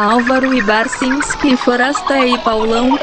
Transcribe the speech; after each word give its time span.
Álvaro 0.00 0.54
e 0.54 0.62
Barcinski, 0.62 1.58
Forasta 1.58 2.26
e 2.26 2.38
Paulão. 2.38 2.98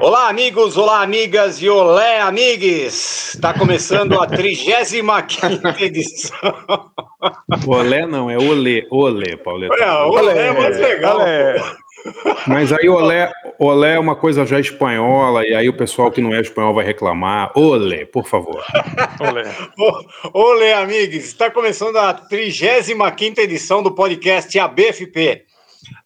Olá, 0.00 0.28
amigos, 0.28 0.76
olá, 0.76 1.02
amigas 1.02 1.60
e 1.60 1.68
olé, 1.68 2.20
amigues! 2.20 3.34
Está 3.34 3.52
começando 3.52 4.20
a 4.20 4.24
35 4.24 5.10
edição. 5.80 6.54
Olé 7.66 8.06
não, 8.06 8.30
é 8.30 8.38
olê, 8.38 8.86
olê, 8.92 9.36
Pauleta. 9.36 9.74
É, 9.74 9.92
olé 9.92 10.46
é 10.46 10.52
mais 10.52 10.78
legal. 10.78 11.16
Olé. 11.16 11.56
Mas 12.46 12.72
aí 12.72 12.88
olé, 12.88 13.32
olé 13.58 13.94
é 13.96 13.98
uma 13.98 14.14
coisa 14.14 14.46
já 14.46 14.60
espanhola, 14.60 15.44
e 15.44 15.52
aí 15.52 15.68
o 15.68 15.76
pessoal 15.76 16.12
que 16.12 16.20
não 16.20 16.32
é 16.32 16.40
espanhol 16.40 16.74
vai 16.74 16.84
reclamar. 16.84 17.50
Olé, 17.56 18.04
por 18.04 18.24
favor. 18.24 18.62
olé. 19.18 19.52
olé, 20.32 20.74
amigos! 20.74 21.24
Está 21.24 21.50
começando 21.50 21.96
a 21.96 22.14
35 22.14 23.40
edição 23.40 23.82
do 23.82 23.92
podcast 23.92 24.56
ABFP. 24.56 25.44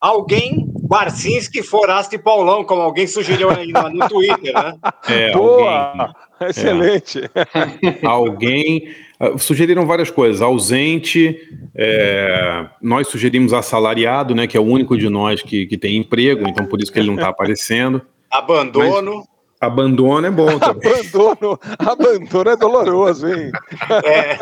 Alguém, 0.01 0.67
Barcinski, 0.83 1.63
Foraste 1.63 2.17
e 2.17 2.19
Paulão, 2.19 2.65
como 2.65 2.83
alguém 2.83 3.07
sugeriu 3.07 3.51
aí 3.51 3.69
no, 3.69 3.89
no 3.91 4.09
Twitter, 4.09 4.55
né? 4.55 4.75
É, 5.09 5.33
Boa! 5.33 5.93
Alguém, 5.93 6.51
Excelente! 6.51 7.21
É, 7.35 7.99
alguém. 8.07 8.89
Uh, 9.21 9.39
sugeriram 9.39 9.85
várias 9.85 10.11
coisas. 10.11 10.41
Ausente, 10.41 11.37
é, 11.75 12.67
nós 12.81 13.09
sugerimos 13.09 13.53
assalariado, 13.53 14.35
né? 14.35 14.47
Que 14.47 14.57
é 14.57 14.61
o 14.61 14.65
único 14.65 14.97
de 14.97 15.09
nós 15.09 15.43
que, 15.43 15.67
que 15.67 15.77
tem 15.77 15.97
emprego, 15.97 16.49
então 16.49 16.67
por 16.67 16.81
isso 16.81 16.93
que 16.93 16.99
ele 16.99 17.09
não 17.09 17.17
está 17.17 17.29
aparecendo. 17.29 18.01
Abandono. 18.31 19.17
Mas, 19.17 19.38
Abandono 19.61 20.27
é 20.27 20.31
bom 20.31 20.59
também. 20.59 20.93
abandono, 20.93 21.59
abandono 21.79 22.51
é 22.51 22.57
doloroso, 22.57 23.29
hein? 23.29 23.51
É. 24.05 24.39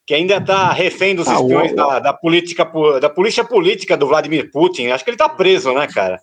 Que 0.08 0.14
ainda 0.14 0.38
está 0.38 0.72
refém 0.72 1.14
dos 1.14 1.28
ah, 1.28 1.34
espiões 1.34 1.76
da, 1.76 1.98
da, 1.98 2.14
política, 2.14 2.64
da 2.98 3.10
polícia 3.10 3.44
política 3.44 3.94
do 3.94 4.06
Vladimir 4.06 4.50
Putin. 4.50 4.86
Acho 4.86 5.04
que 5.04 5.10
ele 5.10 5.16
está 5.16 5.28
preso, 5.28 5.70
né, 5.74 5.86
cara? 5.86 6.18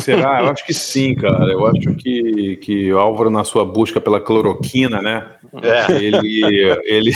Será? 0.00 0.40
Eu 0.40 0.50
acho 0.50 0.64
que 0.64 0.72
sim, 0.72 1.16
cara. 1.16 1.50
Eu 1.50 1.66
acho 1.66 1.96
que, 1.96 2.58
que 2.58 2.92
o 2.92 3.00
Álvaro, 3.00 3.28
na 3.28 3.42
sua 3.42 3.64
busca 3.64 4.00
pela 4.00 4.20
cloroquina, 4.20 5.02
né? 5.02 5.26
É. 5.60 5.92
Ele, 6.00 6.78
ele 6.84 7.12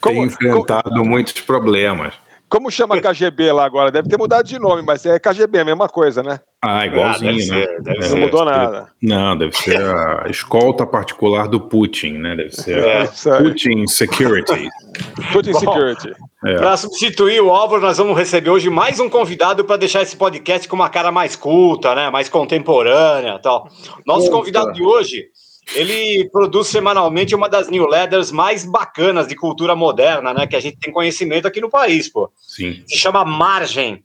tem 0.00 0.22
enfrentado 0.22 0.90
como... 0.90 1.04
muitos 1.04 1.40
problemas. 1.40 2.14
Como 2.48 2.70
chama 2.70 2.98
KGB 3.02 3.52
lá 3.52 3.64
agora? 3.64 3.90
Deve 3.90 4.08
ter 4.08 4.16
mudado 4.16 4.46
de 4.46 4.58
nome, 4.58 4.82
mas 4.82 5.04
é 5.04 5.18
KGB, 5.18 5.60
a 5.60 5.64
mesma 5.64 5.88
coisa, 5.88 6.22
né? 6.22 6.40
Ah, 6.62 6.86
igualzinho, 6.86 7.30
ah, 7.30 7.34
deve 7.34 7.50
né? 7.50 7.66
Ser, 7.66 7.82
deve 7.82 8.04
é, 8.04 8.08
não 8.08 8.18
mudou 8.18 8.44
nada. 8.44 8.88
Não, 9.02 9.36
deve 9.36 9.56
ser 9.56 9.80
a 9.80 10.26
escolta 10.30 10.86
particular 10.86 11.48
do 11.48 11.60
Putin, 11.60 12.12
né? 12.18 12.36
Deve 12.36 12.52
ser 12.52 12.78
é, 12.78 13.06
Putin 13.38 13.86
Security. 13.86 14.68
Putin 15.32 15.52
Bom, 15.52 15.60
Security. 15.60 16.12
É. 16.44 16.56
Para 16.56 16.76
substituir 16.76 17.40
o 17.40 17.50
Álvaro, 17.50 17.82
nós 17.82 17.98
vamos 17.98 18.16
receber 18.16 18.50
hoje 18.50 18.70
mais 18.70 19.00
um 19.00 19.08
convidado 19.08 19.64
para 19.64 19.76
deixar 19.76 20.02
esse 20.02 20.16
podcast 20.16 20.68
com 20.68 20.76
uma 20.76 20.88
cara 20.88 21.10
mais 21.10 21.36
culta, 21.36 21.94
né? 21.94 22.10
Mais 22.10 22.28
contemporânea 22.28 23.38
tal. 23.38 23.68
Nosso 24.06 24.30
convidado 24.30 24.72
de 24.72 24.82
hoje 24.82 25.26
ele 25.74 26.28
produz 26.30 26.68
semanalmente 26.68 27.34
uma 27.34 27.48
das 27.48 27.68
newsletters 27.68 28.30
mais 28.30 28.64
bacanas 28.64 29.26
de 29.26 29.34
cultura 29.34 29.74
moderna, 29.74 30.32
né? 30.32 30.46
Que 30.46 30.56
a 30.56 30.60
gente 30.60 30.78
tem 30.78 30.92
conhecimento 30.92 31.46
aqui 31.46 31.60
no 31.60 31.70
país, 31.70 32.08
pô. 32.08 32.30
Sim. 32.36 32.82
Se 32.86 32.96
chama 32.96 33.24
Margem. 33.24 34.04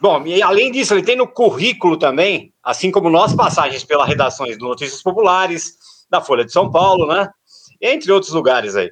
Bom, 0.00 0.26
e 0.26 0.42
além 0.42 0.72
disso, 0.72 0.94
ele 0.94 1.02
tem 1.02 1.16
no 1.16 1.28
currículo 1.28 1.96
também, 1.96 2.52
assim 2.62 2.90
como 2.90 3.08
nós, 3.08 3.34
passagens 3.34 3.84
pelas 3.84 4.08
redações 4.08 4.58
do 4.58 4.66
Notícias 4.66 5.02
Populares, 5.02 5.74
da 6.10 6.20
Folha 6.20 6.44
de 6.44 6.52
São 6.52 6.70
Paulo, 6.70 7.06
né? 7.06 7.28
Entre 7.80 8.10
outros 8.10 8.32
lugares 8.32 8.74
aí. 8.74 8.90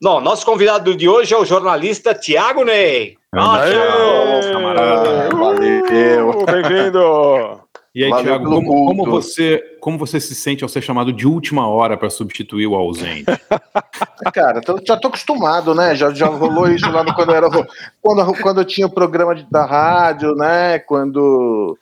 Não, 0.00 0.20
nosso 0.20 0.46
convidado 0.46 0.94
de 0.94 1.08
hoje 1.08 1.34
é 1.34 1.36
o 1.36 1.44
jornalista 1.44 2.14
Tiago 2.14 2.64
Ney. 2.64 3.16
Valeu, 3.34 4.52
camarada. 4.52 5.28
Valeu. 5.36 6.46
Bem-vindo. 6.46 7.67
E 7.94 8.04
aí, 8.04 8.10
Tiago, 8.22 8.44
como, 8.44 8.86
como, 8.86 9.04
você, 9.04 9.62
como 9.80 9.98
você 9.98 10.20
se 10.20 10.34
sente 10.34 10.62
ao 10.62 10.68
ser 10.68 10.82
chamado 10.82 11.12
de 11.12 11.26
última 11.26 11.66
hora 11.66 11.96
para 11.96 12.10
substituir 12.10 12.66
o 12.66 12.74
ausente? 12.74 13.24
Cara, 14.32 14.60
tô, 14.60 14.78
já 14.86 14.96
tô 14.96 15.08
acostumado, 15.08 15.74
né? 15.74 15.96
Já, 15.96 16.12
já 16.12 16.26
rolou 16.26 16.70
isso 16.70 16.90
lá 16.90 17.02
no, 17.02 17.14
quando, 17.14 17.32
era, 17.32 17.48
quando, 18.00 18.42
quando 18.42 18.60
eu 18.60 18.64
tinha 18.64 18.86
o 18.86 18.90
programa 18.90 19.34
de, 19.34 19.46
da 19.50 19.64
rádio, 19.64 20.34
né? 20.34 20.78
Quando. 20.78 21.78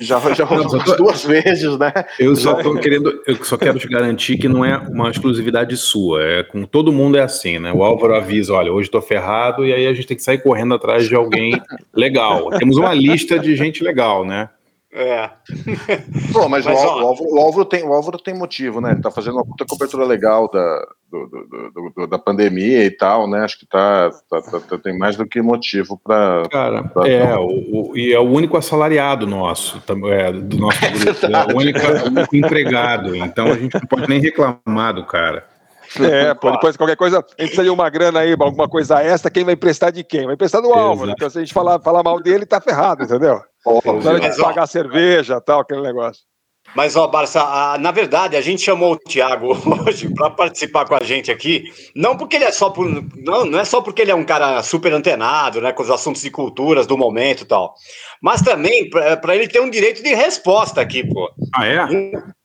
Já, 0.00 0.18
já 0.32 0.44
rolou 0.44 0.66
tô, 0.66 0.96
duas 0.96 1.24
vezes, 1.24 1.76
né? 1.76 1.92
Eu 2.18 2.34
só 2.34 2.54
tô 2.54 2.74
querendo, 2.76 3.22
eu 3.26 3.36
só 3.44 3.58
quero 3.58 3.78
te 3.78 3.86
garantir 3.86 4.38
que 4.38 4.48
não 4.48 4.64
é 4.64 4.78
uma 4.78 5.10
exclusividade 5.10 5.76
sua. 5.76 6.22
É 6.22 6.42
com 6.42 6.64
todo 6.64 6.92
mundo 6.92 7.18
é 7.18 7.22
assim, 7.22 7.58
né? 7.58 7.72
O 7.72 7.82
Álvaro 7.82 8.14
avisa, 8.14 8.54
olha, 8.54 8.72
hoje 8.72 8.88
tô 8.88 9.02
ferrado, 9.02 9.66
e 9.66 9.74
aí 9.74 9.86
a 9.86 9.92
gente 9.92 10.06
tem 10.06 10.16
que 10.16 10.22
sair 10.22 10.38
correndo 10.38 10.74
atrás 10.74 11.06
de 11.06 11.14
alguém 11.14 11.60
legal. 11.94 12.48
Temos 12.58 12.78
uma 12.78 12.94
lista 12.94 13.38
de 13.38 13.54
gente 13.56 13.84
legal, 13.84 14.24
né? 14.24 14.48
É. 14.92 15.30
Pô, 16.32 16.48
mas, 16.48 16.64
mas 16.66 16.82
o, 16.82 16.88
Álvaro, 16.88 17.34
o, 17.34 17.38
Álvaro, 17.38 17.64
tem, 17.64 17.84
o 17.84 17.92
Álvaro 17.92 18.18
tem 18.18 18.34
motivo, 18.34 18.80
né? 18.80 18.92
Ele 18.92 19.00
tá 19.00 19.10
fazendo 19.10 19.34
uma 19.34 19.44
puta 19.44 19.64
cobertura 19.64 20.04
legal 20.04 20.50
da, 20.50 20.86
do, 21.10 21.26
do, 21.26 21.92
do, 21.94 22.06
da 22.08 22.18
pandemia 22.18 22.84
e 22.84 22.90
tal, 22.90 23.28
né? 23.28 23.44
Acho 23.44 23.58
que 23.58 23.66
tá, 23.66 24.10
tá, 24.28 24.42
tá, 24.42 24.60
tá 24.60 24.78
tem 24.78 24.98
mais 24.98 25.16
do 25.16 25.26
que 25.26 25.40
motivo 25.40 25.98
para. 26.02 26.48
Cara, 26.50 26.82
pra, 26.84 27.08
é, 27.08 27.36
o, 27.36 27.90
o, 27.90 27.96
e 27.96 28.12
é 28.12 28.18
o 28.18 28.28
único 28.28 28.56
assalariado 28.56 29.26
nosso, 29.26 29.80
é, 30.08 30.32
do 30.32 30.56
nosso 30.58 30.80
grupo, 30.90 31.26
é, 31.26 31.32
é 31.32 31.54
o 31.54 31.56
único, 31.56 31.78
o 31.78 32.08
único 32.08 32.36
empregado. 32.36 33.14
Então 33.14 33.46
a 33.46 33.54
gente 33.54 33.74
não 33.74 33.86
pode 33.86 34.08
nem 34.08 34.20
reclamar 34.20 34.94
do 34.94 35.04
cara. 35.04 35.46
É, 35.98 36.34
pô, 36.34 36.52
depois 36.52 36.76
qualquer 36.76 36.96
coisa, 36.96 37.18
a 37.18 37.20
gente 37.20 37.36
precisa 37.36 37.64
de 37.64 37.70
uma 37.70 37.90
grana 37.90 38.20
aí, 38.20 38.32
alguma 38.38 38.68
coisa 38.68 39.02
extra, 39.02 39.30
quem 39.30 39.42
vai 39.42 39.54
emprestar 39.54 39.90
de 39.90 40.04
quem? 40.04 40.24
Vai 40.24 40.34
emprestar 40.34 40.62
do 40.62 40.72
Álvaro. 40.72 41.10
Então, 41.10 41.28
se 41.28 41.38
a 41.38 41.40
gente 41.40 41.52
falar, 41.52 41.80
falar 41.80 42.04
mal 42.04 42.20
dele, 42.20 42.46
tá 42.46 42.60
ferrado, 42.60 43.02
entendeu? 43.02 43.42
Na 43.66 44.10
hora 44.10 44.30
de 44.30 44.36
pagar 44.36 44.62
ó, 44.62 44.66
cerveja 44.66 45.40
tal, 45.40 45.60
aquele 45.60 45.82
negócio. 45.82 46.22
Mas, 46.74 46.94
ó, 46.94 47.08
Barça, 47.08 47.42
a, 47.42 47.78
na 47.78 47.90
verdade, 47.90 48.36
a 48.36 48.40
gente 48.40 48.62
chamou 48.62 48.92
o 48.92 48.96
Thiago 48.96 49.56
hoje 49.86 50.12
para 50.14 50.30
participar 50.30 50.84
com 50.84 50.94
a 50.94 51.02
gente 51.02 51.30
aqui, 51.30 51.64
não 51.96 52.16
porque 52.16 52.36
ele 52.36 52.44
é 52.44 52.52
só 52.52 52.70
por. 52.70 52.86
Não, 53.16 53.44
não 53.44 53.58
é 53.58 53.64
só 53.64 53.80
porque 53.80 54.02
ele 54.02 54.10
é 54.10 54.14
um 54.14 54.24
cara 54.24 54.62
super 54.62 54.92
antenado, 54.92 55.60
né, 55.60 55.72
com 55.72 55.82
os 55.82 55.90
assuntos 55.90 56.22
de 56.22 56.30
culturas 56.30 56.86
do 56.86 56.96
momento 56.96 57.42
e 57.42 57.46
tal. 57.46 57.74
Mas 58.22 58.42
também 58.42 58.88
para 58.88 59.34
ele 59.34 59.48
ter 59.48 59.60
um 59.60 59.70
direito 59.70 60.02
de 60.02 60.14
resposta 60.14 60.80
aqui, 60.80 61.02
pô. 61.02 61.28
Ah, 61.54 61.66
é? 61.66 61.78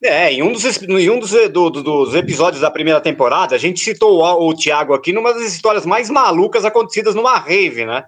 é, 0.02 0.32
em 0.32 0.42
um 0.42 0.50
dos, 0.50 0.82
em 0.82 1.10
um 1.10 1.20
dos, 1.20 1.30
do, 1.50 1.70
dos 1.70 2.14
episódios 2.14 2.60
da 2.60 2.70
primeira 2.70 3.00
temporada, 3.00 3.54
a 3.54 3.58
gente 3.58 3.78
citou 3.78 4.20
o, 4.20 4.48
o 4.48 4.54
Thiago 4.54 4.92
aqui 4.92 5.12
numa 5.12 5.32
das 5.32 5.54
histórias 5.54 5.86
mais 5.86 6.10
malucas 6.10 6.64
acontecidas 6.64 7.14
numa 7.14 7.38
rave, 7.38 7.86
né? 7.86 8.04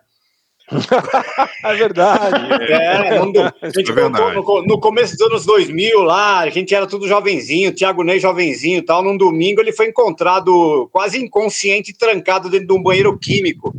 é 1.65 1.75
verdade. 1.75 2.53
É, 2.71 3.19
no, 3.19 3.33
a 3.63 3.71
gente 3.71 3.91
é 3.91 3.95
verdade. 3.95 4.37
No, 4.37 4.63
no, 4.63 4.81
começo 4.81 5.17
dos 5.17 5.27
anos 5.27 5.47
2000 5.47 6.03
lá, 6.03 6.41
a 6.41 6.51
gente 6.51 6.75
era 6.75 6.87
tudo 6.87 7.09
jovenzinho, 7.09 7.75
Thiago 7.75 8.03
Ney 8.03 8.21
jovenzinho 8.21 8.85
tal. 8.85 9.03
Num 9.03 9.17
domingo 9.17 9.61
ele 9.61 9.73
foi 9.73 9.89
encontrado 9.89 10.89
quase 10.93 11.19
inconsciente, 11.19 11.97
trancado 11.97 12.51
dentro 12.51 12.69
de 12.69 12.73
um 12.75 12.83
banheiro 12.83 13.19
químico. 13.19 13.75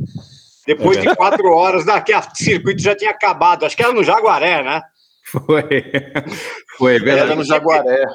Depois 0.65 0.97
é 0.97 1.01
de 1.01 1.15
quatro 1.15 1.47
horas, 1.51 1.85
daqui 1.85 2.13
a 2.13 2.21
circuito 2.33 2.81
já 2.81 2.95
tinha 2.95 3.11
acabado. 3.11 3.65
Acho 3.65 3.75
que 3.75 3.83
era 3.83 3.93
no 3.93 4.03
Jaguaré, 4.03 4.63
né? 4.63 4.81
Foi. 5.23 5.63
Foi, 6.77 6.99
verdade. 6.99 7.31
Era 7.31 7.35
no 7.35 7.43
Jaguaré. 7.43 8.05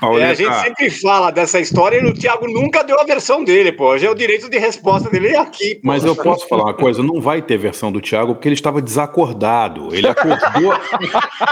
É, 0.00 0.24
a 0.26 0.34
gente 0.34 0.54
sempre 0.54 0.90
fala 0.90 1.32
dessa 1.32 1.58
história 1.58 2.00
e 2.00 2.06
o 2.06 2.14
Thiago 2.14 2.46
nunca 2.46 2.84
deu 2.84 3.00
a 3.00 3.04
versão 3.04 3.42
dele, 3.42 3.72
pô. 3.72 3.88
Hoje 3.88 4.06
é 4.06 4.10
o 4.10 4.14
direito 4.14 4.48
de 4.48 4.56
resposta 4.56 5.10
dele 5.10 5.36
aqui. 5.36 5.74
Pô. 5.76 5.80
Mas 5.84 6.04
eu 6.04 6.14
posso 6.14 6.46
falar 6.46 6.64
uma 6.64 6.74
coisa: 6.74 7.02
não 7.02 7.20
vai 7.20 7.42
ter 7.42 7.58
versão 7.58 7.90
do 7.90 8.00
Thiago 8.00 8.34
porque 8.34 8.46
ele 8.46 8.54
estava 8.54 8.80
desacordado. 8.80 9.92
Ele 9.92 10.06
acordou. 10.06 10.72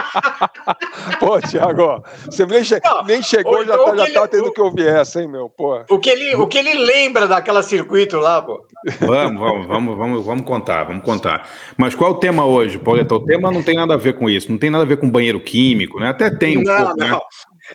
pô, 1.18 1.40
Thiago, 1.40 2.04
você 2.24 2.46
nem, 2.46 2.62
che 2.62 2.80
não, 2.84 3.02
não, 3.02 3.22
chegou, 3.22 3.64
já, 3.64 3.74
então 3.74 3.84
tá, 3.86 3.96
já 3.96 4.04
ele, 4.04 4.14
tá 4.14 4.28
tendo 4.28 4.46
o, 4.46 4.52
que 4.52 4.60
ouvir 4.60 4.86
essa, 4.86 5.20
hein, 5.20 5.28
meu? 5.28 5.48
Pô. 5.50 5.82
O 5.90 5.98
que, 5.98 6.10
ele, 6.10 6.36
o 6.36 6.46
que 6.46 6.58
ele 6.58 6.74
lembra 6.74 7.26
daquela 7.26 7.64
circuito 7.64 8.18
lá, 8.18 8.40
pô. 8.42 8.64
Vamos, 9.00 9.40
vamos, 9.40 9.66
vamos, 9.66 9.96
vamos, 9.96 10.24
vamos 10.24 10.46
contar, 10.46 10.84
vamos 10.84 11.02
contar. 11.02 11.48
Mas 11.76 11.96
qual 11.96 12.12
é 12.12 12.14
o 12.14 12.18
tema 12.18 12.44
hoje, 12.44 12.78
Pauleta? 12.78 13.14
O 13.14 13.20
tema 13.20 13.50
não 13.50 13.62
tem 13.62 13.74
nada 13.74 13.94
a 13.94 13.96
ver 13.96 14.14
com 14.14 14.30
isso, 14.30 14.50
não 14.50 14.58
tem 14.58 14.70
nada 14.70 14.84
a 14.84 14.86
ver 14.86 14.98
com 14.98 15.10
banheiro 15.10 15.40
químico, 15.40 15.98
né? 15.98 16.10
Até 16.10 16.30
tem 16.30 16.58
um 16.58 16.62
não, 16.62 16.76
pouco, 16.76 17.00
não. 17.00 17.08
né? 17.08 17.18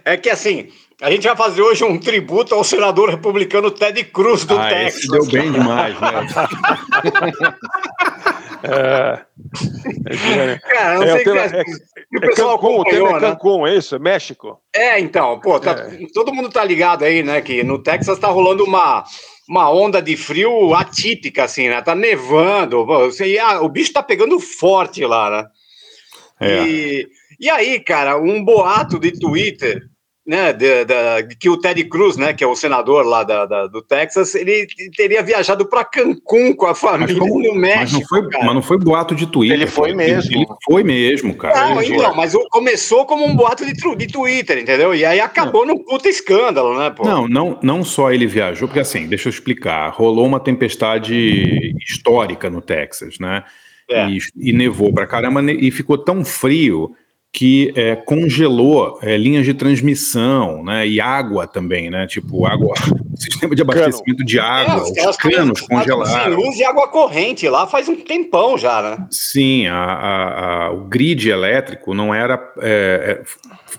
É 0.05 0.17
que 0.17 0.29
assim, 0.29 0.69
a 1.01 1.09
gente 1.09 1.27
vai 1.27 1.35
fazer 1.35 1.61
hoje 1.61 1.83
um 1.83 1.97
tributo 1.97 2.53
ao 2.53 2.63
senador 2.63 3.09
republicano 3.09 3.71
Ted 3.71 4.03
Cruz 4.05 4.45
do 4.45 4.57
ah, 4.57 4.69
Texas. 4.69 5.07
deu 5.07 5.25
bem 5.25 5.51
demais, 5.51 5.99
né? 5.99 6.27
É. 8.63 9.21
é 10.05 10.59
Cara, 10.59 10.95
não 10.95 11.03
é, 11.03 11.11
sei 11.13 11.23
que, 11.23 11.29
é, 11.31 11.45
é, 11.45 12.17
o 12.17 12.21
pessoal 12.21 12.59
Cancún, 12.59 12.83
é 12.87 13.13
né? 13.13 13.19
Cancún, 13.19 13.67
é 13.67 13.75
isso? 13.75 13.95
É 13.95 13.99
México? 13.99 14.61
É, 14.73 14.99
então, 14.99 15.39
pô, 15.39 15.59
tá, 15.59 15.71
é. 15.71 16.05
todo 16.13 16.33
mundo 16.33 16.49
tá 16.49 16.63
ligado 16.63 17.03
aí, 17.03 17.23
né? 17.23 17.41
Que 17.41 17.63
no 17.63 17.81
Texas 17.81 18.19
tá 18.19 18.27
rolando 18.27 18.63
uma, 18.63 19.03
uma 19.49 19.71
onda 19.71 20.01
de 20.01 20.15
frio 20.15 20.75
atípica, 20.75 21.45
assim, 21.45 21.69
né? 21.69 21.81
Tá 21.81 21.95
nevando, 21.95 22.85
e 23.19 23.39
a, 23.39 23.61
o 23.61 23.69
bicho 23.69 23.93
tá 23.93 24.03
pegando 24.03 24.39
forte 24.39 25.03
lá, 25.05 25.29
né? 25.29 25.45
É. 26.39 26.63
E, 26.63 27.07
e 27.41 27.49
aí, 27.49 27.79
cara, 27.79 28.17
um 28.17 28.43
boato 28.43 28.99
de 28.99 29.11
Twitter 29.19 29.81
né, 30.25 30.53
de, 30.53 30.85
de, 30.85 31.35
que 31.35 31.49
o 31.49 31.57
Ted 31.57 31.83
Cruz, 31.85 32.15
né, 32.15 32.31
que 32.31 32.43
é 32.43 32.47
o 32.47 32.55
senador 32.55 33.05
lá 33.05 33.23
da, 33.23 33.45
da 33.45 33.67
do 33.67 33.81
Texas, 33.81 34.35
ele 34.35 34.67
teria 34.95 35.23
viajado 35.23 35.65
para 35.65 35.83
Cancún 35.83 36.53
com 36.53 36.67
a 36.67 36.75
família 36.75 37.17
como, 37.17 37.41
no 37.41 37.55
México. 37.55 37.79
Mas 37.79 37.93
não, 37.93 38.07
foi, 38.07 38.21
mas 38.39 38.55
não 38.55 38.61
foi 38.61 38.77
boato 38.77 39.15
de 39.15 39.25
Twitter. 39.25 39.57
Ele 39.57 39.67
foi 39.67 39.93
mesmo. 39.93 40.35
Ele 40.35 40.45
foi 40.63 40.83
mesmo, 40.83 41.35
cara. 41.35 41.73
Não, 41.73 41.81
então, 41.81 42.15
mas 42.15 42.33
começou 42.51 43.05
como 43.05 43.25
um 43.25 43.35
boato 43.35 43.65
de, 43.65 43.73
de 43.73 44.07
Twitter, 44.07 44.59
entendeu? 44.59 44.93
E 44.93 45.03
aí 45.03 45.19
acabou 45.19 45.65
não. 45.65 45.75
num 45.75 45.83
puta 45.83 46.07
escândalo, 46.07 46.77
né, 46.77 46.91
pô? 46.91 47.03
Não, 47.03 47.27
não, 47.27 47.59
não 47.61 47.83
só 47.83 48.11
ele 48.11 48.27
viajou, 48.27 48.67
porque 48.67 48.79
assim, 48.79 49.07
deixa 49.07 49.27
eu 49.27 49.31
explicar, 49.31 49.89
rolou 49.89 50.25
uma 50.25 50.39
tempestade 50.39 51.73
histórica 51.77 52.49
no 52.49 52.61
Texas, 52.61 53.17
né? 53.19 53.43
É. 53.89 54.07
E, 54.07 54.19
e 54.37 54.53
nevou 54.53 54.93
pra 54.93 55.07
caramba 55.07 55.41
e 55.51 55.69
ficou 55.71 55.97
tão 55.97 56.23
frio 56.23 56.95
que 57.33 57.71
é, 57.77 57.95
congelou 57.95 58.99
é, 59.01 59.15
linhas 59.15 59.45
de 59.45 59.53
transmissão, 59.53 60.63
né, 60.63 60.85
e 60.85 60.99
água 60.99 61.47
também, 61.47 61.89
né, 61.89 62.05
tipo 62.05 62.45
água, 62.45 62.73
sistema 63.15 63.55
de 63.55 63.61
abastecimento 63.61 64.17
Cano. 64.17 64.25
de 64.25 64.39
água, 64.39 64.93
é, 64.97 65.09
os 65.09 65.17
canos 65.17 65.61
congelaram. 65.61 66.35
luz 66.35 66.57
e 66.57 66.63
água 66.63 66.89
corrente 66.89 67.47
lá 67.47 67.65
faz 67.65 67.87
um 67.87 67.95
tempão 67.95 68.57
já, 68.57 68.81
né? 68.81 69.07
Sim, 69.09 69.67
a, 69.67 69.75
a, 69.75 70.65
a, 70.65 70.71
o 70.71 70.85
grid 70.85 71.29
elétrico 71.29 71.93
não 71.93 72.13
era, 72.13 72.33
é, 72.59 73.21
é, 73.21 73.23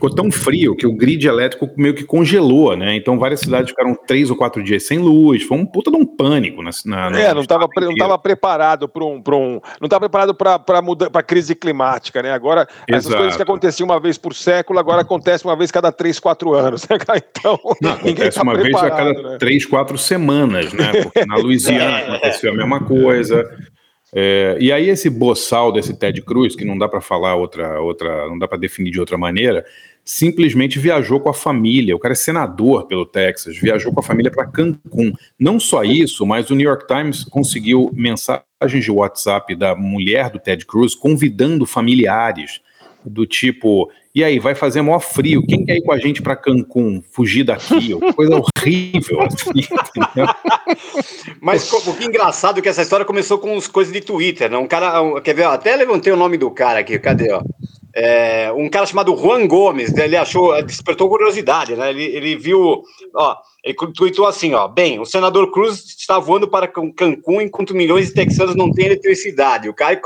ficou 0.02 0.10
tão 0.10 0.32
frio 0.32 0.74
que 0.74 0.84
o 0.84 0.92
grid 0.92 1.28
elétrico 1.28 1.70
meio 1.76 1.94
que 1.94 2.02
congelou, 2.02 2.76
né, 2.76 2.96
então 2.96 3.18
várias 3.18 3.38
cidades 3.40 3.70
ficaram 3.70 3.94
três 3.94 4.30
ou 4.30 4.36
quatro 4.36 4.62
dias 4.62 4.82
sem 4.82 4.98
luz, 4.98 5.44
foi 5.44 5.56
um 5.56 5.64
puta 5.64 5.92
de 5.92 5.96
um 5.96 6.04
pânico 6.04 6.60
na, 6.60 6.70
na, 6.84 7.10
na 7.10 7.20
É, 7.20 7.32
não 7.32 7.42
estava 7.42 7.68
não 7.80 7.94
tava 7.94 8.18
preparado 8.18 8.88
para 8.88 9.04
um, 9.04 9.16
um, 9.16 9.60
não 9.80 9.84
estava 9.84 10.00
preparado 10.00 10.34
para 10.34 11.22
crise 11.22 11.54
climática, 11.54 12.20
né, 12.20 12.32
agora 12.32 12.66
essas 12.88 13.06
Exato. 13.06 13.16
coisas 13.16 13.36
que 13.36 13.42
acontecia 13.42 13.86
uma 13.86 14.00
vez 14.00 14.18
por 14.18 14.34
século, 14.34 14.80
agora 14.80 15.02
acontece 15.02 15.44
uma 15.44 15.54
vez 15.54 15.70
cada 15.70 15.92
três, 15.92 16.18
quatro 16.18 16.54
anos. 16.54 16.82
Né, 16.92 17.20
então, 17.36 17.58
Não, 17.80 17.92
acontece 17.92 18.36
tá 18.36 18.42
uma 18.42 18.54
vez 18.54 18.74
a 18.74 18.90
cada 18.90 19.12
né? 19.12 19.36
três, 19.38 19.66
quatro 19.66 19.98
semanas, 19.98 20.72
né? 20.72 21.02
Porque 21.02 21.24
na 21.26 21.36
Louisiana 21.36 21.98
é. 21.98 22.08
aconteceu 22.08 22.52
a 22.52 22.54
mesma 22.54 22.80
coisa. 22.80 23.50
É, 24.14 24.58
e 24.60 24.70
aí 24.70 24.90
esse 24.90 25.08
boçal 25.08 25.72
desse 25.72 25.96
Ted 25.96 26.20
Cruz, 26.20 26.54
que 26.54 26.64
não 26.64 26.76
dá 26.76 26.86
para 26.86 27.00
falar 27.00 27.34
outra, 27.34 27.80
outra, 27.80 28.28
não 28.28 28.38
dá 28.38 28.46
para 28.46 28.58
definir 28.58 28.90
de 28.90 29.00
outra 29.00 29.16
maneira, 29.16 29.64
simplesmente 30.04 30.78
viajou 30.78 31.18
com 31.18 31.30
a 31.30 31.34
família. 31.34 31.96
O 31.96 31.98
cara 31.98 32.12
é 32.12 32.16
senador 32.16 32.86
pelo 32.86 33.06
Texas, 33.06 33.56
viajou 33.56 33.92
com 33.92 34.00
a 34.00 34.02
família 34.02 34.30
para 34.30 34.46
Cancún. 34.46 35.14
Não 35.38 35.58
só 35.58 35.82
isso, 35.82 36.26
mas 36.26 36.50
o 36.50 36.54
New 36.54 36.68
York 36.68 36.86
Times 36.86 37.24
conseguiu 37.24 37.90
mensagens 37.94 38.44
de 38.84 38.90
WhatsApp 38.90 39.54
da 39.54 39.74
mulher 39.74 40.28
do 40.30 40.38
Ted 40.38 40.66
Cruz 40.66 40.94
convidando 40.94 41.64
familiares 41.64 42.60
do 43.04 43.26
tipo, 43.26 43.90
e 44.14 44.22
aí, 44.22 44.38
vai 44.38 44.54
fazer 44.54 44.82
maior 44.82 45.00
frio, 45.00 45.42
quem 45.46 45.64
quer 45.64 45.76
ir 45.76 45.82
com 45.82 45.92
a 45.92 45.98
gente 45.98 46.20
para 46.20 46.36
Cancún, 46.36 47.02
fugir 47.12 47.44
daqui? 47.44 47.94
Coisa 48.14 48.36
horrível, 48.36 49.22
assim, 49.22 49.66
Mas 51.40 51.72
o 51.72 51.94
que 51.94 52.04
é 52.04 52.06
engraçado 52.06 52.58
é 52.58 52.62
que 52.62 52.68
essa 52.68 52.82
história 52.82 53.06
começou 53.06 53.38
com 53.38 53.56
as 53.56 53.66
coisas 53.66 53.92
de 53.92 54.02
Twitter, 54.02 54.50
né? 54.50 54.58
Um 54.58 54.66
cara, 54.66 55.20
quer 55.22 55.34
ver, 55.34 55.44
até 55.44 55.74
levantei 55.74 56.12
o 56.12 56.16
nome 56.16 56.36
do 56.36 56.50
cara 56.50 56.80
aqui, 56.80 56.98
cadê, 56.98 57.32
ó? 57.32 57.42
É, 57.94 58.50
um 58.52 58.70
cara 58.70 58.86
chamado 58.86 59.16
Juan 59.16 59.46
Gomes, 59.46 59.94
ele 59.96 60.16
achou, 60.16 60.60
despertou 60.62 61.10
curiosidade, 61.10 61.76
né? 61.76 61.90
Ele, 61.90 62.04
ele 62.04 62.36
viu, 62.36 62.82
ó, 63.14 63.36
ele 63.62 63.76
tweetou 63.94 64.26
assim, 64.26 64.54
ó, 64.54 64.66
bem, 64.66 64.98
o 64.98 65.04
senador 65.04 65.50
Cruz 65.52 65.84
está 65.98 66.18
voando 66.18 66.48
para 66.48 66.66
Cancún 66.66 67.42
enquanto 67.42 67.74
milhões 67.74 68.08
de 68.08 68.14
texanos 68.14 68.56
não 68.56 68.72
têm 68.72 68.86
eletricidade. 68.86 69.68
O 69.68 69.74
cara 69.74 70.00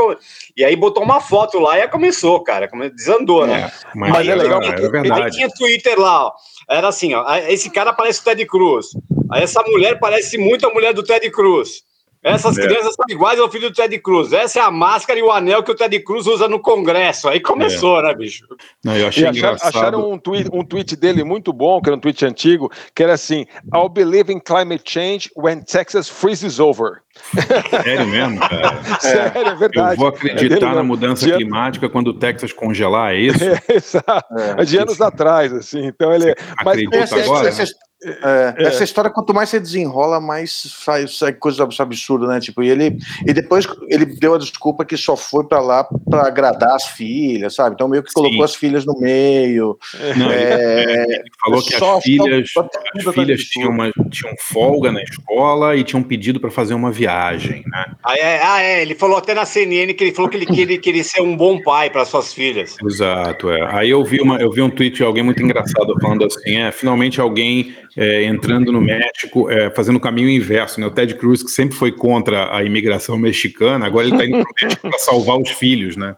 e 0.56 0.64
aí 0.64 0.74
botou 0.74 1.02
uma 1.02 1.20
foto 1.20 1.60
lá 1.60 1.78
e 1.78 1.88
começou, 1.88 2.42
cara, 2.42 2.68
desandou, 2.94 3.46
né? 3.46 3.70
É, 3.72 3.88
mas, 3.94 4.10
mas 4.10 4.28
é 4.28 4.34
legal, 4.34 4.60
é, 4.62 4.68
é 4.68 4.88
verdade. 4.88 5.20
Ele 5.20 5.30
tinha 5.30 5.48
Twitter 5.50 5.98
lá, 5.98 6.26
ó, 6.26 6.32
era 6.68 6.88
assim, 6.88 7.14
ó, 7.14 7.24
esse 7.48 7.70
cara 7.70 7.92
parece 7.92 8.20
o 8.20 8.24
Ted 8.24 8.44
Cruz, 8.46 8.88
essa 9.34 9.62
mulher 9.62 9.98
parece 10.00 10.36
muito 10.36 10.66
a 10.66 10.72
mulher 10.72 10.92
do 10.92 11.04
Ted 11.04 11.30
Cruz. 11.30 11.86
Essas 12.26 12.58
é. 12.58 12.62
crianças 12.62 12.94
são 12.96 13.04
iguais 13.08 13.38
ao 13.38 13.48
filho 13.48 13.70
do 13.70 13.74
Ted 13.74 13.96
Cruz. 14.00 14.32
Essa 14.32 14.58
é 14.58 14.62
a 14.62 14.70
máscara 14.70 15.16
e 15.16 15.22
o 15.22 15.30
anel 15.30 15.62
que 15.62 15.70
o 15.70 15.76
Ted 15.76 15.96
Cruz 16.00 16.26
usa 16.26 16.48
no 16.48 16.58
Congresso. 16.58 17.28
Aí 17.28 17.38
começou, 17.38 18.00
é. 18.00 18.02
né, 18.02 18.14
bicho? 18.16 18.44
Não, 18.84 18.96
eu 18.96 19.06
achei 19.06 19.22
e 19.22 19.26
acharam, 19.28 19.54
engraçado. 19.54 19.76
acharam 19.76 20.12
um 20.12 20.18
tweet, 20.18 20.50
um 20.52 20.64
tweet 20.64 20.96
dele 20.96 21.22
muito 21.22 21.52
bom, 21.52 21.80
que 21.80 21.88
era 21.88 21.96
um 21.96 22.00
tweet 22.00 22.26
antigo, 22.26 22.68
que 22.92 23.00
era 23.00 23.14
assim: 23.14 23.46
I'll 23.72 23.88
believe 23.88 24.32
in 24.32 24.40
climate 24.40 24.82
change 24.84 25.30
when 25.36 25.62
Texas 25.62 26.08
freezes 26.08 26.58
over. 26.58 27.02
Sério 27.84 28.06
mesmo, 28.08 28.40
cara? 28.40 28.82
Sério, 29.00 29.48
é 29.48 29.54
verdade. 29.54 29.92
Eu 29.92 29.96
vou 29.96 30.08
acreditar 30.08 30.72
é 30.72 30.74
na 30.74 30.82
mudança 30.82 31.24
de 31.24 31.32
climática 31.32 31.88
quando 31.88 32.08
o 32.08 32.14
Texas 32.14 32.52
congelar, 32.52 33.14
é 33.14 33.18
isso? 33.18 33.36
É, 33.46 33.76
exato. 33.76 34.34
É. 34.38 34.64
De 34.64 34.76
anos 34.76 35.00
atrás, 35.00 35.52
assim. 35.52 35.86
Então 35.86 36.12
ele. 36.12 36.34
Mas, 36.64 37.12
agora? 37.12 37.48
Essa, 37.48 37.64
é, 38.04 38.54
é. 38.58 38.66
Essa 38.66 38.84
história, 38.84 39.10
quanto 39.10 39.32
mais 39.32 39.48
você 39.48 39.58
desenrola, 39.58 40.20
mais 40.20 40.74
sai, 40.84 41.08
sai 41.08 41.32
coisa 41.32 41.66
absurda, 41.78 42.26
né? 42.26 42.40
Tipo, 42.40 42.62
e 42.62 42.68
ele 42.68 42.98
e 43.26 43.32
depois 43.32 43.66
ele 43.88 44.04
deu 44.04 44.34
a 44.34 44.38
desculpa 44.38 44.84
que 44.84 44.98
só 44.98 45.16
foi 45.16 45.44
para 45.44 45.60
lá 45.60 45.88
para 46.08 46.26
agradar 46.26 46.74
as 46.74 46.88
filhas, 46.88 47.54
sabe? 47.54 47.74
Então 47.74 47.88
meio 47.88 48.02
que 48.02 48.12
colocou 48.12 48.38
Sim. 48.38 48.44
as 48.44 48.54
filhas 48.54 48.84
no 48.84 48.98
meio. 49.00 49.78
Não, 50.16 50.30
é, 50.30 51.04
ele 51.04 51.30
falou 51.42 51.62
que 51.62 51.74
as 51.74 52.02
filhas, 52.02 52.50
as 52.94 53.14
filhas 53.14 53.40
tinham, 53.44 53.70
uma, 53.70 53.90
tinham 54.10 54.34
folga 54.40 54.92
na 54.92 55.02
escola 55.02 55.74
e 55.74 55.82
tinham 55.82 56.02
pedido 56.02 56.38
para 56.38 56.50
fazer 56.50 56.74
uma 56.74 56.92
viagem, 56.92 57.64
né? 57.66 57.86
Ah 58.04 58.16
é, 58.16 58.40
ah, 58.42 58.62
é, 58.62 58.82
ele 58.82 58.94
falou 58.94 59.16
até 59.16 59.32
na 59.32 59.46
CNN 59.46 59.94
que 59.94 60.04
ele 60.04 60.12
falou 60.12 60.30
que 60.30 60.36
ele 60.36 60.46
queria, 60.46 60.78
queria 60.78 61.02
ser 61.02 61.22
um 61.22 61.34
bom 61.34 61.62
pai 61.62 61.88
para 61.88 62.04
suas 62.04 62.32
filhas. 62.32 62.76
Exato, 62.84 63.50
é. 63.50 63.74
Aí 63.74 63.88
eu 63.88 64.04
vi 64.04 64.20
uma, 64.20 64.38
eu 64.38 64.50
vi 64.50 64.60
um 64.60 64.70
tweet 64.70 64.96
de 64.96 65.02
alguém 65.02 65.22
muito 65.22 65.42
engraçado 65.42 65.94
falando 66.00 66.26
assim, 66.26 66.56
é, 66.56 66.70
finalmente 66.70 67.20
alguém 67.20 67.74
é, 67.96 68.24
entrando 68.24 68.70
no 68.70 68.80
México, 68.80 69.50
é, 69.50 69.70
fazendo 69.70 69.96
o 69.96 70.00
caminho 70.00 70.28
inverso, 70.28 70.80
né? 70.80 70.86
O 70.86 70.90
Ted 70.90 71.14
Cruz, 71.14 71.42
que 71.42 71.50
sempre 71.50 71.76
foi 71.76 71.90
contra 71.90 72.54
a 72.54 72.62
imigração 72.62 73.16
mexicana, 73.16 73.86
agora 73.86 74.06
ele 74.06 74.14
está 74.14 74.26
indo 74.26 74.42
para 74.42 74.50
o 74.50 74.54
México 74.62 74.88
para 74.88 74.98
salvar 74.98 75.38
os 75.38 75.50
filhos, 75.50 75.96
né? 75.96 76.14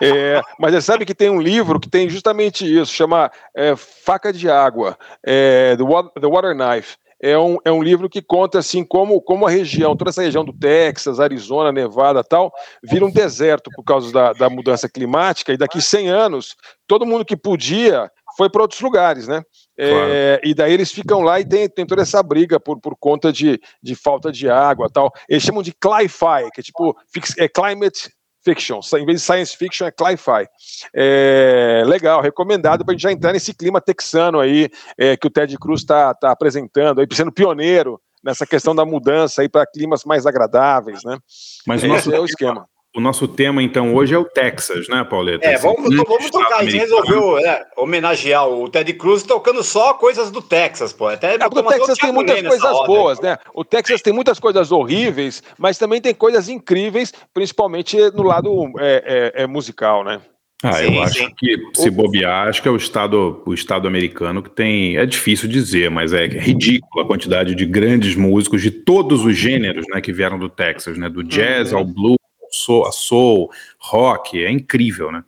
É, 0.00 0.40
mas 0.58 0.72
você 0.72 0.82
sabe 0.82 1.06
que 1.06 1.14
tem 1.14 1.30
um 1.30 1.40
livro 1.40 1.78
que 1.78 1.88
tem 1.88 2.08
justamente 2.08 2.64
isso, 2.64 2.92
chama 2.92 3.30
é, 3.56 3.74
Faca 3.76 4.32
de 4.32 4.50
Água, 4.50 4.98
é, 5.24 5.76
The, 5.76 5.82
Water, 5.84 6.20
The 6.20 6.26
Water 6.26 6.54
Knife. 6.56 6.96
É 7.22 7.38
um, 7.38 7.56
é 7.64 7.72
um 7.72 7.82
livro 7.82 8.10
que 8.10 8.20
conta 8.20 8.58
assim 8.58 8.84
como, 8.84 9.18
como 9.22 9.46
a 9.46 9.50
região, 9.50 9.96
toda 9.96 10.10
essa 10.10 10.20
região 10.20 10.44
do 10.44 10.52
Texas, 10.52 11.20
Arizona, 11.20 11.72
Nevada 11.72 12.22
tal, 12.22 12.52
vira 12.82 13.06
um 13.06 13.10
deserto 13.10 13.70
por 13.74 13.82
causa 13.82 14.12
da, 14.12 14.32
da 14.34 14.50
mudança 14.50 14.90
climática, 14.90 15.52
e 15.52 15.56
daqui 15.56 15.80
100 15.80 16.08
anos, 16.08 16.54
todo 16.86 17.06
mundo 17.06 17.24
que 17.24 17.36
podia 17.36 18.10
foi 18.36 18.50
para 18.50 18.62
outros 18.62 18.80
lugares, 18.80 19.28
né? 19.28 19.42
Claro. 19.76 20.10
É, 20.10 20.40
e 20.44 20.54
daí 20.54 20.72
eles 20.72 20.92
ficam 20.92 21.20
lá 21.20 21.40
e 21.40 21.44
tem, 21.44 21.68
tem 21.68 21.86
toda 21.86 22.02
essa 22.02 22.22
briga 22.22 22.60
por, 22.60 22.80
por 22.80 22.96
conta 22.96 23.32
de, 23.32 23.60
de 23.82 23.94
falta 23.94 24.30
de 24.30 24.48
água 24.48 24.88
tal. 24.90 25.12
Eles 25.28 25.42
chamam 25.42 25.62
de 25.62 25.72
cli-fi, 25.72 26.50
que 26.52 26.60
é 26.60 26.62
tipo 26.62 26.96
é 27.38 27.48
climate 27.48 28.10
fiction. 28.44 28.80
Em 28.98 29.06
vez 29.06 29.20
de 29.20 29.26
science 29.26 29.56
fiction, 29.56 29.86
é 29.86 29.90
cli-fi. 29.90 30.46
É, 30.94 31.82
legal, 31.86 32.20
recomendado 32.20 32.84
para 32.84 32.92
a 32.92 32.94
gente 32.94 33.02
já 33.02 33.12
entrar 33.12 33.32
nesse 33.32 33.54
clima 33.54 33.80
texano 33.80 34.38
aí 34.38 34.68
é, 34.98 35.16
que 35.16 35.26
o 35.26 35.30
Ted 35.30 35.56
Cruz 35.58 35.80
está 35.80 36.14
tá 36.14 36.30
apresentando, 36.30 37.00
aí, 37.00 37.06
sendo 37.12 37.32
pioneiro 37.32 38.00
nessa 38.22 38.46
questão 38.46 38.74
da 38.74 38.84
mudança 38.84 39.42
aí 39.42 39.48
para 39.48 39.66
climas 39.66 40.04
mais 40.04 40.26
agradáveis, 40.26 41.02
né? 41.04 41.18
Mas 41.66 41.82
o 41.82 41.88
nosso 41.88 42.14
é 42.14 42.20
o 42.20 42.24
esquema. 42.24 42.66
O 42.96 43.00
nosso 43.00 43.26
tema, 43.26 43.60
então, 43.60 43.92
hoje 43.92 44.14
é 44.14 44.18
o 44.18 44.24
Texas, 44.24 44.88
né, 44.88 45.02
Pauleta? 45.02 45.44
É, 45.44 45.58
vamos, 45.58 45.96
vamos 45.96 46.30
tocar. 46.30 46.58
A 46.58 46.64
gente 46.64 46.76
resolveu 46.76 47.38
é, 47.38 47.66
homenagear 47.76 48.48
o 48.48 48.68
Ted 48.68 48.92
Cruz 48.92 49.24
tocando 49.24 49.64
só 49.64 49.94
coisas 49.94 50.30
do 50.30 50.40
Texas, 50.40 50.92
pô. 50.92 51.08
Até 51.08 51.34
é, 51.34 51.44
o 51.44 51.62
Texas 51.64 51.98
tem 51.98 52.12
muitas 52.12 52.40
coisas 52.40 52.86
boas, 52.86 53.20
né? 53.20 53.36
O 53.52 53.64
Texas 53.64 54.00
tem 54.00 54.12
muitas 54.12 54.38
coisas 54.38 54.70
horríveis, 54.70 55.42
mas 55.58 55.76
também 55.76 56.00
tem 56.00 56.14
coisas 56.14 56.48
incríveis, 56.48 57.12
principalmente 57.32 57.96
no 58.12 58.22
lado 58.22 58.70
é, 58.78 59.32
é, 59.34 59.42
é 59.42 59.46
musical, 59.48 60.04
né? 60.04 60.20
Ah, 60.62 60.74
sim, 60.74 60.94
eu 60.94 61.02
acho 61.02 61.18
sim. 61.18 61.28
que 61.36 61.58
se 61.74 61.90
bobear, 61.90 62.48
acho 62.48 62.62
que 62.62 62.68
é 62.68 62.70
o 62.70 62.76
estado, 62.76 63.42
o 63.44 63.52
estado 63.52 63.88
americano 63.88 64.42
que 64.42 64.48
tem, 64.48 64.96
é 64.96 65.04
difícil 65.04 65.48
dizer, 65.48 65.90
mas 65.90 66.12
é 66.12 66.26
ridícula 66.26 67.04
a 67.04 67.06
quantidade 67.06 67.54
de 67.54 67.66
grandes 67.66 68.14
músicos 68.14 68.62
de 68.62 68.70
todos 68.70 69.24
os 69.26 69.36
gêneros, 69.36 69.84
né, 69.92 70.00
que 70.00 70.12
vieram 70.12 70.38
do 70.38 70.48
Texas, 70.48 70.96
né, 70.96 71.10
do 71.10 71.22
jazz 71.22 71.72
uhum. 71.72 71.78
ao 71.78 71.84
blues, 71.84 72.23
soul, 72.54 72.86
a 72.86 72.92
soul, 72.92 73.50
rock, 73.78 74.42
é 74.42 74.50
incrível, 74.50 75.10
né? 75.10 75.24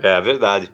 É 0.00 0.20
verdade. 0.20 0.70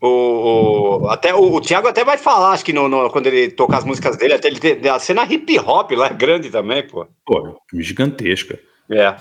O, 0.00 1.00
o, 1.02 1.08
até 1.08 1.34
o, 1.34 1.54
o 1.54 1.60
Thiago 1.60 1.88
até 1.88 2.04
vai 2.04 2.16
falar, 2.16 2.52
acho 2.52 2.64
que 2.64 2.72
no, 2.72 2.88
no, 2.88 3.10
quando 3.10 3.26
ele 3.26 3.50
tocar 3.50 3.78
as 3.78 3.84
músicas 3.84 4.16
dele, 4.16 4.34
até 4.34 4.46
ele 4.46 4.60
tem 4.60 4.88
a 4.90 4.98
cena 4.98 5.24
hip 5.24 5.58
hop 5.58 5.90
lá 5.92 6.06
é 6.06 6.14
grande 6.14 6.50
também, 6.50 6.86
pô. 6.86 7.06
Pô, 7.26 7.60
gigantesca. 7.74 8.58
É. 8.90 9.16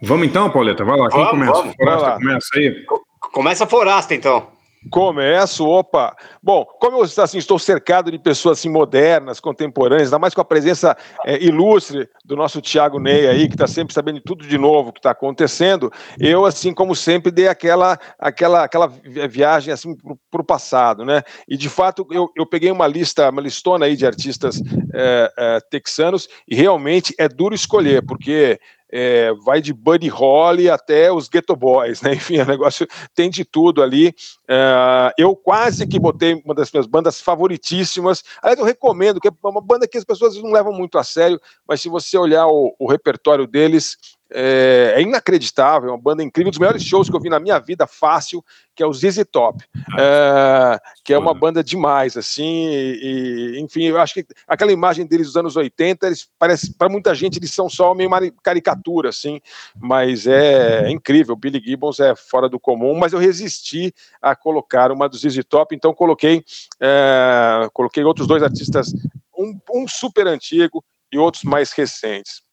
Vamos 0.00 0.26
então, 0.26 0.48
Pauleta? 0.50 0.84
Vai 0.84 0.96
lá. 0.96 1.08
Quem 1.08 1.18
Vamos, 1.18 1.30
começa? 1.30 1.52
vamos, 1.52 1.74
Forasta, 1.76 2.12
começa 2.12 2.48
aí. 2.54 2.86
Começa 3.32 3.64
a 3.64 3.66
Forasta, 3.66 4.14
então. 4.14 4.57
Começo, 4.90 5.66
opa. 5.66 6.16
Bom, 6.42 6.64
como 6.64 6.98
eu 6.98 7.22
assim, 7.22 7.38
estou 7.38 7.58
cercado 7.58 8.10
de 8.10 8.18
pessoas 8.18 8.58
assim, 8.58 8.68
modernas, 8.68 9.40
contemporâneas, 9.40 10.08
ainda 10.08 10.18
mais 10.18 10.34
com 10.34 10.40
a 10.40 10.44
presença 10.44 10.96
é, 11.24 11.42
ilustre 11.42 12.08
do 12.24 12.36
nosso 12.36 12.60
Tiago 12.60 12.98
Ney 12.98 13.28
aí, 13.28 13.48
que 13.48 13.54
está 13.54 13.66
sempre 13.66 13.92
sabendo 13.92 14.20
tudo 14.20 14.46
de 14.46 14.56
novo 14.56 14.92
que 14.92 14.98
está 14.98 15.10
acontecendo, 15.10 15.92
eu, 16.18 16.44
assim 16.44 16.72
como 16.72 16.94
sempre, 16.94 17.30
dei 17.30 17.48
aquela, 17.48 17.98
aquela, 18.18 18.64
aquela 18.64 18.86
vi- 18.86 19.26
viagem 19.28 19.72
assim, 19.72 19.94
para 20.30 20.40
o 20.40 20.44
passado, 20.44 21.04
né? 21.04 21.22
E 21.48 21.56
de 21.56 21.68
fato, 21.68 22.06
eu, 22.10 22.28
eu 22.36 22.46
peguei 22.46 22.70
uma 22.70 22.86
lista, 22.86 23.28
uma 23.30 23.42
listona 23.42 23.86
aí 23.86 23.96
de 23.96 24.06
artistas 24.06 24.62
é, 24.94 25.32
é, 25.36 25.60
texanos, 25.70 26.28
e 26.48 26.54
realmente 26.54 27.14
é 27.18 27.28
duro 27.28 27.54
escolher, 27.54 28.04
porque 28.06 28.58
é, 28.90 29.32
vai 29.44 29.60
de 29.60 29.72
Buddy 29.72 30.08
Holly 30.08 30.70
até 30.70 31.12
os 31.12 31.28
Ghetto 31.28 31.54
Boys, 31.54 32.00
né? 32.02 32.14
Enfim, 32.18 32.38
o 32.38 32.46
negócio 32.46 32.86
tem 33.14 33.28
de 33.30 33.44
tudo 33.44 33.82
ali. 33.82 34.14
É, 34.48 35.12
eu 35.18 35.36
quase 35.36 35.86
que 35.86 35.98
botei 35.98 36.34
uma 36.44 36.54
das 36.54 36.72
minhas 36.72 36.86
bandas 36.86 37.20
favoritíssimas. 37.20 38.24
Aliás, 38.42 38.58
eu 38.58 38.64
recomendo, 38.64 39.20
que 39.20 39.28
é 39.28 39.32
uma 39.44 39.60
banda 39.60 39.86
que 39.86 39.98
as 39.98 40.04
pessoas 40.04 40.36
não 40.36 40.50
levam 40.50 40.72
muito 40.72 40.98
a 40.98 41.04
sério, 41.04 41.40
mas 41.66 41.80
se 41.80 41.88
você 41.88 42.16
olhar 42.16 42.46
o, 42.46 42.74
o 42.78 42.90
repertório 42.90 43.46
deles, 43.46 43.96
é, 44.30 44.94
é 44.96 45.02
inacreditável, 45.02 45.88
é 45.88 45.92
uma 45.92 46.00
banda 46.00 46.22
incrível, 46.22 46.48
um 46.48 46.50
dos 46.50 46.58
melhores 46.58 46.82
shows 46.82 47.08
que 47.08 47.16
eu 47.16 47.20
vi 47.20 47.28
na 47.28 47.40
minha 47.40 47.58
vida, 47.58 47.86
fácil, 47.86 48.44
que 48.74 48.82
é 48.82 48.86
o 48.86 48.92
ZZ 48.92 49.24
Top, 49.30 49.64
é, 49.98 50.78
que 51.04 51.12
é 51.12 51.18
uma 51.18 51.34
banda 51.34 51.64
demais, 51.64 52.16
assim, 52.16 52.68
e, 52.68 53.56
e, 53.56 53.60
enfim, 53.60 53.84
eu 53.84 54.00
acho 54.00 54.14
que 54.14 54.26
aquela 54.46 54.70
imagem 54.70 55.06
deles 55.06 55.28
dos 55.28 55.36
anos 55.36 55.56
80, 55.56 56.06
eles 56.06 56.28
parece, 56.38 56.72
para 56.74 56.88
muita 56.88 57.14
gente, 57.14 57.38
eles 57.38 57.50
são 57.50 57.68
só 57.68 57.94
meio 57.94 58.10
mari- 58.10 58.32
caricatura, 58.42 59.08
assim, 59.08 59.40
mas 59.80 60.26
é 60.26 60.90
incrível, 60.90 61.34
Billy 61.34 61.60
Gibbons 61.64 61.98
é 61.98 62.14
fora 62.14 62.48
do 62.48 62.60
comum, 62.60 62.94
mas 62.94 63.12
eu 63.12 63.18
resisti 63.18 63.92
a 64.20 64.36
colocar 64.36 64.92
uma 64.92 65.08
do 65.08 65.16
ZZ 65.16 65.44
Top, 65.48 65.74
então 65.74 65.94
coloquei, 65.94 66.44
é, 66.80 67.68
coloquei 67.72 68.04
outros 68.04 68.26
dois 68.26 68.42
artistas, 68.42 68.92
um, 69.36 69.58
um 69.72 69.88
super 69.88 70.26
antigo 70.26 70.84
e 71.12 71.18
outros 71.18 71.44
mais 71.44 71.72
recentes. 71.72 72.47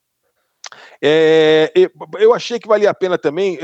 É, 1.02 1.72
eu- 2.20 2.34
achei 2.34 2.60
que 2.60 2.68
valia 2.68 2.90
a 2.90 2.94
pena 2.94 3.18
também, 3.18 3.58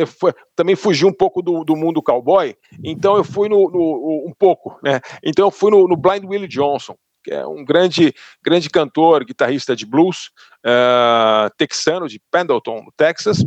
também 0.56 0.76
fugir 0.76 1.06
um 1.06 1.14
pouco 1.14 1.42
do, 1.42 1.64
do 1.64 1.76
mundo 1.76 2.02
cowboy, 2.02 2.56
então 2.84 3.16
eu 3.18 3.24
fui 3.24 3.50
no, 3.50 3.70
no- 3.70 4.26
um 4.28 4.34
pouco, 4.38 4.78
né? 4.84 5.00
Então 5.24 5.46
eu 5.46 5.52
fui 5.52 5.72
no, 5.72 5.88
no 5.88 5.96
Blind 5.96 6.24
Willie 6.24 6.48
Johnson, 6.48 6.96
que 7.24 7.32
é 7.32 7.46
um 7.46 7.64
grande, 7.64 8.14
grande 8.44 8.70
cantor, 8.70 9.24
guitarrista 9.24 9.76
de 9.76 9.86
blues, 9.86 10.32
ah, 10.66 11.50
texano 11.58 12.08
de 12.08 12.20
Pendleton, 12.32 12.82
no 12.84 12.92
Texas, 12.98 13.38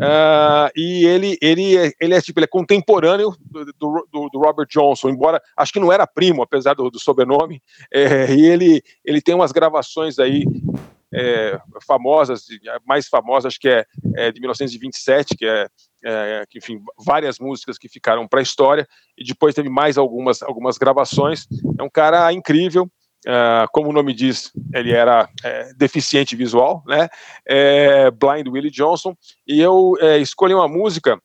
ah, 0.00 0.70
e 0.74 1.04
ele, 1.06 1.38
ele, 1.40 1.76
é, 1.76 1.92
ele 2.00 2.14
é 2.14 2.20
tipo, 2.20 2.38
ele 2.40 2.44
é 2.44 2.48
contemporâneo 2.48 3.34
do, 3.40 3.64
do- 4.10 4.28
do- 4.32 4.38
Robert 4.38 4.66
Johnson, 4.68 5.10
embora 5.10 5.40
acho 5.56 5.72
que 5.72 5.80
não 5.80 5.92
era 5.92 6.06
primo, 6.06 6.42
apesar 6.42 6.74
do, 6.74 6.90
do 6.90 6.98
sobrenome, 6.98 7.62
é, 7.92 8.32
e 8.34 8.46
ele, 8.46 8.82
ele 9.04 9.20
tem 9.20 9.34
umas 9.34 9.52
gravações 9.52 10.18
aí 10.18 10.44
é, 11.12 11.58
famosas, 11.86 12.44
mais 12.86 13.08
famosa 13.08 13.48
acho 13.48 13.58
que 13.58 13.68
é, 13.68 13.84
é 14.16 14.32
de 14.32 14.40
1927, 14.40 15.36
que 15.36 15.46
é, 15.46 15.66
é, 16.04 16.44
que, 16.48 16.58
enfim, 16.58 16.80
várias 17.04 17.38
músicas 17.38 17.78
que 17.78 17.88
ficaram 17.88 18.26
para 18.26 18.40
a 18.40 18.42
história, 18.42 18.86
e 19.16 19.24
depois 19.24 19.54
teve 19.54 19.68
mais 19.68 19.98
algumas, 19.98 20.42
algumas 20.42 20.78
gravações. 20.78 21.46
É 21.78 21.82
um 21.82 21.90
cara 21.90 22.32
incrível, 22.32 22.90
ah, 23.26 23.66
como 23.72 23.90
o 23.90 23.92
nome 23.92 24.14
diz, 24.14 24.50
ele 24.74 24.92
era 24.92 25.28
é, 25.44 25.72
deficiente 25.74 26.34
visual, 26.34 26.82
né? 26.86 27.08
É, 27.46 28.10
Blind 28.10 28.48
Willie 28.48 28.70
Johnson, 28.70 29.14
e 29.46 29.60
eu 29.60 29.94
é, 30.00 30.18
escolhi 30.18 30.54
uma 30.54 30.68
música 30.68 31.20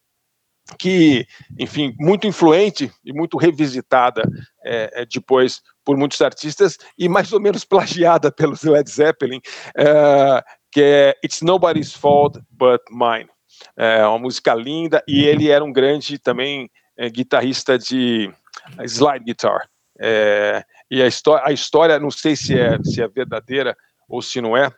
que, 0.80 1.28
enfim, 1.60 1.96
muito 2.00 2.26
influente 2.26 2.92
e 3.04 3.14
muito 3.14 3.38
revisitada 3.38 4.24
é, 4.64 5.02
é, 5.02 5.06
depois 5.06 5.62
por 5.84 5.96
muitos 5.96 6.22
artistas 6.22 6.78
e 6.98 7.08
mais 7.08 7.32
ou 7.32 7.40
menos 7.40 7.64
plagiada 7.66 8.32
pelos 8.32 8.64
Led 8.64 8.90
Zeppelin, 8.90 9.40
é, 9.78 10.44
que 10.72 10.82
é 10.82 11.16
It's 11.24 11.42
Nobody's 11.42 11.94
Fault 11.94 12.40
But 12.50 12.82
Mine. 12.90 13.30
É 13.78 14.06
uma 14.06 14.20
música 14.20 14.54
linda 14.54 15.04
e 15.08 15.24
ele 15.24 15.50
era 15.50 15.64
um 15.64 15.72
grande 15.72 16.20
também 16.20 16.70
é, 16.98 17.10
guitarrista 17.10 17.78
de 17.78 18.30
slide 18.86 19.24
guitar. 19.24 19.70
É, 20.00 20.64
e 20.92 21.02
a, 21.02 21.08
histó 21.08 21.40
a 21.44 21.52
história, 21.52 22.00
não 22.00 22.12
sei 22.12 22.36
se 22.36 22.60
é, 22.60 22.78
se 22.84 23.02
é 23.02 23.08
verdadeira 23.08 23.78
ou 24.10 24.22
se 24.22 24.42
não 24.42 24.58
é, 24.58 24.70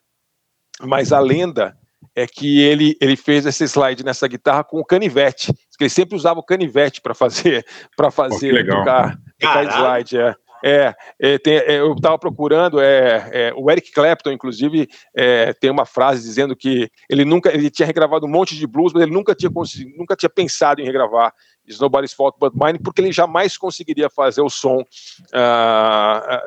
mas 0.82 1.12
a 1.12 1.20
lenda 1.20 1.76
é 2.18 2.26
que 2.26 2.62
ele, 2.64 2.98
ele 3.00 3.16
fez 3.16 3.46
esse 3.46 3.64
slide 3.66 4.04
nessa 4.04 4.28
guitarra 4.28 4.64
com 4.64 4.80
o 4.80 4.86
canivete. 4.86 5.54
Diz 5.54 5.78
que 5.78 5.84
Ele 5.84 5.90
sempre 5.90 6.16
usava 6.16 6.40
o 6.40 6.44
canivete 6.44 7.00
para 7.00 7.14
fazer 7.14 7.64
para 7.96 8.10
fazer 8.10 8.52
legal. 8.52 8.80
tocar, 8.80 9.18
tocar 9.40 9.64
slide. 9.66 10.18
É. 10.18 10.36
É, 10.66 10.96
é, 11.22 11.38
tem- 11.38 11.58
é, 11.58 11.80
eu 11.80 11.94
estava 11.94 12.18
procurando, 12.18 12.82
é, 12.82 13.30
é, 13.32 13.54
o 13.56 13.70
Eric 13.70 13.92
Clapton, 13.92 14.32
inclusive, 14.32 14.90
é, 15.16 15.54
tem 15.54 15.70
uma 15.70 15.86
frase 15.86 16.24
dizendo 16.24 16.56
que 16.56 16.90
ele 17.08 17.24
nunca, 17.24 17.54
ele 17.54 17.70
tinha 17.70 17.86
regravado 17.86 18.26
um 18.26 18.30
monte 18.30 18.56
de 18.56 18.66
blues, 18.66 18.92
mas 18.92 19.04
ele 19.04 19.12
nunca 19.12 19.36
tinha, 19.36 19.52
conseguido, 19.52 19.96
nunca 19.96 20.16
tinha 20.16 20.30
pensado 20.32 20.82
em 20.82 20.86
regravar 20.86 21.32
It's 21.64 21.80
Nobody's 21.80 22.12
Fault 22.12 22.40
But 22.40 22.54
Mine, 22.56 22.80
porque 22.80 23.02
ele 23.02 23.12
jamais 23.12 23.56
conseguiria 23.56 24.10
fazer 24.10 24.42
o 24.42 24.50
som 24.50 24.84
ah, 25.32 26.42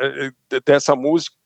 dessa 0.66 0.96
música, 0.96 1.36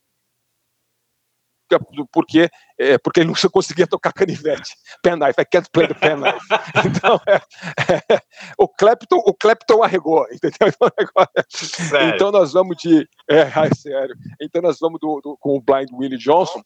porque, 2.13 2.49
é, 2.79 2.99
porque 2.99 3.21
ele 3.21 3.29
não 3.29 3.35
conseguia 3.53 3.87
tocar 3.87 4.13
canivete. 4.13 4.75
Penknife, 5.03 5.41
I 5.41 5.45
can't 5.45 5.69
play 5.73 5.87
the 5.89 5.95
penknife. 5.95 6.39
Então, 6.87 7.21
é, 7.27 8.15
é, 8.15 8.19
o, 8.59 8.69
Clapton, 8.69 9.17
o 9.27 9.35
Clapton 9.35 9.83
arregou, 9.83 10.27
entendeu? 10.33 10.69
Então, 10.69 10.89
agora- 10.97 11.31
Sério. 11.49 12.15
então 12.15 12.31
nós 12.31 12.53
vamos 12.53 12.77
de. 12.77 13.09
É, 13.29 13.43
ai, 13.55 13.71
sério. 13.75 14.15
Então 14.41 14.61
nós 14.63 14.79
vamos 14.81 15.01
do, 15.01 15.21
do- 15.23 15.37
com 15.39 15.57
o 15.57 15.61
Blind 15.61 15.89
Willie 15.93 16.19
Johnson. 16.19 16.63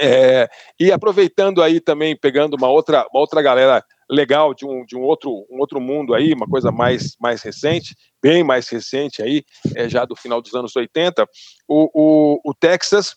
É, 0.00 0.48
e 0.78 0.90
aproveitando 0.92 1.62
aí 1.62 1.80
também, 1.80 2.16
pegando 2.16 2.54
uma 2.54 2.68
outra, 2.68 3.06
uma 3.12 3.20
outra 3.20 3.42
galera 3.42 3.84
legal 4.10 4.52
de 4.54 4.66
um, 4.66 4.84
de 4.84 4.96
um 4.96 5.02
outro, 5.02 5.30
um 5.50 5.58
outro 5.60 5.80
mundo 5.80 6.14
aí, 6.14 6.32
uma 6.32 6.46
coisa 6.46 6.72
mais, 6.72 7.16
mais 7.20 7.42
recente, 7.42 7.94
bem 8.22 8.42
mais 8.42 8.68
recente 8.68 9.22
aí, 9.22 9.44
é, 9.76 9.88
já 9.88 10.04
do 10.04 10.16
final 10.16 10.40
dos 10.42 10.52
anos 10.54 10.74
80, 10.74 11.24
o, 11.68 11.90
o, 11.94 12.40
o 12.50 12.54
Texas. 12.54 13.14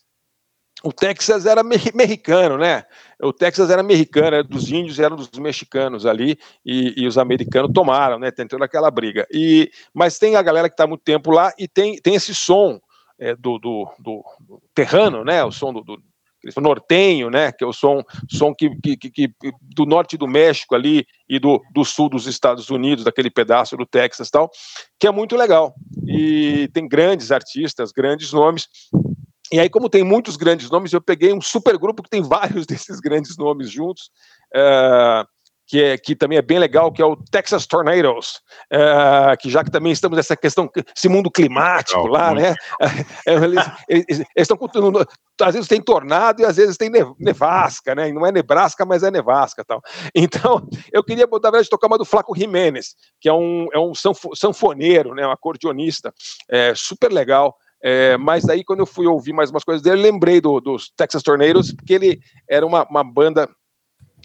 O 0.84 0.92
Texas 0.92 1.46
era 1.46 1.64
me- 1.64 1.78
mexicano, 1.96 2.58
né? 2.58 2.84
O 3.22 3.32
Texas 3.32 3.70
era 3.70 3.82
mexicano, 3.82 4.28
era 4.28 4.44
dos 4.44 4.70
índios, 4.70 5.00
era 5.00 5.16
dos 5.16 5.30
mexicanos 5.40 6.06
ali, 6.06 6.38
e, 6.66 6.94
e 7.04 7.08
os 7.08 7.18
americanos 7.18 7.72
tomaram, 7.74 8.20
né? 8.20 8.30
Tentando 8.32 8.64
aquela 8.64 8.92
briga. 8.92 9.26
E, 9.32 9.72
mas 9.94 10.20
tem 10.20 10.36
a 10.36 10.42
galera 10.42 10.68
que 10.70 10.74
está 10.74 10.86
muito 10.86 11.02
tempo 11.04 11.32
lá 11.32 11.54
e 11.58 11.68
tem, 11.68 11.96
tem 12.02 12.16
esse 12.16 12.36
som 12.36 12.80
é, 13.18 13.34
do, 13.36 13.58
do, 13.58 13.88
do- 14.00 14.24
do 14.42 14.62
terrano, 14.76 15.24
né? 15.24 15.44
O 15.46 15.52
som 15.52 15.72
do, 15.72 15.82
do 15.82 15.98
nortenho, 16.58 17.30
né? 17.30 17.54
Que 17.54 17.64
é 17.64 17.68
o 17.68 17.72
som, 17.72 18.04
som 18.30 18.54
que, 18.54 18.70
que- 18.82 18.98
que- 18.98 19.32
do 19.62 19.86
norte 19.86 20.18
do 20.18 20.28
México 20.28 20.76
ali 20.76 21.06
e 21.30 21.40
do, 21.40 21.62
do 21.74 21.86
sul 21.86 22.10
dos 22.10 22.28
Estados 22.28 22.70
Unidos, 22.70 23.06
daquele 23.06 23.30
pedaço 23.30 23.78
do 23.78 23.86
Texas 23.86 24.28
e 24.28 24.32
tal, 24.32 24.52
que 25.00 25.08
é 25.08 25.12
muito 25.12 25.38
legal. 25.38 25.74
E 26.06 26.70
tem 26.74 26.86
grandes 26.90 27.32
artistas, 27.32 27.94
grandes 27.94 28.34
nomes. 28.34 28.68
E 29.54 29.60
aí, 29.60 29.70
como 29.70 29.88
tem 29.88 30.04
muitos 30.04 30.36
grandes 30.36 30.68
nomes, 30.72 30.92
eu 30.92 31.00
peguei 31.00 31.32
um 31.32 31.40
super 31.40 31.78
grupo 31.78 32.02
que 32.02 32.10
tem 32.10 32.24
vários 32.24 32.66
desses 32.66 33.00
grandes 33.00 33.38
nomes 33.38 33.70
juntos. 33.70 34.10
eh, 34.52 35.24
que, 35.66 35.82
é, 35.82 35.98
que 35.98 36.14
também 36.16 36.38
é 36.38 36.42
bem 36.42 36.60
legal, 36.60 36.92
que 36.92 37.02
é 37.02 37.06
o 37.06 37.16
Texas 37.16 37.66
Tornadoes, 37.66 38.42
eh, 38.72 39.38
que 39.40 39.50
já 39.50 39.64
que 39.64 39.72
também 39.72 39.92
estamos 39.94 40.18
nessa 40.18 40.36
questão, 40.36 40.70
esse 40.96 41.08
mundo 41.08 41.32
climático 41.32 42.06
Legal, 42.08 42.12
lá, 42.12 42.34
né? 42.36 42.56
Eh, 42.82 43.34
eles, 43.46 43.72
eles- 43.88 44.06
eles 44.10 44.28
estão 44.36 44.58
às 45.42 45.54
vezes 45.54 45.68
tem 45.70 45.82
tornado 45.82 46.42
e 46.42 46.46
às 46.46 46.58
vezes 46.58 46.76
tem 46.76 46.90
ne- 46.90 47.14
nevasca, 47.18 47.96
né? 47.96 48.10
E 48.10 48.14
não 48.14 48.26
é 48.26 48.32
Nebraska, 48.32 48.86
mas 48.86 49.04
é 49.04 49.10
nevasca 49.12 49.64
tal. 49.64 49.82
Então, 50.14 50.68
eu 50.92 51.04
queria 51.04 51.26
botar 51.26 51.48
a 51.48 51.52
verdade 51.52 51.70
tocar 51.70 51.88
uma 51.88 51.98
do 51.98 52.06
Flaco 52.06 52.36
Jimenez, 52.36 52.96
que 53.22 53.30
é 53.30 53.34
um, 53.34 53.68
é 53.72 53.80
um 53.80 53.96
sanfo- 53.96 54.36
sanfoneiro, 54.36 55.16
né? 55.16 55.26
Um 55.26 55.32
acordeonista, 55.32 56.14
é, 56.50 56.74
super 56.76 57.12
legal. 57.12 57.56
É, 57.84 58.18
mas 58.18 58.46
daí, 58.46 58.64
quando 58.64 58.80
eu 58.80 58.86
fui 58.86 59.06
ouvir 59.06 59.34
mais 59.34 59.52
umas 59.52 59.64
coisas 59.64 59.82
dele, 59.84 60.02
lembrei 60.02 60.40
do- 60.40 60.62
dos 60.62 60.90
Texas 60.96 61.22
Tornadoes, 61.22 61.74
porque 61.74 61.94
ele 61.94 62.20
era 62.50 62.66
uma, 62.66 62.88
uma 62.90 63.04
banda 63.04 63.50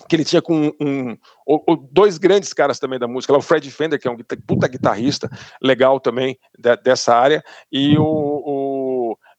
que 0.08 0.14
ele 0.14 0.24
tinha 0.24 0.40
com 0.40 0.72
um, 0.80 1.16
o- 1.44 1.76
dois 1.90 2.18
grandes 2.18 2.52
caras 2.52 2.78
também 2.78 3.00
da 3.00 3.08
música, 3.08 3.36
o 3.36 3.42
Fred 3.42 3.68
Fender, 3.68 4.00
que 4.00 4.06
é 4.06 4.10
um 4.10 4.16
puta 4.46 4.68
guitarrista 4.68 5.28
legal 5.60 5.98
também 5.98 6.38
de- 6.56 6.76
dessa 6.76 7.16
área, 7.16 7.42
e 7.72 7.98
o, 7.98 8.04
o- 8.04 8.87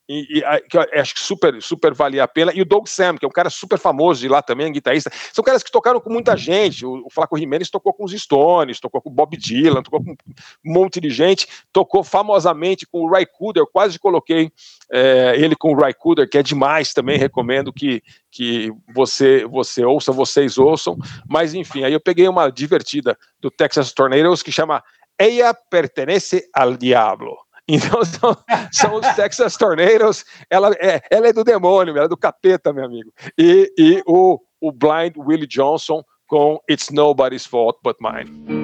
e, 0.09 0.39
e, 0.39 0.61
que 0.61 0.77
acho 0.77 1.13
que 1.13 1.21
super, 1.21 1.61
super 1.61 1.93
valia 1.93 2.23
a 2.23 2.27
pena, 2.27 2.51
e 2.51 2.61
o 2.63 2.65
Doug 2.65 2.87
Sam, 2.87 3.15
que 3.15 3.23
é 3.23 3.27
um 3.27 3.31
cara 3.31 3.51
super 3.51 3.77
famoso 3.77 4.21
de 4.21 4.27
lá 4.27 4.41
também, 4.41 4.71
guitarrista. 4.71 5.11
São 5.31 5.43
caras 5.43 5.61
que 5.61 5.71
tocaram 5.71 6.01
com 6.01 6.09
muita 6.09 6.35
gente. 6.35 6.83
O, 6.83 7.05
o 7.05 7.09
Flaco 7.11 7.37
Jimenez 7.37 7.69
tocou 7.69 7.93
com 7.93 8.03
os 8.03 8.11
Stones, 8.11 8.79
tocou 8.79 9.03
com 9.03 9.09
o 9.09 9.13
Bob 9.13 9.37
Dylan, 9.37 9.83
tocou 9.83 10.03
com 10.03 10.11
um 10.11 10.15
monte 10.73 10.99
de 10.99 11.11
gente, 11.11 11.47
tocou 11.71 12.03
famosamente 12.03 12.87
com 12.87 13.03
o 13.03 13.09
Ray 13.11 13.27
Cooder, 13.27 13.65
quase 13.71 13.99
coloquei 13.99 14.51
é, 14.91 15.35
ele 15.37 15.55
com 15.55 15.73
o 15.73 15.79
Ray 15.79 15.93
Cooder, 15.93 16.27
que 16.27 16.39
é 16.39 16.43
demais 16.43 16.91
também, 16.91 17.19
recomendo 17.19 17.71
que, 17.71 18.01
que 18.31 18.71
você, 18.95 19.45
você 19.45 19.85
ouça, 19.85 20.11
vocês 20.11 20.57
ouçam. 20.57 20.97
Mas 21.29 21.53
enfim, 21.53 21.83
aí 21.83 21.93
eu 21.93 22.01
peguei 22.01 22.27
uma 22.27 22.49
divertida 22.49 23.15
do 23.39 23.51
Texas 23.51 23.93
Tornadoes 23.93 24.41
que 24.41 24.51
chama 24.51 24.83
Ella 25.19 25.53
pertenece 25.53 26.49
al 26.51 26.75
diablo. 26.75 27.37
Então 27.69 28.03
são, 28.03 28.35
são 28.71 28.95
os 28.95 29.07
Texas 29.15 29.55
Tornadoes, 29.55 30.25
ela 30.49 30.71
é, 30.79 31.01
ela 31.11 31.27
é 31.27 31.33
do 31.33 31.43
demônio, 31.43 31.95
ela 31.95 32.05
é 32.05 32.09
do 32.09 32.17
capeta, 32.17 32.73
meu 32.73 32.85
amigo. 32.85 33.13
E, 33.37 33.71
e 33.77 34.03
o, 34.07 34.39
o 34.59 34.71
Blind 34.71 35.15
Willie 35.15 35.45
Johnson 35.45 36.03
com 36.27 36.59
It's 36.67 36.89
Nobody's 36.89 37.45
Fault 37.45 37.79
But 37.83 37.97
Mine. 38.01 38.59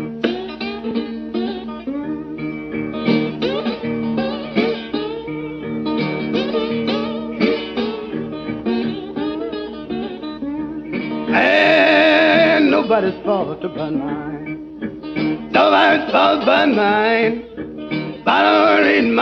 Nobody's 12.88 13.26
fault 13.26 13.62
but 13.62 13.92
mine. 13.92 15.52
Nobody's 15.52 16.12
fault 16.12 16.46
but 16.46 16.68
mine. 16.68 18.05
But 18.26 18.86
in 18.88 19.14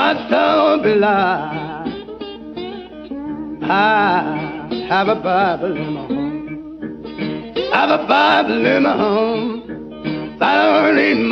belong. 0.82 1.92
I 3.62 4.86
have 4.88 5.10
a 5.10 5.16
Bible 5.16 5.76
in 5.76 5.94
my 5.94 6.08
home. 6.08 7.68
I 7.74 7.82
have 7.82 8.00
a 8.00 8.08
Bible 8.08 8.66
in 8.66 8.84
my 8.84 8.98
home. 8.98 10.38
But 10.40 10.98
in 10.98 11.28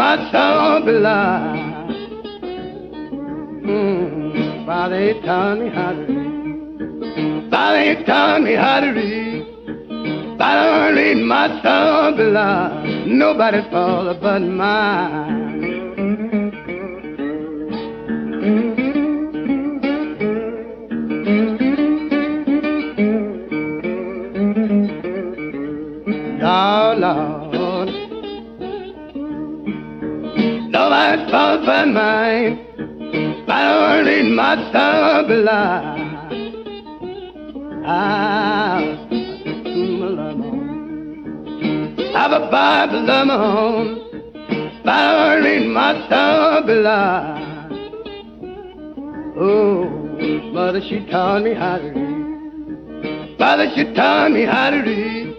belong. 0.85 1.71
Mm, 3.65 4.65
Father, 4.65 5.13
he 5.13 5.21
taught 5.21 5.59
me 5.59 5.69
how 5.69 5.91
to 5.93 6.01
read. 6.01 7.49
Father, 7.49 7.83
he 7.83 8.03
taught 8.03 8.41
me 8.41 8.53
how 8.53 8.79
to 8.81 8.91
read. 8.91 9.31
In 11.01 11.27
fall 11.27 11.41
but 11.41 11.61
mine. 11.61 11.61
Oh, 11.65 12.13
Lord. 12.17 13.07
Nobody's 13.07 13.65
fault 13.71 14.17
but 14.21 14.39
mine. 14.41 15.50
My 18.41 18.47
Lord 33.77 34.07
in 34.07 34.35
my 34.35 34.55
soul 34.71 35.27
belong. 35.27 35.99
I've 37.85 38.97
I've 42.15 42.31
a 42.31 42.49
Bible 42.49 43.11
of 43.11 43.27
my 43.27 43.35
own. 43.35 43.87
My 44.83 45.35
Lord 45.35 45.45
in 45.45 45.71
my 45.71 45.93
soul 46.09 46.63
belong. 46.65 47.40
Oh, 49.43 49.85
mother, 50.53 50.81
she 50.87 51.03
taught 51.09 51.41
me 51.41 51.55
how 51.55 51.79
to 51.79 51.89
read. 51.89 53.39
Mother, 53.39 53.71
she 53.75 53.91
taught 53.95 54.31
me 54.31 54.43
how 54.43 54.69
to 54.69 54.77
read. 54.81 55.35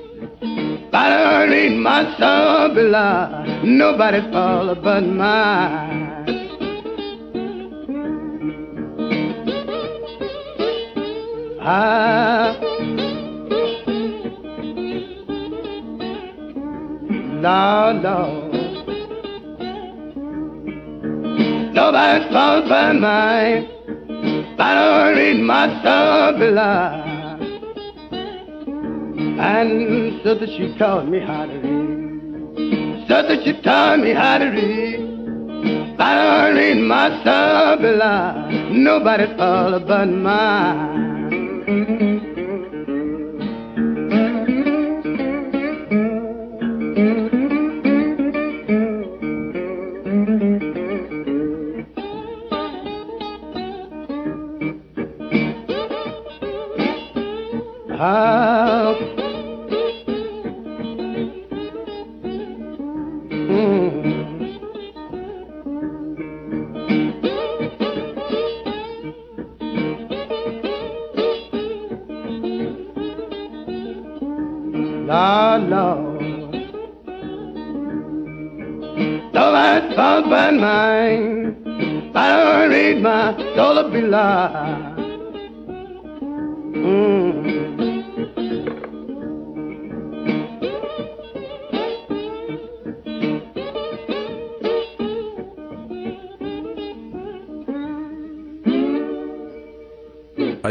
But 0.91 1.13
early 1.13 1.69
in 1.69 1.81
my 1.81 2.03
soul 2.19 2.75
belong, 2.75 3.79
nobody 3.79 4.21
fall 4.33 4.75
but 4.75 5.03
mine. 5.03 6.09
Ah. 11.61 12.59
I, 12.59 12.59
Lord, 17.41 18.03
Lord, 18.03 18.53
nobody's 21.73 22.33
fault 22.33 22.65
but 22.69 22.95
mine. 22.95 23.72
Early 24.63 25.31
in 25.31 25.45
my 25.45 25.67
soul. 25.83 26.13
And 29.41 30.21
so 30.23 30.35
that 30.37 30.49
she 30.49 30.79
taught 30.79 31.09
me 31.09 31.19
how 31.19 31.47
to 31.47 31.59
read. 31.59 33.09
So 33.09 33.23
that 33.27 33.43
she 33.45 33.61
taught 33.63 33.99
me 33.99 34.13
how 34.13 34.39
to 34.39 34.47
read. 34.47 35.01
Early 36.01 36.71
in 36.71 36.87
my 36.87 37.09
soul 37.25 37.77
belong. 37.79 38.85
Nobody 38.85 39.27
fall 39.37 39.81
but 39.81 40.07
mine. 40.07 40.92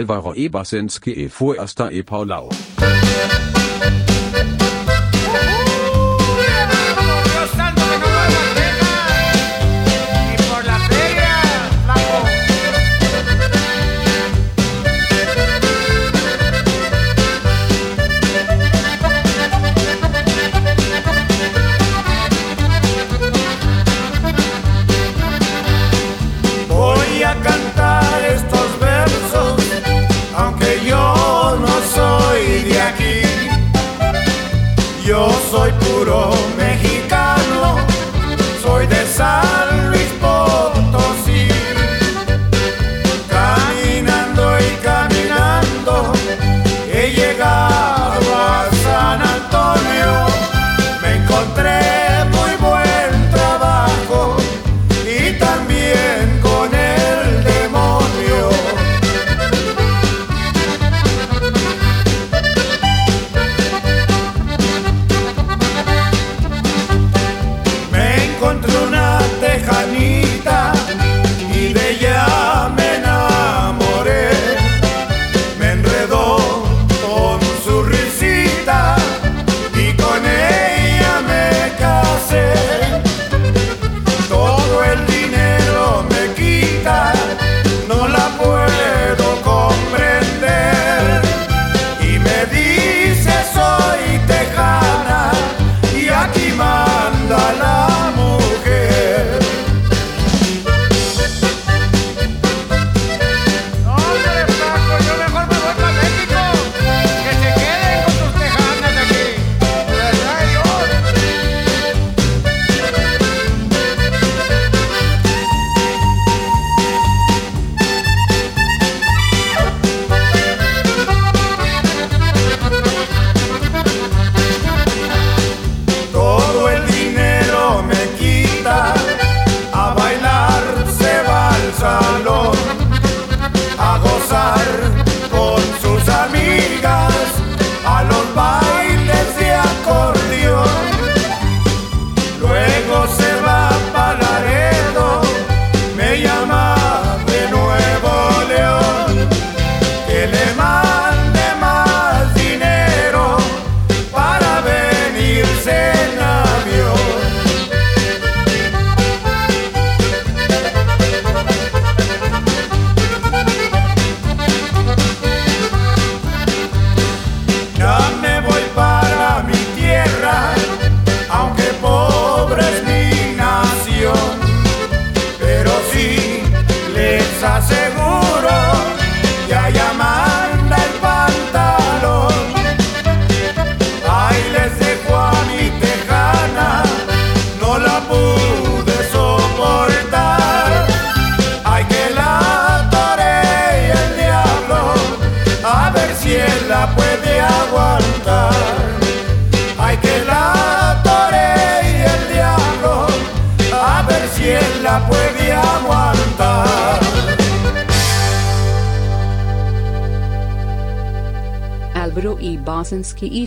Alvaro 0.01 0.33
e 0.35 0.49
Basinski 0.49 1.11
e 1.11 1.29
Fuesta 1.29 1.91
e 1.91 2.03
Paulao. 2.03 2.49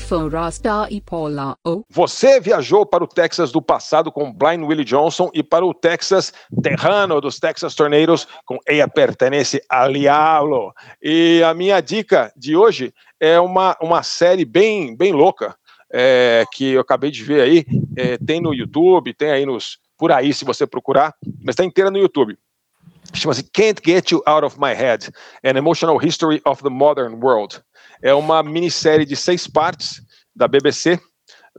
Basinski 0.04 0.68
e 0.90 1.00
Paula. 1.00 1.56
Você 1.88 2.38
viajou 2.38 2.84
para 2.84 3.02
o 3.02 3.06
Texas 3.06 3.50
do 3.50 3.62
passado 3.62 4.12
com 4.12 4.32
Blind 4.32 4.62
Willie 4.62 4.84
Johnson 4.84 5.30
e 5.32 5.42
para 5.42 5.64
o 5.64 5.72
Texas 5.72 6.32
Terrano 6.62 7.20
dos 7.20 7.38
Texas 7.38 7.74
Tornadoes 7.74 8.26
com 8.44 8.58
Ella 8.66 8.88
Pertenece 8.88 9.62
al 9.68 9.92
Diablo. 9.92 10.72
E 11.02 11.42
a 11.42 11.54
minha 11.54 11.80
dica 11.80 12.32
de 12.36 12.54
hoje 12.54 12.92
é 13.18 13.40
uma, 13.40 13.76
uma 13.80 14.02
série 14.02 14.44
bem, 14.44 14.96
bem 14.96 15.12
louca 15.12 15.56
é, 15.90 16.44
que 16.52 16.72
eu 16.72 16.80
acabei 16.80 17.10
de 17.10 17.22
ver 17.22 17.40
aí. 17.40 17.66
É, 17.96 18.18
tem 18.18 18.40
no 18.40 18.52
YouTube, 18.52 19.14
tem 19.14 19.30
aí 19.30 19.46
nos 19.46 19.78
por 19.96 20.12
aí 20.12 20.34
se 20.34 20.44
você 20.44 20.66
procurar, 20.66 21.14
mas 21.42 21.54
está 21.54 21.64
inteira 21.64 21.90
no 21.90 21.98
YouTube. 21.98 22.36
Chama-se 23.12 23.44
Can't 23.44 23.80
Get 23.84 24.10
You 24.10 24.22
Out 24.26 24.44
of 24.44 24.58
My 24.58 24.74
Head: 24.74 25.10
An 25.44 25.56
Emotional 25.56 25.98
History 25.98 26.42
of 26.44 26.62
the 26.62 26.70
Modern 26.70 27.22
World. 27.22 27.62
É 28.02 28.14
uma 28.14 28.42
minissérie 28.42 29.06
de 29.06 29.16
seis 29.16 29.46
partes 29.46 30.02
da 30.34 30.48
BBC, 30.48 30.98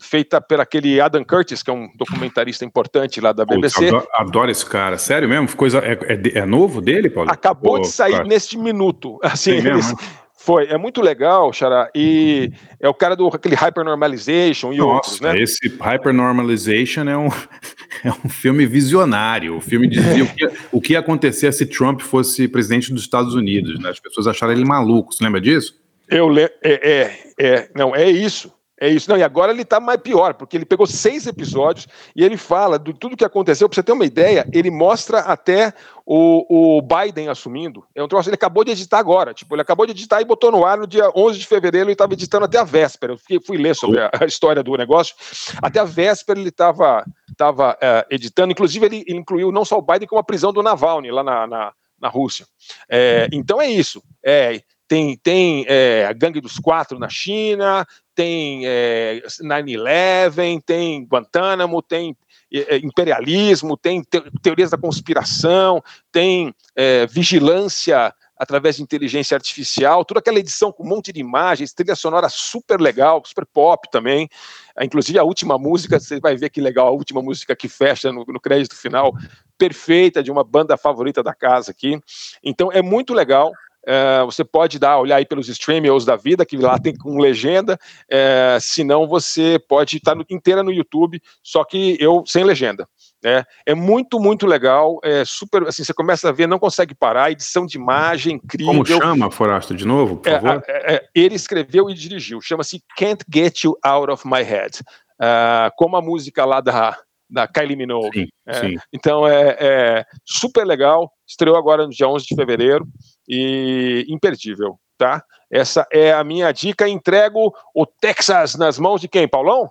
feita 0.01 0.41
por 0.41 0.59
aquele 0.59 0.99
Adam 0.99 1.23
Curtis, 1.23 1.63
que 1.63 1.69
é 1.69 1.73
um 1.73 1.87
documentarista 1.97 2.65
importante 2.65 3.21
lá 3.21 3.31
da 3.31 3.45
Putz, 3.45 3.55
BBC. 3.73 3.87
adoro, 3.87 4.07
adoro 4.13 4.51
esse 4.51 4.65
cara. 4.65 4.97
Sério 4.97 5.27
mesmo? 5.29 5.55
Coisa, 5.55 5.79
é, 5.79 5.93
é 5.93 6.39
é 6.39 6.45
novo 6.45 6.81
dele, 6.81 7.09
Paulo? 7.09 7.31
Acabou 7.31 7.79
de 7.79 7.87
sair 7.87 8.13
cara. 8.13 8.23
neste 8.25 8.57
minuto. 8.57 9.17
Assim, 9.23 9.53
mesmo, 9.61 9.69
eles- 9.69 9.91
né? 9.91 9.97
foi. 10.37 10.65
É 10.67 10.77
muito 10.77 11.01
legal, 11.01 11.51
Xará. 11.53 11.89
E 11.95 12.51
é 12.79 12.89
o 12.89 12.93
cara 12.93 13.15
do 13.15 13.27
aquele 13.27 13.55
Hypernormalization 13.55 14.73
e 14.73 14.81
outros, 14.81 15.19
Nossa, 15.21 15.33
né? 15.33 15.41
esse 15.41 15.69
Hypernormalization 15.69 17.07
é 17.07 17.17
um, 17.17 17.29
é 18.03 18.11
um 18.25 18.29
filme 18.29 18.65
visionário. 18.65 19.55
O 19.55 19.61
filme 19.61 19.87
dizia 19.87 20.25
o 20.25 20.27
que, 20.27 20.51
o 20.73 20.81
que 20.81 20.93
ia 20.93 20.99
acontecer 20.99 21.51
se 21.53 21.65
Trump 21.65 22.01
fosse 22.01 22.49
presidente 22.49 22.91
dos 22.91 23.03
Estados 23.03 23.33
Unidos. 23.33 23.79
Né? 23.79 23.89
As 23.89 23.99
pessoas 23.99 24.27
acharam 24.27 24.51
ele 24.51 24.65
maluco. 24.65 25.13
Você 25.13 25.23
lembra 25.23 25.39
disso? 25.39 25.84
Eu 26.09 26.29
le... 26.29 26.43
é, 26.43 26.51
é, 26.63 27.19
é, 27.39 27.69
não, 27.75 27.95
é 27.95 28.09
isso. 28.09 28.53
É 28.79 28.89
isso. 28.89 29.09
Não, 29.09 29.17
e 29.17 29.23
agora 29.23 29.53
ele 29.53 29.63
tá 29.63 29.79
mais 29.79 30.01
pior, 30.01 30.33
porque 30.33 30.57
ele 30.57 30.65
pegou 30.65 30.85
seis 30.85 31.25
episódios 31.25 31.87
e 32.13 32.25
ele 32.25 32.35
fala 32.35 32.77
de 32.77 32.93
tudo 32.93 33.15
que 33.15 33.23
aconteceu. 33.23 33.69
Pra 33.69 33.75
você 33.75 33.81
ter 33.81 33.93
uma 33.93 34.03
ideia, 34.05 34.45
ele 34.51 34.69
mostra 34.69 35.19
até 35.19 35.73
o, 36.05 36.77
o 36.77 36.81
Biden 36.81 37.29
assumindo. 37.29 37.85
É 37.95 38.03
um 38.03 38.07
troço, 38.07 38.27
ele 38.27 38.35
acabou 38.35 38.65
de 38.65 38.71
editar 38.71 38.99
agora. 38.99 39.33
Tipo, 39.33 39.55
ele 39.55 39.61
acabou 39.61 39.85
de 39.85 39.93
editar 39.93 40.19
e 40.19 40.25
botou 40.25 40.51
no 40.51 40.65
ar 40.65 40.77
no 40.77 40.85
dia 40.85 41.09
11 41.15 41.39
de 41.39 41.47
fevereiro. 41.47 41.85
Ele 41.87 41.93
estava 41.93 42.11
editando 42.13 42.43
até 42.43 42.57
a 42.57 42.65
véspera. 42.65 43.13
Eu 43.13 43.17
fiquei- 43.17 43.39
fui 43.39 43.57
ler 43.57 43.75
sobre 43.77 44.01
a, 44.01 44.11
a 44.21 44.25
história 44.25 44.61
do 44.61 44.75
negócio. 44.75 45.15
Até 45.61 45.79
a 45.79 45.85
véspera 45.85 46.37
ele 46.37 46.49
estava 46.49 47.05
tava, 47.37 47.77
é, 47.81 48.05
editando. 48.11 48.51
Inclusive, 48.51 48.85
ele, 48.85 49.05
ele 49.07 49.19
incluiu 49.19 49.53
não 49.53 49.63
só 49.63 49.77
o 49.77 49.81
Biden, 49.81 50.05
como 50.07 50.19
a 50.19 50.23
prisão 50.23 50.51
do 50.51 50.61
Navalny 50.61 51.11
lá 51.11 51.23
na, 51.23 51.47
na, 51.47 51.73
na 52.01 52.09
Rússia. 52.09 52.45
É, 52.89 53.29
então 53.31 53.61
é 53.61 53.69
isso. 53.69 54.03
É, 54.23 54.61
tem, 54.87 55.17
tem 55.17 55.65
é, 55.67 56.05
a 56.05 56.13
gangue 56.13 56.39
dos 56.39 56.59
quatro 56.59 56.99
na 56.99 57.09
China, 57.09 57.85
tem 58.13 58.61
é, 58.65 59.21
9-11, 59.41 60.61
tem 60.65 61.05
Guantánamo, 61.05 61.81
tem 61.81 62.15
é, 62.53 62.77
imperialismo, 62.77 63.75
tem 63.75 64.01
te- 64.01 64.23
teorias 64.41 64.71
da 64.71 64.77
conspiração, 64.77 65.83
tem 66.11 66.53
é, 66.75 67.05
vigilância 67.07 68.13
através 68.37 68.75
de 68.75 68.83
inteligência 68.83 69.35
artificial, 69.35 70.03
toda 70.03 70.19
aquela 70.19 70.39
edição 70.39 70.71
com 70.71 70.83
um 70.83 70.87
monte 70.89 71.11
de 71.13 71.19
imagens, 71.19 71.73
trilha 71.73 71.95
sonora 71.95 72.27
super 72.27 72.79
legal, 72.81 73.21
super 73.25 73.45
pop 73.45 73.89
também. 73.89 74.29
Ah, 74.75 74.83
Inclusive 74.83 75.17
a 75.17 75.23
última 75.23 75.57
música, 75.57 75.99
você 75.99 76.19
vai 76.19 76.35
ver 76.35 76.49
que 76.49 76.59
legal, 76.59 76.87
a 76.87 76.91
última 76.91 77.21
música 77.21 77.55
que 77.55 77.69
fecha 77.69 78.11
no, 78.11 78.25
no 78.27 78.39
crédito 78.39 78.75
final, 78.75 79.13
perfeita, 79.57 80.21
de 80.21 80.31
uma 80.31 80.43
banda 80.43 80.75
favorita 80.75 81.23
da 81.23 81.33
casa 81.33 81.71
aqui. 81.71 81.97
Então 82.43 82.69
é 82.71 82.81
muito 82.81 83.13
legal. 83.13 83.53
É, 83.87 84.23
você 84.25 84.43
pode 84.43 84.79
dar, 84.79 84.97
olhar 84.97 85.17
aí 85.17 85.25
pelos 85.25 85.47
streamers 85.47 86.05
da 86.05 86.15
vida, 86.15 86.45
que 86.45 86.57
lá 86.57 86.77
tem 86.79 86.95
com 86.95 87.17
legenda, 87.19 87.77
é, 88.09 88.57
se 88.59 88.83
não 88.83 89.07
você 89.07 89.59
pode 89.69 89.97
estar 89.97 90.15
no- 90.15 90.25
inteira 90.29 90.63
no 90.63 90.71
YouTube, 90.71 91.21
só 91.43 91.63
que 91.63 91.95
eu 91.99 92.23
sem 92.25 92.43
legenda. 92.43 92.87
Né? 93.23 93.43
É 93.65 93.73
muito, 93.73 94.19
muito 94.19 94.45
legal, 94.45 94.99
é 95.03 95.23
super, 95.25 95.67
assim, 95.67 95.83
você 95.83 95.93
começa 95.93 96.29
a 96.29 96.31
ver, 96.31 96.47
não 96.47 96.59
consegue 96.59 96.93
parar, 96.95 97.31
edição 97.31 97.65
de 97.65 97.77
imagem 97.77 98.35
incrível. 98.35 98.73
Como 98.73 98.85
chama, 98.85 99.31
Forasto, 99.31 99.75
de 99.75 99.85
novo, 99.85 100.17
por 100.17 100.29
É, 100.29 100.39
favor? 100.39 100.63
é, 100.67 100.95
é, 100.95 101.05
ele 101.13 101.35
escreveu 101.35 101.89
e 101.89 101.93
dirigiu, 101.93 102.41
chama-se 102.41 102.83
Can't 102.97 103.23
Get 103.33 103.63
You 103.63 103.77
Out 103.83 104.11
of 104.11 104.27
My 104.27 104.41
Head, 104.43 104.79
Ah, 105.19 105.71
como 105.77 105.95
a 105.95 106.01
música 106.01 106.43
lá 106.43 106.59
da, 106.59 106.97
da 107.29 107.47
Kylie 107.47 107.75
Minogue. 107.77 108.27
sim, 108.47 108.53
sim. 108.71 108.75
Então 108.91 109.25
é, 109.27 109.55
é 109.59 110.05
super 110.25 110.65
legal, 110.65 111.09
estreou 111.27 111.55
agora 111.55 111.85
no 111.85 111.89
dia 111.91 112.07
11 112.07 112.25
de 112.25 112.35
fevereiro 112.35 112.85
e 113.27 114.05
imperdível, 114.09 114.77
tá? 114.97 115.23
Essa 115.51 115.87
é 115.91 116.11
a 116.11 116.23
minha 116.23 116.51
dica. 116.51 116.87
Entrego 116.87 117.53
o 117.73 117.85
Texas 117.85 118.55
nas 118.55 118.79
mãos 118.79 119.01
de 119.01 119.07
quem, 119.07 119.27
Paulão? 119.27 119.69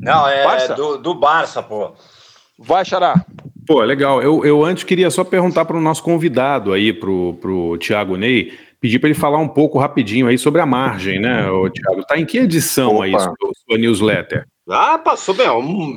Não, 0.00 0.28
é 0.28 0.44
Barça? 0.44 0.74
do, 0.74 0.98
do 0.98 1.14
Barça, 1.14 1.62
pô. 1.62 1.92
Vai, 2.58 2.84
Xará. 2.84 3.24
Pô, 3.66 3.82
legal. 3.82 4.22
Eu, 4.22 4.44
eu 4.44 4.64
antes 4.64 4.84
queria 4.84 5.10
só 5.10 5.24
perguntar 5.24 5.64
para 5.64 5.76
o 5.76 5.80
nosso 5.80 6.02
convidado 6.02 6.72
aí, 6.72 6.92
pro, 6.92 7.34
pro 7.34 7.76
Thiago 7.78 8.16
Ney, 8.16 8.52
pedir 8.80 8.98
para 8.98 9.08
ele 9.08 9.18
falar 9.18 9.38
um 9.38 9.48
pouco 9.48 9.78
rapidinho 9.78 10.28
aí 10.28 10.38
sobre 10.38 10.60
a 10.60 10.66
margem, 10.66 11.20
né, 11.20 11.44
Thiago? 11.72 12.04
Tá 12.06 12.18
em 12.18 12.24
que 12.24 12.38
edição 12.38 13.02
aí 13.02 13.14
Opa. 13.14 13.24
sua, 13.24 13.52
sua 13.68 13.78
newsletter? 13.78 14.46
Já 14.68 14.98
passou, 14.98 15.32
bem, 15.34 15.46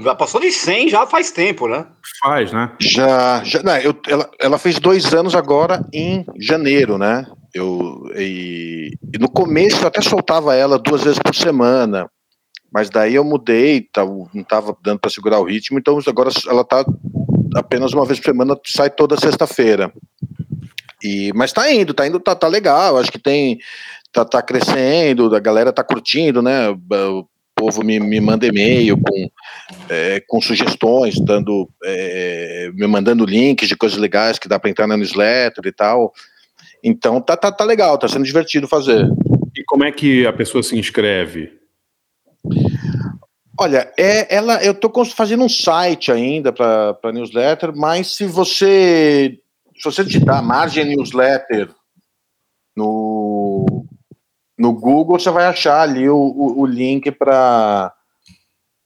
já 0.04 0.14
passou 0.14 0.40
de 0.40 0.52
100 0.52 0.90
já 0.90 1.08
faz 1.08 1.32
tempo, 1.32 1.68
né? 1.68 1.88
Faz, 2.22 2.54
né? 2.54 2.72
Já, 2.80 3.44
já 3.44 3.64
não, 3.64 3.76
eu- 3.78 4.00
ela, 4.08 4.30
ela 4.40 4.58
fez 4.60 4.78
dois 4.78 5.12
anos 5.12 5.34
agora 5.34 5.84
em 5.92 6.24
janeiro, 6.40 6.98
né? 6.98 7.26
Eu, 7.54 8.04
e, 8.16 8.92
e 9.12 9.18
no 9.18 9.28
começo 9.28 9.82
eu 9.82 9.88
até 9.88 10.02
soltava 10.02 10.54
ela 10.56 10.78
duas 10.78 11.04
vezes 11.04 11.18
por 11.18 11.34
semana, 11.34 12.08
mas 12.72 12.92
daí 12.92 13.16
eu 13.16 13.24
mudei, 13.24 13.82
tá, 13.92 14.06
não 14.06 14.30
estava 14.36 14.78
dando 14.84 15.00
para 15.00 15.10
segurar 15.10 15.40
o 15.40 15.46
ritmo, 15.46 15.80
então 15.80 15.98
agora 16.06 16.30
ela 16.48 16.64
tá 16.64 16.86
apenas 17.56 17.92
uma 17.92 18.06
vez 18.06 18.20
por 18.20 18.26
semana, 18.26 18.56
sai 18.68 18.92
toda 18.92 19.18
sexta-feira. 19.20 19.92
E, 21.04 21.32
mas 21.34 21.52
tá 21.52 21.72
indo, 21.74 21.92
tá 21.92 22.06
indo, 22.06 22.20
tá, 22.20 22.36
tá 22.36 22.48
legal, 22.48 22.98
acho 23.00 23.12
que 23.12 23.18
tem, 23.18 23.58
tá, 24.12 24.24
tá 24.24 24.44
crescendo, 24.44 25.36
a 25.36 25.40
galera 25.40 25.74
tá 25.74 25.84
curtindo, 25.84 26.40
né? 26.44 26.68
O 27.60 27.66
povo 27.66 27.84
me, 27.84 28.00
me 28.00 28.22
manda 28.22 28.48
e-mail 28.48 28.98
com, 28.98 29.30
é, 29.90 30.24
com 30.28 30.40
sugestões, 30.40 31.20
dando, 31.20 31.70
é, 31.84 32.72
me 32.74 32.88
mandando 32.88 33.26
links 33.26 33.68
de 33.68 33.76
coisas 33.76 33.98
legais 33.98 34.40
que 34.40 34.48
dá 34.48 34.58
para 34.58 34.70
entrar 34.70 34.88
na 34.88 34.96
newsletter 34.96 35.66
e 35.66 35.72
tal. 35.72 36.14
Então 36.82 37.20
tá, 37.20 37.36
tá, 37.36 37.52
tá 37.52 37.66
legal, 37.66 37.98
tá 37.98 38.08
sendo 38.08 38.24
divertido 38.24 38.68
fazer. 38.68 39.06
E 39.58 39.64
como 39.66 39.84
é 39.84 39.92
que 39.92 40.26
a 40.26 40.32
pessoa 40.32 40.64
se 40.64 40.78
inscreve? 40.80 41.52
Olha, 43.60 43.92
é, 43.98 44.34
ela, 44.34 44.64
eu 44.64 44.72
estou 44.72 45.06
fazendo 45.06 45.44
um 45.44 45.50
site 45.50 46.14
ainda 46.14 46.54
para 46.54 47.12
newsletter, 47.12 47.76
mas 47.76 48.16
se 48.16 48.26
você 48.26 49.38
se 49.76 49.84
você 49.84 50.04
digitar 50.04 50.44
margem 50.44 50.86
newsletter 50.86 51.70
no, 52.76 53.19
no 54.60 54.74
Google, 54.74 55.18
você 55.18 55.32
vai 55.32 55.46
achar 55.46 55.82
ali 55.82 56.10
o, 56.10 56.18
o, 56.18 56.62
o 56.62 56.66
link 56.66 57.10
para 57.12 57.94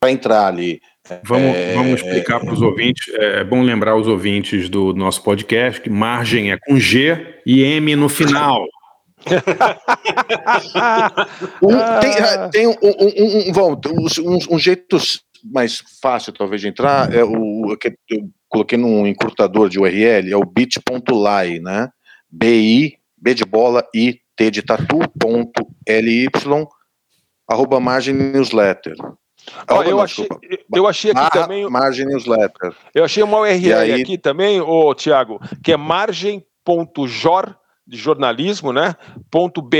entrar 0.06 0.46
ali. 0.46 0.80
Vamos, 1.24 1.56
É, 1.56 1.74
vamos 1.74 2.02
explicar 2.02 2.40
para 2.40 2.54
os 2.54 2.62
ouvintes. 2.62 3.14
É 3.16 3.44
bom 3.44 3.62
lembrar 3.62 3.96
os 3.98 4.08
ouvintes 4.08 4.70
do 4.70 4.94
nosso 4.94 5.22
podcast 5.24 5.82
que 5.82 5.90
margem 5.90 6.52
é 6.52 6.58
com 6.58 6.80
G 6.80 7.42
e 7.46 7.64
M 7.64 7.96
no 7.96 8.08
final. 8.08 8.66
Um, 11.62 11.78
tem 12.02 12.12
tem 12.52 12.68
um, 12.68 12.76
um, 12.82 14.34
um, 14.34 14.56
um 14.56 14.60
jeito 14.60 14.98
mais 15.44 15.82
fácil, 16.02 16.34
talvez, 16.34 16.60
de 16.62 16.68
entrar 16.68 17.14
é 17.14 17.24
o 17.24 17.78
que 17.78 17.96
eu 18.10 18.30
coloquei 18.50 18.78
num 18.78 19.08
encurtador 19.08 19.70
de 19.70 19.80
URL, 19.80 20.30
é 20.30 20.36
o 20.36 20.46
bit.ly, 20.46 21.60
né? 21.62 21.90
BI, 22.30 22.98
B 23.18 23.34
de 23.34 23.46
bola, 23.46 23.88
I, 23.96 24.20
T 24.36 24.50
de 24.52 24.62
tatu, 24.62 25.00
ponto, 25.20 25.68
LY, 25.88 26.28
arroba 27.48 27.80
margem 27.80 28.14
newsletter. 28.14 28.96
Arroba 29.68 29.90
eu, 29.90 29.98
não, 29.98 30.04
achei, 30.04 30.28
eu 30.74 30.88
achei 30.88 31.12
aqui 31.12 31.32
também. 31.32 31.70
Margem 31.70 32.06
newsletter. 32.06 32.74
Eu 32.96 33.04
achei 33.04 33.22
uma 33.22 33.40
URL 33.40 33.74
aí- 33.74 34.02
aqui 34.02 34.18
também, 34.18 34.62
ô 34.62 34.94
Tiago, 34.96 35.40
que 35.64 35.72
é 35.74 35.78
margem.jor, 35.78 37.56
de 37.86 37.98
jornalismo, 37.98 38.72
né? 38.72 38.96
Ponto 39.30 39.62
.br 39.62 39.76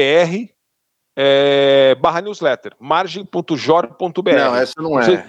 é, 1.16 1.96
barra 2.02 2.22
newsletter. 2.22 2.74
Margem.jor.br. 2.80 4.32
Não, 4.36 4.56
essa 4.56 4.74
não 4.78 4.90
Você- 4.92 5.14
é. 5.14 5.26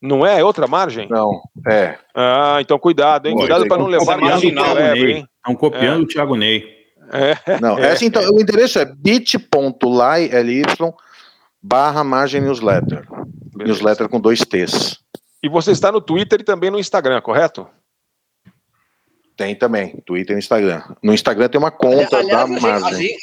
Não 0.00 0.24
é? 0.24 0.38
É 0.40 0.44
outra 0.44 0.66
margem? 0.68 1.08
Não, 1.08 1.40
é. 1.68 1.98
Ah, 2.14 2.58
então 2.60 2.78
cuidado, 2.78 3.26
hein? 3.26 3.34
Cuidado 3.36 3.60
isso 3.60 3.68
para 3.68 3.78
não 3.78 3.88
é 3.88 3.98
levar 3.98 4.14
copiando 4.14 4.30
nada 4.30 4.36
o 4.36 4.40
Thiago 4.52 4.74
lebre, 4.74 5.02
Ney. 5.04 5.12
hein? 5.16 5.28
Estão 5.36 5.54
copiando 5.56 6.02
o 6.02 6.06
Thiago 6.06 6.36
Ney. 6.36 6.77
É. 7.12 7.60
Não, 7.60 7.78
É. 7.78 7.92
essa 7.92 8.04
então, 8.04 8.22
o 8.32 8.40
endereço 8.40 8.78
é 8.78 8.84
bit.ly, 8.84 10.28
LY, 10.42 10.62
barra 11.62 12.04
margem 12.04 12.40
newsletter. 12.40 13.06
Newsletter 13.56 14.08
com 14.08 14.20
dois 14.20 14.40
T's. 14.40 14.98
E 15.42 15.48
você 15.48 15.70
está 15.72 15.90
no 15.92 16.00
Twitter 16.00 16.40
e 16.40 16.44
também 16.44 16.70
no 16.70 16.78
Instagram, 16.78 17.20
correto? 17.20 17.66
Tem 19.36 19.54
também, 19.54 19.96
Twitter 20.04 20.34
e 20.36 20.38
Instagram. 20.40 20.82
No 21.02 21.14
Instagram 21.14 21.48
tem 21.48 21.58
uma 21.60 21.70
conta 21.70 22.18
Aliás, 22.18 22.28
da 22.28 22.42
a 22.42 22.60
margem. 22.60 22.86
a 22.88 22.94
gente- 22.94 23.18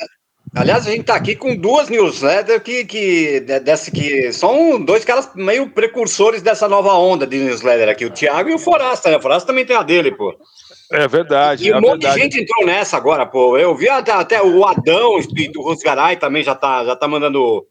Aliás, 0.55 0.87
a 0.87 0.91
gente 0.91 1.03
tá 1.03 1.15
aqui 1.15 1.35
com 1.35 1.53
duas 1.55 1.89
newsletters 1.89 2.61
que, 2.63 2.85
que, 2.85 3.39
de- 3.41 3.59
dessa, 3.59 3.91
que 3.91 4.31
são 4.31 4.79
dois 4.81 5.03
caras 5.03 5.29
meio 5.35 5.69
precursores 5.69 6.41
dessa 6.41 6.67
nova 6.69 6.93
onda 6.93 7.27
de 7.27 7.37
newsletter 7.37 7.89
aqui, 7.89 8.05
o 8.05 8.09
Thiago 8.09 8.49
e 8.49 8.53
o 8.53 8.59
Forasta, 8.59 9.09
né? 9.11 9.17
O 9.17 9.21
Forasta 9.21 9.47
também 9.47 9.65
tem 9.65 9.75
a 9.75 9.83
dele, 9.83 10.11
pô. 10.11 10.33
É 10.91 11.07
verdade. 11.07 11.65
E 11.67 11.71
é 11.71 11.77
um 11.77 11.81
monte 11.81 11.99
de 12.01 12.07
verdade. 12.07 12.21
gente 12.21 12.41
entrou 12.41 12.65
nessa 12.65 12.95
agora, 12.95 13.25
pô. 13.25 13.57
Eu 13.57 13.75
vi 13.75 13.89
até, 13.89 14.11
até 14.13 14.41
o 14.41 14.63
Adão 14.65 15.19
e 15.35 15.47
do 15.49 15.61
Rosgaray 15.61 16.15
também 16.15 16.41
já 16.41 16.55
tá, 16.55 16.85
já 16.85 16.95
tá 16.95 17.05
mandando 17.07 17.65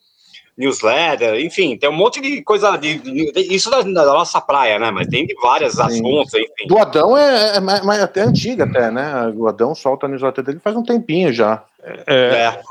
newsletter, 0.57 1.40
enfim, 1.40 1.77
tem 1.77 1.88
um 1.88 1.92
monte 1.92 2.20
de 2.20 2.40
coisa 2.42 2.77
de, 2.77 2.99
de- 2.99 3.33
isso 3.55 3.68
da, 3.70 3.81
da 3.83 4.05
nossa 4.05 4.40
praia, 4.40 4.79
né? 4.79 4.90
Mas 4.90 5.09
tem 5.09 5.27
de 5.27 5.35
vários 5.42 5.81
assuntos, 5.81 6.33
enfim. 6.35 6.66
Do 6.68 6.79
Adão 6.79 7.16
é, 7.16 7.57
é 7.57 7.61
mais, 7.61 7.85
mais 7.85 8.01
até 8.01 8.20
antiga, 8.20 8.64
até, 8.64 8.90
né? 8.90 9.33
O 9.35 9.49
Adão 9.49 9.75
solta 9.75 10.07
a 10.07 10.09
newsletter 10.09 10.44
dele 10.44 10.61
faz 10.62 10.77
um 10.77 10.85
tempinho 10.85 11.33
já. 11.33 11.64
É. 12.07 12.62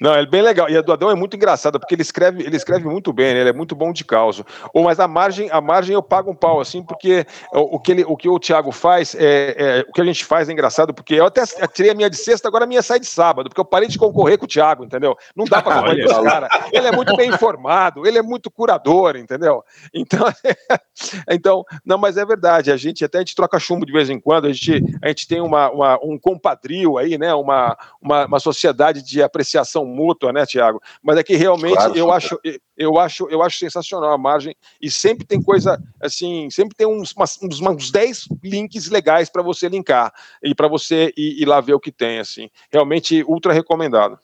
Não, 0.00 0.14
é 0.14 0.26
bem 0.26 0.42
legal. 0.42 0.68
E 0.68 0.76
a 0.76 0.82
do 0.82 0.92
Adão 0.92 1.10
é 1.10 1.14
muito 1.14 1.36
engraçada, 1.36 1.78
porque 1.78 1.94
ele 1.94 2.02
escreve, 2.02 2.42
ele 2.44 2.56
escreve 2.56 2.84
muito 2.86 3.12
bem, 3.12 3.34
né? 3.34 3.40
ele 3.40 3.50
é 3.50 3.52
muito 3.52 3.74
bom 3.74 3.92
de 3.92 4.04
causa. 4.04 4.44
Ou, 4.72 4.84
mas 4.84 5.00
a 5.00 5.08
margem, 5.08 5.48
a 5.50 5.60
margem 5.60 5.94
eu 5.94 6.02
pago 6.02 6.30
um 6.30 6.34
pau, 6.34 6.60
assim, 6.60 6.82
porque 6.82 7.26
o, 7.52 7.76
o 7.76 7.80
que, 7.80 7.92
ele, 7.92 8.04
o 8.04 8.16
que 8.16 8.28
o 8.28 8.38
Thiago 8.38 8.72
faz, 8.72 9.14
é, 9.14 9.54
é- 9.58 9.84
o 9.88 9.92
que 9.92 10.00
a 10.00 10.04
gente 10.04 10.24
faz 10.24 10.48
é 10.48 10.52
engraçado, 10.52 10.92
porque 10.92 11.14
eu 11.14 11.26
até 11.26 11.42
tirei 11.72 11.90
a 11.92 11.94
minha 11.94 12.10
de 12.10 12.16
sexta, 12.16 12.48
agora 12.48 12.64
a 12.64 12.66
minha 12.66 12.82
sai 12.82 13.00
de 13.00 13.06
sábado, 13.06 13.48
porque 13.48 13.60
eu 13.60 13.64
parei 13.64 13.88
de 13.88 13.98
concorrer 13.98 14.38
com 14.38 14.44
o 14.44 14.48
Thiago, 14.48 14.84
entendeu? 14.84 15.16
Não 15.34 15.44
dá 15.44 15.62
pra 15.62 15.74
concorrer 15.76 16.04
com 16.04 16.12
esse 16.12 16.22
cara. 16.22 16.48
Ele 16.72 16.86
é 16.86 16.92
muito 16.92 17.16
bem 17.16 17.30
informado, 17.30 18.06
ele 18.06 18.18
é 18.18 18.22
muito 18.22 18.50
curador, 18.50 19.16
entendeu? 19.16 19.64
Então, 19.94 20.26
então, 21.28 21.64
não, 21.84 21.98
mas 21.98 22.16
é 22.16 22.24
verdade, 22.24 22.70
a 22.70 22.76
gente 22.76 23.04
até 23.04 23.18
a 23.18 23.20
gente 23.20 23.34
troca 23.34 23.58
chumbo 23.58 23.86
de 23.86 23.92
vez 23.92 24.10
em 24.10 24.18
quando, 24.20 24.46
a 24.46 24.52
gente, 24.52 24.82
a 25.02 25.08
gente 25.08 25.26
tem 25.26 25.40
uma, 25.40 25.70
uma- 25.70 25.98
um 26.02 26.18
compadrio 26.18 26.98
aí, 26.98 27.16
né? 27.18 27.34
Uma, 27.34 27.76
uma, 28.00 28.26
uma 28.26 28.40
sociedade 28.40 29.02
de 29.02 29.22
apreciação 29.22 29.85
mútua, 29.86 30.32
né, 30.32 30.44
Tiago? 30.44 30.80
Mas 31.02 31.16
é 31.18 31.22
que 31.22 31.36
realmente 31.36 31.74
Claro, 31.76 31.96
eu 31.96 32.12
acho, 32.12 32.38
eu 32.76 32.98
acho, 32.98 33.28
eu 33.30 33.42
acho 33.42 33.58
sensacional 33.58 34.12
a 34.12 34.18
margem 34.18 34.54
e 34.80 34.90
sempre 34.90 35.26
tem 35.26 35.40
coisa 35.40 35.80
assim, 36.00 36.50
sempre 36.50 36.76
tem 36.76 36.86
uns, 36.86 37.12
umas- 37.12 37.38
uns, 37.42 37.60
uns 37.60 37.90
10 37.90 38.26
links 38.42 38.90
legais 38.90 39.30
para 39.30 39.42
você 39.42 39.68
linkar 39.68 40.12
e 40.42 40.54
para 40.54 40.68
você 40.68 41.12
ir, 41.16 41.42
ir 41.42 41.46
lá 41.46 41.60
ver 41.60 41.74
o 41.74 41.80
que 41.80 41.92
tem, 41.92 42.18
assim. 42.18 42.50
Realmente 42.70 43.24
ultra 43.26 43.52
recomendado. 43.52 44.18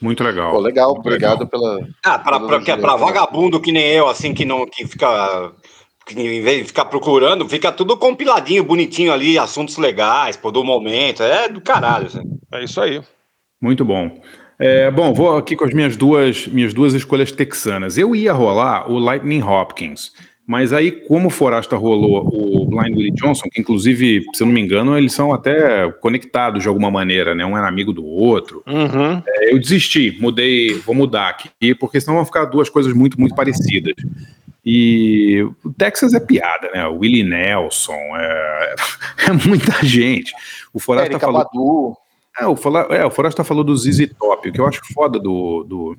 Muito 0.00 0.22
legal. 0.22 0.52
Pô, 0.52 0.60
legal, 0.60 0.90
Muito 0.94 1.00
obrigado 1.00 1.46
pela. 1.48 1.80
Ah, 2.04 2.18
pra, 2.20 2.38
pra, 2.38 2.60
que 2.60 2.70
é 2.70 2.76
pra 2.76 2.94
vagabundo 2.94 3.60
que 3.60 3.72
nem 3.72 3.84
eu, 3.92 4.06
assim, 4.08 4.32
que 4.32 4.44
não 4.44 4.64
que 4.64 4.86
fica. 4.86 5.52
Que 6.06 6.14
em 6.14 6.40
vez 6.40 6.58
de 6.58 6.64
ficar 6.64 6.84
procurando, 6.86 7.46
fica 7.48 7.70
tudo 7.70 7.96
compiladinho, 7.96 8.64
bonitinho 8.64 9.12
ali, 9.12 9.38
assuntos 9.38 9.76
legais, 9.76 10.36
pô, 10.38 10.50
do 10.50 10.64
momento. 10.64 11.22
É 11.22 11.48
do 11.48 11.60
caralho, 11.60 12.06
assim. 12.06 12.22
É 12.52 12.64
isso 12.64 12.80
aí. 12.80 13.02
Muito 13.60 13.84
bom. 13.84 14.18
É, 14.58 14.90
bom, 14.90 15.14
vou 15.14 15.36
aqui 15.36 15.54
com 15.54 15.64
as 15.64 15.72
minhas 15.72 15.96
duas, 15.96 16.46
minhas 16.48 16.74
duas 16.74 16.92
escolhas 16.92 17.30
texanas. 17.30 17.96
Eu 17.96 18.14
ia 18.16 18.32
rolar 18.32 18.90
o 18.90 18.98
Lightning 18.98 19.42
Hopkins, 19.42 20.12
mas 20.48 20.72
aí, 20.72 20.90
como 20.90 21.28
o 21.28 21.30
Forasta 21.30 21.76
rolou 21.76 22.26
o 22.26 22.64
Blind 22.64 22.96
Willie 22.96 23.12
Johnson, 23.12 23.50
que 23.52 23.60
inclusive, 23.60 24.24
se 24.34 24.42
eu 24.42 24.46
não 24.46 24.54
me 24.54 24.60
engano, 24.62 24.96
eles 24.96 25.12
são 25.12 25.30
até 25.32 25.92
conectados 26.00 26.62
de 26.62 26.68
alguma 26.68 26.90
maneira, 26.90 27.34
né? 27.34 27.44
Um 27.44 27.56
era 27.56 27.68
amigo 27.68 27.92
do 27.92 28.02
outro. 28.02 28.62
Uhum. 28.66 29.22
É, 29.26 29.52
eu 29.52 29.58
desisti, 29.58 30.16
mudei, 30.18 30.72
vou 30.72 30.94
mudar 30.94 31.28
aqui, 31.28 31.74
porque 31.74 32.00
senão 32.00 32.16
vão 32.16 32.24
ficar 32.24 32.46
duas 32.46 32.70
coisas 32.70 32.94
muito, 32.94 33.20
muito 33.20 33.34
parecidas. 33.34 33.92
E 34.64 35.46
o 35.62 35.70
Texas 35.74 36.14
é 36.14 36.20
piada, 36.20 36.70
né? 36.74 36.86
O 36.88 37.00
Willie 37.00 37.22
Nelson, 37.22 37.92
é, 37.92 38.74
é 39.28 39.32
muita 39.32 39.84
gente. 39.84 40.32
O 40.72 40.80
Forasta 40.80 41.18
falou. 41.20 41.96
É, 42.40 42.46
o, 42.46 42.56
Fala- 42.56 42.86
é, 42.90 43.04
o 43.04 43.10
Forasta 43.10 43.42
falou 43.44 43.64
do 43.64 43.76
ZZ 43.76 44.10
Top, 44.18 44.48
o 44.48 44.52
que 44.52 44.60
eu 44.60 44.66
acho 44.66 44.80
foda 44.94 45.18
do. 45.18 45.64
do 45.64 45.96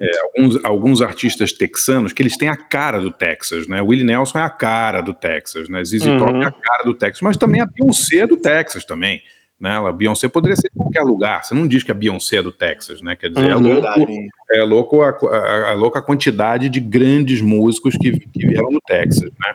é, 0.00 0.20
alguns, 0.20 0.64
alguns 0.64 1.02
artistas 1.02 1.52
texanos 1.52 2.12
que 2.12 2.22
eles 2.22 2.36
têm 2.36 2.48
a 2.48 2.56
cara 2.56 3.00
do 3.00 3.10
Texas, 3.10 3.66
né? 3.66 3.82
Willie 3.82 4.04
Nelson 4.04 4.38
é 4.38 4.42
a 4.42 4.50
cara 4.50 5.00
do 5.00 5.12
Texas, 5.12 5.68
né? 5.68 5.82
ZZ 5.84 6.06
Uhum. 6.06 6.18
Top 6.18 6.32
é 6.38 6.46
a 6.46 6.52
cara 6.52 6.84
do 6.84 6.94
Texas, 6.94 7.20
mas 7.22 7.36
também 7.36 7.60
a 7.60 7.66
Beyoncé 7.66 8.18
é 8.18 8.26
do 8.26 8.36
Texas 8.36 8.84
também. 8.84 9.20
Né? 9.58 9.70
A 9.76 9.90
Beyoncé 9.90 10.28
poderia 10.28 10.54
ser 10.54 10.70
em 10.72 10.78
qualquer 10.78 11.02
lugar. 11.02 11.42
Você 11.42 11.52
não 11.52 11.66
diz 11.66 11.82
que 11.82 11.90
a 11.90 11.94
Beyoncé 11.94 12.36
é 12.36 12.42
do 12.42 12.52
Texas, 12.52 13.02
né? 13.02 13.16
Quer 13.16 13.30
dizer, 13.30 13.50
é 13.50 13.56
Uhum. 13.56 13.62
louco, 13.80 14.06
é 14.52 14.62
louco 14.62 15.02
a, 15.02 15.08
a- 15.10 15.70
a 15.70 15.74
louca 15.74 16.00
quantidade 16.00 16.68
de 16.68 16.78
grandes 16.78 17.40
músicos 17.40 17.96
que, 17.96 18.12
que 18.20 18.46
vieram 18.46 18.70
do 18.70 18.80
Texas, 18.86 19.30
né? 19.40 19.54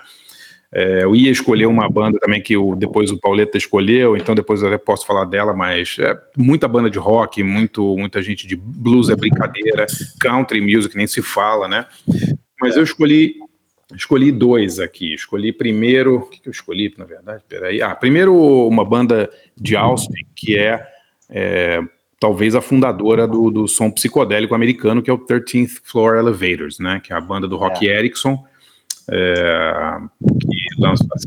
É, 0.73 1.03
eu 1.03 1.15
ia 1.15 1.29
escolher 1.29 1.67
uma 1.67 1.87
banda 1.87 2.17
também 2.19 2.41
que 2.41 2.57
o, 2.57 2.75
depois 2.75 3.11
o 3.11 3.19
Pauleta 3.19 3.57
escolheu, 3.57 4.17
então 4.17 4.33
depois 4.33 4.61
eu 4.61 4.69
até 4.69 4.77
posso 4.77 5.05
falar 5.05 5.25
dela, 5.25 5.53
mas 5.53 5.97
é 5.99 6.19
muita 6.35 6.67
banda 6.67 6.89
de 6.89 6.97
rock, 6.97 7.43
muito, 7.43 7.95
muita 7.95 8.23
gente 8.23 8.47
de 8.47 8.55
blues 8.55 9.09
é 9.09 9.15
brincadeira, 9.15 9.85
country 10.19 10.59
music 10.59 10.97
nem 10.97 11.05
se 11.05 11.21
fala, 11.21 11.67
né? 11.67 11.85
Mas 12.59 12.75
eu 12.75 12.83
escolhi 12.83 13.35
escolhi 13.95 14.31
dois 14.31 14.79
aqui. 14.79 15.13
Escolhi 15.13 15.51
primeiro, 15.51 16.15
o 16.15 16.21
que, 16.29 16.41
que 16.41 16.49
eu 16.49 16.51
escolhi, 16.51 16.93
na 16.97 17.05
verdade? 17.05 17.43
Peraí. 17.47 17.81
Ah, 17.81 17.95
primeiro 17.95 18.35
uma 18.67 18.83
banda 18.83 19.29
de 19.55 19.75
Austin 19.75 20.25
que 20.35 20.57
é, 20.57 20.87
é, 21.29 21.79
talvez 22.19 22.55
a 22.55 22.61
fundadora 22.61 23.27
do, 23.27 23.49
do 23.51 23.67
som 23.67 23.91
psicodélico 23.91 24.55
americano, 24.55 25.01
que 25.01 25.09
é 25.09 25.13
o 25.13 25.19
13th 25.19 25.81
Floor 25.83 26.15
Elevators, 26.15 26.79
né? 26.79 26.99
Que 27.03 27.13
é 27.13 27.15
a 27.15 27.21
banda 27.21 27.47
do 27.47 27.57
Rock 27.57 27.85
Erickson. 27.85 28.43
É, 29.11 29.97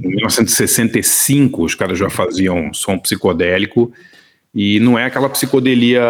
em 0.03 0.09
1965 0.09 1.65
os 1.65 1.75
caras 1.75 1.99
já 1.99 2.11
faziam 2.11 2.73
som 2.73 2.99
psicodélico 2.99 3.93
e 4.55 4.81
não 4.81 4.99
é 4.99 5.05
aquela 5.05 5.29
psicodelia 5.29 6.03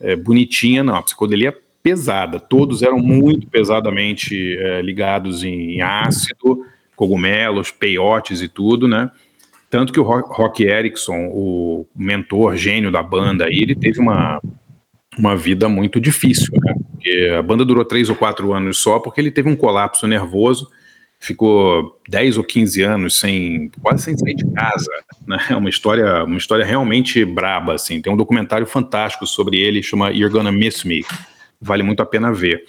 é, 0.00 0.14
bonitinha, 0.16 0.82
não, 0.82 0.96
a 0.96 1.02
psicodelia 1.02 1.56
pesada. 1.82 2.38
Todos 2.40 2.82
eram 2.82 2.98
muito 2.98 3.46
pesadamente 3.46 4.56
é, 4.58 4.82
ligados 4.82 5.42
em 5.44 5.80
ácido, 5.80 6.64
cogumelos, 6.94 7.70
peiotes 7.70 8.42
e 8.42 8.48
tudo, 8.48 8.88
né? 8.88 9.10
Tanto 9.70 9.92
que 9.92 10.00
o 10.00 10.02
Ro- 10.02 10.26
Rock 10.28 10.64
Erickson, 10.64 11.28
o 11.32 11.86
mentor 11.94 12.56
gênio 12.56 12.90
da 12.90 13.02
banda, 13.02 13.46
ele 13.48 13.74
teve 13.74 14.00
uma, 14.00 14.40
uma 15.18 15.36
vida 15.36 15.68
muito 15.68 16.00
difícil, 16.00 16.52
né? 16.62 16.74
A 17.38 17.42
banda 17.42 17.64
durou 17.64 17.84
três 17.84 18.08
ou 18.10 18.16
quatro 18.16 18.52
anos 18.52 18.78
só, 18.78 18.98
porque 18.98 19.20
ele 19.20 19.30
teve 19.30 19.48
um 19.48 19.54
colapso 19.56 20.06
nervoso, 20.06 20.68
ficou 21.26 21.98
10 22.08 22.38
ou 22.38 22.44
15 22.44 22.82
anos 22.82 23.18
sem 23.18 23.70
quase 23.82 24.04
sem 24.04 24.16
sair 24.16 24.34
de 24.34 24.46
casa, 24.52 24.90
né? 25.26 25.38
É 25.50 25.56
uma 25.56 25.68
história, 25.68 26.24
uma 26.24 26.38
história 26.38 26.64
realmente 26.64 27.24
braba 27.24 27.74
assim. 27.74 28.00
Tem 28.00 28.12
um 28.12 28.16
documentário 28.16 28.66
fantástico 28.66 29.26
sobre 29.26 29.58
ele, 29.58 29.82
chama 29.82 30.10
You're 30.10 30.32
Gonna 30.32 30.52
Miss 30.52 30.84
Me. 30.84 31.04
Vale 31.60 31.82
muito 31.82 32.02
a 32.02 32.06
pena 32.06 32.32
ver. 32.32 32.64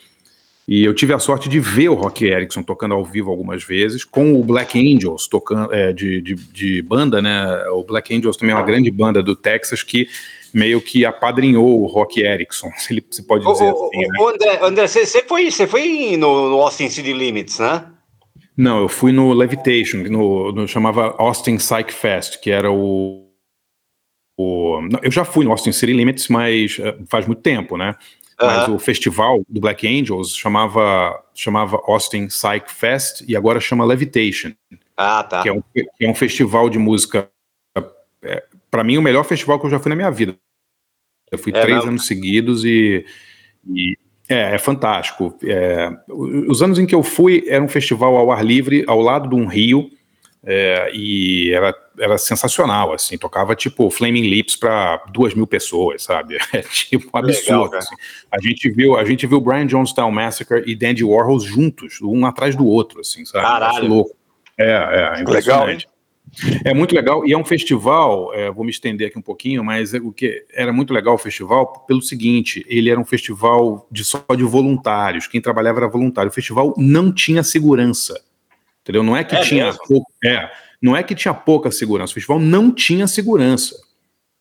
E 0.68 0.84
eu 0.84 0.94
tive 0.94 1.14
a 1.14 1.20
sorte 1.20 1.48
de 1.48 1.62
ver 1.62 1.88
o 1.88 1.94
Rock 1.94 2.26
Erickson 2.26 2.62
tocando 2.62 2.94
ao 2.94 3.06
vivo 3.06 3.30
algumas 3.30 3.64
vezes, 3.64 4.04
com 4.04 4.34
o 4.34 4.44
Black 4.44 4.78
Angels 4.78 5.28
tocando 5.28 5.74
é, 5.74 5.94
de, 5.94 6.20
de, 6.20 6.36
de 6.36 6.82
banda, 6.82 7.22
né? 7.22 7.64
O 7.70 7.84
Black 7.84 8.14
Angels 8.14 8.36
também 8.36 8.54
é 8.54 8.58
uma 8.58 8.66
grande 8.66 8.92
banda 8.92 9.24
do 9.24 9.36
Texas 9.36 9.82
que 9.84 10.10
meio 10.54 10.82
que 10.82 11.06
apadrinhou 11.06 11.82
o 11.82 11.86
Rock 11.86 12.22
Erickson, 12.22 12.72
se 12.78 12.94
ele 12.94 13.06
se 13.12 13.24
pode 13.24 13.46
dizer 13.46 13.72
ô, 13.72 13.88
assim. 13.88 14.00
né? 14.00 14.08
André, 14.20 14.60
André 14.62 14.88
você 14.88 15.06
você 15.06 15.22
foi, 15.24 15.52
você 15.52 15.68
foi 15.68 16.18
no, 16.18 16.50
no 16.50 16.62
Austin 16.62 16.90
City 16.90 17.14
Limits, 17.14 17.60
né? 17.60 17.86
Não, 18.58 18.80
eu 18.82 18.90
fui 18.90 19.12
no 19.12 19.32
Levitation, 19.34 19.98
no, 20.00 20.52
no- 20.52 20.68
chamava 20.68 21.16
Austin 21.20 21.58
Psych 21.58 21.94
Fest, 21.94 22.40
que 22.42 22.50
era 22.50 22.72
o, 22.72 23.30
o- 24.38 24.82
não, 24.82 25.00
Eu 25.04 25.12
já 25.12 25.24
fui 25.24 25.46
no 25.46 25.52
Austin 25.52 25.72
City 25.72 25.94
Limits, 25.94 26.28
mas 26.28 26.78
eh, 26.80 26.98
faz 27.08 27.26
muito 27.28 27.42
tempo, 27.42 27.78
né? 27.78 27.96
Mas 28.40 28.64
Aham. 28.64 28.76
o 28.76 28.80
festival 28.80 29.44
do 29.50 29.60
Black 29.60 29.88
Angels 29.88 30.36
chamava, 30.36 31.24
chamava 31.34 31.82
Austin 31.86 32.28
Psych 32.28 32.72
Fest 32.72 33.22
e 33.28 33.36
agora 33.36 33.60
chama 33.60 33.84
Levitation, 33.86 34.54
Ah, 34.96 35.24
tá. 35.24 35.42
que 35.42 35.50
é 35.50 35.54
um, 35.54 35.62
que 35.74 36.06
é 36.06 36.10
um 36.10 36.14
festival 36.16 36.70
de 36.70 36.78
música. 36.78 37.30
É, 38.22 38.44
para 38.70 38.84
mim, 38.84 38.98
o 38.98 39.02
melhor 39.02 39.24
festival 39.24 39.60
que 39.60 39.66
eu 39.66 39.70
já 39.72 39.80
fui 39.80 39.90
na 39.90 39.96
minha 39.96 40.12
vida. 40.12 40.36
Eu 41.32 41.38
fui 41.38 41.52
É 41.52 41.62
três 41.62 41.78
mesmo? 41.78 41.92
anos 41.92 42.06
seguidos 42.08 42.64
e, 42.64 43.06
e 43.68 43.98
é, 44.30 44.56
é 44.56 44.58
fantástico. 44.58 45.38
É, 45.44 45.90
os 46.10 46.62
anos 46.62 46.78
em 46.78 46.86
que 46.86 46.96
eu 46.96 47.04
fui 47.04 47.46
era 47.48 47.64
um 47.64 47.70
festival 47.70 48.16
ao 48.16 48.32
ar 48.32 48.44
livre, 48.44 48.84
ao 48.88 49.00
lado 49.00 49.30
de 49.30 49.36
um 49.36 49.48
rio, 49.48 49.90
é, 50.44 50.92
e 50.94 51.52
era, 51.52 51.76
era 52.00 52.18
sensacional, 52.18 52.94
assim, 52.94 53.18
tocava 53.18 53.56
tipo 53.56 53.90
Flaming 53.90 54.30
Lips 54.30 54.56
para 54.56 55.04
duas 55.12 55.34
mil 55.34 55.48
pessoas, 55.48 56.04
sabe? 56.04 56.38
É 56.54 56.62
tipo 56.62 57.10
um 57.14 57.20
absurdo. 57.20 57.64
Legal, 57.64 57.80
assim. 57.80 57.96
A 58.32 58.40
gente 58.40 58.70
viu, 58.70 58.98
a 58.98 59.04
gente 59.04 59.28
viu 59.28 59.42
Brian 59.42 59.68
Jonestown 59.68 60.12
Massacre 60.12 60.64
e 60.66 60.76
Dandy 60.76 61.04
Warhol 61.04 61.40
juntos, 61.40 62.00
um 62.02 62.26
atrás 62.26 62.56
do 62.56 62.66
outro, 62.66 63.02
assim, 63.02 63.26
sabe? 63.26 63.44
Caralho. 63.44 63.88
Louco. 63.88 64.16
É, 64.58 64.72
é, 65.18 65.22
impressionante. 65.22 65.88
É 66.64 66.74
muito 66.74 66.94
legal 66.94 67.26
e 67.26 67.34
é 67.34 67.38
um 67.38 67.44
festival. 67.46 68.34
é, 68.34 68.52
vou 68.52 68.64
me 68.64 68.70
estender 68.72 69.08
aqui 69.08 69.18
um 69.18 69.22
pouquinho, 69.22 69.64
mas 69.64 69.94
é 69.94 69.98
o 69.98 70.12
que 70.12 70.46
era 70.54 70.72
muito 70.72 70.94
legal 70.94 71.16
o 71.16 71.18
festival 71.18 71.86
pelo 71.88 72.02
seguinte: 72.02 72.66
ele 72.68 72.90
era 72.90 73.00
um 73.00 73.06
festival 73.06 73.88
de 73.92 74.04
só 74.06 74.24
de 74.36 74.44
voluntários. 74.44 75.28
Quem 75.28 75.42
trabalhava 75.42 75.80
era 75.80 75.88
voluntário. 75.88 76.30
O 76.30 76.34
festival 76.34 76.74
não 76.78 77.12
tinha 77.12 77.42
segurança, 77.44 78.20
entendeu? 78.84 79.04
Não 79.04 79.16
é 79.16 79.24
que 79.24 79.36
É 79.36 79.42
tinha 79.42 79.66
mesmo? 79.66 79.80
pou- 79.88 80.06
é, 80.24 80.50
não 80.82 80.96
é 80.96 81.02
que 81.02 81.16
tinha 81.16 81.34
pouca 81.34 81.72
segurança. 81.72 82.12
O 82.12 82.14
festival 82.16 82.40
não 82.40 82.72
tinha 82.72 83.08
segurança. 83.08 83.76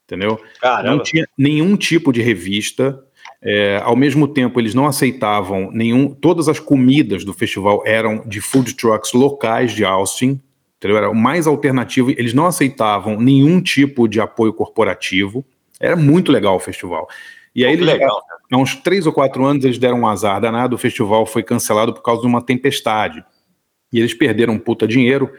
entendeu? 0.05 0.38
Caramba. 0.61 0.96
Não 0.96 1.03
tinha 1.03 1.27
nenhum 1.37 1.77
tipo 1.77 2.12
de 2.12 2.20
revista. 2.22 3.03
É, 3.42 3.81
ao 3.85 3.94
mesmo 3.96 4.27
tempo, 4.29 4.59
eles 4.61 4.72
não 4.75 4.87
aceitavam 4.87 5.70
nenhum. 5.72 6.09
Todas 6.14 6.49
as 6.49 6.59
comidas 6.61 7.25
do 7.25 7.33
festival 7.35 7.83
eram 7.87 8.22
de 8.27 8.40
food 8.40 8.75
trucks 8.75 9.12
locais 9.12 9.72
de 9.72 9.85
Austin. 9.85 10.40
Entendeu? 10.78 10.96
Era 10.96 11.10
o 11.10 11.14
mais 11.14 11.46
alternativo. 11.46 12.10
Eles 12.10 12.34
não 12.34 12.46
aceitavam 12.46 13.20
nenhum 13.20 13.60
tipo 13.60 14.06
de 14.06 14.20
apoio 14.20 14.52
corporativo. 14.52 15.44
Era 15.80 15.96
muito 15.96 16.30
legal 16.30 16.56
o 16.56 16.60
festival. 16.60 17.08
E 17.54 17.64
aí, 17.64 17.72
eles, 17.72 17.86
legal. 17.86 18.20
há 18.52 18.56
uns 18.56 18.74
três 18.76 19.06
ou 19.06 19.12
quatro 19.12 19.44
anos, 19.44 19.64
eles 19.64 19.78
deram 19.78 20.00
um 20.00 20.06
azar 20.06 20.40
danado. 20.40 20.76
O 20.76 20.78
festival 20.78 21.24
foi 21.24 21.42
cancelado 21.42 21.94
por 21.94 22.02
causa 22.02 22.20
de 22.20 22.26
uma 22.26 22.42
tempestade. 22.42 23.24
E 23.92 23.98
eles 23.98 24.12
perderam 24.12 24.58
puta 24.58 24.86
dinheiro 24.86 25.30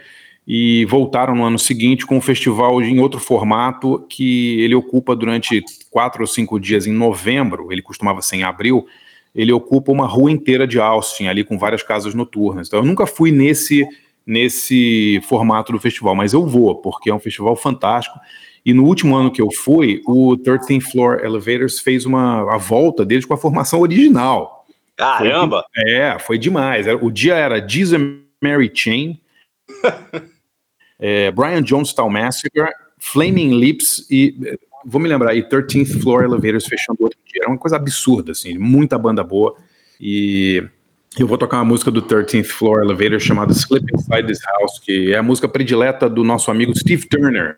e 0.48 0.86
voltaram 0.86 1.36
no 1.36 1.44
ano 1.44 1.60
seguinte 1.60 2.06
com 2.06 2.16
um 2.16 2.22
festival 2.22 2.82
em 2.82 3.00
outro 3.00 3.20
formato 3.20 4.06
que 4.10 4.62
ele 4.62 4.74
ocupa 4.74 5.14
durante 5.14 5.62
quatro 5.92 6.22
ou 6.22 6.28
cinco 6.28 6.58
dias 6.58 6.88
em 6.88 6.94
novembro, 6.94 7.70
ele 7.70 7.82
costumava 7.82 8.22
ser 8.22 8.38
em 8.38 8.44
abril, 8.44 8.88
ele 9.36 9.52
ocupa 9.52 9.92
uma 9.92 10.08
rua 10.08 10.32
inteira 10.32 10.66
de 10.66 10.80
Austin, 10.80 11.28
ali 11.28 11.44
com 11.44 11.58
várias 11.58 11.84
casas 11.84 12.14
noturnas. 12.14 12.68
Então 12.68 12.80
eu 12.80 12.86
nunca 12.86 13.06
fui 13.06 13.30
nesse, 13.30 13.86
nesse 14.28 15.22
formato 15.24 15.72
do 15.72 15.80
festival, 15.80 16.14
mas 16.14 16.34
eu 16.34 16.46
vou, 16.46 16.76
porque 16.76 17.10
é 17.10 17.14
um 17.14 17.20
festival 17.20 17.56
fantástico. 17.56 18.20
E 18.66 18.74
no 18.74 18.84
último 18.84 19.16
ano 19.16 19.32
que 19.32 19.42
eu 19.42 19.50
fui, 19.50 20.02
o 20.06 20.36
13th 20.36 20.82
Floor 20.92 21.22
Elevators 21.24 21.80
fez 21.80 22.06
uma 22.06 22.54
a 22.54 22.58
volta 22.58 23.06
deles 23.06 23.24
com 23.24 23.34
a 23.34 23.38
formação 23.38 23.80
original. 23.80 24.66
Caramba! 24.98 25.64
Foi, 25.74 25.92
é, 25.94 26.20
foi 26.20 26.38
demais. 26.38 26.86
O 27.02 27.10
dia 27.10 27.36
era 27.36 27.56
and 27.58 28.20
Mary 28.44 28.70
Chain, 28.74 29.22
é, 31.00 31.32
Brian 31.32 31.66
Jonestown 31.66 32.10
Massacre, 32.10 32.74
Flaming 33.00 33.58
Lips 33.58 34.06
e, 34.12 34.58
vou 34.86 35.00
me 35.00 35.08
lembrar, 35.08 35.34
e 35.36 35.44
13th 35.44 36.02
Floor 36.02 36.24
Elevators 36.24 36.66
fechando 36.66 37.04
outro 37.04 37.20
dia. 37.26 37.44
Era 37.44 37.50
uma 37.50 37.58
coisa 37.58 37.78
absurda, 37.78 38.34
assim, 38.34 38.58
muita 38.58 38.98
banda 38.98 39.24
boa. 39.24 39.56
E 40.00 40.68
eu 41.18 41.28
vou 41.28 41.38
tocar 41.38 41.58
uma 41.58 41.66
música 41.66 41.90
do 41.90 42.02
13th 42.02 42.46
Floor 42.46 42.82
Elevators 42.84 43.24
chamada 43.24 43.52
Slip 43.54 43.86
Inside 43.94 44.28
This 44.28 44.42
House, 44.44 44.80
que 44.80 45.14
é 45.14 45.18
a 45.18 45.24
música 45.24 45.48
predileta 45.48 46.10
do 46.10 46.24
nosso 46.24 46.52
amigo 46.52 46.78
Steve 46.78 47.08
Turner, 47.08 47.58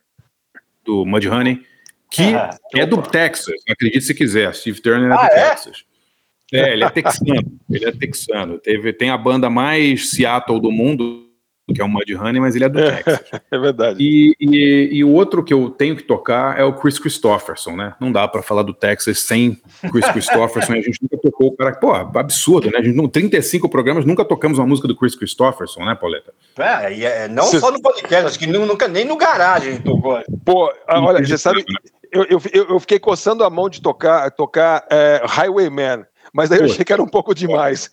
do 0.85 1.05
Mudhoney, 1.05 1.61
que 2.09 2.33
Ah, 2.33 2.57
é 2.75 2.85
do 2.85 3.01
Texas, 3.01 3.55
acredite 3.69 4.01
se 4.05 4.13
quiser. 4.13 4.53
Steve 4.55 4.81
Turner 4.81 5.11
é 5.11 5.13
Ah, 5.13 5.17
do 5.17 5.25
é? 5.25 5.49
Texas. 5.49 5.83
É, 6.51 6.73
ele 6.73 6.83
é 6.83 6.89
texano. 6.89 7.59
ele 7.69 7.85
é 7.85 7.91
texano. 7.91 8.59
Teve, 8.59 8.93
tem 8.93 9.09
a 9.09 9.17
banda 9.17 9.49
mais 9.49 10.09
Seattle 10.09 10.59
do 10.59 10.71
mundo, 10.71 11.28
que 11.73 11.81
é 11.81 11.85
o 11.85 11.89
Mudhoney, 11.89 12.39
mas 12.39 12.55
ele 12.55 12.65
é 12.65 12.69
do 12.69 12.79
Texas. 12.79 13.19
É 13.51 13.57
verdade. 13.57 13.97
E, 13.99 14.35
e, 14.39 14.89
e 14.97 15.03
o 15.03 15.11
outro 15.11 15.43
que 15.43 15.53
eu 15.53 15.69
tenho 15.69 15.95
que 15.95 16.03
tocar 16.03 16.59
é 16.59 16.63
o 16.63 16.73
Chris 16.73 16.99
Christopherson, 16.99 17.75
né? 17.75 17.93
Não 17.99 18.11
dá 18.11 18.27
pra 18.27 18.41
falar 18.43 18.63
do 18.63 18.73
Texas 18.73 19.19
sem 19.19 19.59
Chris 19.91 20.05
Christopherson. 20.11 20.73
a 20.73 20.81
gente 20.81 20.99
nunca 21.01 21.17
tocou 21.17 21.47
o 21.47 21.55
cara. 21.55 21.73
Pô, 21.75 21.91
absurdo, 21.93 22.69
né? 22.71 22.77
A 22.79 22.83
gente, 22.83 22.95
não- 22.95 23.07
35 23.07 23.67
programas, 23.69 24.05
nunca 24.05 24.23
tocamos 24.23 24.59
uma 24.59 24.67
música 24.67 24.87
do 24.87 24.95
Chris 24.95 25.15
Christopherson, 25.15 25.83
né, 25.85 25.95
Pauleta? 25.99 26.33
É, 26.57 26.93
e 26.93 27.05
é, 27.05 27.27
não 27.27 27.43
Cê- 27.45 27.59
só 27.59 27.71
no 27.71 27.81
podcast, 27.81 28.25
acho 28.27 28.39
que 28.39 28.47
nu- 28.47 28.65
nunca, 28.65 28.87
nem 28.87 29.05
no 29.05 29.17
garagem 29.17 29.79
tocou. 29.81 30.19
Pô, 30.45 30.71
ah, 30.87 31.01
olha, 31.01 31.25
você 31.25 31.37
sabe, 31.37 31.63
eu, 32.11 32.23
eu, 32.29 32.41
eu 32.53 32.69
eu 32.69 32.79
fiquei 32.79 32.99
coçando 32.99 33.43
a 33.43 33.49
mão 33.49 33.69
de 33.69 33.81
tocar, 33.81 34.29
tocar 34.31 34.85
é, 34.91 35.21
Highwayman, 35.25 36.05
mas 36.33 36.49
daí 36.49 36.59
eu 36.59 36.65
Pô. 36.65 36.71
achei 36.71 36.85
que 36.85 36.93
era 36.93 37.01
um 37.01 37.07
pouco 37.07 37.33
demais. 37.33 37.89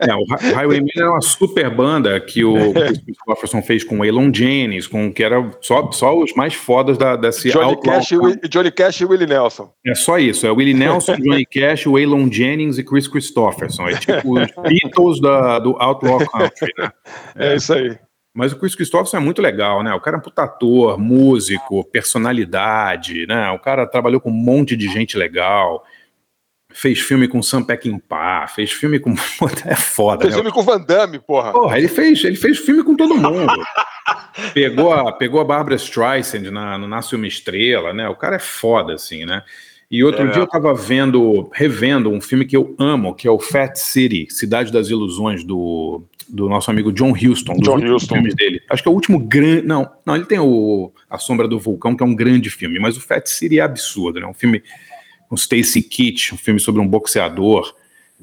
É, 0.00 0.14
o 0.14 0.22
Hi- 0.24 0.52
Highwayman 0.54 0.90
era 0.96 1.10
uma 1.10 1.20
super 1.20 1.68
banda 1.74 2.18
que 2.20 2.44
o 2.44 2.54
Chris 2.74 2.98
Christopherson 2.98 3.62
fez 3.62 3.84
com 3.84 3.96
o 3.96 3.98
Waylon 3.98 4.30
Jennings, 4.32 4.86
com 4.86 5.12
que 5.12 5.22
era 5.22 5.50
só, 5.60 5.90
só 5.92 6.16
os 6.18 6.32
mais 6.34 6.54
fodas 6.54 6.96
da, 6.98 7.16
desse 7.16 7.50
Johnny 7.50 7.64
outlaw 7.64 7.96
Cash, 7.96 8.12
e 8.12 8.48
Johnny 8.48 8.70
Cash 8.70 9.00
e 9.00 9.04
Willie 9.04 9.26
Nelson. 9.26 9.72
É 9.86 9.94
só 9.94 10.18
isso, 10.18 10.46
é 10.46 10.50
o 10.50 10.56
Willie 10.56 10.74
Nelson, 10.74 11.16
Johnny 11.16 11.44
Cash, 11.46 11.86
Waylon 11.86 12.30
Jennings 12.30 12.78
e 12.78 12.84
Chris 12.84 13.08
Christopherson. 13.08 13.88
É 13.88 13.96
tipo 13.96 14.38
os 14.40 14.48
Beatles 14.68 15.20
da, 15.20 15.58
do 15.58 15.76
Outlaw 15.78 16.18
Country, 16.28 16.72
né? 16.78 16.90
É, 17.36 17.56
isso 17.56 17.72
aí. 17.74 17.96
Mas 18.36 18.52
o 18.52 18.56
Chris 18.58 18.74
Christopherson 18.74 19.18
é 19.18 19.20
muito 19.20 19.40
legal, 19.40 19.80
né? 19.84 19.94
O 19.94 20.00
cara 20.00 20.16
é 20.16 20.18
um 20.18 20.22
puta 20.22 20.42
ator, 20.42 20.98
músico, 20.98 21.84
personalidade, 21.84 23.26
né? 23.26 23.50
O 23.50 23.58
cara 23.60 23.86
trabalhou 23.86 24.20
com 24.20 24.28
um 24.30 24.32
monte 24.32 24.76
de 24.76 24.88
gente 24.88 25.16
legal. 25.16 25.84
Fez 26.76 26.98
filme 26.98 27.28
com 27.28 27.40
Sam 27.40 27.62
Peckinpah, 27.62 28.48
fez 28.48 28.72
filme 28.72 28.98
com... 28.98 29.14
É 29.64 29.76
foda, 29.76 30.22
Fez 30.22 30.32
né? 30.34 30.38
filme 30.40 30.50
com 30.52 30.60
o 30.60 30.64
Van 30.64 30.80
Damme, 30.80 31.20
porra. 31.20 31.52
Porra, 31.52 31.78
ele 31.78 31.86
fez, 31.86 32.24
ele 32.24 32.34
fez 32.36 32.58
filme 32.58 32.82
com 32.82 32.96
todo 32.96 33.14
mundo. 33.14 33.46
pegou, 34.52 34.92
a, 34.92 35.12
pegou 35.12 35.40
a 35.40 35.44
Barbara 35.44 35.76
Streisand 35.76 36.50
na, 36.50 36.76
no 36.76 36.88
Nasce 36.88 37.14
Uma 37.14 37.26
Estrela, 37.28 37.92
né? 37.92 38.08
O 38.08 38.16
cara 38.16 38.36
é 38.36 38.40
foda, 38.40 38.94
assim, 38.94 39.24
né? 39.24 39.42
E 39.90 40.02
outro 40.02 40.26
É. 40.26 40.30
dia 40.32 40.42
eu 40.42 40.46
tava 40.48 40.74
vendo, 40.74 41.48
revendo 41.54 42.10
um 42.10 42.20
filme 42.20 42.44
que 42.44 42.56
eu 42.56 42.74
amo, 42.78 43.14
que 43.14 43.28
é 43.28 43.30
o 43.30 43.38
Fat 43.38 43.76
City, 43.76 44.26
Cidade 44.30 44.72
das 44.72 44.88
Ilusões, 44.88 45.44
do, 45.44 46.02
do 46.28 46.48
nosso 46.48 46.70
amigo 46.70 46.90
John 46.92 47.12
Huston, 47.12 47.54
John 47.58 47.76
Huston. 47.78 48.14
filmes 48.16 48.34
dele. 48.34 48.60
Acho 48.68 48.82
que 48.82 48.88
é 48.88 48.90
o 48.90 48.94
último 48.94 49.20
grande. 49.20 49.62
Não, 49.66 49.88
não, 50.04 50.16
ele 50.16 50.24
tem 50.24 50.40
o 50.40 50.92
A 51.08 51.18
Sombra 51.18 51.46
do 51.46 51.60
Vulcão, 51.60 51.94
que 51.94 52.02
é 52.02 52.06
um 52.06 52.14
grande 52.14 52.50
filme, 52.50 52.80
mas 52.80 52.96
o 52.96 53.00
Fat 53.00 53.24
City 53.28 53.60
é 53.60 53.62
absurdo, 53.62 54.18
né? 54.18 54.26
Um 54.26 54.34
filme 54.34 54.62
com 55.34 55.36
Stacy 55.36 55.82
Kitt, 55.82 56.34
um 56.34 56.38
filme 56.38 56.60
sobre 56.60 56.80
um 56.80 56.86
boxeador. 56.86 57.74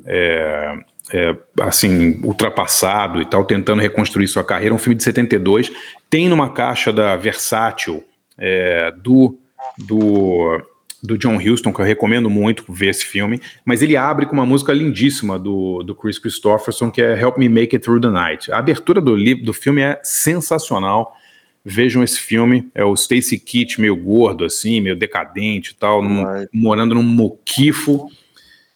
é, 0.05 0.79
é, 1.13 1.35
assim, 1.59 2.21
ultrapassado 2.23 3.21
e 3.21 3.25
tal, 3.25 3.43
tentando 3.43 3.81
reconstruir 3.81 4.27
sua 4.29 4.45
carreira. 4.45 4.73
Um 4.73 4.77
filme 4.77 4.95
de 4.95 5.03
72. 5.03 5.69
Tem 6.09 6.29
numa 6.29 6.53
caixa 6.53 6.93
da 6.93 7.17
Versátil 7.17 8.01
é, 8.37 8.91
do, 8.91 9.37
do, 9.77 10.61
do 11.03 11.17
John 11.17 11.35
Huston, 11.35 11.73
que 11.73 11.81
eu 11.81 11.85
recomendo 11.85 12.29
muito 12.29 12.63
ver 12.71 12.87
esse 12.87 13.03
filme. 13.03 13.41
Mas 13.65 13.81
ele 13.81 13.97
abre 13.97 14.25
com 14.25 14.33
uma 14.33 14.45
música 14.45 14.71
lindíssima 14.71 15.37
do, 15.37 15.83
do 15.83 15.93
Chris 15.93 16.17
Christopherson, 16.17 16.89
que 16.89 17.01
é 17.01 17.19
Help 17.19 17.37
Me 17.37 17.49
Make 17.49 17.75
It 17.75 17.79
Through 17.79 17.99
the 17.99 18.09
Night. 18.09 18.49
A 18.49 18.59
abertura 18.59 19.01
do, 19.01 19.17
do 19.43 19.53
filme 19.53 19.81
é 19.81 19.99
sensacional. 20.03 21.17
Vejam 21.63 22.03
esse 22.03 22.19
filme. 22.19 22.69
É 22.73 22.83
o 22.83 22.93
Stacy 22.95 23.37
Kitt 23.37 23.79
meio 23.79 23.95
gordo, 23.95 24.45
assim, 24.45 24.81
meio 24.81 24.95
decadente 24.95 25.71
e 25.71 25.75
tal, 25.75 26.01
num- 26.01 26.25
morando 26.51 26.95
num 26.95 27.03
moquifo 27.03 28.07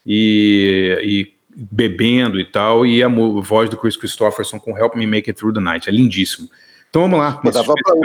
e, 0.05 0.97
e 1.03 1.35
bebendo 1.71 2.39
e 2.39 2.45
tal, 2.45 2.85
e 2.85 3.01
a 3.01 3.07
voz 3.07 3.69
do 3.69 3.77
Chris 3.77 3.95
Christopherson 3.97 4.59
com 4.59 4.77
Help 4.77 4.95
Me 4.95 5.07
Make 5.07 5.29
It 5.29 5.39
Through 5.39 5.53
the 5.53 5.61
Night. 5.61 5.89
É 5.89 5.91
lindíssimo. 5.91 6.49
Então 6.89 7.01
vamos 7.03 7.19
lá. 7.19 7.33
Pra, 7.37 7.49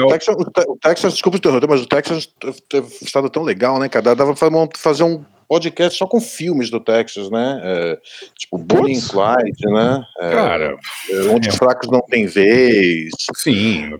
o, 0.05 0.09
Texas, 0.09 0.35
o 0.37 0.45
Te- 0.51 0.65
o 0.69 0.77
Texas, 0.77 1.13
desculpa 1.13 1.39
te 1.39 1.41
interromper, 1.41 1.69
mas 1.69 1.83
o 1.83 1.87
Texas 1.87 2.29
teve 2.69 2.87
um 2.87 3.05
estado 3.05 3.29
tão 3.31 3.43
legal, 3.43 3.79
né, 3.79 3.89
cara? 3.89 4.15
Dava 4.15 4.35
pra 4.35 4.67
fazer 4.77 5.05
um 5.05 5.25
podcast 5.49 5.97
só 5.99 6.07
com 6.07 6.21
filmes 6.21 6.71
do 6.71 6.81
Texas, 6.81 7.31
né? 7.31 7.61
É, 7.63 7.99
tipo, 8.39 8.57
Bonnie 8.59 8.95
Putz. 8.95 9.09
Clyde, 9.11 9.67
né? 9.73 10.03
É, 10.21 10.31
Cara, 10.33 10.77
é, 11.11 11.21
Onde 11.29 11.49
os 11.49 11.57
fracos 11.57 11.89
não 11.91 12.01
têm 12.03 12.27
vez. 12.27 13.11
sim, 13.37 13.97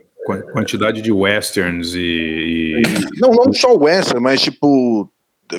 quantidade 0.53 1.03
de 1.03 1.11
westerns 1.13 1.95
e, 1.95 2.83
e- 2.83 3.21
Não, 3.21 3.31
não 3.31 3.53
só 3.53 3.75
o 3.75 3.85
western, 3.85 4.21
mas 4.23 4.41
tipo 4.41 5.11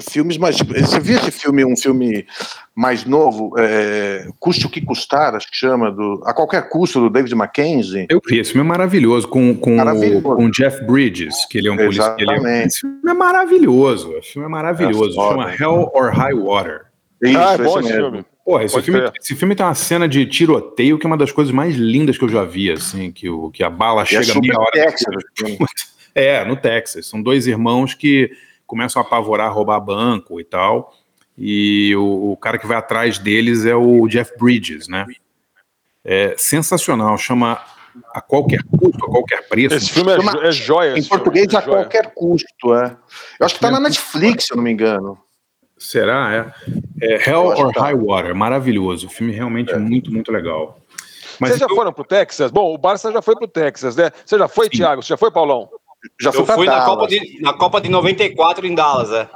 filmes 0.09 0.37
mais. 0.37 0.55
Tipo, 0.55 0.73
você 0.73 0.99
viu 1.01 1.17
esse 1.17 1.31
filme, 1.31 1.65
um 1.65 1.75
filme 1.75 2.25
mais 2.73 3.03
novo, 3.03 3.53
é, 3.59 4.25
Custe 4.39 4.65
o 4.65 4.69
que 4.69 4.79
Custar, 4.79 5.35
acho 5.35 5.49
que 5.49 5.57
chama, 5.57 5.91
do, 5.91 6.21
A 6.25 6.33
Qualquer 6.33 6.69
Custo, 6.69 7.01
do 7.01 7.09
David 7.09 7.35
Mackenzie? 7.35 8.05
eu 8.09 8.21
vi, 8.25 8.39
esse 8.39 8.53
filme 8.53 8.65
é 8.65 8.69
maravilhoso, 8.69 9.27
com, 9.27 9.53
com, 9.53 9.75
Maravilhoso. 9.75 10.19
o, 10.29 10.35
com 10.37 10.45
o 10.45 10.51
Jeff 10.51 10.81
Bridges, 10.85 11.45
que 11.49 11.57
ele 11.57 11.67
é 11.67 11.71
um 11.73 11.75
policial. 11.77 12.15
ele 12.17 12.31
é-. 12.47 12.65
Esse 12.67 12.79
filme 12.79 12.99
é 13.05 13.13
maravilhoso, 13.13 14.13
esse 14.17 14.31
filme 14.31 14.45
é 14.47 14.49
maravilhoso, 14.49 15.19
É 15.19 15.29
chama 15.29 15.53
Hell 15.55 15.91
or 15.93 16.09
High 16.11 16.33
Water. 16.35 16.81
Isso, 17.21 17.37
ah, 17.37 17.53
é 17.53 17.57
bom 17.57 17.79
esse 17.79 17.89
esse 17.89 17.97
mesmo. 17.97 18.09
filme. 18.11 18.25
Porra, 18.43 18.63
esse 18.63 18.81
filme, 18.81 19.11
esse 19.21 19.35
filme 19.35 19.55
tem 19.55 19.65
uma 19.65 19.75
cena 19.75 20.07
de 20.09 20.25
tiroteio 20.25 20.97
que 20.97 21.05
é 21.05 21.07
uma 21.07 21.17
das 21.17 21.31
coisas 21.31 21.53
mais 21.53 21.75
lindas 21.75 22.17
que 22.17 22.23
eu 22.23 22.29
já 22.29 22.43
vi, 22.43 22.71
assim, 22.71 23.11
que, 23.11 23.29
o, 23.29 23.51
que 23.51 23.63
a 23.63 23.69
bala 23.69 24.01
E 24.01 24.03
é 24.03 24.05
chega 24.05 24.23
super 24.25 24.41
meia 24.41 24.59
hora. 24.59 24.71
Texas, 24.71 25.15
assim. 25.39 25.57
É, 26.13 26.43
no 26.43 26.57
Texas. 26.57 27.05
São 27.07 27.21
dois 27.23 27.47
irmãos 27.47 27.93
que 27.93 28.29
começam 28.67 29.01
a 29.01 29.05
apavorar, 29.05 29.53
roubar 29.53 29.79
banco 29.79 30.41
e 30.41 30.43
tal. 30.43 30.93
E 31.37 31.95
o, 31.95 32.33
o 32.33 32.37
cara 32.37 32.57
que 32.57 32.67
vai 32.67 32.75
atrás 32.77 33.17
deles 33.17 33.65
é 33.65 33.73
o 33.75 34.05
Jeff 34.09 34.33
Bridges, 34.37 34.89
né? 34.89 35.05
É 36.03 36.35
sensacional, 36.37 37.17
chama 37.17 37.61
a 38.13 38.19
qualquer 38.19 38.61
custo, 38.63 39.05
a 39.05 39.09
qualquer 39.09 39.47
preço. 39.47 39.75
Esse 39.75 39.89
filme 39.91 40.11
é, 40.11 40.15
Chama- 40.17 40.31
jo- 40.33 40.41
é 40.41 40.51
joia. 40.51 40.99
Em 40.99 41.03
português, 41.03 41.47
é 41.53 41.57
a 41.57 41.61
joia. 41.61 41.77
qualquer 41.83 42.11
custo, 42.13 42.73
é. 42.75 42.97
Eu 43.39 43.45
acho 43.45 43.55
que 43.55 43.61
tá 43.61 43.71
na 43.71 43.79
Netflix, 43.79 44.47
se 44.47 44.53
eu 44.53 44.57
não 44.57 44.63
me 44.65 44.71
engano. 44.71 45.17
Será? 45.81 46.53
É, 47.01 47.13
é 47.15 47.29
Hell 47.29 47.47
or 47.47 47.73
tá. 47.73 47.81
High 47.81 47.95
Water, 47.95 48.35
maravilhoso. 48.35 49.07
O 49.07 49.09
filme 49.09 49.33
realmente 49.33 49.73
é, 49.73 49.77
muito, 49.77 50.11
muito 50.11 50.31
legal. 50.31 50.79
Mas 51.39 51.49
Vocês 51.51 51.59
já 51.59 51.65
eu- 51.67 51.75
foram 51.75 51.91
pro 51.91 52.03
Texas? 52.03 52.51
Bom, 52.51 52.71
o 52.71 52.77
Barça 52.77 53.11
já 53.11 53.19
foi 53.21 53.35
pro 53.35 53.47
Texas, 53.47 53.95
né? 53.95 54.11
Você 54.23 54.37
já 54.37 54.47
foi, 54.47 54.65
Sim. 54.65 54.77
Thiago? 54.77 55.01
Você 55.01 55.09
já 55.09 55.17
foi, 55.17 55.31
Paulão? 55.31 55.67
Já 56.19 56.29
Eu 56.29 56.45
fui 56.45 56.67
na. 56.67 56.85
Copa, 56.85 57.07
de, 57.07 57.41
na 57.41 57.53
Copa 57.53 57.81
de 57.81 57.89
94 57.89 58.65
em 58.67 58.75
Dallas, 58.75 59.11
é. 59.11 59.27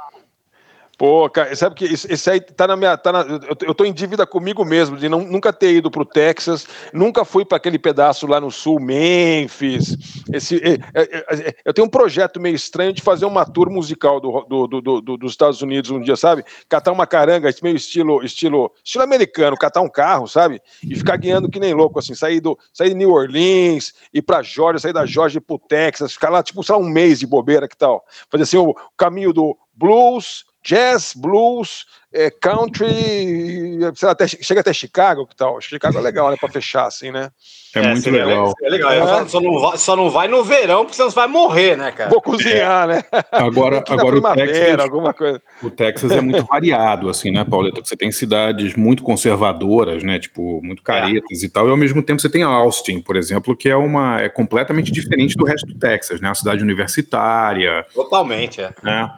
Pô, 0.98 1.28
cara, 1.28 1.54
sabe 1.54 1.74
que 1.74 1.84
esse 1.84 2.30
aí 2.30 2.40
tá 2.40 2.66
na 2.66 2.74
minha. 2.74 2.96
Tá 2.96 3.12
na, 3.12 3.20
eu, 3.66 3.74
tô 3.74 3.84
em 3.84 3.92
dívida 3.92 4.26
comigo 4.26 4.64
mesmo, 4.64 4.96
de 4.96 5.10
não, 5.10 5.20
nunca 5.20 5.52
ter 5.52 5.74
ido 5.74 5.90
pro 5.90 6.06
Texas, 6.06 6.66
nunca 6.90 7.22
fui 7.22 7.44
para 7.44 7.58
aquele 7.58 7.78
pedaço 7.78 8.26
lá 8.26 8.40
no 8.40 8.50
sul, 8.50 8.80
Memphis. 8.80 9.94
Esse, 10.32 10.56
é, 10.56 10.78
é, 10.94 11.48
é, 11.48 11.54
eu 11.66 11.74
tenho 11.74 11.86
um 11.86 11.90
projeto 11.90 12.40
meio 12.40 12.56
estranho 12.56 12.94
de 12.94 13.02
fazer 13.02 13.26
uma 13.26 13.44
tour 13.44 13.68
musical 13.70 14.18
do, 14.18 14.40
do- 14.48 14.66
do- 14.66 14.80
do- 14.80 15.00
do- 15.02 15.16
dos 15.18 15.32
Estados 15.32 15.60
Unidos 15.60 15.90
um 15.90 16.00
dia, 16.00 16.16
sabe? 16.16 16.42
Catar 16.66 16.92
uma 16.92 17.06
caranga, 17.06 17.50
meio 17.62 17.76
estilo, 17.76 18.24
estilo, 18.24 18.72
estilo 18.82 19.04
americano, 19.04 19.54
catar 19.56 19.82
um 19.82 19.90
carro, 19.90 20.26
sabe? 20.26 20.62
E 20.82 20.94
ficar 20.96 21.18
guiando 21.18 21.50
que 21.50 21.60
nem 21.60 21.74
louco, 21.74 21.98
assim, 21.98 22.14
sair, 22.14 22.40
do, 22.40 22.58
sair 22.72 22.88
de 22.90 22.94
New 22.94 23.10
Orleans, 23.10 23.92
ir 24.14 24.22
pra 24.22 24.42
Georgia, 24.42 24.78
sair 24.78 24.94
da 24.94 25.04
Georgia 25.04 25.42
pro 25.42 25.58
Texas, 25.58 26.14
ficar 26.14 26.30
lá, 26.30 26.42
tipo, 26.42 26.62
sei 26.64 26.74
lá, 26.74 26.80
um 26.80 26.88
mês 26.88 27.18
de 27.20 27.26
bobeira, 27.26 27.68
que 27.68 27.76
tal? 27.76 28.02
Fazer 28.30 28.44
assim 28.44 28.56
o 28.56 28.74
caminho 28.96 29.30
do 29.30 29.54
blues, 29.74 30.44
jazz, 30.66 31.14
blues, 31.14 31.86
é, 32.16 32.30
country, 32.30 33.78
lá, 34.02 34.10
até, 34.10 34.26
chega 34.26 34.60
até 34.60 34.72
Chicago, 34.72 35.26
que 35.26 35.36
tal? 35.36 35.60
Chicago 35.60 35.98
é 35.98 36.00
legal, 36.00 36.30
né, 36.30 36.36
pra 36.40 36.48
fechar, 36.48 36.86
assim, 36.86 37.10
né? 37.10 37.30
É, 37.74 37.88
muito 37.88 38.00
seria 38.00 38.24
legal. 38.24 38.54
seria 38.58 38.70
legal. 38.70 38.92
É. 38.92 39.28
Só, 39.28 39.40
não 39.40 39.60
vai, 39.60 39.76
só 39.76 39.96
não 39.96 40.10
vai 40.10 40.28
no 40.28 40.42
verão, 40.42 40.84
porque 40.84 40.96
senão 40.96 41.10
você 41.10 41.14
vai 41.14 41.28
morrer, 41.28 41.76
né, 41.76 41.92
cara? 41.92 42.08
Vou 42.08 42.22
cozinhar, 42.22 42.88
né? 42.88 43.04
Agora, 43.30 43.84
agora 43.86 44.16
o 44.16 44.34
Texas, 44.34 44.78
alguma 44.78 45.12
coisa. 45.12 45.42
o 45.62 45.70
Texas 45.70 46.10
é 46.10 46.20
muito 46.22 46.44
variado, 46.46 47.10
assim, 47.10 47.30
né, 47.30 47.44
Pauleta? 47.44 47.82
Você 47.84 47.96
tem 47.96 48.10
cidades 48.10 48.74
muito 48.74 49.02
conservadoras, 49.02 50.02
né? 50.02 50.18
Tipo, 50.18 50.62
muito 50.62 50.82
caretas 50.82 51.42
e 51.42 51.48
tal, 51.48 51.68
e 51.68 51.70
ao 51.70 51.76
mesmo 51.76 52.02
tempo 52.02 52.22
você 52.22 52.30
tem 52.30 52.42
Austin, 52.42 53.00
por 53.00 53.16
exemplo, 53.16 53.54
que 53.54 53.68
é 53.68 53.76
uma 53.76 54.22
é 54.22 54.28
completamente 54.28 54.90
diferente 54.90 55.36
do 55.36 55.44
resto 55.44 55.66
do 55.66 55.78
Texas, 55.78 56.20
né? 56.20 56.28
Uma 56.28 56.34
cidade 56.34 56.62
universitária, 56.62 57.84
Totalmente, 57.94 58.62
é. 58.62 58.72
né? 58.82 59.10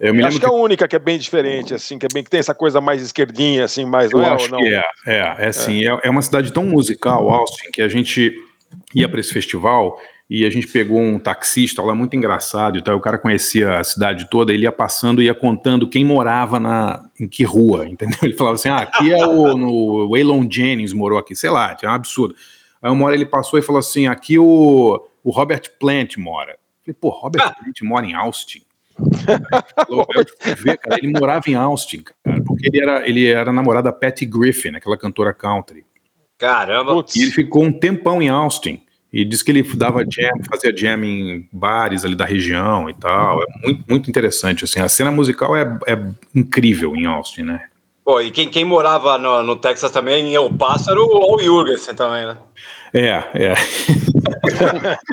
Eu 0.00 0.14
me 0.14 0.24
Acho 0.24 0.40
que 0.40 0.46
é 0.46 0.48
a 0.48 0.52
única 0.52 0.88
que 0.88 0.96
é 0.96 0.98
bem 0.98 1.18
diferente, 1.18 1.74
assim, 1.74 1.98
que 1.98 2.06
é 2.06 2.08
bem 2.12 2.24
que 2.24 2.30
tem 2.30 2.42
essa 2.46 2.54
coisa 2.54 2.80
mais 2.80 3.02
esquerdinha, 3.02 3.64
assim, 3.64 3.84
mais 3.84 4.12
Eu 4.12 4.18
não 4.18 4.26
é, 4.26 4.30
acho 4.30 4.44
ou 4.44 4.50
não? 4.52 4.58
que 4.58 4.74
é, 4.74 4.84
é, 5.06 5.34
é 5.38 5.46
assim, 5.48 5.84
é. 5.84 6.00
é 6.04 6.10
uma 6.10 6.22
cidade 6.22 6.52
tão 6.52 6.64
musical, 6.64 7.28
Austin, 7.28 7.70
que 7.72 7.82
a 7.82 7.88
gente 7.88 8.32
ia 8.94 9.08
para 9.08 9.20
esse 9.20 9.32
festival 9.32 10.00
e 10.28 10.44
a 10.44 10.50
gente 10.50 10.66
pegou 10.66 11.00
um 11.00 11.18
taxista 11.18 11.82
lá 11.82 11.94
muito 11.94 12.16
engraçado 12.16 12.78
e 12.78 12.82
tal, 12.82 12.96
o 12.96 13.00
cara 13.00 13.16
conhecia 13.16 13.78
a 13.78 13.84
cidade 13.84 14.28
toda, 14.28 14.52
ele 14.52 14.64
ia 14.64 14.72
passando 14.72 15.22
e 15.22 15.26
ia 15.26 15.34
contando 15.34 15.88
quem 15.88 16.04
morava 16.04 16.58
na, 16.58 17.04
em 17.18 17.28
que 17.28 17.44
rua, 17.44 17.88
entendeu? 17.88 18.18
Ele 18.22 18.34
falava 18.34 18.56
assim, 18.56 18.68
ah, 18.68 18.78
aqui 18.78 19.12
é 19.12 19.26
o, 19.26 19.56
no 19.56 20.08
Waylon 20.10 20.46
Jennings 20.50 20.92
morou 20.92 21.18
aqui, 21.18 21.36
sei 21.36 21.50
lá, 21.50 21.74
tinha 21.74 21.90
um 21.90 21.94
absurdo. 21.94 22.34
Aí 22.82 22.90
uma 22.90 23.06
hora 23.06 23.14
ele 23.14 23.26
passou 23.26 23.58
e 23.58 23.62
falou 23.62 23.78
assim, 23.78 24.08
aqui 24.08 24.38
o, 24.38 25.00
o 25.22 25.30
Robert 25.30 25.62
Plant 25.78 26.16
mora. 26.16 26.52
Eu 26.52 26.58
falei, 26.84 26.98
pô, 27.00 27.08
Robert 27.10 27.54
Plant 27.58 27.82
mora 27.82 28.06
em 28.06 28.14
Austin? 28.14 28.62
Ver, 30.56 30.78
cara, 30.78 30.98
ele 31.02 31.12
morava 31.12 31.48
em 31.48 31.54
Austin, 31.54 32.02
cara, 32.02 32.42
porque 32.44 32.68
ele 32.68 32.80
era, 32.80 33.08
ele 33.08 33.26
era 33.26 33.52
namorado 33.52 33.84
da 33.84 33.92
Patty 33.92 34.24
Griffin, 34.26 34.76
aquela 34.76 34.96
cantora 34.96 35.34
country. 35.34 35.84
Caramba. 36.38 36.94
Putz, 36.94 37.16
E 37.16 37.22
ele 37.22 37.30
ficou 37.30 37.64
um 37.64 37.72
tempão 37.72 38.20
em 38.20 38.28
Austin. 38.28 38.82
E 39.12 39.24
disse 39.24 39.44
que 39.44 39.50
ele 39.50 39.62
dava 39.62 40.04
jam, 40.04 40.30
fazia 40.50 40.76
jam 40.76 41.02
em 41.02 41.48
bares 41.52 42.04
ali 42.04 42.14
da 42.14 42.24
região 42.24 42.90
e 42.90 42.94
tal. 42.94 43.42
É 43.42 43.46
muito, 43.62 43.84
muito 43.88 44.10
interessante, 44.10 44.64
assim. 44.64 44.80
A 44.80 44.88
cena 44.88 45.10
musical 45.10 45.56
é, 45.56 45.78
é 45.86 45.98
incrível 46.34 46.94
em 46.94 47.06
Austin, 47.06 47.42
né? 47.42 47.66
Pô, 48.04 48.20
e 48.20 48.30
quem, 48.30 48.48
quem 48.48 48.64
morava 48.64 49.16
no, 49.16 49.42
no 49.42 49.56
Texas 49.56 49.90
também, 49.90 50.28
em 50.28 50.34
El 50.34 50.52
Paso, 50.52 50.90
era 50.90 51.00
o 51.00 51.16
Al 51.16 51.38
Jurgensen 51.40 51.94
também, 51.94 52.26
né? 52.26 52.36
É, 52.92 53.24
é. 53.34 53.54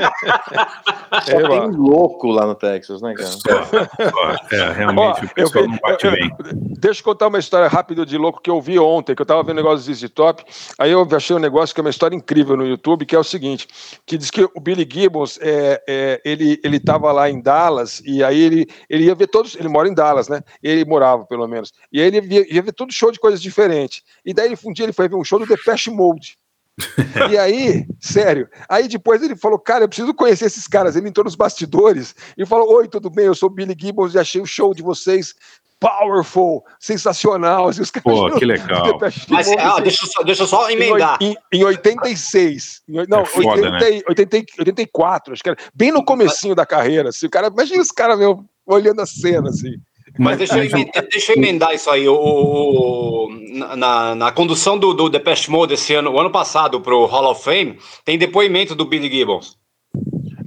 Só 1.25 1.47
tem 1.47 1.61
um 1.61 1.67
louco 1.77 2.27
lá 2.31 2.45
no 2.45 2.55
Texas, 2.55 3.01
né, 3.01 3.13
cara? 3.13 3.29
Só, 3.29 3.65
só. 3.65 4.55
É, 4.55 4.71
realmente 4.73 5.21
Ó, 5.21 5.25
o 5.25 5.29
pessoal 5.33 5.63
vi- 5.65 5.69
não 5.71 5.77
bate 5.77 6.05
eu- 6.05 6.11
bem. 6.11 6.31
Deixa 6.79 6.99
eu 7.01 7.05
contar 7.05 7.27
uma 7.27 7.39
história 7.39 7.67
rápida 7.67 8.05
de 8.05 8.17
louco 8.17 8.41
que 8.41 8.49
eu 8.49 8.59
vi 8.59 8.77
ontem, 8.79 9.15
que 9.15 9.21
eu 9.21 9.25
tava 9.25 9.43
vendo 9.43 9.53
um 9.53 9.63
negócio 9.63 9.85
do 9.85 9.93
ZZ 9.93 10.09
Top, 10.09 10.43
aí 10.77 10.91
eu 10.91 11.07
achei 11.15 11.35
um 11.35 11.39
negócio 11.39 11.73
que 11.73 11.79
é 11.79 11.83
uma 11.83 11.89
história 11.89 12.15
incrível 12.15 12.57
no 12.57 12.65
YouTube, 12.65 13.05
que 13.05 13.15
é 13.15 13.19
o 13.19 13.23
seguinte, 13.23 13.67
que 14.05 14.17
diz 14.17 14.29
que 14.31 14.43
o 14.43 14.59
Billy 14.59 14.87
Gibbons, 14.91 15.39
é, 15.41 15.81
é, 15.87 16.21
ele, 16.25 16.59
ele 16.63 16.79
tava 16.79 17.11
lá 17.11 17.29
em 17.29 17.41
Dallas, 17.41 18.01
e 18.05 18.23
aí 18.23 18.41
ele, 18.41 18.67
ele 18.89 19.05
ia 19.05 19.15
ver 19.15 19.27
todos, 19.27 19.55
ele 19.55 19.69
mora 19.69 19.87
em 19.87 19.93
Dallas, 19.93 20.27
né, 20.27 20.41
ele 20.61 20.83
morava 20.85 21.25
pelo 21.25 21.47
menos, 21.47 21.71
e 21.91 22.01
aí 22.01 22.07
ele 22.07 22.19
ia, 22.33 22.55
ia 22.55 22.61
ver 22.61 22.73
todo 22.73 22.91
show 22.91 23.11
de 23.11 23.19
coisas 23.19 23.41
diferentes, 23.41 24.01
e 24.25 24.33
daí 24.33 24.53
um 24.65 24.73
dia 24.73 24.85
ele 24.85 24.93
foi 24.93 25.07
ver 25.07 25.15
um 25.15 25.23
show 25.23 25.39
do 25.39 25.45
Depeche 25.45 25.89
Mode, 25.89 26.37
e 27.31 27.37
aí, 27.37 27.85
sério, 27.99 28.49
aí 28.67 28.87
depois 28.87 29.21
ele 29.21 29.35
falou, 29.35 29.59
cara, 29.59 29.83
eu 29.83 29.87
preciso 29.87 30.13
conhecer 30.13 30.45
esses 30.45 30.67
caras. 30.67 30.95
Ele 30.95 31.07
entrou 31.07 31.23
nos 31.23 31.35
bastidores 31.35 32.15
e 32.37 32.45
falou: 32.45 32.73
Oi, 32.75 32.87
tudo 32.87 33.09
bem? 33.09 33.25
Eu 33.25 33.35
sou 33.35 33.47
o 33.47 33.53
Billy 33.53 33.75
Gibbons 33.79 34.15
e 34.15 34.19
achei 34.19 34.41
o 34.41 34.45
show 34.45 34.73
de 34.73 34.81
vocês 34.81 35.35
powerful, 35.79 36.63
sensacional. 36.79 37.67
Assim, 37.67 37.81
os 37.81 37.91
caras 37.91 38.03
Pô, 38.03 38.39
que 38.39 38.45
legal. 38.45 38.97
Mas, 39.29 39.51
ah, 39.51 39.73
assim, 39.73 39.83
deixa, 39.83 40.05
eu 40.05 40.09
só, 40.09 40.23
deixa 40.23 40.43
eu 40.43 40.47
só 40.47 40.69
em, 40.69 40.73
emendar. 40.73 41.17
oi- 41.21 41.35
em, 41.51 41.59
em 41.59 41.63
86. 41.65 42.81
Em 42.87 43.05
não, 43.07 43.21
É 43.21 43.25
foda, 43.25 43.69
80, 43.69 43.89
e- 43.89 44.03
80 44.07 44.37
e- 44.37 44.45
84, 44.59 45.33
acho 45.33 45.43
que 45.43 45.49
era 45.49 45.57
bem 45.73 45.91
no 45.91 46.03
comecinho 46.03 46.55
da 46.55 46.65
carreira. 46.65 47.09
Assim, 47.09 47.25
o 47.25 47.29
cara, 47.29 47.47
imagina 47.47 47.81
os 47.81 47.91
caras 47.91 48.17
meu, 48.17 48.45
olhando 48.65 49.01
a 49.01 49.05
cena, 49.05 49.49
assim. 49.49 49.75
Mas 50.17 50.37
deixa 50.37 50.57
eu, 50.57 50.61
o- 50.63 50.65
emendar, 50.65 51.07
deixa 51.09 51.31
eu 51.31 51.37
emendar 51.37 51.73
isso 51.73 51.89
aí. 51.89 52.07
O, 52.07 52.13
o- 52.15 53.29
na- 53.75 54.15
na, 54.15 54.31
condução 54.31 54.77
do, 54.77 54.93
do 54.93 55.09
Depeche 55.09 55.49
Mode 55.49 55.73
esse 55.73 55.93
ano, 55.93 56.11
o 56.11 56.19
ano 56.19 56.29
passado, 56.29 56.79
pro 56.81 57.05
Hall 57.05 57.31
of 57.31 57.43
Fame, 57.43 57.77
tem 58.05 58.17
depoimento 58.17 58.75
do 58.75 58.85
Billy 58.85 59.09
Gibbons. 59.09 59.57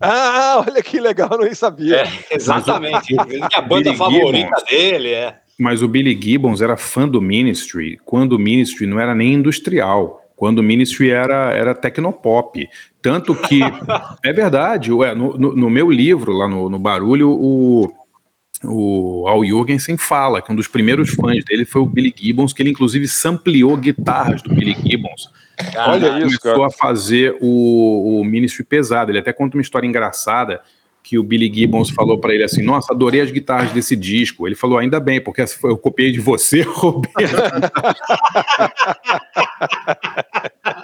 Ah, 0.01 0.62
olha 0.67 0.83
que 0.83 1.01
legal, 1.01 1.29
eu 1.33 1.39
nem 1.39 1.55
sabia. 1.55 2.03
É, 2.03 2.35
exatamente. 2.35 3.14
É 3.19 3.57
a 3.57 3.61
banda 3.61 3.85
Billy 3.91 3.97
favorita 3.97 4.37
Gibbons. 4.39 4.64
dele, 4.71 5.11
é. 5.12 5.37
Mas 5.59 5.83
o 5.83 5.89
Billy 5.89 6.19
Gibbons 6.21 6.61
era 6.61 6.77
fã 6.77 7.09
do 7.09 7.21
Ministry 7.23 7.99
quando 8.05 8.35
o 8.35 8.39
Ministry 8.39 8.87
não 8.87 9.01
era 9.01 9.14
nem 9.14 9.33
industrial, 9.33 10.21
quando 10.37 10.59
o 10.59 10.62
Ministry 10.62 11.11
era, 11.11 11.51
era 11.55 11.75
tecnopop. 11.75 12.69
Tanto 13.01 13.35
que, 13.35 13.61
é 14.23 14.33
verdade, 14.35 14.93
ué, 14.93 15.14
no, 15.14 15.37
no- 15.39 15.57
no 15.57 15.71
meu 15.71 15.91
livro, 15.91 16.33
lá 16.33 16.47
no, 16.47 16.69
no 16.69 16.79
Barulho, 16.79 17.31
o, 17.31 17.91
o 18.65 19.25
Al 19.27 19.45
Jurgensen 19.45 19.97
fala 19.97 20.41
que 20.41 20.53
um 20.53 20.57
dos 20.57 20.69
primeiros 20.69 21.11
fãs 21.11 21.45
dele 21.45 21.65
foi 21.65 21.83
o 21.83 21.87
Billy 21.87 22.15
Gibbons, 22.17 22.53
que 22.53 22.63
ele 22.63 22.71
inclusive 22.71 23.09
sampleou 23.09 23.77
guitarras 23.77 24.43
do 24.43 24.55
Billy 24.55 24.75
Gibbons. 24.75 25.31
Olha 25.77 26.25
isso, 26.25 26.41
começou 26.41 26.65
a 26.65 26.71
fazer 26.71 27.37
o, 27.41 28.21
o 28.21 28.25
Ministry 28.25 28.65
pesado. 28.65 29.11
Ele 29.11 29.19
até 29.19 29.33
conta 29.33 29.57
uma 29.57 29.63
história 29.63 29.87
engraçada 29.87 30.61
que 31.03 31.19
o 31.19 31.23
Billy 31.23 31.53
Gibbons 31.53 31.91
falou 31.91 32.19
pra 32.19 32.35
ele 32.35 32.43
assim: 32.43 32.63
Nossa, 32.63 32.93
adorei 32.93 33.21
as 33.21 33.31
guitarras 33.31 33.73
desse 33.73 33.95
disco. 33.95 34.47
Ele 34.47 34.57
falou: 34.57 34.79
Ainda 34.79 34.99
bem, 34.99 35.21
porque 35.21 35.45
eu 35.63 35.79
copiei 35.79 36.11
de 36.11 36.21
você, 36.21 36.63
Roberto. 36.67 37.17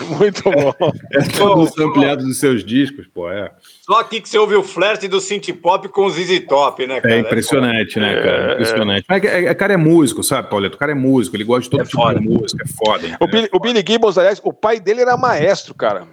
Muito 0.00 0.42
bom. 0.50 0.72
É 1.12 1.20
tudo 1.36 1.66
sampleado 1.68 2.24
dos 2.24 2.38
seus 2.38 2.64
discos, 2.64 3.06
pô. 3.06 3.30
É, 3.30 3.50
Só 3.82 4.00
aqui 4.00 4.20
que 4.20 4.28
você 4.28 4.38
ouve 4.38 4.54
o 4.56 4.62
flerte 4.62 5.06
do 5.08 5.20
synth 5.20 5.48
pop 5.62 5.88
com 5.88 6.06
o 6.06 6.10
ZZ 6.10 6.40
Top, 6.48 6.86
né, 6.86 7.00
cara? 7.00 7.14
é 7.14 7.18
impressionante, 7.20 7.98
né, 7.98 8.14
cara? 8.22 8.50
É, 8.50 8.52
Impressionante. 8.54 9.04
Mas 9.08 9.24
é, 9.24 9.44
é- 9.46 9.54
cara 9.54 9.74
é 9.74 9.76
músico, 9.76 10.22
sabe, 10.22 10.48
Pauleto? 10.50 10.76
O 10.76 10.78
cara 10.78 10.92
é 10.92 10.94
músico, 10.94 11.36
ele 11.36 11.44
gosta 11.44 11.62
de 11.62 11.70
todo 11.70 11.80
É 11.82 11.84
tipo 11.84 11.96
foda. 12.02 12.18
de 12.20 12.28
música, 12.28 12.64
é 12.64 12.68
foda. 12.68 13.16
O? 13.20 13.26
Billy, 13.26 13.48
o 13.52 13.60
Billy 13.60 13.84
Gibbons, 13.86 14.18
aliás, 14.18 14.40
o 14.42 14.52
pai 14.52 14.80
dele 14.80 15.00
era 15.02 15.16
maestro, 15.16 15.74
cara. 15.74 16.06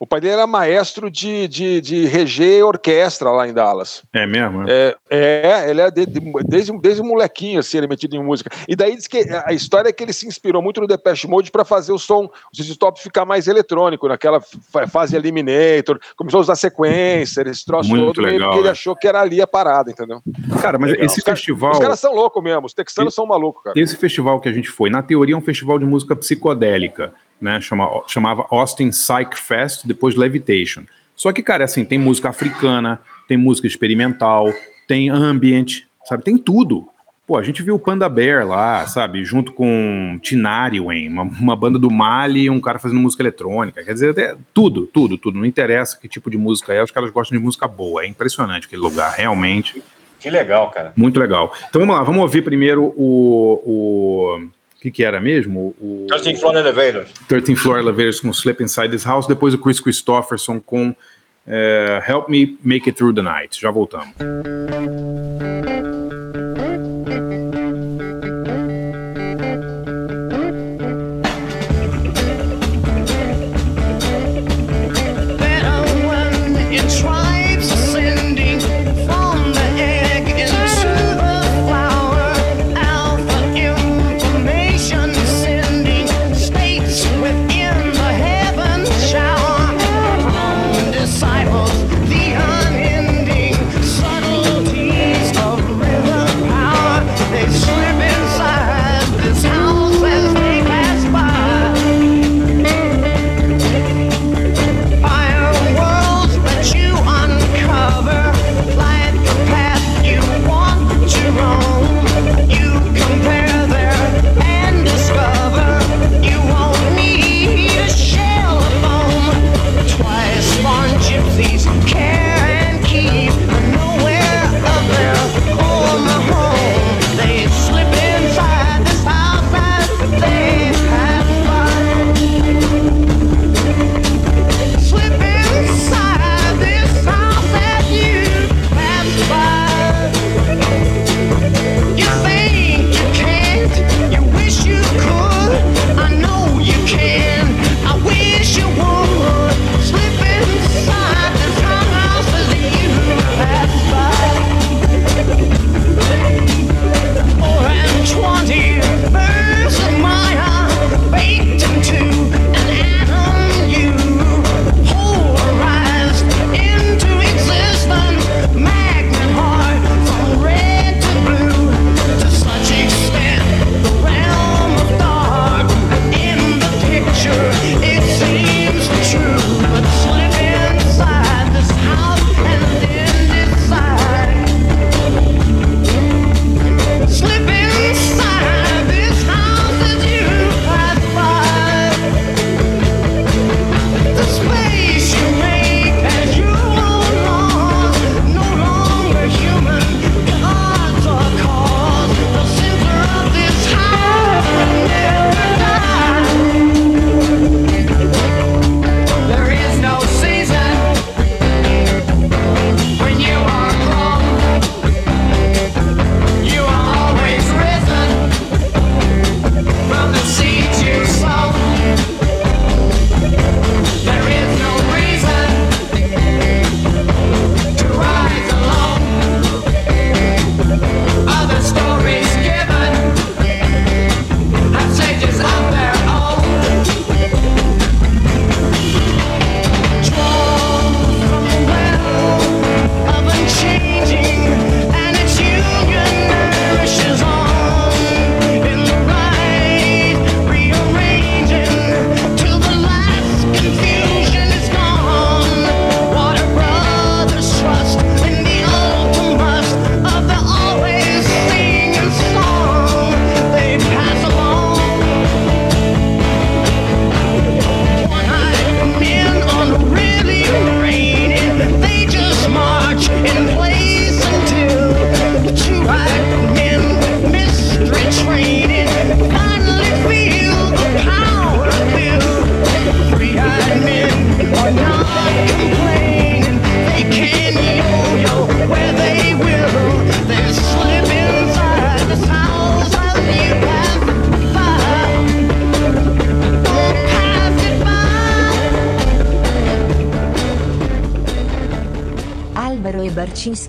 O 0.00 0.06
pai 0.06 0.20
dele 0.20 0.34
era 0.34 0.46
maestro 0.46 1.10
de, 1.10 1.48
de, 1.48 1.80
de 1.80 2.06
reger 2.06 2.64
orquestra 2.64 3.30
lá 3.30 3.48
em 3.48 3.52
Dallas. 3.52 4.02
É 4.12 4.26
mesmo? 4.26 4.62
É. 4.68 4.94
É, 5.10 5.64
é 5.66 5.70
ele 5.70 5.80
é 5.80 5.90
de- 5.90 6.06
de- 6.06 6.20
desde, 6.46 6.78
desde 6.78 7.02
molequinho, 7.02 7.58
assim, 7.58 7.78
ele 7.78 7.86
é 7.86 7.88
metido 7.88 8.14
em 8.14 8.22
música. 8.22 8.48
E 8.68 8.76
daí 8.76 8.94
diz 8.94 9.08
que 9.08 9.26
a 9.44 9.52
história 9.52 9.88
é 9.88 9.92
que 9.92 10.02
ele 10.04 10.12
se 10.12 10.26
inspirou 10.28 10.62
muito 10.62 10.80
no 10.80 10.86
Depeche 10.86 11.26
Mode 11.26 11.50
para 11.50 11.64
fazer 11.64 11.90
o 11.92 11.98
som, 11.98 12.26
o 12.26 12.56
ZZ 12.56 12.76
Top 12.76 13.02
ficar 13.02 13.24
mais 13.24 13.48
eletrônico, 13.48 14.06
naquela 14.06 14.40
fa- 14.40 14.86
fase 14.86 15.16
Eliminator, 15.16 15.98
começou 16.16 16.38
a 16.38 16.42
usar 16.42 16.54
sequência, 16.54 17.42
esse 17.48 17.64
troço 17.64 17.90
Muito 17.90 18.12
todo, 18.14 18.24
legal, 18.24 18.52
que 18.52 18.58
ele 18.58 18.64
né? 18.66 18.70
achou 18.70 18.94
que 18.94 19.08
era 19.08 19.20
ali 19.20 19.42
a 19.42 19.46
parada, 19.48 19.90
entendeu? 19.90 20.22
Cara, 20.62 20.78
mas 20.78 20.92
esse 20.92 21.18
Os 21.18 21.24
festival. 21.24 21.72
Os 21.72 21.78
caras 21.80 21.98
são 21.98 22.14
loucos 22.14 22.40
mesmo, 22.40 22.66
os 22.66 22.72
texanos 22.72 23.14
são 23.14 23.26
malucos, 23.26 23.64
cara. 23.64 23.80
Esse 23.80 23.96
festival 23.96 24.40
que 24.40 24.48
a 24.48 24.52
gente 24.52 24.68
foi, 24.68 24.90
na 24.90 25.02
teoria, 25.02 25.34
é 25.34 25.38
um 25.38 25.40
festival 25.42 25.76
de 25.78 25.84
música 25.84 26.14
psicodélica, 26.14 27.12
né? 27.40 27.60
Chama, 27.60 27.88
chamava 28.06 28.46
Austin 28.50 28.90
Psych 28.90 29.38
Fest, 29.38 29.86
depois 29.86 30.14
Levitation. 30.14 30.84
Só 31.14 31.32
que, 31.32 31.42
cara, 31.42 31.64
assim, 31.64 31.84
tem 31.84 31.98
música 31.98 32.28
africana, 32.28 33.00
tem 33.26 33.36
música 33.36 33.66
experimental, 33.66 34.52
tem 34.86 35.10
ambient, 35.10 35.82
sabe? 36.04 36.22
Tem 36.22 36.38
tudo. 36.38 36.88
Pô, 37.26 37.36
a 37.36 37.42
gente 37.42 37.62
viu 37.62 37.74
o 37.74 37.78
Panda 37.78 38.08
Bear 38.08 38.46
lá, 38.46 38.86
sabe? 38.86 39.22
Junto 39.22 39.52
com 39.52 40.18
Tinariwen, 40.22 41.08
uma, 41.08 41.24
uma 41.24 41.54
banda 41.54 41.78
do 41.78 41.90
Mali 41.90 42.44
e 42.44 42.50
um 42.50 42.58
cara 42.58 42.78
fazendo 42.78 43.00
música 43.00 43.22
eletrônica. 43.22 43.84
Quer 43.84 43.92
dizer, 43.92 44.18
é 44.18 44.34
tudo, 44.54 44.86
tudo, 44.86 45.18
tudo. 45.18 45.38
Não 45.38 45.44
interessa 45.44 45.98
que 46.00 46.08
tipo 46.08 46.30
de 46.30 46.38
música 46.38 46.72
é, 46.72 46.82
os 46.82 46.90
caras 46.90 47.10
gostam 47.10 47.36
de 47.36 47.44
música 47.44 47.68
boa. 47.68 48.02
É 48.02 48.06
impressionante 48.06 48.66
aquele 48.66 48.80
lugar, 48.80 49.12
realmente. 49.12 49.82
Que 50.18 50.30
legal, 50.30 50.70
cara. 50.70 50.94
Muito 50.96 51.20
legal. 51.20 51.52
Então 51.68 51.80
vamos 51.80 51.96
lá, 51.96 52.02
vamos 52.02 52.22
ouvir 52.22 52.42
primeiro 52.42 52.94
o. 52.96 53.62
o 53.66 54.48
o 54.78 54.80
que, 54.80 54.92
que 54.92 55.04
era 55.04 55.20
mesmo? 55.20 55.74
O 55.80 56.06
13 56.08 56.36
Floor 56.36 56.56
Elevator. 56.56 57.04
13 57.26 57.56
Floor 57.56 57.80
Elevators 57.80 58.20
com 58.20 58.30
Slip 58.30 58.62
Inside 58.62 58.90
This 58.90 59.02
House, 59.02 59.26
depois 59.26 59.52
o 59.52 59.58
Chris 59.58 59.80
Christopherson 59.80 60.60
com 60.60 60.94
eh, 61.48 62.00
Help 62.06 62.28
Me 62.28 62.56
Make 62.62 62.88
It 62.88 62.96
Through 62.96 63.14
the 63.14 63.22
Night. 63.22 63.60
Já 63.60 63.72
voltamos. 63.72 64.14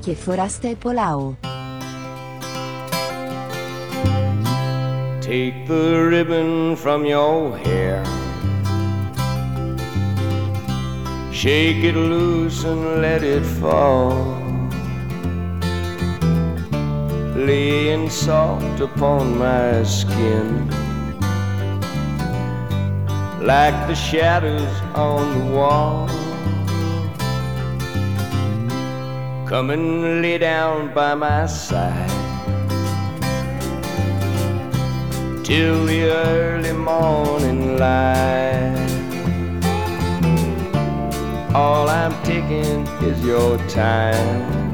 Torcińskie 0.10 0.16
foraste 0.16 0.76
polao. 0.76 1.36
Take 5.22 5.68
the 5.68 6.08
ribbon 6.10 6.76
from 6.76 7.06
your 7.06 7.58
hair. 7.58 8.04
Shake 11.32 11.84
it 11.84 11.96
loose 11.96 12.64
and 12.64 13.02
let 13.02 13.24
it 13.24 13.44
fall. 13.60 14.14
Laying 17.36 18.10
soft 18.10 18.82
upon 18.82 19.38
my 19.38 19.84
skin. 19.84 20.68
Like 23.42 23.88
the 23.88 23.96
shadows 23.96 24.82
on 24.96 25.38
the 25.38 25.56
wall. 25.56 25.99
Come 29.50 29.72
and 29.72 30.22
lay 30.22 30.38
down 30.38 30.94
by 30.94 31.16
my 31.16 31.48
side. 31.48 32.20
till 35.50 35.84
the 35.88 36.04
early 36.04 36.74
morning 36.74 37.76
light. 37.80 38.92
All 41.56 41.90
I'm 41.90 42.14
taking 42.24 42.86
is 43.02 43.20
your 43.26 43.58
time. 43.68 44.72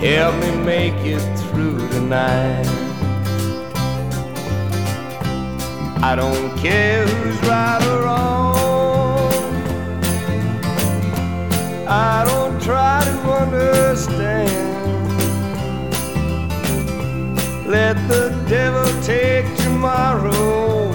Help 0.00 0.34
me 0.44 0.50
make 0.72 1.00
it 1.14 1.24
through 1.38 1.78
tonight. 1.88 2.68
I 6.02 6.14
don't 6.14 6.54
care 6.58 7.06
who's 7.06 7.48
right 7.48 7.82
or 7.86 8.02
wrong. 8.02 8.33
I 11.86 12.24
don't 12.24 12.60
try 12.62 13.04
to 13.04 13.32
understand. 13.32 14.50
Let 17.66 17.96
the 18.08 18.30
devil 18.48 18.86
take 19.02 19.44
tomorrow. 19.56 20.90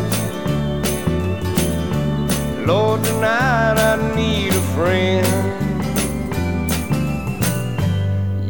Lord, 2.65 3.03
tonight 3.03 3.77
I 3.77 4.15
need 4.15 4.53
a 4.53 4.61
friend. 4.73 5.27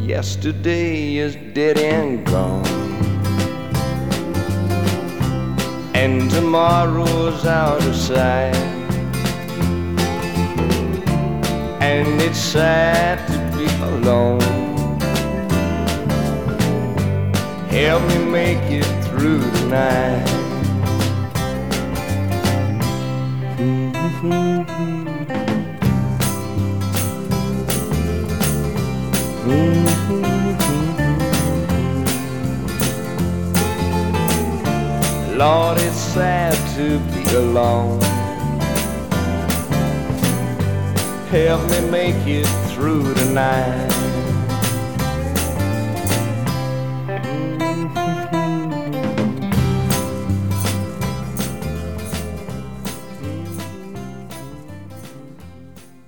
Yesterday 0.02 1.16
is 1.16 1.36
dead 1.52 1.76
and 1.78 2.24
gone. 2.24 2.66
And 5.94 6.30
tomorrow's 6.30 7.44
out 7.44 7.82
of 7.84 7.94
sight. 7.94 8.69
And 12.00 12.18
it's 12.22 12.38
sad 12.38 13.18
to 13.28 13.58
be 13.58 13.66
alone. 13.84 14.40
help 17.68 18.02
me 18.08 18.18
make 18.24 18.70
it 18.70 18.86
through 19.04 19.36
the 19.36 19.66
night. 19.68 20.26
Lord, 35.36 35.76
it's 35.78 35.96
sad 35.96 36.54
to 36.76 36.98
be 37.12 37.22
alone. 37.34 38.09
Help 41.30 41.62
me 41.70 41.80
make 41.92 42.26
it 42.26 42.44
through 42.74 43.14
the 43.14 43.24
night. 43.26 43.88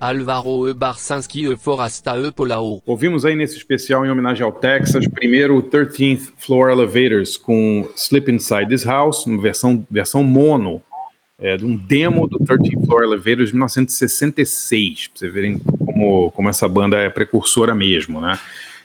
Alvaro 0.01 0.69
E. 0.69 0.75
Barsanski 0.75 1.53
E. 1.53 1.57
Forasta 1.57 2.19
E. 2.19 2.33
Polao. 2.33 2.83
Ouvimos 2.85 3.25
aí 3.25 3.37
nesse 3.37 3.57
especial 3.57 4.05
em 4.05 4.11
homenagem 4.11 4.45
ao 4.45 4.51
Texas, 4.51 5.07
primeiro 5.07 5.57
o 5.57 5.63
13th 5.63 6.33
Floor 6.37 6.71
Elevators 6.71 7.37
com 7.37 7.89
Sleep 7.95 8.29
Inside 8.29 8.67
This 8.67 8.85
House, 8.85 9.25
uma 9.25 9.41
versão, 9.41 9.87
versão 9.89 10.25
mono, 10.25 10.83
é, 11.43 11.57
de 11.57 11.67
um 11.67 11.77
demo 11.77 12.29
do 12.29 12.39
13th 12.39 12.87
Floor 12.87 13.03
Elevators 13.03 13.49
de 13.49 13.55
1966, 13.55 15.09
pra 15.09 15.19
vocês 15.19 15.35
verem 15.35 15.59
como, 15.59 16.31
como 16.31 16.49
essa 16.49 16.69
banda 16.69 16.97
é 16.97 17.11
precursora 17.11 17.75
mesmo, 17.75 18.21
né? 18.21 18.39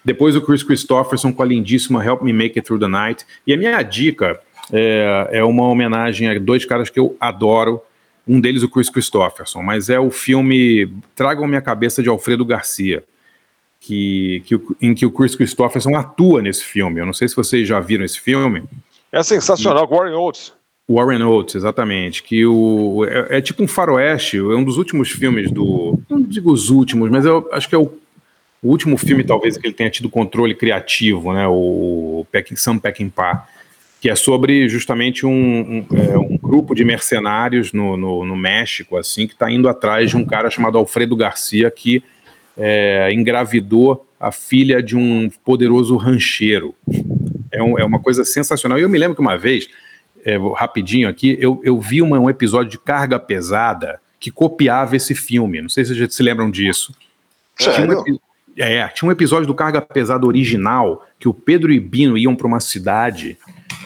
Depois 0.03 0.36
o 0.36 0.41
Chris 0.41 0.64
Christopherson 0.64 1.32
com 1.32 1.43
a 1.43 1.45
lindíssima 1.45 2.03
Help 2.03 2.24
Me 2.24 2.34
Make 2.34 2.58
It 2.58 2.62
Through 2.62 2.80
the 2.80 2.88
Night. 2.88 3.26
E 3.45 3.53
a 3.53 3.58
minha 3.58 3.82
dica 3.84 4.39
é, 4.74 5.28
é 5.34 5.43
uma 5.43 5.68
homenagem 5.68 6.30
a 6.30 6.39
dois 6.39 6.66
caras 6.66 6.89
que 6.89 6.99
eu 6.99 7.16
adoro, 7.20 7.80
um 8.28 8.41
deles 8.41 8.64
o 8.64 8.70
Chris 8.70 8.89
Christopherson, 8.89 9.62
mas 9.62 9.89
é 9.89 9.99
o 9.99 10.10
filme 10.10 10.91
Tragam 11.16 11.45
Minha 11.45 11.62
Cabeça 11.62 12.01
de 12.01 12.10
Alfredo 12.10 12.43
Garcia, 12.43 13.03
que, 13.80 14.41
que, 14.45 14.60
em 14.82 14.95
que 14.95 15.05
o 15.05 15.12
Chris 15.12 15.36
Christopherson 15.36 15.95
atua 15.95 16.41
nesse 16.41 16.64
filme. 16.64 16.99
Eu 16.99 17.05
não 17.05 17.14
sei 17.14 17.28
se 17.28 17.36
vocês 17.36 17.68
já 17.68 17.80
viram 17.80 18.03
esse 18.03 18.20
filme. 18.20 18.64
É 19.12 19.22
sensacional, 19.22 19.88
Warren 19.88 20.16
Oates. 20.16 20.57
Warren 20.89 21.23
Oates, 21.23 21.55
exatamente. 21.55 22.23
Que 22.23 22.45
o, 22.45 23.05
é, 23.05 23.38
é, 23.38 23.41
tipo 23.41 23.63
um 23.63 23.67
faroeste, 23.67 24.38
é 24.38 24.41
um 24.41 24.63
dos 24.63 24.77
últimos 24.77 25.09
filmes 25.09 25.51
do. 25.51 25.99
Não 26.09 26.21
digo 26.21 26.51
os 26.51 26.69
últimos, 26.69 27.09
mas 27.09 27.25
eu 27.25 27.47
acho 27.51 27.67
que 27.67 27.75
é 27.75 27.77
o, 27.77 27.91
o 28.61 28.69
último 28.69 28.97
filme, 28.97 29.23
talvez, 29.23 29.57
que 29.57 29.67
ele 29.67 29.73
tenha 29.73 29.89
tido 29.89 30.09
controle 30.09 30.55
criativo, 30.55 31.33
né? 31.33 31.47
O 31.47 32.25
Peck, 32.31 32.55
Sam 32.57 32.77
Peckinpah 32.77 33.47
que 33.99 34.09
é 34.09 34.15
sobre 34.15 34.69
justamente 34.69 35.25
um, 35.25 35.31
um, 35.31 35.85
é, 35.97 36.17
um 36.17 36.38
grupo 36.38 36.75
de 36.75 36.85
mercenários 36.85 37.73
no, 37.73 37.97
no, 37.97 38.25
no, 38.25 38.35
México, 38.35 38.95
assim, 38.95 39.25
que 39.25 39.33
está 39.33 39.51
indo 39.51 39.67
atrás 39.67 40.11
de 40.11 40.17
um 40.17 40.23
cara 40.23 40.49
chamado 40.49 40.77
Alfredo 40.77 41.15
Garcia, 41.15 41.71
que 41.71 42.03
é, 42.55 43.11
engravidou 43.11 44.07
a 44.19 44.31
filha 44.31 44.81
de 44.81 44.95
um 44.95 45.29
poderoso 45.43 45.95
rancheiro. 45.97 46.75
É, 47.51 47.61
um, 47.61 47.77
é, 47.79 47.83
uma 47.83 47.99
coisa 47.99 48.23
sensacional. 48.23 48.77
E 48.77 48.83
eu 48.83 48.89
me 48.89 48.97
lembro 48.97 49.15
que 49.15 49.21
uma 49.21 49.38
vez, 49.38 49.67
é, 50.28 50.38
rapidinho 50.53 51.07
aqui, 51.07 51.38
eu, 51.39 51.61
eu 51.63 51.80
vi 51.80 52.01
uma, 52.01 52.19
um 52.19 52.30
episódio 52.30 52.69
de 52.69 52.78
Carga 52.78 53.17
Pesada 53.17 54.01
que 54.19 54.30
copiava 54.30 54.97
esse 54.97 55.15
filme. 55.15 55.61
Não 55.61 55.69
sei 55.69 55.86
se 55.86 55.95
vocês 55.95 56.13
se 56.13 56.21
lembram 56.21 56.51
disso. 56.51 56.93
Sério? 57.57 58.03
Tinha 58.03 58.15
um, 58.15 58.19
é, 58.57 58.88
tinha 58.89 59.07
um 59.07 59.11
episódio 59.11 59.47
do 59.47 59.55
Carga 59.55 59.82
Pesada 59.82 60.25
original 60.25 61.07
que 61.17 61.30
o 61.30 61.34
Pedro 61.34 61.71
e 61.71 61.80
Bino 61.80 62.17
iam 62.17 62.36
para 62.36 62.45
uma 62.45 62.59
cidade 62.59 63.38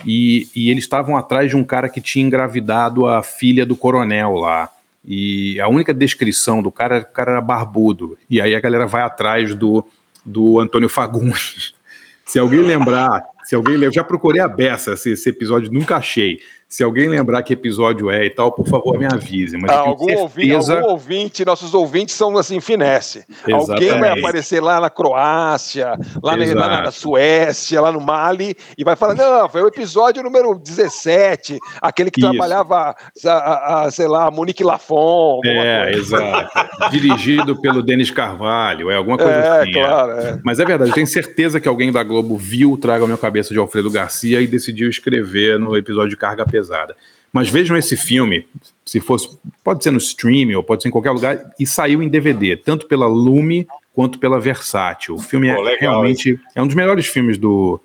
e, 0.04 0.48
e 0.56 0.72
eles 0.72 0.84
estavam 0.84 1.16
atrás 1.16 1.52
de 1.52 1.56
um 1.56 1.64
cara 1.64 1.88
que 1.88 2.02
tinha 2.02 2.26
engravidado 2.26 3.06
a 3.06 3.22
filha 3.22 3.64
do 3.64 3.76
coronel 3.76 4.34
lá. 4.34 4.68
E 5.06 5.62
a 5.62 5.68
única 5.68 5.94
descrição 5.94 6.64
do 6.64 6.72
cara, 6.72 7.02
o 7.02 7.14
cara 7.14 7.34
era 7.34 7.42
barbudo. 7.42 8.18
E 8.28 8.42
aí 8.42 8.56
a 8.56 8.60
galera 8.60 8.88
vai 8.88 9.04
atrás 9.04 9.54
do, 9.54 9.86
do 10.26 10.60
Antônio 10.60 10.90
Fagundes. 10.90 11.76
Se 12.26 12.40
alguém 12.40 12.62
lembrar, 12.62 13.26
se 13.52 13.56
alguém 13.56 13.76
lembra, 13.76 13.92
já 13.92 14.04
procurei 14.06 14.40
a 14.40 14.48
beça 14.48 14.94
esse, 14.94 15.12
esse 15.12 15.28
episódio, 15.28 15.70
nunca 15.74 15.98
achei. 15.98 16.40
Se 16.72 16.86
alguém 16.86 17.10
lembrar 17.10 17.44
que 17.44 17.52
episódio 17.52 18.10
é 18.10 18.26
e 18.26 18.30
tal, 18.30 18.50
por 18.50 18.66
favor, 18.66 18.98
me 18.98 19.06
avise. 19.06 19.58
Mas 19.58 19.70
ah, 19.70 19.80
algum, 19.80 20.06
certeza... 20.06 20.22
ouvinte, 20.22 20.72
algum, 20.72 20.90
ouvinte, 20.90 21.46
nossos 21.46 21.74
ouvintes 21.74 22.16
são 22.16 22.38
assim, 22.38 22.62
finesse. 22.62 23.26
Exatamente. 23.46 23.72
Alguém 23.72 24.00
vai 24.00 24.18
aparecer 24.18 24.62
lá 24.62 24.80
na 24.80 24.90
Croácia, 24.90 26.00
lá 26.24 26.38
na, 26.38 26.46
na, 26.46 26.82
na, 26.84 26.92
Suécia, 26.92 27.82
lá 27.82 27.92
no 27.92 28.00
Mali, 28.00 28.56
e 28.78 28.86
vai 28.86 28.96
falar: 28.96 29.16
não, 29.16 29.50
foi 29.50 29.62
o 29.62 29.68
episódio 29.68 30.24
número 30.24 30.58
17, 30.58 31.60
aquele 31.82 32.10
que 32.10 32.22
Isso. 32.22 32.30
trabalhava, 32.30 32.96
a, 33.26 33.84
a, 33.84 33.92
sei 33.92 34.08
lá, 34.08 34.32
Monique 34.32 34.64
Lafon. 34.64 35.42
É, 35.44 35.92
exato. 35.92 36.90
Dirigido 36.90 37.60
pelo 37.60 37.84
Denis 37.84 38.12
Carvalho, 38.12 38.90
é 38.90 38.96
alguma 38.96 39.18
coisa 39.18 39.34
é, 39.34 39.62
assim. 39.62 39.72
Claro, 39.74 40.12
é. 40.14 40.40
Mas 40.42 40.58
é 40.58 40.64
verdade, 40.64 40.92
eu 40.92 40.96
tenho 40.96 41.08
certeza 41.08 41.60
que 41.60 41.68
alguém 41.68 41.92
da 41.92 42.02
Globo 42.02 42.38
viu 42.38 42.78
Traga 42.78 43.04
a 43.04 43.08
Minha 43.08 43.18
Cabeça 43.18 43.54
de 43.54 43.60
Alfredo 43.60 43.92
Garcia 43.92 44.40
e 44.40 44.48
decidiu 44.48 44.90
escrever 44.90 45.60
no 45.60 45.76
episódio 45.76 46.12
de 46.12 46.16
Carga 46.16 46.46
Pesada 46.46 46.61
pesada. 46.62 46.96
Mas 47.34 47.50
vejam 47.50 47.76
esse 47.78 47.98
filme, 47.98 48.48
se 48.86 49.00
fosse, 49.00 49.38
pode 49.64 49.84
ser 49.84 49.92
no 49.92 49.98
streaming 49.98 50.56
ou 50.56 50.64
pode 50.64 50.84
ser 50.84 50.90
em 50.90 50.92
qualquer 50.92 51.12
lugar, 51.12 51.52
e 51.60 51.66
saiu 51.66 52.04
em 52.04 52.10
DVD, 52.10 52.58
tanto 52.58 52.88
pela 52.88 53.08
Lume 53.08 53.68
quanto 53.94 54.20
pela 54.20 54.40
Versátil. 54.40 55.16
O 55.16 55.20
filme 55.20 55.48
é 55.48 55.58
legal, 55.58 55.78
realmente 55.80 56.40
é 56.54 56.62
um 56.62 56.68
dos 56.68 56.76
melhores 56.76 57.08
filmes 57.08 57.38
do. 57.38 57.80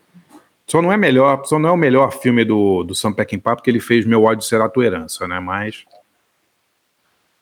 Só 0.67 0.83
não 0.83 0.93
é 0.93 0.97
melhor, 0.97 1.45
só 1.45 1.59
não 1.59 1.69
é 1.69 1.73
o 1.73 1.77
melhor 1.77 2.13
filme 2.13 2.45
do, 2.45 2.83
do 2.83 2.95
Sam 2.95 3.13
Peckinpah, 3.13 3.55
porque 3.55 3.71
ele 3.71 3.79
fez 3.79 4.05
Meu 4.05 4.25
ódio 4.25 4.45
será 4.45 4.69
tua 4.69 4.85
herança, 4.85 5.29
né? 5.29 5.39
Mas 5.39 5.85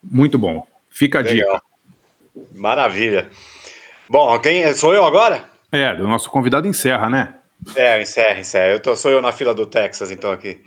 muito 0.02 0.38
bom. 0.38 0.66
Fica 0.90 1.20
a 1.20 1.22
legal. 1.22 1.54
dica. 1.54 1.62
Maravilha. 2.54 3.30
Bom, 4.08 4.38
quem 4.40 4.72
sou 4.74 4.94
eu 4.94 5.04
agora? 5.06 5.48
É, 5.72 5.92
o 5.94 6.06
nosso 6.06 6.28
convidado 6.28 6.68
encerra, 6.68 7.08
né? 7.08 7.34
É, 7.74 8.02
encerra, 8.02 8.38
encerra. 8.38 8.72
Eu 8.72 8.80
tô, 8.80 8.94
sou 8.94 9.10
eu 9.10 9.22
na 9.22 9.32
fila 9.32 9.54
do 9.54 9.64
Texas, 9.64 10.10
então 10.10 10.30
aqui. 10.30 10.60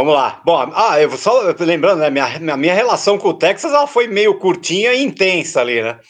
Vamos 0.00 0.14
lá. 0.14 0.40
Bom, 0.46 0.56
ah, 0.74 0.98
eu 0.98 1.14
só 1.18 1.42
lembrando, 1.58 1.98
né, 1.98 2.08
minha, 2.08 2.56
minha 2.56 2.72
relação 2.72 3.18
com 3.18 3.28
o 3.28 3.34
Texas 3.34 3.70
ela 3.70 3.86
foi 3.86 4.08
meio 4.08 4.38
curtinha 4.38 4.94
e 4.94 5.02
intensa 5.02 5.60
ali, 5.60 5.82
né? 5.82 6.00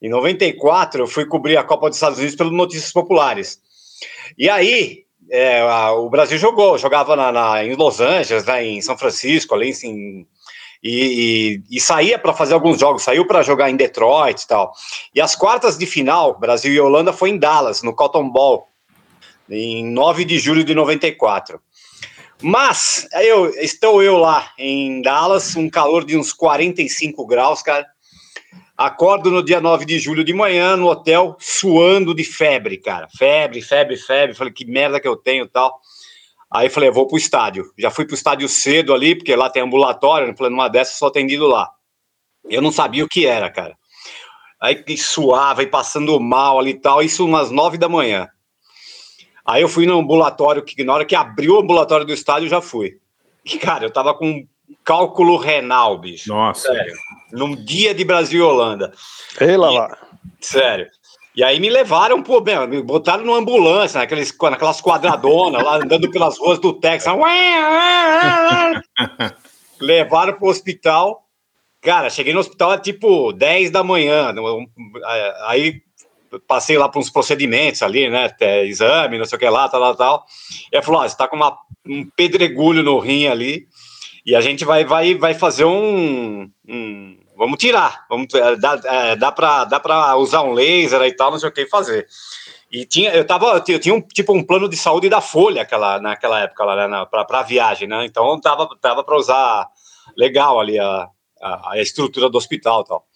Em 0.00 0.08
94, 0.08 1.02
eu 1.02 1.06
fui 1.06 1.26
cobrir 1.26 1.58
a 1.58 1.62
Copa 1.62 1.90
dos 1.90 1.98
Estados 1.98 2.16
Unidos 2.16 2.36
pelo 2.36 2.50
Notícias 2.50 2.90
Populares. 2.90 3.60
E 4.38 4.48
aí, 4.48 5.00
é, 5.30 5.60
a, 5.60 5.92
o 5.92 6.08
Brasil 6.08 6.38
jogou, 6.38 6.78
jogava 6.78 7.14
na, 7.16 7.30
na, 7.30 7.62
em 7.62 7.74
Los 7.74 8.00
Angeles, 8.00 8.46
né, 8.46 8.64
em 8.64 8.80
São 8.80 8.96
Francisco, 8.96 9.54
ali 9.54 9.74
em, 9.84 10.26
e, 10.82 11.60
e, 11.70 11.76
e 11.76 11.80
saía 11.82 12.18
para 12.18 12.32
fazer 12.32 12.54
alguns 12.54 12.80
jogos, 12.80 13.02
saiu 13.02 13.26
para 13.26 13.42
jogar 13.42 13.68
em 13.68 13.76
Detroit 13.76 14.40
e 14.40 14.48
tal. 14.48 14.72
E 15.14 15.20
as 15.20 15.36
quartas 15.36 15.76
de 15.76 15.84
final, 15.84 16.38
Brasil 16.38 16.72
e 16.72 16.80
Holanda, 16.80 17.12
foi 17.12 17.28
em 17.28 17.36
Dallas, 17.36 17.82
no 17.82 17.94
Cotton 17.94 18.26
Bowl, 18.26 18.66
em 19.50 19.84
9 19.84 20.24
de 20.24 20.38
julho 20.38 20.64
de 20.64 20.74
94. 20.74 21.60
Mas 22.42 23.06
eu 23.22 23.48
estou 23.50 24.02
eu 24.02 24.16
lá 24.18 24.52
em 24.58 25.00
Dallas, 25.00 25.56
um 25.56 25.70
calor 25.70 26.04
de 26.04 26.16
uns 26.16 26.32
45 26.32 27.26
graus, 27.26 27.62
cara. 27.62 27.86
Acordo 28.76 29.30
no 29.30 29.42
dia 29.42 29.60
9 29.60 29.84
de 29.84 29.98
julho 30.00 30.24
de 30.24 30.34
manhã 30.34 30.76
no 30.76 30.88
hotel, 30.88 31.36
suando 31.38 32.12
de 32.12 32.24
febre, 32.24 32.76
cara. 32.76 33.06
Febre, 33.16 33.62
febre, 33.62 33.96
febre. 33.96 34.34
Falei, 34.34 34.52
que 34.52 34.64
merda 34.64 34.98
que 34.98 35.06
eu 35.06 35.16
tenho 35.16 35.48
tal. 35.48 35.80
Aí 36.52 36.68
falei, 36.68 36.90
vou 36.90 37.06
pro 37.06 37.16
estádio. 37.16 37.64
Já 37.78 37.90
fui 37.90 38.04
pro 38.04 38.14
estádio 38.14 38.48
cedo 38.48 38.92
ali, 38.92 39.14
porque 39.14 39.34
lá 39.36 39.48
tem 39.48 39.62
ambulatório. 39.62 40.36
Falei, 40.36 40.50
numa 40.50 40.68
dessas, 40.68 40.96
sou 40.96 41.08
atendido 41.08 41.46
lá. 41.46 41.70
Eu 42.48 42.60
não 42.60 42.72
sabia 42.72 43.04
o 43.04 43.08
que 43.08 43.26
era, 43.26 43.48
cara. 43.48 43.76
Aí 44.60 44.84
suava 44.96 45.62
e 45.62 45.66
passando 45.66 46.18
mal 46.18 46.58
ali 46.58 46.70
e 46.70 46.80
tal. 46.80 47.00
Isso 47.00 47.24
umas 47.24 47.50
nove 47.50 47.78
da 47.78 47.88
manhã. 47.88 48.28
Aí 49.44 49.62
eu 49.62 49.68
fui 49.68 49.86
no 49.86 49.98
ambulatório, 49.98 50.62
que 50.62 50.82
na 50.82 50.94
hora 50.94 51.04
que 51.04 51.14
abriu 51.14 51.56
o 51.56 51.60
ambulatório 51.60 52.06
do 52.06 52.12
estádio, 52.12 52.48
já 52.48 52.60
fui. 52.60 52.98
E, 53.44 53.58
cara, 53.58 53.84
eu 53.84 53.90
tava 53.90 54.14
com 54.14 54.46
cálculo 54.82 55.36
renal, 55.36 55.98
bicho. 55.98 56.30
Nossa. 56.30 56.68
Sério. 56.68 56.94
Num 57.30 57.54
dia 57.54 57.94
de 57.94 58.04
Brasil 58.04 58.40
e 58.40 58.42
Holanda. 58.42 58.92
Ei, 59.40 59.56
lá, 59.56 59.70
lá. 59.70 59.98
Sério. 60.40 60.88
E 61.36 61.42
aí 61.42 61.58
me 61.58 61.68
levaram, 61.68 62.22
pô, 62.22 62.40
meu, 62.40 62.66
me 62.68 62.80
botaram 62.80 63.24
numa 63.24 63.38
ambulância, 63.38 63.98
naqueles, 63.98 64.32
naquelas 64.40 64.80
quadradonas, 64.80 65.64
lá 65.64 65.76
andando 65.76 66.08
pelas 66.10 66.38
ruas 66.38 66.60
do 66.60 66.72
Texas. 66.72 67.12
levaram 69.80 70.34
pro 70.34 70.48
hospital. 70.48 71.24
Cara, 71.82 72.08
cheguei 72.08 72.32
no 72.32 72.40
hospital 72.40 72.74
é 72.74 72.78
tipo 72.78 73.32
10 73.32 73.70
da 73.70 73.82
manhã. 73.82 74.32
Aí 75.46 75.82
passei 76.40 76.78
lá 76.78 76.88
para 76.88 77.00
uns 77.00 77.10
procedimentos 77.10 77.82
ali, 77.82 78.08
né? 78.08 78.30
Exame, 78.64 79.18
não 79.18 79.24
sei 79.24 79.36
o 79.36 79.38
que 79.38 79.48
lá, 79.48 79.68
tal, 79.68 79.80
tal, 79.80 79.96
tal. 79.96 80.26
E 80.72 80.76
aí 80.76 80.82
falou: 80.82 81.00
ó, 81.00 81.08
você 81.08 81.16
tá 81.16 81.28
com 81.28 81.36
uma, 81.36 81.56
um 81.86 82.08
pedregulho 82.16 82.82
no 82.82 82.98
rim 82.98 83.26
ali 83.26 83.66
e 84.24 84.34
a 84.34 84.40
gente 84.40 84.64
vai, 84.64 84.84
vai, 84.84 85.14
vai 85.14 85.34
fazer 85.34 85.64
um, 85.64 86.50
um 86.68 87.16
vamos 87.36 87.58
tirar, 87.58 88.06
vamos 88.08 88.32
é, 88.34 88.56
dá, 88.56 88.80
é, 88.84 89.16
dá 89.16 89.30
para 89.30 89.64
dá 89.64 90.16
usar 90.16 90.42
um 90.42 90.52
laser 90.52 91.02
e 91.02 91.12
tal, 91.12 91.30
não 91.30 91.38
sei 91.38 91.48
o 91.48 91.52
que 91.52 91.66
fazer. 91.66 92.06
E 92.70 92.84
tinha, 92.84 93.14
eu 93.14 93.24
tava, 93.24 93.62
eu 93.68 93.78
tinha 93.78 93.94
um 93.94 94.00
tipo 94.00 94.32
um 94.32 94.42
plano 94.42 94.68
de 94.68 94.76
saúde 94.76 95.08
da 95.08 95.20
Folha 95.20 95.62
aquela, 95.62 96.00
naquela 96.00 96.40
época 96.40 96.64
lá, 96.64 96.88
né, 96.88 97.06
para 97.10 97.42
viagem, 97.42 97.86
né? 97.86 98.04
Então 98.04 98.40
tava 98.40 98.68
tava 98.80 99.04
para 99.04 99.16
usar 99.16 99.68
legal 100.16 100.58
ali 100.58 100.78
a, 100.78 101.08
a, 101.40 101.72
a, 101.72 101.80
estrutura 101.80 102.28
do 102.28 102.38
hospital 102.38 102.82
e 102.82 102.88
tal. 102.88 103.06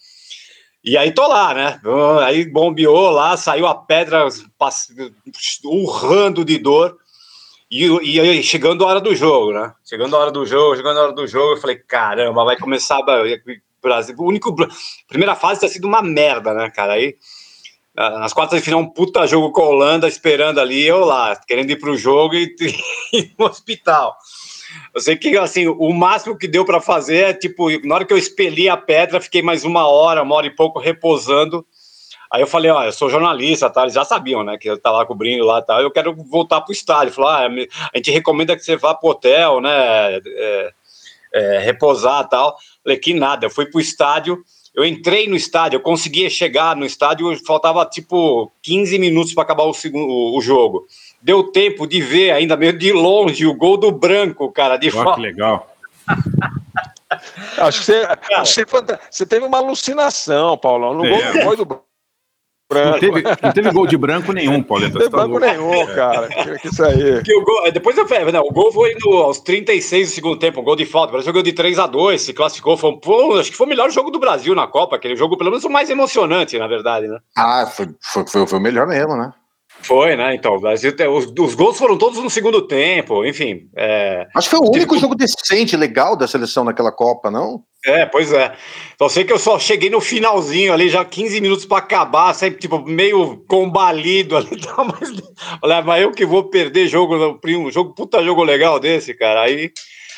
E 0.83 0.97
aí 0.97 1.11
tô 1.11 1.27
lá, 1.27 1.53
né? 1.53 1.81
Aí 2.23 2.45
bombeou 2.45 3.09
lá, 3.11 3.35
saiu 3.35 3.67
a 3.67 3.75
pedra 3.75 4.27
urrando 5.65 6.45
de 6.45 6.57
dor. 6.57 6.97
E, 7.69 7.85
e 7.85 8.19
aí, 8.19 8.41
chegando 8.41 8.83
a 8.83 8.87
hora 8.87 9.01
do 9.01 9.13
jogo, 9.13 9.53
né? 9.53 9.71
Chegando 9.85 10.15
a 10.15 10.19
hora 10.19 10.31
do 10.31 10.45
jogo, 10.45 10.75
chegando 10.75 10.99
a 10.99 11.03
hora 11.03 11.13
do 11.13 11.27
jogo, 11.27 11.53
eu 11.53 11.61
falei, 11.61 11.75
caramba, 11.75 12.43
vai 12.43 12.57
começar 12.57 12.99
Brasil. 13.81 14.15
O 14.17 14.23
único. 14.23 14.55
Primeira 15.07 15.35
fase 15.35 15.61
tá 15.61 15.67
sido 15.67 15.87
uma 15.87 16.01
merda, 16.01 16.53
né, 16.53 16.69
cara? 16.69 16.93
Aí. 16.93 17.15
Nas 17.95 18.31
quartas 18.31 18.59
de 18.59 18.65
final, 18.65 18.79
um 18.79 18.89
puta 18.89 19.27
jogo 19.27 19.51
com 19.51 19.61
a 19.61 19.67
Holanda, 19.67 20.07
esperando 20.07 20.59
ali, 20.59 20.87
eu 20.87 21.03
lá, 21.03 21.35
querendo 21.35 21.71
ir 21.71 21.75
pro 21.75 21.97
jogo 21.97 22.33
e, 22.33 22.55
ir 23.11 23.33
no 23.37 23.45
hospital. 23.45 24.15
Eu 24.93 25.01
sei 25.01 25.15
que, 25.15 25.37
assim, 25.37 25.67
o 25.67 25.93
máximo 25.93 26.37
que 26.37 26.47
deu 26.47 26.65
para 26.65 26.81
fazer 26.81 27.29
é, 27.29 27.33
tipo, 27.33 27.69
na 27.85 27.95
hora 27.95 28.05
que 28.05 28.13
eu 28.13 28.17
expeli 28.17 28.69
a 28.69 28.77
pedra, 28.77 29.21
fiquei 29.21 29.41
mais 29.41 29.63
uma 29.63 29.87
hora, 29.87 30.23
uma 30.23 30.35
hora 30.35 30.47
e 30.47 30.55
pouco 30.55 30.79
reposando. 30.79 31.65
Aí 32.31 32.41
eu 32.41 32.47
falei, 32.47 32.69
ó, 32.69 32.83
eu 32.83 32.91
sou 32.91 33.09
jornalista, 33.09 33.69
tá? 33.69 33.81
Eles 33.81 33.93
já 33.93 34.05
sabiam, 34.05 34.43
né, 34.43 34.57
que 34.57 34.69
eu 34.69 34.77
tava 34.77 35.03
cobrindo 35.05 35.43
lá, 35.43 35.61
tá? 35.61 35.81
Eu 35.81 35.89
quero 35.89 36.15
voltar 36.15 36.61
pro 36.61 36.71
estádio. 36.71 37.13
Falou, 37.13 37.31
ah, 37.31 37.47
a 37.47 37.97
gente 37.97 38.11
recomenda 38.11 38.55
que 38.55 38.63
você 38.63 38.75
vá 38.75 38.93
pro 38.93 39.09
hotel, 39.09 39.59
né, 39.59 40.17
é, 40.17 40.73
é, 41.33 41.59
reposar 41.59 42.27
tal. 42.29 42.55
Falei, 42.83 42.97
que 42.97 43.13
nada, 43.13 43.47
eu 43.47 43.49
fui 43.49 43.65
pro 43.65 43.79
estádio, 43.79 44.43
eu 44.75 44.85
entrei 44.85 45.27
no 45.27 45.35
estádio, 45.35 45.77
eu 45.77 45.81
conseguia 45.81 46.29
chegar 46.29 46.75
no 46.75 46.85
estádio, 46.85 47.35
faltava 47.45 47.85
tipo 47.85 48.51
15 48.61 48.99
minutos 48.99 49.33
para 49.33 49.43
acabar 49.43 49.63
o, 49.63 49.73
segundo, 49.73 50.35
o 50.35 50.41
jogo. 50.41 50.85
Deu 51.21 51.43
tempo 51.43 51.85
de 51.85 52.01
ver 52.01 52.31
ainda 52.31 52.55
meio 52.55 52.73
de 52.73 52.93
longe 52.93 53.45
o 53.45 53.53
gol 53.53 53.77
do 53.77 53.91
branco, 53.91 54.51
cara, 54.51 54.77
de 54.77 54.95
Olha 54.95 55.15
que 55.15 55.21
legal. 55.21 55.75
Acho 57.57 57.79
que 57.79 57.85
você, 57.85 58.07
você, 58.39 58.65
você, 59.09 59.25
teve 59.25 59.45
uma 59.45 59.57
alucinação, 59.57 60.57
Paulão. 60.57 60.93
No 60.93 61.05
é. 61.05 61.31
gol, 61.31 61.43
gol 61.43 61.55
do 61.57 61.65
branco. 61.65 61.89
Não 62.71 62.99
teve, 62.99 63.23
não 63.41 63.51
teve 63.51 63.71
gol 63.71 63.87
de 63.87 63.97
branco 63.97 64.31
nenhum, 64.31 64.61
Pauleta. 64.61 64.93
Não 64.93 64.99
teve 64.99 65.09
branco 65.09 65.39
nenhum, 65.39 65.87
cara. 65.87 66.27
Que, 66.27 66.59
que 66.59 66.67
isso 66.67 66.83
aí. 66.83 67.21
Que 67.23 67.35
o 67.35 67.43
gol, 67.43 67.71
depois 67.71 67.97
eu 67.97 68.07
falei, 68.07 68.31
não, 68.31 68.43
o 68.43 68.51
gol 68.51 68.71
foi 68.71 68.95
no, 69.03 69.17
aos 69.17 69.39
36 69.39 70.09
do 70.09 70.13
segundo 70.13 70.39
tempo, 70.39 70.61
um 70.61 70.63
gol 70.63 70.75
de 70.75 70.85
falta. 70.85 71.09
O 71.09 71.11
Brasil 71.13 71.27
jogou 71.27 71.41
de 71.41 71.51
3 71.51 71.79
a 71.79 71.87
2 71.87 72.21
se 72.21 72.33
classificou. 72.33 72.77
Foi, 72.77 72.97
foi, 73.03 73.39
acho 73.39 73.51
que 73.51 73.57
foi 73.57 73.65
o 73.65 73.69
melhor 73.69 73.89
jogo 73.89 74.11
do 74.11 74.19
Brasil 74.19 74.53
na 74.53 74.67
Copa, 74.67 74.95
aquele 74.95 75.15
jogo, 75.15 75.35
pelo 75.35 75.49
menos 75.49 75.65
o 75.65 75.69
mais 75.69 75.89
emocionante, 75.89 76.59
na 76.59 76.67
verdade, 76.67 77.07
né? 77.07 77.17
Ah, 77.35 77.65
foi, 77.65 77.87
foi, 78.25 78.47
foi 78.47 78.59
o 78.59 78.61
melhor 78.61 78.85
mesmo, 78.85 79.17
né? 79.17 79.33
Foi, 79.81 80.15
né? 80.15 80.35
Então, 80.35 80.55
o 80.55 80.59
Brasil, 80.59 80.93
os, 81.11 81.25
os 81.25 81.55
gols 81.55 81.77
foram 81.77 81.97
todos 81.97 82.19
no 82.19 82.29
segundo 82.29 82.61
tempo, 82.61 83.25
enfim. 83.25 83.69
É... 83.75 84.27
Acho 84.35 84.49
que 84.49 84.55
foi 84.57 84.67
o 84.67 84.71
único 84.71 84.97
jogo 84.97 85.15
decente, 85.15 85.75
legal 85.77 86.15
da 86.15 86.27
seleção 86.27 86.63
naquela 86.63 86.91
Copa, 86.91 87.31
não? 87.31 87.63
É, 87.85 88.05
pois 88.05 88.33
é. 88.33 88.53
Então, 88.93 89.07
sei 89.07 89.23
que 89.23 89.31
eu 89.31 89.39
só 89.39 89.57
cheguei 89.57 89.89
no 89.89 90.01
finalzinho 90.01 90.73
ali, 90.73 90.89
já 90.89 91.05
15 91.05 91.39
minutos 91.39 91.65
para 91.65 91.77
acabar, 91.77 92.33
sempre 92.33 92.59
tipo 92.59 92.79
meio 92.85 93.37
combalido 93.47 94.35
ali. 94.37 94.49
Tá, 94.59 94.83
mas, 94.83 95.09
olha, 95.63 95.81
mas 95.81 96.01
eu 96.01 96.11
que 96.11 96.25
vou 96.25 96.43
perder 96.43 96.87
jogo, 96.87 97.39
um 97.45 97.71
jogo, 97.71 97.93
puta 97.95 98.23
jogo 98.23 98.43
legal 98.43 98.79
desse, 98.79 99.13
cara. 99.13 99.41
Aí 99.43 99.71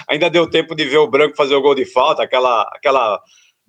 ainda 0.10 0.30
deu 0.30 0.50
tempo 0.50 0.76
de 0.76 0.86
ver 0.86 0.98
o 0.98 1.08
Branco 1.08 1.36
fazer 1.36 1.56
o 1.56 1.62
gol 1.62 1.76
de 1.76 1.86
falta, 1.86 2.24
aquela, 2.24 2.64
aquela 2.74 3.22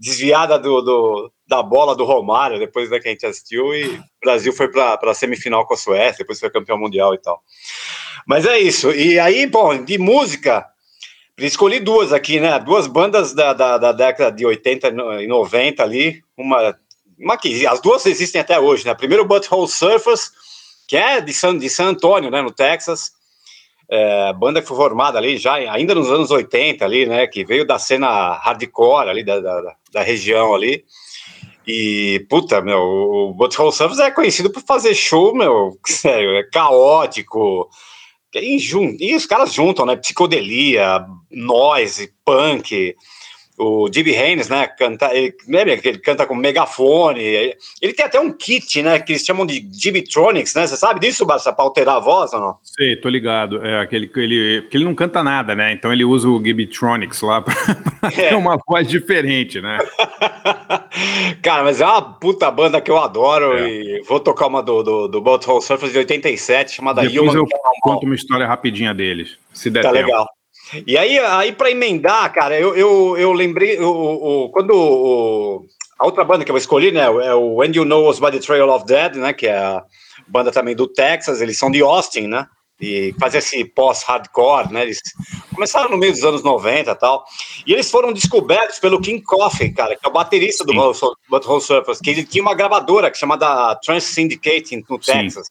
desviada 0.03 0.59
do, 0.59 0.82
do 0.82 1.32
da 1.46 1.62
bola 1.62 1.94
do 1.94 2.05
Romário, 2.05 2.59
depois 2.59 2.90
da 2.90 2.98
que 2.98 3.07
a 3.07 3.11
gente 3.12 3.24
assistiu, 3.24 3.72
e 3.72 3.84
o 3.84 4.05
Brasil 4.20 4.53
foi 4.53 4.68
para 4.68 4.98
a 5.00 5.14
semifinal 5.14 5.64
com 5.64 5.74
a 5.74 5.76
Suécia, 5.76 6.18
depois 6.18 6.40
foi 6.40 6.50
campeão 6.50 6.76
mundial 6.76 7.14
e 7.14 7.18
tal. 7.18 7.40
Mas 8.26 8.44
é 8.44 8.59
isso. 8.59 8.90
E 8.90 9.20
aí, 9.20 9.46
bom, 9.46 9.84
de 9.84 9.98
música, 9.98 10.66
escolhi 11.38 11.78
duas 11.78 12.12
aqui, 12.12 12.40
né? 12.40 12.59
Duas 12.59 12.88
bandas 12.88 13.32
da, 13.32 13.53
da, 13.53 13.78
da 13.78 13.92
década 13.92 14.32
de 14.34 14.44
80 14.44 14.88
e 15.22 15.26
90 15.28 15.82
ali. 15.82 16.20
Uma, 16.36 16.76
uma 17.18 17.36
que 17.36 17.64
as 17.64 17.80
duas 17.80 18.05
existem 18.07 18.40
até 18.40 18.59
hoje, 18.59 18.84
né? 18.84 18.94
Primeiro, 18.94 19.24
Butthole 19.24 19.68
Surfers, 19.68 20.32
que 20.88 20.96
é 20.96 21.20
de 21.20 21.32
San, 21.32 21.57
de 21.57 21.68
San 21.70 21.90
Antônio, 21.90 22.30
né, 22.30 22.42
no 22.42 22.50
Texas. 22.50 23.12
É, 23.95 24.32
banda 24.32 24.62
que 24.62 24.66
foi 24.66 24.76
formada 24.78 25.18
ali 25.18 25.36
já 25.36 25.53
ainda 25.53 25.95
nos 25.95 26.11
anos 26.11 26.30
80 26.30 26.82
ali, 26.82 27.05
né? 27.05 27.26
Que 27.26 27.45
veio 27.45 27.66
da 27.66 27.78
cena 27.78 28.32
hardcore 28.38 29.11
ali 29.11 29.22
da, 29.22 29.38
da, 29.38 29.76
da 29.93 30.03
região 30.03 30.55
ali. 30.55 30.82
E, 31.66 32.24
puta, 32.30 32.62
meu, 32.62 32.80
o 32.80 33.34
Butthole 33.34 33.70
Surfers 33.70 34.01
é 34.01 34.11
conhecido 34.11 34.51
por 34.51 34.62
fazer 34.62 34.95
show, 34.95 35.34
meu, 35.34 35.76
sério, 35.86 36.36
é 36.36 36.43
caótico. 36.45 37.68
E, 38.34 38.57
e 38.99 39.14
os 39.14 39.26
caras 39.26 39.53
juntam, 39.53 39.84
né? 39.84 39.95
Psicodelia, 39.97 41.05
noise, 41.30 42.14
punk 42.24 42.97
o 43.63 43.89
Jimmy 43.93 44.17
Haynes, 44.17 44.49
né, 44.49 44.67
canta, 44.67 45.15
ele, 45.15 45.35
lembra 45.49 45.77
que 45.77 45.89
ele 45.89 45.99
canta 45.99 46.27
com 46.27 46.35
megafone, 46.35 47.23
ele 47.81 47.93
tem 47.95 48.05
até 48.05 48.21
um 48.21 48.33
kit, 48.33 48.83
né, 48.83 48.99
que 48.99 49.13
eles 49.13 49.25
chamam 49.25 49.47
de 49.47 49.67
Jibitronics, 49.73 50.55
né, 50.55 50.67
você 50.67 50.77
sabe 50.77 51.01
disso, 51.01 51.25
Barça, 51.25 51.53
para 51.53 51.65
alterar 51.65 51.97
a 51.97 52.01
voz 52.01 52.33
ou 52.33 52.41
não? 52.41 52.57
Sei, 52.63 52.97
tô 52.97 53.09
ligado, 53.09 53.65
é 53.65 53.81
aquele 53.81 54.09
que 54.09 54.21
ele, 54.21 54.63
que 54.71 54.77
ele 54.77 54.85
não 54.85 54.95
canta 54.95 55.23
nada, 55.23 55.55
né, 55.55 55.73
então 55.73 55.93
ele 55.93 56.05
usa 56.05 56.29
o 56.29 56.43
Jibitronics 56.43 57.23
lá 57.23 57.41
para 57.41 57.55
é. 58.03 58.29
ter 58.29 58.35
uma 58.35 58.59
voz 58.67 58.89
diferente, 58.89 59.61
né. 59.61 59.79
Cara, 61.43 61.65
mas 61.65 61.81
é 61.81 61.87
uma 61.87 62.03
puta 62.03 62.51
banda 62.51 62.81
que 62.81 62.91
eu 62.91 62.99
adoro 62.99 63.59
é. 63.59 63.69
e 63.69 64.03
vou 64.03 64.21
tocar 64.21 64.47
uma 64.47 64.63
do, 64.63 64.83
do, 64.83 65.09
do 65.09 65.21
Butthole 65.21 65.63
Surfers 65.63 65.93
de 65.93 65.99
87, 65.99 66.73
chamada 66.73 67.03
Depois 67.03 67.31
Human 67.31 67.37
eu 67.37 67.47
conto 67.81 68.05
uma 68.05 68.15
história 68.15 68.47
rapidinha 68.47 68.93
deles, 68.93 69.39
se 69.53 69.71
der 69.71 69.83
tá 69.83 69.93
tempo. 69.93 70.07
legal. 70.07 70.27
E 70.87 70.97
aí, 70.97 71.18
aí 71.18 71.53
para 71.53 71.70
emendar, 71.70 72.33
cara, 72.33 72.59
eu, 72.59 72.75
eu, 72.75 73.16
eu 73.18 73.33
lembrei, 73.33 73.79
o, 73.81 74.49
quando 74.51 74.75
o, 74.75 75.66
a 75.99 76.07
outra 76.07 76.25
banda 76.25 76.45
que 76.45 76.51
eu 76.51 76.57
escolhi, 76.57 76.91
né, 76.91 77.05
é 77.05 77.35
o 77.35 77.57
When 77.57 77.73
You 77.75 77.85
Know 77.85 78.09
Us 78.09 78.18
by 78.18 78.31
the 78.31 78.39
Trail 78.39 78.70
of 78.70 78.87
Dead, 78.87 79.16
né, 79.16 79.33
que 79.33 79.47
é 79.47 79.57
a 79.57 79.85
banda 80.29 80.51
também 80.51 80.75
do 80.75 80.87
Texas, 80.87 81.41
eles 81.41 81.59
são 81.59 81.70
de 81.70 81.83
Austin, 81.83 82.27
né, 82.27 82.47
e 82.83 83.14
fazer 83.18 83.39
esse 83.39 83.64
pós-hardcore, 83.64 84.73
né? 84.73 84.83
Eles 84.83 85.01
começaram 85.55 85.89
no 85.89 85.97
meio 85.97 86.12
dos 86.12 86.25
anos 86.25 86.43
90 86.43 86.91
e 86.91 86.95
tal. 86.97 87.25
E 87.64 87.73
eles 87.73 87.89
foram 87.89 88.12
descobertos 88.12 88.81
pelo 88.81 89.01
King 89.01 89.23
Coffey, 89.23 89.73
cara, 89.73 89.95
que 89.95 90.05
é 90.05 90.09
o 90.09 90.12
baterista 90.12 90.64
do 90.64 90.73
Butthole 91.31 91.61
Surfers, 91.61 92.01
que 92.01 92.11
ele 92.11 92.25
tinha 92.25 92.43
uma 92.43 92.55
gravadora 92.55 93.09
que 93.09 93.16
chamada 93.16 93.77
Trans 93.77 94.03
Syndicate 94.03 94.85
no 94.91 94.99
Texas. 94.99 95.47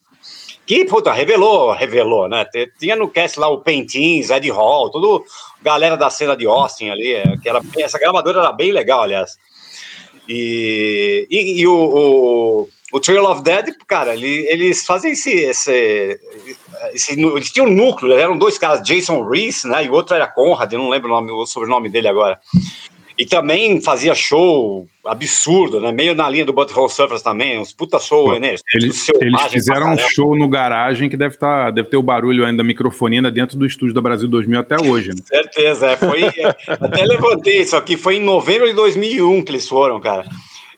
Que, 0.64 0.84
puta, 0.84 1.12
revelou, 1.12 1.72
revelou, 1.72 2.28
né? 2.28 2.46
Tinha 2.78 2.94
no 2.94 3.08
cast 3.08 3.38
lá 3.38 3.48
o 3.48 3.58
Pentins, 3.58 4.30
Ed 4.30 4.48
Hall, 4.50 4.90
tudo 4.90 5.24
galera 5.62 5.96
da 5.96 6.10
cena 6.10 6.36
de 6.36 6.46
Austin 6.46 6.90
ali, 6.90 7.14
é, 7.14 7.36
que 7.36 7.48
era, 7.48 7.60
essa 7.78 7.98
gravadora 7.98 8.40
era 8.40 8.52
bem 8.52 8.72
legal, 8.72 9.02
aliás. 9.02 9.38
E, 10.28 11.26
e, 11.30 11.60
e 11.60 11.66
o, 11.66 11.74
o, 11.74 12.68
o, 12.92 13.00
Trail 13.00 13.24
of 13.24 13.42
Dead, 13.42 13.74
cara, 13.86 14.14
ele, 14.14 14.46
eles 14.48 14.84
fazem 14.84 15.12
esse, 15.12 15.32
esse, 15.32 16.20
esse, 16.92 17.20
Eles 17.20 17.50
tinham 17.50 17.66
um 17.66 17.72
núcleo, 17.72 18.12
eram 18.12 18.36
dois 18.36 18.58
caras, 18.58 18.82
Jason 18.82 19.24
Reese, 19.24 19.66
né? 19.68 19.84
E 19.84 19.88
o 19.88 19.92
outro 19.92 20.14
era 20.14 20.26
Conrad, 20.26 20.72
eu 20.72 20.78
não 20.78 20.88
lembro 20.88 21.08
o, 21.08 21.12
nome, 21.12 21.32
o 21.32 21.46
sobrenome 21.46 21.88
dele 21.88 22.08
agora. 22.08 22.40
E 23.18 23.26
também 23.26 23.80
fazia 23.80 24.14
show 24.14 24.86
absurdo, 25.04 25.80
né? 25.80 25.90
Meio 25.92 26.14
na 26.14 26.28
linha 26.28 26.44
do 26.44 26.52
Butthole 26.52 26.90
Surfers 26.90 27.22
também, 27.22 27.58
uns 27.58 27.72
puta 27.72 27.98
show, 27.98 28.38
né? 28.38 28.54
Eles, 28.74 29.08
eles 29.20 29.42
fizeram 29.50 29.92
um 29.92 29.98
show 29.98 30.36
no 30.36 30.48
garagem 30.48 31.08
que 31.08 31.16
deve, 31.16 31.36
tá, 31.36 31.70
deve 31.70 31.88
ter 31.88 31.96
o 31.96 32.02
barulho 32.02 32.44
ainda 32.44 32.58
da 32.58 32.64
microfonia 32.64 33.18
ainda 33.18 33.30
dentro 33.30 33.58
do 33.58 33.66
estúdio 33.66 33.94
da 33.94 34.00
Brasil 34.00 34.28
2000 34.28 34.60
até 34.60 34.76
hoje, 34.80 35.10
né? 35.10 35.16
Certeza, 35.24 35.88
é, 35.88 35.96
foi, 35.96 36.24
até 36.66 37.04
levantei 37.04 37.60
isso 37.60 37.76
aqui, 37.76 37.96
foi 37.96 38.16
em 38.16 38.22
novembro 38.22 38.66
de 38.68 38.74
2001 38.74 39.42
que 39.42 39.50
eles 39.50 39.68
foram, 39.68 40.00
cara. 40.00 40.24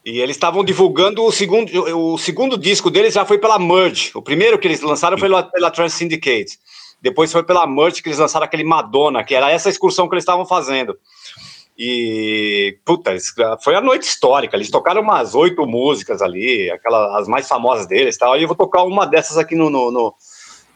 E 0.05 0.21
eles 0.21 0.37
estavam 0.37 0.63
divulgando 0.63 1.23
o 1.23 1.33
segundo, 1.33 1.71
o 1.97 2.19
segundo 2.19 2.59
disco 2.59 2.91
deles 2.91 3.15
já 3.15 3.25
foi 3.25 3.39
pela 3.39 3.59
Merge. 3.59 4.11
O 4.15 4.21
primeiro 4.21 4.59
que 4.59 4.69
eles 4.69 4.83
lançaram 4.83 5.17
foi 5.17 5.31
pela 5.51 5.71
Trans 5.71 5.95
Syndicate. 5.95 6.59
Depois 7.01 7.33
foi 7.33 7.43
pela 7.43 7.67
Merge 7.67 8.03
que 8.03 8.09
eles 8.09 8.19
lançaram 8.19 8.45
aquele 8.45 8.65
Madonna, 8.65 9.25
que 9.25 9.35
era 9.35 9.51
essa 9.51 9.69
excursão 9.69 10.09
que 10.09 10.15
eles 10.15 10.23
estavam 10.23 10.45
fazendo. 10.45 10.97
E, 11.77 12.79
puta, 12.85 13.17
foi 13.63 13.75
a 13.75 13.81
noite 13.81 14.05
histórica. 14.05 14.57
Eles 14.57 14.71
tocaram 14.71 15.03
umas 15.03 15.35
oito 15.35 15.67
músicas 15.67 16.23
ali, 16.23 16.71
aquelas, 16.71 17.23
as 17.23 17.29
mais 17.29 17.49
famosas 17.49 17.87
deles 17.87 18.17
tal. 18.17 18.37
E 18.37 18.43
eu 18.43 18.49
vou 18.49 18.57
tocar 18.57 18.85
uma 18.85 19.07
dessas 19.07 19.37
aqui 19.37 19.57
no, 19.57 19.69
no, 19.69 19.91
no, 19.91 20.15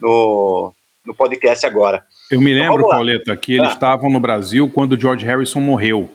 no, 0.01 0.75
no 1.07 1.15
podcast 1.15 1.65
agora. 1.65 2.05
Eu 2.31 2.41
me 2.41 2.53
lembro, 2.53 2.79
então, 2.79 2.91
Pauleta, 2.91 3.37
que 3.37 3.55
eles 3.55 3.69
ah. 3.69 3.73
estavam 3.73 4.11
no 4.11 4.19
Brasil 4.19 4.69
quando 4.69 4.93
o 4.93 5.01
George 5.01 5.25
Harrison 5.25 5.61
morreu. 5.61 6.11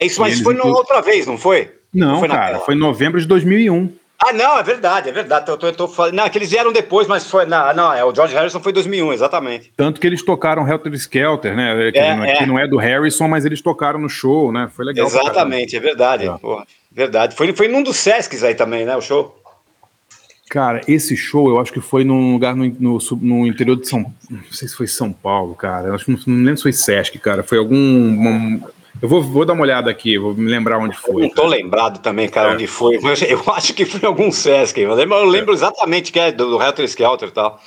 É 0.00 0.06
isso, 0.06 0.20
mas 0.20 0.40
foi 0.40 0.58
outra 0.58 1.00
vez, 1.00 1.26
não 1.26 1.38
foi? 1.38 1.72
Não, 1.92 2.18
foi 2.18 2.28
cara, 2.28 2.58
foi 2.58 2.74
em 2.74 2.78
novembro 2.78 3.20
de 3.20 3.26
2001. 3.26 3.92
Ah, 4.26 4.32
não, 4.32 4.58
é 4.58 4.62
verdade, 4.62 5.10
é 5.10 5.12
verdade. 5.12 5.50
Eu 5.50 5.58
tô, 5.58 5.66
eu 5.66 5.72
tô 5.74 5.86
falando. 5.86 6.14
Não, 6.14 6.28
que 6.30 6.38
eles 6.38 6.50
vieram 6.50 6.72
depois, 6.72 7.06
mas 7.06 7.28
foi. 7.28 7.44
Não, 7.44 7.74
não, 7.74 7.92
é, 7.92 8.02
o 8.02 8.14
George 8.14 8.34
Harrison 8.34 8.58
foi 8.58 8.72
2001, 8.72 9.12
exatamente. 9.12 9.70
Tanto 9.76 10.00
que 10.00 10.06
eles 10.06 10.24
tocaram 10.24 10.66
Helter 10.66 10.94
Skelter, 10.94 11.54
né? 11.54 11.92
Que, 11.92 11.98
é, 11.98 12.16
não, 12.16 12.24
é. 12.24 12.36
que 12.36 12.46
não 12.46 12.58
é 12.58 12.66
do 12.66 12.78
Harrison, 12.78 13.28
mas 13.28 13.44
eles 13.44 13.60
tocaram 13.60 13.98
no 13.98 14.08
show, 14.08 14.50
né? 14.50 14.70
Foi 14.74 14.86
legal. 14.86 15.06
Exatamente, 15.06 15.76
é 15.76 15.80
verdade. 15.80 16.26
É. 16.26 16.38
Porra, 16.38 16.66
verdade. 16.90 17.36
Foi, 17.36 17.52
foi 17.52 17.68
num 17.68 17.82
dos 17.82 17.98
Sescs 17.98 18.42
aí 18.42 18.54
também, 18.54 18.86
né? 18.86 18.96
O 18.96 19.02
show. 19.02 19.38
Cara, 20.48 20.80
esse 20.88 21.16
show 21.16 21.48
eu 21.50 21.60
acho 21.60 21.72
que 21.72 21.80
foi 21.80 22.02
num 22.04 22.32
lugar 22.32 22.56
no, 22.56 22.64
no, 22.78 22.98
no 23.20 23.46
interior 23.46 23.76
de 23.76 23.88
São 23.88 24.00
Não 24.30 24.52
sei 24.52 24.68
se 24.68 24.74
foi 24.74 24.86
São 24.86 25.12
Paulo, 25.12 25.54
cara. 25.54 25.88
Eu 25.88 25.94
acho 25.94 26.10
não, 26.10 26.18
não 26.26 26.44
lembro 26.44 26.56
se 26.56 26.62
foi 26.62 26.72
Sesc, 26.72 27.18
cara. 27.18 27.42
Foi 27.42 27.58
algum. 27.58 27.76
Um, 27.76 28.62
eu 29.02 29.08
vou, 29.08 29.22
vou 29.22 29.44
dar 29.44 29.52
uma 29.52 29.62
olhada 29.62 29.90
aqui, 29.90 30.16
vou 30.18 30.34
me 30.34 30.50
lembrar 30.50 30.78
onde 30.78 30.96
foi. 30.96 31.24
Eu 31.24 31.28
não 31.28 31.34
tô 31.34 31.46
lembrado 31.46 32.00
também, 32.00 32.28
cara, 32.28 32.50
é. 32.50 32.54
onde 32.54 32.66
foi. 32.66 32.96
Eu 32.96 33.42
acho 33.52 33.74
que 33.74 33.84
foi 33.84 34.06
algum 34.06 34.30
Sesc. 34.30 34.80
Eu 34.80 34.94
lembro, 34.94 35.16
eu 35.16 35.24
lembro 35.24 35.52
exatamente 35.52 36.12
que 36.12 36.18
é 36.18 36.32
do, 36.32 36.50
do 36.50 36.62
Helter 36.62 36.84
Skelter 36.84 37.28
e 37.28 37.32
tal. 37.32 37.60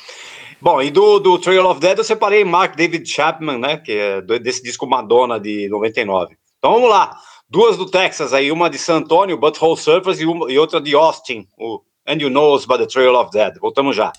Bom, 0.60 0.82
e 0.82 0.90
do, 0.90 1.20
do 1.20 1.38
Trail 1.38 1.68
of 1.68 1.80
Dead 1.80 1.98
eu 1.98 2.04
separei 2.04 2.44
Mark 2.44 2.76
David 2.76 3.08
Chapman, 3.08 3.60
né? 3.60 3.78
Que 3.78 3.92
é 3.92 4.22
desse 4.40 4.64
disco 4.64 4.88
Madonna 4.88 5.40
de 5.40 5.70
99. 5.70 6.36
Então 6.58 6.74
vamos 6.74 6.90
lá. 6.90 7.16
Duas 7.50 7.78
do 7.78 7.86
Texas 7.86 8.34
aí, 8.34 8.52
uma 8.52 8.70
de 8.70 8.78
San 8.78 8.98
Antonio, 8.98 9.38
Butthole 9.38 9.78
Surfers, 9.78 10.20
e, 10.20 10.26
uma, 10.26 10.52
e 10.52 10.58
outra 10.58 10.82
de 10.82 10.94
Austin, 10.96 11.48
o 11.58 11.82
And 12.06 12.18
You 12.20 12.30
Knows 12.30 12.66
by 12.66 12.78
the 12.78 12.88
Trail 12.88 13.16
of 13.16 13.32
Dead. 13.32 13.58
Voltamos 13.60 13.96
já. 13.96 14.12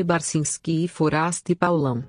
E 0.00 0.04
Barcinski 0.04 0.84
e 0.84 0.88
Forasta 0.88 1.52
e 1.52 1.54
Paulão. 1.54 2.02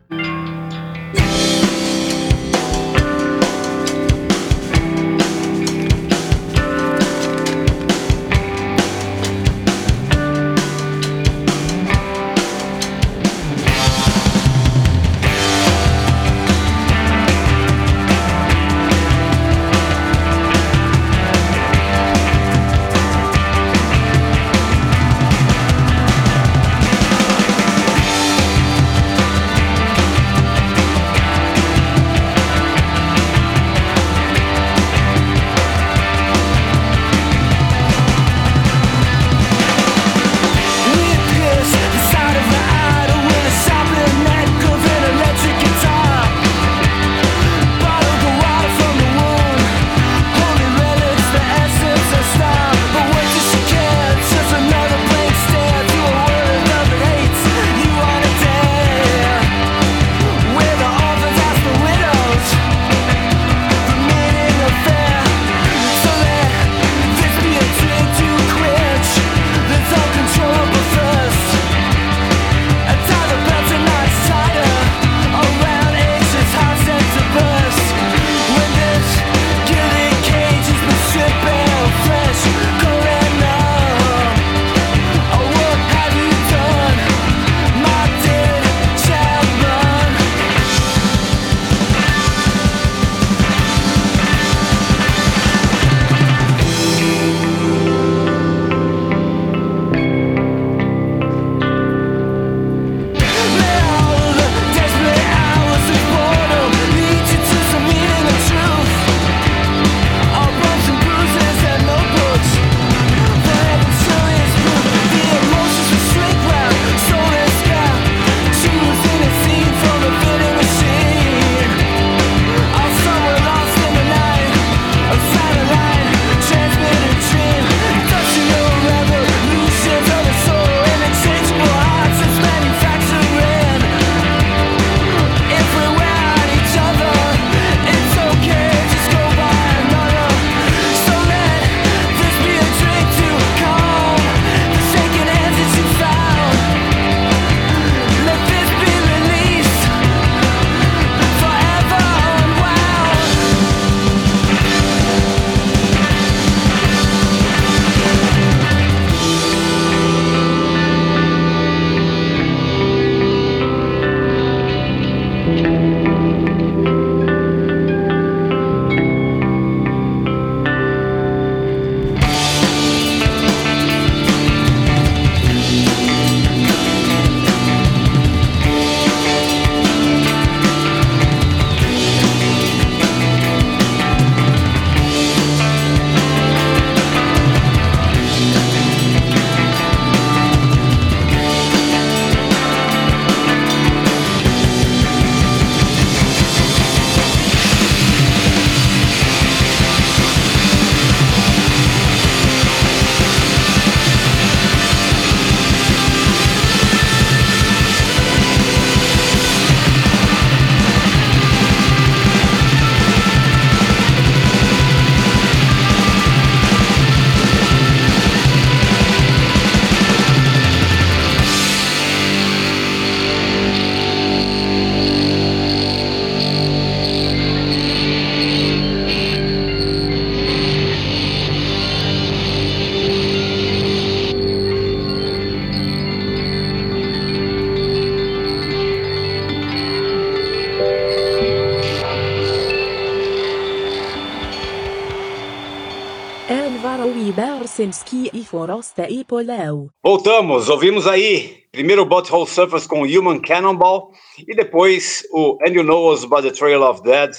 Barcinski 248.68 249.02
e 249.10 249.24
Paulão. 249.24 249.90
Voltamos, 250.04 250.70
ouvimos 250.70 251.08
aí 251.08 251.62
primeiro 251.72 252.06
Butthole 252.06 252.48
Surfers 252.48 252.86
com 252.86 253.04
Human 253.04 253.40
Cannonball 253.40 254.12
e 254.48 254.56
depois 254.56 255.24
o 255.32 255.58
And 255.62 255.74
You 255.74 255.84
Know 255.84 256.12
Us 256.12 256.26
by 256.26 256.42
the 256.42 256.52
Trail 256.52 256.84
of 256.84 257.02
Dead, 257.02 257.32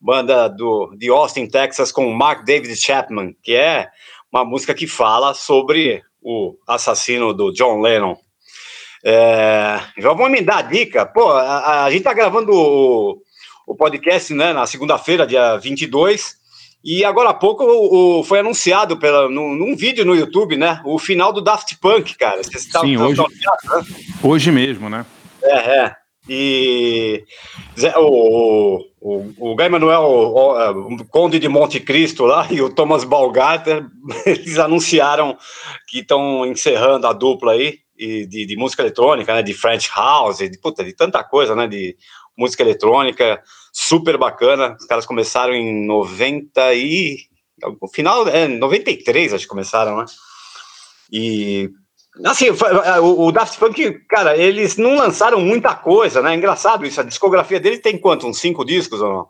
banda 0.00 0.48
do, 0.48 0.94
de 0.96 1.08
Austin, 1.08 1.46
Texas, 1.46 1.92
com 1.92 2.10
Mark 2.12 2.44
David 2.44 2.74
Chapman, 2.76 3.34
que 3.42 3.54
é 3.54 3.88
uma 4.32 4.44
música 4.44 4.74
que 4.74 4.86
fala 4.86 5.34
sobre 5.34 6.02
o 6.20 6.56
assassino 6.66 7.32
do 7.32 7.52
John 7.52 7.80
Lennon. 7.80 8.16
É, 9.04 9.80
já 9.96 10.12
vamos 10.12 10.30
me 10.30 10.42
dar 10.42 10.58
a 10.58 10.62
dica. 10.62 11.06
Pô, 11.06 11.30
a, 11.30 11.84
a 11.84 11.90
gente 11.90 12.02
tá 12.02 12.12
gravando 12.12 12.52
o, 12.52 13.22
o 13.66 13.74
podcast 13.76 14.34
né, 14.34 14.52
na 14.52 14.66
segunda-feira, 14.66 15.26
dia 15.26 15.56
22, 15.56 16.36
e 16.84 17.04
agora 17.04 17.30
há 17.30 17.34
pouco 17.34 17.64
o, 17.64 18.20
o- 18.20 18.24
foi 18.24 18.38
anunciado 18.40 18.96
pela, 18.98 19.28
num, 19.28 19.54
num 19.54 19.76
vídeo 19.76 20.04
no 20.04 20.14
YouTube, 20.14 20.56
né? 20.56 20.80
O 20.84 20.98
final 20.98 21.32
do 21.32 21.40
Daft 21.40 21.76
Punk, 21.80 22.16
cara. 22.16 22.40
Sim, 22.44 22.96
hoje- 22.96 23.20
né? 23.22 23.84
Hoje 24.22 24.52
mesmo, 24.52 24.88
né? 24.88 25.04
É, 25.42 25.56
é. 25.84 25.96
E 26.28 27.22
o, 27.96 28.80
o, 29.00 29.32
o 29.38 29.54
Guy 29.56 29.68
Manuel, 29.68 30.02
o 30.02 31.04
Conde 31.08 31.38
de 31.38 31.48
Monte 31.48 31.78
Cristo 31.80 32.24
lá 32.24 32.46
e 32.50 32.60
o 32.60 32.70
Thomas 32.70 33.04
Balgarter, 33.04 33.86
eles 34.26 34.58
anunciaram 34.58 35.36
que 35.88 36.00
estão 36.00 36.44
encerrando 36.46 37.06
a 37.06 37.12
dupla 37.12 37.52
aí. 37.52 37.78
e 37.98 38.26
de, 38.26 38.44
de 38.46 38.56
música 38.56 38.82
eletrônica, 38.82 39.32
né? 39.34 39.42
De 39.42 39.54
French 39.54 39.88
House, 39.94 40.38
de, 40.38 40.58
puta, 40.60 40.82
de 40.84 40.92
tanta 40.94 41.22
coisa, 41.22 41.54
né? 41.54 41.66
De 41.66 41.96
música 42.36 42.62
eletrônica, 42.62 43.40
super 43.76 44.16
bacana. 44.16 44.74
Os 44.80 44.86
caras 44.86 45.04
começaram 45.04 45.52
em 45.52 45.86
90 45.86 46.74
e... 46.74 47.18
No 47.80 47.88
final, 47.88 48.26
é, 48.28 48.48
93, 48.48 49.34
acho 49.34 49.44
que 49.44 49.48
começaram, 49.48 49.98
né? 49.98 50.04
E... 51.12 51.70
Assim, 52.24 52.46
o, 52.48 53.26
o 53.26 53.32
Daft 53.32 53.58
Punk, 53.58 54.00
cara, 54.08 54.34
eles 54.36 54.78
não 54.78 54.96
lançaram 54.96 55.38
muita 55.38 55.74
coisa, 55.74 56.22
né? 56.22 56.34
Engraçado 56.34 56.86
isso, 56.86 56.98
a 56.98 57.04
discografia 57.04 57.60
dele 57.60 57.78
tem 57.78 57.98
quanto? 57.98 58.26
Uns 58.26 58.38
cinco 58.38 58.64
discos 58.64 59.02
ou 59.02 59.12
não? 59.12 59.28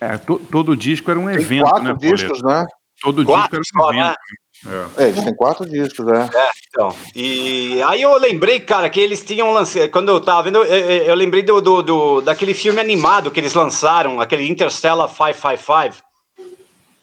É, 0.00 0.18
to, 0.18 0.40
todo 0.50 0.76
disco 0.76 1.08
era 1.10 1.20
um 1.20 1.26
Tem 1.26 1.36
evento, 1.36 1.68
quatro 1.68 1.84
né, 1.84 1.96
discos, 2.00 2.42
né? 2.42 2.66
Todo 3.00 3.24
Quatro 3.24 3.60
disco 3.60 3.78
era 3.78 3.84
só, 3.84 3.90
um 3.90 4.00
evento. 4.00 4.18
É. 4.66 5.04
É, 5.04 5.08
eles 5.08 5.22
têm 5.22 5.34
quatro 5.34 5.64
discos, 5.64 6.04
né? 6.06 6.28
É, 6.34 6.48
então. 6.68 6.94
E 7.14 7.80
aí 7.86 8.02
eu 8.02 8.16
lembrei, 8.18 8.58
cara, 8.60 8.90
que 8.90 8.98
eles 9.00 9.22
tinham 9.24 9.52
lançado. 9.52 9.88
Quando 9.90 10.08
eu 10.10 10.20
tava 10.20 10.42
vendo, 10.42 10.64
eu, 10.64 11.04
eu- 11.04 11.14
lembrei 11.14 11.42
do, 11.42 11.60
do, 11.60 11.82
do- 11.82 12.20
daquele 12.20 12.54
filme 12.54 12.80
animado 12.80 13.30
que 13.30 13.38
eles 13.38 13.54
lançaram, 13.54 14.20
aquele 14.20 14.48
Interstellar 14.48 15.08
555. 15.08 16.02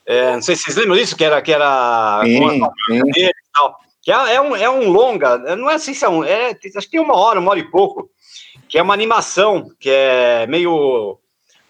É, 0.05 0.33
não 0.33 0.41
sei 0.41 0.55
se 0.55 0.63
vocês 0.63 0.75
lembram 0.75 0.95
disso, 0.97 1.15
que 1.15 1.23
era. 1.23 1.41
Que 1.41 1.51
era 1.53 2.21
Sim, 2.23 2.49
sim. 2.89 3.01
dele 3.11 3.29
e 3.29 3.51
tal. 3.53 3.75
Que 4.01 4.11
é, 4.11 4.35
é 4.35 4.41
um, 4.41 4.55
é 4.55 4.69
um 4.69 4.89
longa, 4.91 5.37
não 5.55 5.67
é 5.69 5.75
assim, 5.75 5.93
se 5.93 6.05
é 6.05 6.09
um, 6.09 6.23
é, 6.23 6.51
acho 6.51 6.85
que 6.85 6.91
tem 6.91 6.99
uma 6.99 7.17
hora, 7.17 7.39
uma 7.39 7.49
hora 7.49 7.59
e 7.59 7.63
pouco, 7.71 8.07
que 8.69 8.77
é 8.77 8.81
uma 8.83 8.93
animação, 8.93 9.71
que 9.79 9.89
é 9.89 10.45
meio 10.45 11.17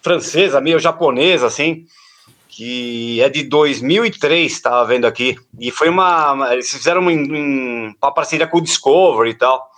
francesa, 0.02 0.60
meio 0.60 0.78
japonesa, 0.78 1.46
assim, 1.46 1.86
que 2.56 3.20
é 3.20 3.28
de 3.28 3.42
2003, 3.42 4.50
estava 4.50 4.82
vendo 4.86 5.06
aqui, 5.06 5.36
e 5.60 5.70
foi 5.70 5.90
uma, 5.90 6.48
eles 6.52 6.70
fizeram 6.70 7.02
uma, 7.02 7.12
uma 7.12 8.14
parceria 8.14 8.46
com 8.46 8.56
o 8.56 8.62
Discovery 8.62 9.30
e 9.30 9.34
tal, 9.34 9.70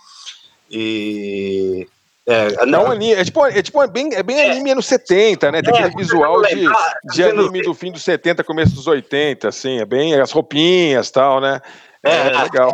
e... 0.71 1.87
É, 2.25 2.61
É, 2.61 2.65
não, 2.67 2.91
anime, 2.91 3.13
é 3.13 3.25
tipo, 3.25 3.43
é, 3.43 3.61
tipo, 3.61 3.81
é 3.81 3.87
bem, 3.87 4.13
é 4.13 4.21
bem 4.21 4.39
anime 4.39 4.71
anos 4.71 4.85
70, 4.85 5.51
né? 5.51 5.61
Tem 5.63 5.73
É, 5.73 5.79
aquele 5.79 5.95
visual 5.95 6.43
de, 6.43 6.67
de 7.11 7.23
anime 7.23 7.63
do 7.63 7.73
fim 7.73 7.91
dos 7.91 8.03
70, 8.03 8.43
começo 8.43 8.75
dos 8.75 8.85
80, 8.85 9.47
assim, 9.47 9.79
é 9.79 9.85
bem 9.85 10.13
as 10.13 10.31
roupinhas 10.31 11.07
e 11.07 11.11
tal, 11.11 11.41
né? 11.41 11.59
É, 12.03 12.29
legal. 12.43 12.73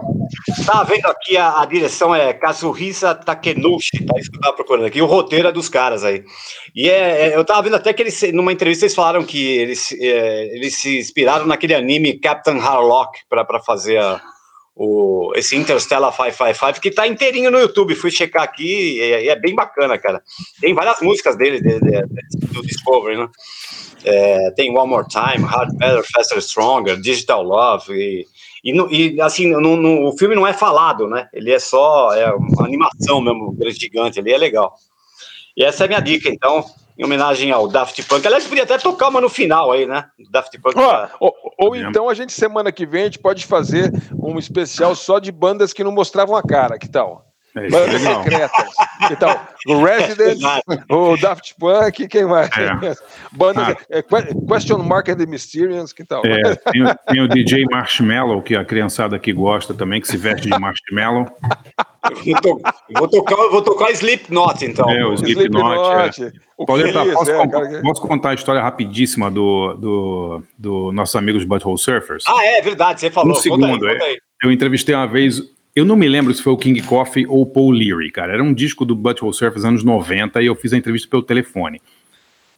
Tá 0.67 0.83
vendo 0.83 1.05
aqui 1.07 1.35
a, 1.35 1.61
a 1.61 1.65
direção 1.65 2.13
é 2.13 2.31
Kazuhisa 2.33 3.15
Takenushi, 3.15 4.05
tá 4.05 4.19
isso 4.19 4.29
que 4.29 4.37
eu 4.37 4.41
tava 4.41 4.55
procurando 4.55 4.85
aqui, 4.85 5.01
o 5.01 5.05
roteiro 5.07 5.47
é 5.47 5.51
dos 5.51 5.67
caras 5.67 6.03
aí. 6.03 6.23
E 6.75 6.87
é, 6.89 7.29
é, 7.29 7.35
eu 7.35 7.43
tava 7.43 7.63
vendo 7.63 7.75
até 7.75 7.91
que 7.91 8.03
eles, 8.03 8.21
numa 8.33 8.53
entrevista, 8.53 8.85
eles 8.85 8.93
falaram 8.95 9.23
que 9.23 9.43
eles, 9.57 9.91
é, 9.93 10.55
eles 10.55 10.75
se 10.75 10.99
inspiraram 10.99 11.47
naquele 11.47 11.73
anime 11.73 12.19
Captain 12.19 12.59
Harlock 12.59 13.19
para 13.27 13.59
fazer 13.61 13.97
a- 13.97 14.21
o, 14.75 15.31
esse 15.35 15.55
Interstellar 15.55 16.11
555, 16.11 16.81
que 16.81 16.91
tá 16.91 17.07
inteirinho 17.07 17.49
no 17.49 17.57
YouTube. 17.57 17.95
Fui 17.95 18.11
checar 18.11 18.43
aqui 18.43 18.97
e 18.97 19.01
é, 19.01 19.23
e 19.23 19.29
é 19.29 19.35
bem 19.39 19.55
bacana, 19.55 19.97
cara. 19.97 20.21
Tem 20.59 20.73
várias 20.73 20.99
músicas 21.01 21.35
dele, 21.37 21.61
de- 21.61 21.79
de- 21.79 22.01
de- 22.05 22.47
do 22.53 22.61
Discovery, 22.61 23.17
né? 23.17 23.29
É, 24.03 24.51
tem 24.51 24.69
One 24.77 24.89
More 24.89 25.07
Time, 25.07 25.45
Hard 25.45 25.73
Better, 25.77 26.03
Faster, 26.13 26.37
Stronger, 26.39 26.97
Digital 26.99 27.41
Love 27.41 27.91
e, 27.93 28.25
e, 28.65 28.73
no- 28.73 28.91
e, 28.91 29.21
assim, 29.21 29.51
no, 29.51 29.77
no- 29.77 30.07
o 30.09 30.17
filme 30.17 30.35
não 30.35 30.45
é 30.47 30.51
falado, 30.53 31.07
né? 31.07 31.29
Ele 31.31 31.51
é 31.53 31.59
só 31.59 32.11
é 32.13 32.33
uma 32.33 32.65
animação 32.65 33.21
mesmo, 33.21 33.55
gigante, 33.69 34.19
ele 34.19 34.33
é 34.33 34.37
legal. 34.37 34.73
E 35.55 35.63
essa 35.63 35.83
é 35.83 35.85
a 35.85 35.87
minha 35.87 35.99
dica, 36.01 36.27
então, 36.27 36.65
em 36.97 37.05
homenagem 37.05 37.51
ao 37.51 37.67
Daft 37.67 38.01
Punk. 38.07 38.25
Aliás, 38.25 38.45
podia 38.47 38.63
até 38.63 38.77
tocar 38.77 39.09
uma 39.09 39.21
no 39.21 39.29
final 39.29 39.71
aí, 39.71 39.85
né? 39.85 40.05
Daft 40.31 40.57
Punk. 40.59 40.77
Ó, 40.77 41.07
ou, 41.19 41.33
ou 41.59 41.75
então 41.75 42.09
a 42.09 42.13
gente, 42.13 42.33
semana 42.33 42.71
que 42.71 42.85
vem, 42.85 43.03
a 43.03 43.05
gente 43.05 43.19
pode 43.19 43.45
fazer 43.45 43.91
um 44.21 44.37
especial 44.39 44.95
só 44.95 45.19
de 45.19 45.31
bandas 45.31 45.71
que 45.71 45.83
não 45.83 45.91
mostravam 45.91 46.35
a 46.35 46.41
cara, 46.41 46.77
que 46.79 46.89
tal? 46.89 47.23
É, 47.57 47.69
Bandas 47.69 48.01
secretas. 48.01 48.73
Tal? 49.19 49.47
O 49.67 49.83
Resident, 49.83 50.39
o 50.89 51.15
Daft 51.17 51.55
Punk, 51.57 52.07
quem 52.07 52.25
mais? 52.25 52.49
É. 52.57 52.93
Bandas, 53.31 53.69
Ah. 53.69 53.77
é, 53.89 54.01
que- 54.01 54.35
Question 54.47 54.79
Mark 54.79 55.07
and 55.09 55.17
the 55.17 55.25
Mysterians, 55.25 55.93
que 55.93 56.03
tal? 56.03 56.21
É, 56.25 56.55
tem, 56.71 56.83
o- 56.83 56.95
tem 57.07 57.21
o 57.21 57.27
DJ 57.27 57.65
Marshmallow, 57.71 58.41
que 58.41 58.55
a 58.55 58.65
criançada 58.65 59.15
aqui 59.15 59.31
gosta 59.31 59.73
também, 59.73 60.01
que 60.01 60.07
se 60.07 60.17
veste 60.17 60.49
de 60.49 60.59
marshmallow. 60.59 61.27
Eu 62.11 62.15
vou, 62.23 62.41
to- 62.41 62.61
eu 62.89 62.99
vou 62.99 63.07
tocar, 63.07 63.35
vou 63.49 63.61
tocar 63.61 63.91
Slipknot, 63.91 64.63
então. 64.65 64.89
É, 64.89 65.05
o 65.05 65.13
Slipknot. 65.13 66.11
Slipknot, 66.13 66.23
é. 66.59 66.65
Pauleta, 66.65 67.05
posso, 67.13 67.31
é, 67.31 67.47
con- 67.47 67.81
posso 67.81 68.01
contar 68.01 68.29
a 68.29 68.33
história 68.35 68.61
rapidíssima 68.61 69.31
do, 69.31 69.73
do, 69.75 70.43
do 70.57 70.91
nossos 70.91 71.15
amigos 71.15 71.43
Butthole 71.43 71.77
Surfers? 71.77 72.23
Ah, 72.27 72.45
é 72.45 72.61
verdade, 72.61 72.99
você 72.99 73.09
falou. 73.09 73.31
um 73.31 73.33
Conta 73.33 73.43
segundo, 73.43 73.65
aí, 73.87 73.93
conta 73.93 74.05
é. 74.05 74.07
aí. 74.09 74.17
Eu 74.43 74.51
entrevistei 74.51 74.93
uma 74.93 75.07
vez, 75.07 75.41
eu 75.75 75.83
não 75.85 75.95
me 75.95 76.07
lembro 76.07 76.33
se 76.33 76.41
foi 76.41 76.53
o 76.53 76.57
King 76.57 76.81
Coffee 76.81 77.27
ou 77.27 77.41
o 77.41 77.45
Paul 77.45 77.71
Leary, 77.71 78.09
cara. 78.11 78.33
Era 78.33 78.43
um 78.43 78.53
disco 78.53 78.85
do 78.85 78.95
Butthole 78.95 79.33
Surfers 79.33 79.65
anos 79.65 79.83
90 79.83 80.41
e 80.41 80.45
eu 80.45 80.55
fiz 80.55 80.71
a 80.73 80.77
entrevista 80.77 81.07
pelo 81.09 81.21
telefone. 81.23 81.81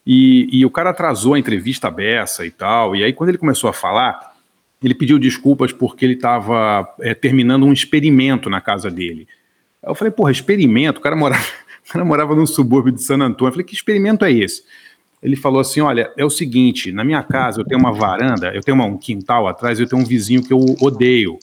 E, 0.06 0.48
e 0.50 0.64
o 0.64 0.70
cara 0.70 0.90
atrasou 0.90 1.34
a 1.34 1.38
entrevista 1.38 1.90
beça 1.90 2.46
e 2.46 2.50
tal. 2.50 2.94
E 2.96 3.04
aí, 3.04 3.12
quando 3.12 3.30
ele 3.30 3.38
começou 3.38 3.68
a 3.68 3.72
falar, 3.72 4.34
ele 4.82 4.94
pediu 4.94 5.18
desculpas 5.18 5.72
porque 5.72 6.04
ele 6.04 6.14
estava 6.14 6.86
terminando 7.20 7.64
um 7.66 7.72
experimento 7.72 8.48
na 8.48 8.60
casa 8.60 8.90
dele. 8.90 9.26
Eu 9.82 9.94
falei, 9.94 10.10
porra, 10.10 10.30
experimento? 10.30 10.98
O 10.98 11.02
cara 11.02 11.16
morava, 11.16 11.42
o 11.88 11.92
cara 11.92 12.04
morava 12.04 12.34
num 12.34 12.46
subúrbio 12.46 12.92
de 12.92 13.02
San 13.02 13.16
Antônio. 13.16 13.48
Eu 13.48 13.52
falei, 13.52 13.66
que 13.66 13.74
experimento 13.74 14.24
é 14.24 14.32
esse? 14.32 14.62
Ele 15.20 15.34
falou 15.34 15.60
assim: 15.60 15.80
olha, 15.80 16.12
é 16.16 16.24
o 16.24 16.30
seguinte, 16.30 16.92
na 16.92 17.02
minha 17.04 17.22
casa 17.24 17.60
eu 17.60 17.64
tenho 17.64 17.80
uma 17.80 17.92
varanda, 17.92 18.52
eu 18.54 18.60
tenho 18.62 18.76
uma- 18.76 18.84
um 18.86 18.96
quintal 18.96 19.48
atrás, 19.48 19.80
eu 19.80 19.86
tenho 19.88 20.00
um 20.00 20.04
vizinho 20.04 20.42
que 20.44 20.52
eu 20.52 20.60
odeio. 20.80 21.38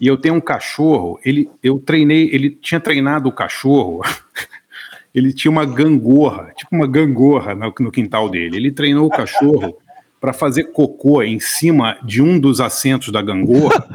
E 0.00 0.06
eu 0.06 0.16
tenho 0.16 0.34
um 0.34 0.40
cachorro, 0.40 1.20
ele, 1.24 1.50
eu 1.62 1.78
treinei, 1.78 2.30
ele 2.32 2.50
tinha 2.50 2.80
treinado 2.80 3.28
o 3.28 3.32
cachorro, 3.32 4.00
ele 5.14 5.32
tinha 5.32 5.50
uma 5.50 5.66
gangorra, 5.66 6.52
tipo 6.56 6.74
uma 6.74 6.86
gangorra 6.86 7.54
no, 7.54 7.72
no 7.80 7.90
quintal 7.92 8.28
dele. 8.30 8.56
Ele 8.56 8.72
treinou 8.72 9.06
o 9.06 9.10
cachorro 9.10 9.76
para 10.20 10.32
fazer 10.32 10.64
cocô 10.72 11.22
em 11.22 11.38
cima 11.40 11.98
de 12.02 12.22
um 12.22 12.38
dos 12.40 12.60
assentos 12.60 13.10
da 13.12 13.20
gangorra, 13.22 13.86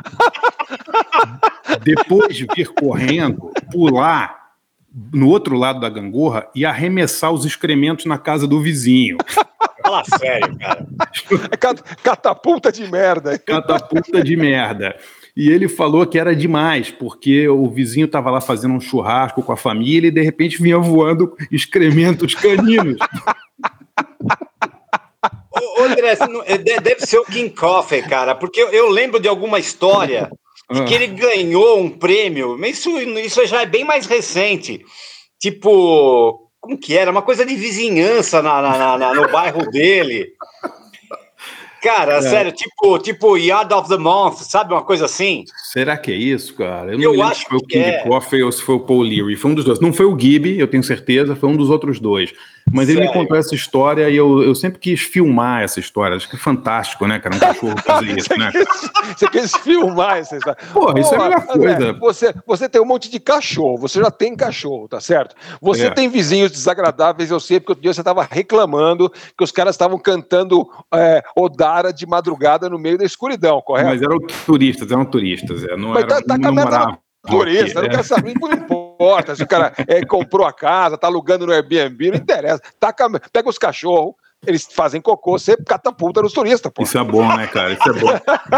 depois 1.84 2.36
de 2.36 2.46
vir 2.56 2.68
correndo, 2.70 3.52
pular 3.72 4.46
no 5.14 5.28
outro 5.28 5.58
lado 5.58 5.80
da 5.80 5.90
gangorra 5.90 6.48
e 6.56 6.66
arremessar 6.66 7.32
os 7.32 7.46
excrementos 7.46 8.06
na 8.06 8.18
casa 8.18 8.48
do 8.48 8.62
vizinho. 8.62 9.18
Fala 9.82 10.04
sério, 10.18 10.58
cara. 10.58 10.88
É 11.52 11.58
cat- 11.58 11.84
catapulta 12.02 12.72
de 12.72 12.90
merda. 12.90 13.38
catapulta 13.38 14.24
de 14.24 14.36
merda. 14.36 14.96
E 15.36 15.50
ele 15.50 15.68
falou 15.68 16.06
que 16.06 16.18
era 16.18 16.34
demais, 16.36 16.92
porque 16.92 17.48
o 17.50 17.70
vizinho 17.70 18.06
estava 18.06 18.32
lá 18.32 18.40
fazendo 18.40 18.74
um 18.74 18.80
churrasco 18.80 19.44
com 19.44 19.52
a 19.52 19.58
família 19.58 20.08
e 20.08 20.12
de 20.12 20.22
repente 20.22 20.62
vinha 20.62 20.78
voando 20.80 21.36
excrementos 21.52 22.34
caninos. 22.36 22.98
Ô, 25.52 25.82
ô, 25.82 25.84
André, 25.86 26.18
é, 26.46 26.58
de- 26.58 26.80
deve 26.82 27.02
ser 27.06 27.18
o 27.20 27.26
King 27.26 27.50
Coffee, 27.50 28.02
cara, 28.04 28.36
porque 28.36 28.62
eu, 28.62 28.70
eu 28.70 28.90
lembro 28.90 29.20
de 29.20 29.28
alguma 29.28 29.58
história 29.60 30.30
de 30.72 30.84
que 30.84 30.94
Ah. 30.94 30.96
ele 30.96 31.08
ganhou 31.08 31.80
um 31.80 31.90
prêmio, 31.90 32.58
mas 32.60 32.78
isso, 32.80 32.98
isso 33.00 33.46
já 33.46 33.62
é 33.62 33.66
bem 33.66 33.84
mais 33.84 34.06
recente. 34.06 34.82
Tipo, 35.40 36.50
como 36.60 36.78
que 36.78 36.98
era? 36.98 37.12
Uma 37.12 37.22
coisa 37.22 37.46
de 37.46 37.56
vizinhança 37.56 38.42
na- 38.42 38.62
na- 38.62 38.98
na- 38.98 39.14
no 39.14 39.32
bairro 39.32 39.70
dele. 39.70 40.28
Cara, 41.86 42.14
É. 42.16 42.22
sério, 42.24 42.52
tipo, 42.52 42.98
tipo 42.98 43.38
Yard 43.38 43.72
of 43.72 43.88
the 43.88 43.98
Month, 43.98 44.38
sabe? 44.38 44.74
Uma 44.74 44.82
coisa 44.84 45.06
assim. 45.06 45.44
Será 45.72 45.96
que 45.96 46.12
é 46.12 46.16
isso, 46.16 46.56
cara? 46.56 46.92
Eu 46.92 46.98
lembro 47.12 47.22
acho 47.22 47.42
se 47.42 47.46
foi 47.48 47.58
o 47.60 47.62
King 47.62 47.86
é. 47.86 48.00
Coffey 48.00 48.42
ou 48.42 48.52
se 48.52 48.62
foi 48.64 48.74
o 48.76 48.80
Paul 48.80 49.04
Leary. 49.04 49.36
Foi 49.36 49.52
um 49.52 49.54
dos 49.54 49.64
dois. 49.64 49.80
Não 49.80 49.94
foi 49.94 50.08
o 50.08 50.18
Gibby, 50.20 50.58
eu 50.58 50.68
tenho 50.68 50.84
certeza, 50.84 51.36
foi 51.36 51.48
um 51.48 51.56
dos 51.56 51.70
outros 51.70 52.00
dois. 52.00 52.34
Mas 52.72 52.90
ele 52.90 53.00
me 53.02 53.06
Sério? 53.08 53.22
contou 53.22 53.38
essa 53.38 53.54
história 53.54 54.10
e 54.10 54.16
eu, 54.16 54.42
eu 54.42 54.56
sempre 54.56 54.80
quis 54.80 55.00
filmar 55.00 55.62
essa 55.62 55.80
história. 55.80 56.18
Acho 56.18 56.28
que 56.28 56.36
é 56.36 56.40
fantástico, 56.40 57.06
né, 57.06 57.20
cara? 57.20 57.36
Um 57.36 57.40
cachorro 57.40 57.76
fazer 57.86 58.18
isso, 58.18 58.38
né? 58.38 58.52
Você 59.16 59.28
quis 59.30 59.56
filmar 59.58 60.18
essa 60.18 60.36
história. 60.36 60.58
Porra, 60.74 61.00
isso 61.00 61.14
é 61.14 61.18
a 61.18 61.24
melhor 61.24 61.46
coisa. 61.46 61.94
Você, 61.94 62.34
você 62.46 62.68
tem 62.68 62.82
um 62.82 62.86
monte 62.86 63.10
de 63.10 63.20
cachorro, 63.20 63.78
você 63.78 64.00
já 64.02 64.10
tem 64.10 64.36
cachorro, 64.36 64.88
tá 64.88 65.00
certo? 65.00 65.36
Você 65.62 65.86
É. 65.86 65.90
tem 65.92 66.10
vizinhos 66.10 66.52
desagradáveis, 66.52 67.30
eu 67.30 67.40
sei, 67.40 67.60
porque 67.60 67.74
outro 67.74 67.84
dia 67.84 67.94
você 67.94 68.02
estava 68.02 68.28
reclamando 68.30 69.12
que 69.38 69.44
os 69.44 69.52
caras 69.52 69.76
estavam 69.76 70.00
cantando 70.00 70.68
é, 70.94 71.24
Odara 71.36 71.94
de 71.94 72.08
madrugada 72.08 72.68
no 72.68 72.80
meio 72.80 72.98
da 72.98 73.06
escuridão, 73.06 73.62
correto? 73.62 73.90
Mas 73.90 74.02
eram 74.02 74.18
turistas, 74.46 74.92
eram 74.92 75.06
turistas. 75.06 75.64
é, 75.66 75.78
Não 75.78 75.90
Mas 75.90 76.04
era, 76.04 76.16
tá, 76.22 76.22
tá 76.22 76.38
não 76.52 77.05
turista, 77.26 77.82
não 77.82 77.90
quero 77.90 78.04
saber, 78.04 78.34
não 78.40 78.52
importa 78.52 79.36
se 79.36 79.44
o 79.44 79.48
cara 79.48 79.74
é, 79.88 80.06
comprou 80.06 80.46
a 80.46 80.54
casa, 80.54 80.98
tá 80.98 81.08
alugando 81.08 81.46
no 81.46 81.54
Airbnb, 81.54 82.12
não 82.12 82.18
interessa. 82.18 82.62
Taca, 82.80 83.10
pega 83.32 83.50
os 83.50 83.58
cachorros, 83.58 84.14
eles 84.46 84.68
fazem 84.72 85.02
cocô, 85.02 85.38
você 85.38 85.58
catapulta 85.58 86.22
nos 86.22 86.34
turistas, 86.34 86.72
pô. 86.74 86.84
Isso 86.84 86.98
é 86.98 87.04
bom, 87.04 87.28
né, 87.36 87.48
cara? 87.48 87.74
Isso 87.74 87.90
é 87.90 87.94
bom. 87.94 88.10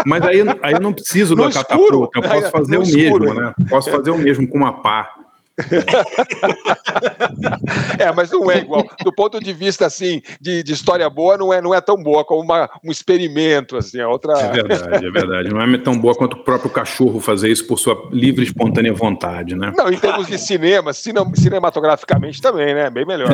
Mas 0.06 0.22
aí, 0.23 0.41
aí 0.61 0.73
eu 0.73 0.81
não 0.81 0.94
preciso 0.94 1.34
No 1.38 1.44
da 1.44 1.49
escuro. 1.49 2.10
catapulta, 2.10 2.19
eu 2.19 2.23
posso 2.23 2.52
fazer 2.52 2.77
o 2.77 2.84
escuro, 2.84 3.26
mesmo, 3.26 3.41
né? 3.41 3.53
Posso 3.69 3.89
fazer 3.91 4.11
o 4.11 4.18
mesmo 4.18 4.48
com 4.48 4.57
uma 4.57 4.81
pá. 4.81 5.10
é, 7.98 8.12
mas 8.14 8.30
não 8.30 8.52
é 8.52 8.60
igual. 8.60 8.88
Do 9.04 9.12
ponto 9.12 9.40
de 9.40 9.52
vista 9.54 9.88
assim 9.88 10.22
de, 10.40 10.62
de 10.62 10.74
história 10.74 11.10
boa, 11.10 11.36
não 11.36 11.52
é, 11.52 11.60
não 11.60 11.74
é 11.74 11.82
tão 11.82 11.98
boa 11.98 12.24
como 12.24 12.44
uma, 12.44 12.70
um 12.84 12.92
experimento 12.92 13.76
assim. 13.76 14.00
É 14.00 14.06
outra. 14.06 14.34
É 14.34 14.52
verdade, 14.52 15.06
é 15.06 15.12
verdade. 15.12 15.50
Não 15.50 15.60
é 15.60 15.78
tão 15.80 15.98
boa 15.98 16.14
quanto 16.16 16.34
o 16.34 16.44
próprio 16.44 16.70
cachorro 16.70 17.20
fazer 17.20 17.50
isso 17.50 17.66
por 17.66 17.80
sua 17.80 18.08
livre 18.12 18.44
e 18.44 18.48
espontânea 18.48 18.94
vontade, 18.94 19.56
né? 19.56 19.74
Não, 19.76 19.92
em 19.92 19.98
termos 19.98 20.28
de 20.28 20.38
cinema, 20.38 20.94
cine, 20.94 21.20
cinematograficamente 21.36 22.40
também, 22.40 22.76
né? 22.76 22.92
Bem 22.92 23.06
melhor. 23.06 23.30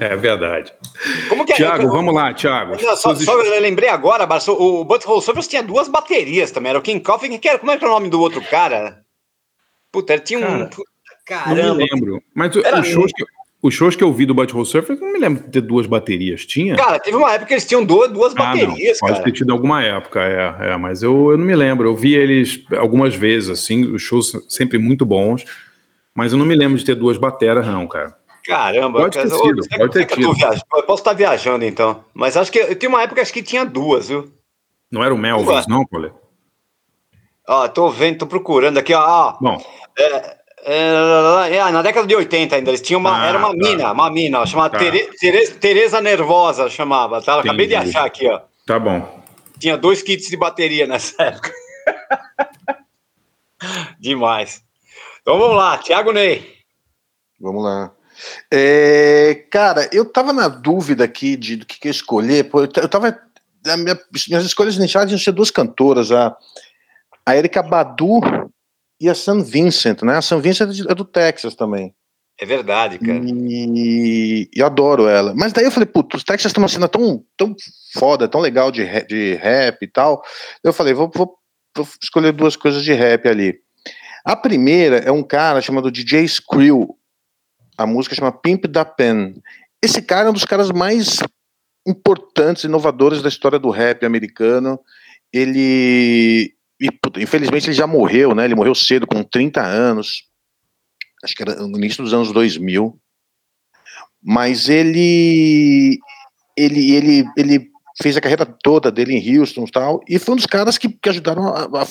É, 0.00 0.12
é 0.12 0.16
verdade. 0.16 0.72
Como 1.28 1.44
que 1.44 1.52
é? 1.52 1.56
Tiago, 1.56 1.88
vamos 1.88 2.14
lá, 2.14 2.32
Tiago. 2.32 2.78
Só, 2.96 3.14
só, 3.14 3.42
eu 3.42 3.60
lembrei 3.60 3.90
agora, 3.90 4.26
Barço, 4.26 4.52
o 4.52 4.82
Butthole 4.84 5.20
Surfers 5.20 5.46
tinha 5.46 5.62
duas 5.62 5.88
baterias 5.88 6.50
também. 6.50 6.70
Era 6.70 6.78
o 6.78 6.82
King 6.82 7.00
Coffin, 7.00 7.36
que 7.38 7.48
era, 7.48 7.58
como 7.58 7.70
é 7.70 7.76
que 7.76 7.84
era 7.84 7.92
o 7.92 7.94
nome 7.94 8.08
do 8.08 8.20
outro 8.20 8.40
cara? 8.42 9.02
Puta, 9.92 10.12
ele 10.12 10.22
tinha 10.22 10.38
um. 10.38 10.68
Cara, 11.30 11.44
Caramba. 11.44 11.62
Não 11.62 11.76
me 11.76 11.86
lembro. 11.88 12.22
Mas 12.34 12.56
os 12.56 12.88
shows, 12.88 13.12
que, 13.12 13.24
os 13.62 13.72
shows 13.72 13.94
que 13.94 14.02
eu 14.02 14.12
vi 14.12 14.26
do 14.26 14.34
Butthole 14.34 14.66
Surfers, 14.66 14.98
não 14.98 15.12
me 15.12 15.18
lembro 15.20 15.44
de 15.44 15.48
ter 15.48 15.60
duas 15.60 15.86
baterias. 15.86 16.44
Tinha? 16.44 16.74
Cara, 16.74 16.98
teve 16.98 17.16
uma 17.16 17.30
época 17.30 17.46
que 17.46 17.54
eles 17.54 17.64
tinham 17.64 17.84
duas, 17.84 18.10
duas 18.10 18.32
ah, 18.34 18.36
baterias, 18.36 18.98
não. 19.00 19.08
Pode 19.08 19.22
ter 19.22 19.30
tido 19.30 19.52
alguma 19.52 19.80
época, 19.80 20.20
é, 20.20 20.72
é 20.72 20.76
mas 20.76 21.04
eu, 21.04 21.30
eu 21.30 21.38
não 21.38 21.44
me 21.44 21.54
lembro. 21.54 21.88
Eu 21.88 21.94
vi 21.94 22.16
eles 22.16 22.64
algumas 22.76 23.14
vezes, 23.14 23.48
assim, 23.48 23.84
os 23.92 24.02
shows 24.02 24.44
sempre 24.48 24.76
muito 24.76 25.06
bons, 25.06 25.44
mas 26.12 26.32
eu 26.32 26.38
não 26.38 26.44
me 26.44 26.56
lembro 26.56 26.76
de 26.76 26.84
ter 26.84 26.96
duas 26.96 27.16
bateras, 27.16 27.64
não, 27.64 27.86
cara. 27.86 28.18
Caramba, 28.44 29.02
pode 29.02 29.16
ter 29.16 29.30
sido, 29.30 29.62
eu, 29.70 29.78
pode 29.78 29.92
ter 29.92 30.06
tido. 30.06 30.32
Eu 30.74 30.82
posso 30.82 31.02
estar 31.02 31.12
viajando 31.12 31.64
então, 31.64 32.04
mas 32.12 32.36
acho 32.36 32.50
que 32.50 32.58
eu 32.58 32.74
tenho 32.74 32.90
uma 32.90 33.02
época 33.02 33.22
acho 33.22 33.32
que 33.32 33.42
tinha 33.42 33.64
duas, 33.64 34.08
viu? 34.08 34.32
Não 34.90 35.04
era 35.04 35.14
o 35.14 35.18
Melvins, 35.18 35.68
não, 35.68 35.86
Paulo? 35.86 36.12
Ó, 37.46 37.68
tô 37.68 37.88
vendo, 37.88 38.18
tô 38.18 38.26
procurando 38.26 38.78
aqui, 38.78 38.92
ó. 38.94 39.36
Bom. 39.40 39.62
É, 39.96 40.39
é, 40.62 41.56
é, 41.56 41.70
na 41.70 41.82
década 41.82 42.06
de 42.06 42.14
80 42.14 42.56
ainda, 42.56 42.70
eles 42.70 42.82
tinham 42.82 43.00
uma. 43.00 43.22
Ah, 43.22 43.26
era 43.26 43.38
uma 43.38 43.48
tá. 43.48 43.54
mina, 43.54 43.92
uma 43.92 44.10
mina, 44.10 44.46
chamada 44.46 44.78
tá. 44.78 44.84
Tereza, 45.18 45.54
Tereza 45.54 46.00
Nervosa, 46.00 46.68
chamava, 46.68 47.22
tá? 47.22 47.40
Acabei 47.40 47.66
de 47.66 47.74
achar 47.74 48.04
aqui, 48.04 48.28
ó. 48.28 48.40
Tá 48.66 48.78
bom. 48.78 49.20
Tinha 49.58 49.76
dois 49.76 50.02
kits 50.02 50.28
de 50.28 50.36
bateria 50.36 50.86
nessa 50.86 51.14
época. 51.22 51.52
Demais. 53.98 54.62
Então 55.22 55.38
vamos 55.38 55.56
lá, 55.56 55.78
Thiago 55.78 56.12
Ney. 56.12 56.58
Vamos 57.38 57.64
lá. 57.64 57.90
É, 58.50 59.46
cara, 59.50 59.88
eu 59.92 60.04
tava 60.04 60.32
na 60.32 60.48
dúvida 60.48 61.04
aqui 61.04 61.36
de 61.36 61.56
do 61.56 61.66
que, 61.66 61.80
que 61.80 61.88
escolher. 61.88 62.44
Pô, 62.50 62.60
eu, 62.60 62.68
eu 62.76 62.88
tava. 62.88 63.18
Minha, 63.78 63.98
minhas 64.28 64.44
escolhas 64.44 64.76
iniciais 64.76 65.10
iam 65.10 65.18
ser 65.18 65.32
duas 65.32 65.50
cantoras, 65.50 66.10
a, 66.10 66.34
a 67.26 67.36
Erika 67.36 67.62
Badu 67.62 68.20
e 69.00 69.08
a 69.08 69.14
San 69.14 69.42
Vincent, 69.42 70.02
né? 70.02 70.16
A 70.16 70.22
San 70.22 70.40
Vincent 70.40 70.86
é 70.88 70.94
do 70.94 71.04
Texas 71.04 71.54
também. 71.54 71.94
É 72.38 72.46
verdade, 72.46 72.98
cara. 72.98 73.20
E, 73.22 74.48
e 74.54 74.62
adoro 74.62 75.06
ela. 75.06 75.34
Mas 75.34 75.52
daí 75.52 75.64
eu 75.64 75.70
falei, 75.70 75.86
putz, 75.86 76.16
os 76.16 76.24
Texas 76.24 76.52
tem 76.52 76.62
uma 76.62 76.68
cena 76.68 76.88
tão, 76.88 77.22
tão 77.36 77.54
foda, 77.94 78.28
tão 78.28 78.40
legal 78.40 78.70
de, 78.70 78.82
de 79.04 79.34
rap 79.34 79.82
e 79.82 79.86
tal. 79.86 80.22
Eu 80.64 80.72
falei, 80.72 80.94
vou, 80.94 81.10
vou, 81.14 81.34
vou 81.76 81.88
escolher 82.02 82.32
duas 82.32 82.56
coisas 82.56 82.82
de 82.82 82.92
rap 82.92 83.28
ali. 83.28 83.58
A 84.24 84.34
primeira 84.36 84.98
é 84.98 85.12
um 85.12 85.22
cara 85.22 85.60
chamado 85.60 85.90
DJ 85.90 86.24
Skrill. 86.24 86.96
A 87.76 87.86
música 87.86 88.14
chama 88.14 88.32
Pimp 88.32 88.66
da 88.66 88.84
Pen. 88.84 89.34
Esse 89.82 90.00
cara 90.02 90.28
é 90.28 90.30
um 90.30 90.34
dos 90.34 90.44
caras 90.44 90.70
mais 90.70 91.18
importantes, 91.86 92.64
inovadores 92.64 93.22
da 93.22 93.28
história 93.28 93.58
do 93.58 93.70
rap 93.70 94.04
americano. 94.04 94.78
Ele 95.32 96.54
e, 96.80 96.88
infelizmente 97.22 97.66
ele 97.66 97.74
já 97.74 97.86
morreu, 97.86 98.34
né? 98.34 98.44
Ele 98.44 98.54
morreu 98.54 98.74
cedo, 98.74 99.06
com 99.06 99.22
30 99.22 99.62
anos. 99.62 100.24
Acho 101.22 101.34
que 101.34 101.42
era 101.42 101.54
no 101.56 101.76
início 101.76 102.02
dos 102.02 102.14
anos 102.14 102.32
2000. 102.32 102.98
Mas 104.22 104.68
ele 104.68 105.98
ele 106.56 106.92
ele 106.92 107.24
ele 107.36 107.70
fez 108.02 108.16
a 108.16 108.20
carreira 108.20 108.46
toda 108.46 108.90
dele 108.90 109.14
em 109.14 109.38
Houston 109.38 109.64
e 109.64 109.70
tal, 109.70 110.00
e 110.08 110.18
foi 110.18 110.34
um 110.34 110.36
dos 110.36 110.46
caras 110.46 110.78
que, 110.78 110.88
que 110.88 111.08
ajudaram 111.08 111.48
a, 111.48 111.64
a, 111.64 111.86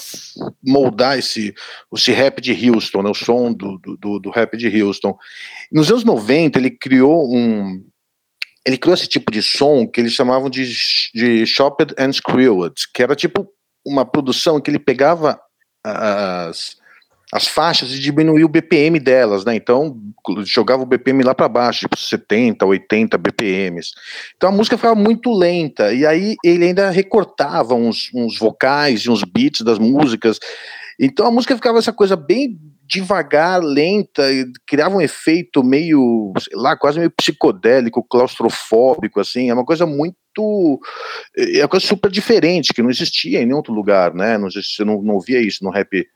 moldar 0.64 1.20
esse, 1.20 1.54
esse 1.94 2.12
rap 2.12 2.42
de 2.42 2.70
Houston, 2.70 3.04
né, 3.04 3.10
o 3.10 3.14
som 3.14 3.54
do, 3.54 3.78
do, 3.78 4.20
do, 4.20 4.30
rap 4.30 4.58
de 4.58 4.82
Houston. 4.82 5.16
Nos 5.72 5.92
anos 5.92 6.04
90, 6.04 6.58
ele 6.58 6.72
criou 6.72 7.32
um. 7.36 7.86
Ele 8.66 8.78
criou 8.78 8.94
esse 8.94 9.08
tipo 9.08 9.32
de 9.32 9.42
som 9.42 9.88
que 9.88 10.02
eles 10.02 10.14
chamavam 10.14 10.50
de, 10.50 10.70
de 11.14 11.46
Chopped 11.46 11.96
and 11.98 12.12
Screwed, 12.12 12.76
que 12.94 13.02
era 13.02 13.16
tipo 13.16 13.50
uma 13.86 14.06
produção 14.06 14.60
que 14.60 14.70
ele 14.70 14.80
pegava 14.80 15.40
as, 15.84 16.76
as 17.32 17.48
faixas 17.48 17.92
e 17.92 18.00
diminuía 18.00 18.46
o 18.46 18.50
BPM 18.50 19.00
delas, 19.00 19.46
né? 19.46 19.56
Então 19.56 19.98
jogava 20.44 20.84
o 20.84 20.86
BPM 20.86 21.24
lá 21.24 21.36
para 21.36 21.48
baixo, 21.48 21.82
tipo 21.82 21.98
70, 21.98 22.66
80 22.66 23.18
BPMs. 23.18 23.92
Então 24.36 24.50
a 24.50 24.52
música 24.52 24.78
ficava 24.78 24.96
muito 24.96 25.32
lenta 25.32 25.94
e 25.94 26.06
aí 26.06 26.36
ele 26.44 26.66
ainda 26.66 26.90
recortava 26.90 27.76
uns, 27.76 28.10
uns 28.14 28.38
vocais 28.38 29.02
e 29.02 29.10
uns 29.10 29.24
beats 29.24 29.62
das 29.62 29.78
músicas. 29.78 30.40
Então 31.00 31.26
a 31.26 31.32
música 31.32 31.56
ficava 31.56 31.78
essa 31.78 31.94
coisa 31.94 32.16
bem 32.16 32.60
devagar, 32.90 33.62
lenta, 33.62 34.24
criava 34.66 34.96
um 34.96 35.02
efeito 35.02 35.64
meio, 35.64 36.34
sei 36.40 36.58
lá, 36.58 36.76
quase 36.76 36.98
meio 36.98 37.12
psicodélico, 37.12 38.04
claustrofóbico, 38.04 39.20
assim, 39.20 39.52
é 39.52 39.54
uma 39.54 39.64
coisa 39.64 39.86
muito 39.86 40.16
é 41.36 41.62
uma 41.62 41.68
coisa 41.68 41.86
super 41.86 42.10
diferente, 42.10 42.74
que 42.74 42.82
não 42.82 42.90
existia 42.90 43.42
em 43.42 43.46
nenhum 43.46 43.58
outro 43.58 43.74
lugar, 43.74 44.14
né? 44.14 44.38
Não 44.38 44.48
existia, 44.48 44.86
não, 44.86 45.02
não 45.02 45.20
via 45.20 45.42
isso 45.42 45.64
no 45.64 45.70
rap 45.70 46.08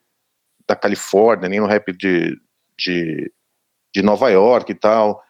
da 0.68 0.76
Califórnia, 0.76 1.50
nem 1.50 1.60
no 1.60 1.68
rap 1.68 1.92
de, 1.92 2.38
de, 2.78 3.32
de 3.94 4.02
Nova 4.02 4.30
York 4.30 4.72
e 4.72 4.76
tal. 4.76 5.22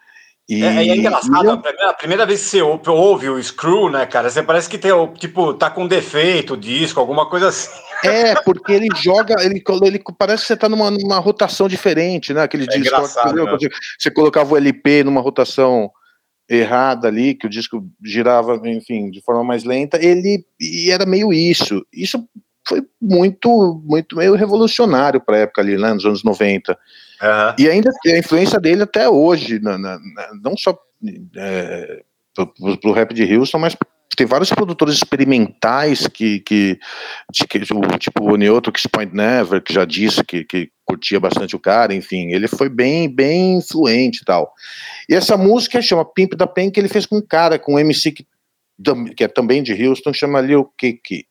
E, 0.47 0.61
é, 0.61 0.89
é 0.89 0.95
engraçado, 0.97 1.51
a, 1.51 1.57
primeira, 1.57 1.89
a 1.89 1.93
primeira, 1.93 2.26
vez 2.26 2.43
que 2.43 2.49
você 2.49 2.61
ouve 2.61 3.30
o 3.30 3.41
Screw, 3.41 3.89
né, 3.89 4.05
cara, 4.05 4.30
você 4.30 4.43
parece 4.43 4.69
que 4.69 4.77
tem, 4.77 4.91
tipo, 5.14 5.53
tá 5.53 5.69
com 5.69 5.88
defeito 5.88 6.53
o 6.55 6.57
disco, 6.57 6.99
alguma 6.99 7.30
coisa 7.30 7.47
assim. 7.47 7.72
É, 8.03 8.35
porque 8.41 8.73
ele 8.73 8.89
joga, 9.01 9.41
ele, 9.41 9.64
ele 9.85 10.03
parece 10.18 10.41
que 10.41 10.47
você 10.47 10.57
tá 10.57 10.68
numa, 10.68 10.91
numa 10.91 11.18
rotação 11.18 11.69
diferente, 11.69 12.34
né, 12.34 12.43
aquele 12.43 12.65
é 12.65 12.77
disco, 12.77 12.99
né? 12.99 13.69
você 13.97 14.11
colocava 14.11 14.53
o 14.53 14.57
LP 14.57 15.05
numa 15.05 15.22
rotação 15.22 15.89
errada 16.49 17.07
ali, 17.07 17.34
que 17.34 17.48
o 17.48 17.49
disco 17.49 17.88
girava, 18.03 18.60
enfim, 18.65 19.10
de 19.10 19.22
forma 19.22 19.44
mais 19.44 19.64
lenta, 19.64 20.03
ele 20.03 20.45
e 20.60 20.91
era 20.91 21.06
meio 21.06 21.32
isso. 21.32 21.86
Isso 21.91 22.28
foi 22.68 22.84
muito, 23.02 23.82
muito 23.86 24.15
meio 24.15 24.36
revolucionário 24.36 25.22
para 25.22 25.38
a 25.38 25.40
época 25.40 25.61
ali, 25.61 25.78
né, 25.78 25.94
nos 25.94 26.06
anos 26.06 26.24
90. 26.24 26.72
Uhum. 26.72 27.56
E 27.57 27.70
ainda 27.70 27.91
tem 28.02 28.15
a 28.15 28.20
influência 28.20 28.60
dele 28.60 28.84
até 28.84 29.10
hoje, 29.10 29.60
na, 29.60 29.78
na, 29.78 29.99
na, 29.99 30.30
não 30.41 30.57
só 30.57 30.78
é, 31.36 32.03
pro, 32.36 32.78
pro 32.78 32.91
rap 32.91 33.14
de 33.14 33.36
Houston, 33.36 33.60
mas 33.60 33.76
tem 34.15 34.28
vários 34.28 34.52
produtores 34.52 34.95
experimentais 34.95 36.07
que, 36.07 36.40
que, 36.41 36.80
que 37.49 37.60
tipo 37.99 38.24
o 38.24 38.38
Neoto 38.38 38.72
Point 38.91 39.14
Never, 39.14 39.61
que 39.61 39.74
já 39.74 39.86
disse 39.86 40.24
que, 40.24 40.44
que 40.44 40.70
curtia 40.85 41.19
bastante 41.19 41.55
o 41.55 41.60
cara, 41.60 41.93
enfim, 41.93 42.31
ele 42.31 42.47
foi 42.47 42.69
bem, 42.69 43.10
bem 43.10 43.57
influente 43.57 44.22
e 44.22 44.26
tal. 44.26 44.53
E 45.10 45.15
essa 45.15 45.38
música 45.38 45.81
chama 45.81 46.05
Pimp 46.05 46.34
da 46.34 46.47
Pen, 46.47 46.69
que 46.69 46.80
ele 46.80 46.89
fez 46.89 47.05
com 47.05 47.18
um 47.18 47.22
cara, 47.22 47.57
com 47.57 47.76
um 47.76 47.80
MC 47.80 48.11
que, 48.11 48.27
que 49.15 49.23
é 49.23 49.27
também 49.27 49.64
de 49.64 49.73
Houston, 49.88 50.14
chama 50.14 50.41
Lil 50.41 50.65
Kiki. 50.77 51.26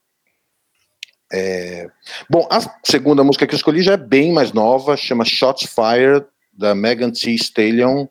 É... 1.33 1.89
Bom, 2.29 2.47
a 2.51 2.61
segunda 2.85 3.25
música 3.25 3.47
que 3.47 3.55
eu 3.55 3.57
escolhi 3.57 3.83
já 3.83 3.95
é 3.95 3.97
bem 3.97 4.33
mais 4.33 4.53
nova, 4.53 4.97
chama 4.97 5.25
Shots 5.25 5.69
Fired, 5.73 6.27
da 6.53 6.75
Megan 6.75 7.11
Thee 7.11 7.35
Stallion. 7.35 8.07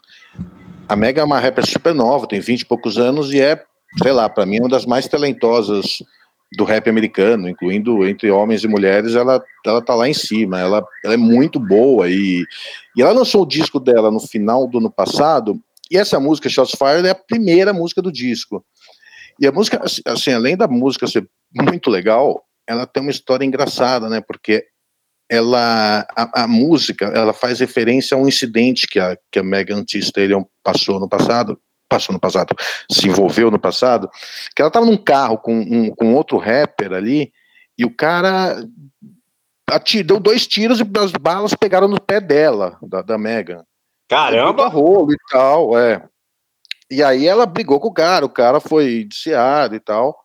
A 0.89 0.95
Megan 0.95 1.21
é 1.21 1.25
uma 1.25 1.39
rapper 1.39 1.65
super 1.65 1.93
nova, 1.93 2.27
tem 2.27 2.39
20 2.39 2.61
e 2.61 2.65
poucos 2.65 2.97
anos 2.97 3.31
e 3.31 3.39
é, 3.39 3.63
sei 4.01 4.11
lá, 4.11 4.27
para 4.27 4.45
mim 4.45 4.57
é 4.57 4.61
uma 4.61 4.69
das 4.69 4.85
mais 4.85 5.07
talentosas 5.07 6.03
do 6.51 6.63
rap 6.65 6.89
americano, 6.89 7.47
incluindo 7.47 8.05
entre 8.05 8.29
homens 8.29 8.63
e 8.63 8.67
mulheres, 8.67 9.15
ela, 9.15 9.41
ela 9.65 9.81
tá 9.81 9.95
lá 9.95 10.09
em 10.09 10.13
cima, 10.13 10.59
ela, 10.59 10.85
ela 11.03 11.13
é 11.13 11.17
muito 11.17 11.59
boa 11.59 12.09
e, 12.09 12.45
e 12.95 13.01
ela 13.01 13.13
lançou 13.13 13.43
o 13.43 13.47
disco 13.47 13.79
dela 13.79 14.11
no 14.11 14.19
final 14.19 14.67
do 14.67 14.79
ano 14.79 14.91
passado, 14.91 15.57
e 15.89 15.97
essa 15.97 16.19
música, 16.19 16.47
Shots 16.47 16.75
Fired, 16.77 17.05
é 17.05 17.11
a 17.11 17.15
primeira 17.15 17.73
música 17.73 18.01
do 18.01 18.11
disco. 18.11 18.65
E 19.37 19.45
a 19.45 19.51
música, 19.51 19.81
assim, 20.05 20.31
além 20.31 20.55
da 20.55 20.65
música 20.67 21.05
ser 21.05 21.27
muito 21.53 21.89
legal, 21.89 22.45
ela 22.65 22.87
tem 22.87 23.01
uma 23.01 23.11
história 23.11 23.43
engraçada, 23.43 24.07
né? 24.07 24.21
Porque 24.21 24.65
ela, 25.29 26.05
a, 26.15 26.43
a, 26.43 26.47
música, 26.47 27.05
ela 27.07 27.33
faz 27.33 27.59
referência 27.59 28.15
a 28.15 28.19
um 28.19 28.27
incidente 28.27 28.87
que 28.87 28.99
a, 28.99 29.17
que 29.29 29.39
a 29.39 29.43
Megan 29.43 29.83
Thee 29.83 29.99
Stallion 29.99 30.43
passou 30.63 30.97
no 30.97 31.09
passado, 31.09 31.59
passou 31.91 32.13
no 32.13 32.19
passado, 32.19 32.55
se 32.89 33.09
envolveu 33.09 33.51
no 33.51 33.59
passado, 33.59 34.09
que 34.55 34.61
ela 34.61 34.69
estava 34.69 34.85
num 34.85 34.95
carro 34.95 35.37
com, 35.37 35.53
um, 35.53 35.93
com 35.93 36.15
outro 36.15 36.37
rapper 36.37 36.93
ali, 36.93 37.33
e 37.77 37.83
o 37.83 37.93
cara 37.93 38.65
deu 40.05 40.19
dois 40.19 40.47
tiros 40.47 40.79
e 40.79 40.83
as 40.97 41.11
balas 41.11 41.53
pegaram 41.53 41.89
no 41.89 41.99
pé 41.99 42.21
dela, 42.21 42.77
da, 42.81 43.01
da 43.01 43.17
Megan. 43.17 43.65
Caramba! 44.07 44.67
Rolo 44.67 45.11
e 45.11 45.17
tal, 45.29 45.77
é. 45.77 46.01
E 46.89 47.03
aí 47.03 47.27
ela 47.27 47.45
brigou 47.45 47.79
com 47.79 47.89
o 47.89 47.93
cara, 47.93 48.25
o 48.25 48.29
cara 48.29 48.59
foi 48.61 49.01
indiciado 49.01 49.75
e 49.75 49.79
tal. 49.79 50.20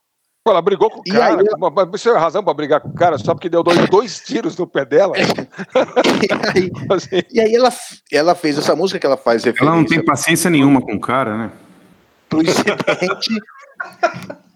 Ela 0.51 0.63
brigou 0.63 0.91
com 0.91 1.01
o 1.01 1.03
E 1.07 1.11
cara. 1.13 1.41
aí- 1.41 1.47
Mas 1.59 1.73
mas 1.75 1.89
você 1.91 2.11
tem 2.11 2.19
razão 2.19 2.43
pra 2.43 2.55
brigar 2.55 2.81
com 2.81 2.89
o 2.89 2.95
cara 2.95 3.19
só 3.19 3.35
porque 3.35 3.49
deu 3.49 3.63
dois, 3.63 3.89
dois 3.91 4.21
tiros 4.21 4.57
no 4.57 4.67
pé 4.67 4.85
dela. 4.85 5.15
E 6.23 6.59
aí, 6.59 6.71
Assim, 6.91 7.23
e 7.33 7.41
aí 7.41 7.55
ela, 7.55 7.73
ela 8.13 8.35
fez 8.35 8.59
essa 8.59 8.75
música 8.75 8.99
que 8.99 9.07
ela 9.07 9.17
faz 9.17 9.45
referência 9.45 9.69
Ela 9.71 9.77
não 9.77 9.85
tem 9.87 10.05
paciência 10.05 10.49
nenhuma 10.51 10.81
com 10.81 10.95
o 10.95 11.01
cara, 11.01 11.37
né? 11.37 11.53
pro 12.29 12.43
incidente. 12.43 13.41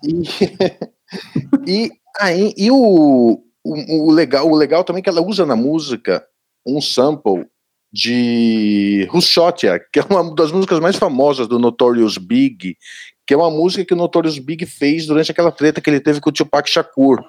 e, 0.04 0.22
e, 1.66 1.90
aí, 2.18 2.52
e 2.56 2.70
o, 2.70 3.40
o, 3.64 4.08
o 4.08 4.10
legal, 4.10 4.48
o 4.48 4.56
legal 4.56 4.82
também 4.84 5.00
é 5.00 5.02
que 5.02 5.08
ela 5.08 5.22
usa 5.22 5.44
na 5.46 5.54
música 5.56 6.24
um 6.66 6.80
sample 6.80 7.46
de 7.92 9.06
Rushotia, 9.10 9.80
que 9.92 9.98
é 10.00 10.04
uma 10.08 10.34
das 10.34 10.52
músicas 10.52 10.78
mais 10.80 10.96
famosas 10.96 11.48
do 11.48 11.58
Notorious 11.58 12.16
Big, 12.18 12.76
que 13.30 13.34
é 13.34 13.36
uma 13.36 13.48
música 13.48 13.84
que 13.84 13.94
o 13.94 13.96
Notorious 13.96 14.40
Big 14.40 14.66
fez 14.66 15.06
durante 15.06 15.30
aquela 15.30 15.52
treta 15.52 15.80
que 15.80 15.88
ele 15.88 16.00
teve 16.00 16.20
com 16.20 16.30
o 16.30 16.32
Tupac 16.32 16.68
Shakur. 16.68 17.22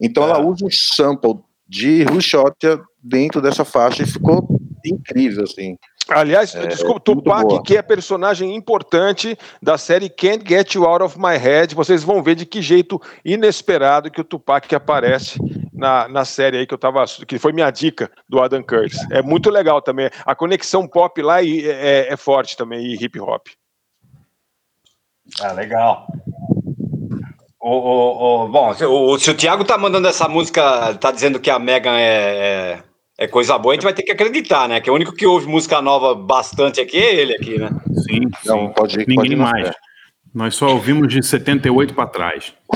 Então 0.00 0.22
ela 0.22 0.38
usa 0.38 0.64
um 0.64 0.70
sample 0.70 1.40
de 1.68 2.04
Rushotia 2.04 2.80
dentro 3.02 3.42
dessa 3.42 3.64
faixa 3.64 4.04
e 4.04 4.06
ficou 4.06 4.46
incrível, 4.86 5.42
assim. 5.42 5.76
Aliás, 6.08 6.54
É, 6.54 6.68
desculpa, 6.68 7.10
muito 7.12 7.22
Tupac, 7.24 7.42
boa. 7.48 7.62
que 7.64 7.76
é 7.76 7.82
personagem 7.82 8.54
importante 8.54 9.36
da 9.60 9.76
série 9.76 10.08
Can't 10.08 10.44
Get 10.46 10.72
You 10.76 10.84
Out 10.84 11.02
of 11.02 11.18
My 11.18 11.36
Head. 11.36 11.74
Vocês 11.74 12.04
vão 12.04 12.22
ver 12.22 12.36
de 12.36 12.46
que 12.46 12.62
jeito 12.62 13.02
inesperado 13.24 14.12
que 14.12 14.20
o 14.20 14.24
Tupac 14.24 14.72
aparece 14.72 15.36
na, 15.72 16.06
na 16.06 16.24
série 16.24 16.58
aí 16.58 16.66
que 16.68 16.74
eu 16.74 16.78
tava. 16.78 17.04
que 17.26 17.40
foi 17.40 17.52
minha 17.52 17.72
dica 17.72 18.08
do 18.28 18.40
Adam 18.40 18.62
Curtis. 18.62 19.00
É 19.10 19.20
muito 19.20 19.50
legal 19.50 19.82
também. 19.82 20.08
A 20.24 20.32
conexão 20.36 20.86
pop 20.86 21.20
lá 21.20 21.42
e- 21.42 21.66
é, 21.68 22.12
é 22.12 22.16
forte 22.16 22.56
também, 22.56 22.86
e 22.86 22.94
hip 23.04 23.18
hop. 23.18 23.48
Ah, 25.40 25.52
legal. 25.52 26.06
O, 27.60 27.70
o, 27.70 28.44
o- 28.44 28.48
bom, 28.48 28.74
se 28.74 28.84
o, 28.84 29.18
se 29.18 29.30
o 29.30 29.34
Thiago 29.34 29.64
tá 29.64 29.78
mandando 29.78 30.06
essa 30.06 30.28
música, 30.28 30.94
tá 30.96 31.10
dizendo 31.10 31.40
que 31.40 31.50
a 31.50 31.58
Megan 31.58 31.96
é, 31.96 32.02
é, 33.18 33.24
é 33.24 33.26
coisa 33.26 33.56
boa, 33.58 33.72
a 33.72 33.74
gente 33.76 33.84
vai 33.84 33.94
ter 33.94 34.02
que 34.02 34.12
acreditar, 34.12 34.68
né? 34.68 34.80
Que 34.80 34.90
o 34.90 34.94
único 34.94 35.12
que 35.14 35.26
ouve 35.26 35.46
música 35.46 35.80
nova 35.80 36.14
bastante 36.14 36.80
aqui 36.80 36.98
é 36.98 37.14
ele 37.14 37.34
aqui, 37.34 37.58
né? 37.58 37.70
Sim, 38.06 38.28
Não, 38.44 38.66
sim. 38.66 38.72
pode, 38.74 38.96
pode 38.96 39.06
Ninguém 39.08 39.32
ir 39.32 39.36
na 39.36 39.44
mais. 39.50 39.68
fé. 39.68 39.74
Nós 40.34 40.56
só 40.56 40.66
ouvimos 40.68 41.08
de 41.12 41.22
78 41.22 41.94
para 41.94 42.06
trás. 42.08 42.52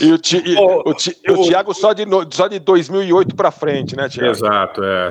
E 0.00 0.12
o, 0.12 0.18
Ti- 0.18 0.42
e- 0.44 0.56
o, 0.58 0.92
Ti- 0.92 1.16
o 1.30 1.44
Thiago 1.48 1.72
só 1.72 1.92
de, 1.94 2.04
só 2.30 2.48
de 2.48 2.58
2008 2.58 3.34
pra 3.34 3.50
frente, 3.50 3.96
né, 3.96 4.08
Thiago? 4.10 4.30
Exato, 4.30 4.82
é. 4.84 5.08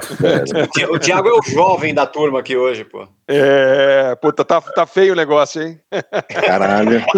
O 0.61 0.67
Thi- 0.67 0.85
O 0.85 0.99
Thiago 0.99 1.27
é 1.29 1.33
o 1.33 1.41
jovem 1.41 1.91
da 1.93 2.05
turma 2.05 2.39
aqui 2.41 2.55
hoje, 2.55 2.83
pô. 2.83 3.07
É, 3.27 4.15
puta, 4.21 4.45
tá, 4.45 4.61
tá 4.61 4.85
feio 4.85 5.13
o 5.13 5.15
negócio, 5.15 5.59
hein? 5.63 5.79
Caralho. 6.29 7.01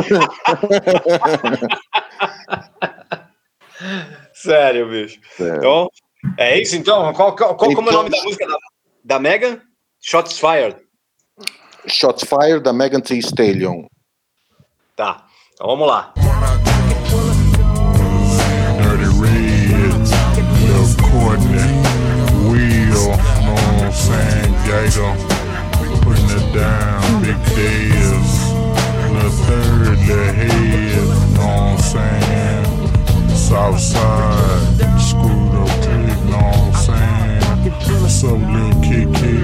Sério, 4.33 4.87
bicho. 4.89 5.19
Sério. 5.35 5.57
Então, 5.57 5.89
é 6.37 6.59
isso 6.61 6.75
então? 6.75 7.11
Qual, 7.13 7.35
qual, 7.35 7.55
qual 7.55 7.73
como 7.73 7.89
é 7.89 7.91
o 7.91 7.93
Então- 7.93 8.03
nome 8.03 8.09
da 8.09 8.23
música 8.23 8.47
da, 8.47 8.57
da 9.03 9.19
Megan? 9.19 9.59
Shots 10.01 10.39
Fired. 10.39 10.77
Shots 11.89 12.23
Fire 12.25 12.59
da 12.59 12.73
Megan 12.73 13.01
Thee 13.01 13.21
Stallion. 13.21 13.87
Tá, 14.95 15.25
então 15.53 15.67
vamos 15.67 15.87
lá. 15.87 16.13
Dirty 18.81 19.09
Red, 19.19 19.93
Lil 20.67 20.85
Courtney, 21.09 21.81
Will, 22.49 23.07
know 23.43 23.55
what 23.55 23.83
I'm 23.83 23.91
saying? 23.91 24.53
Gator, 24.65 25.13
putting 26.03 26.29
it 26.29 26.53
down, 26.53 27.21
Big 27.21 27.37
Diz, 27.55 28.29
Lil 29.13 29.31
Third, 29.45 29.97
Lil 30.07 30.33
Head, 30.33 31.07
know 31.35 31.45
what 31.45 31.61
I'm 31.61 31.77
saying? 31.79 32.65
Southside, 33.35 34.77
screwed 34.99 35.55
up 35.55 35.87
know 36.29 36.37
what 36.37 36.57
I'm 36.57 36.73
saying? 36.75 37.27
What's 38.01 38.23
up, 38.23 38.39
Lil 38.39 38.71
Kiki? 38.81 39.37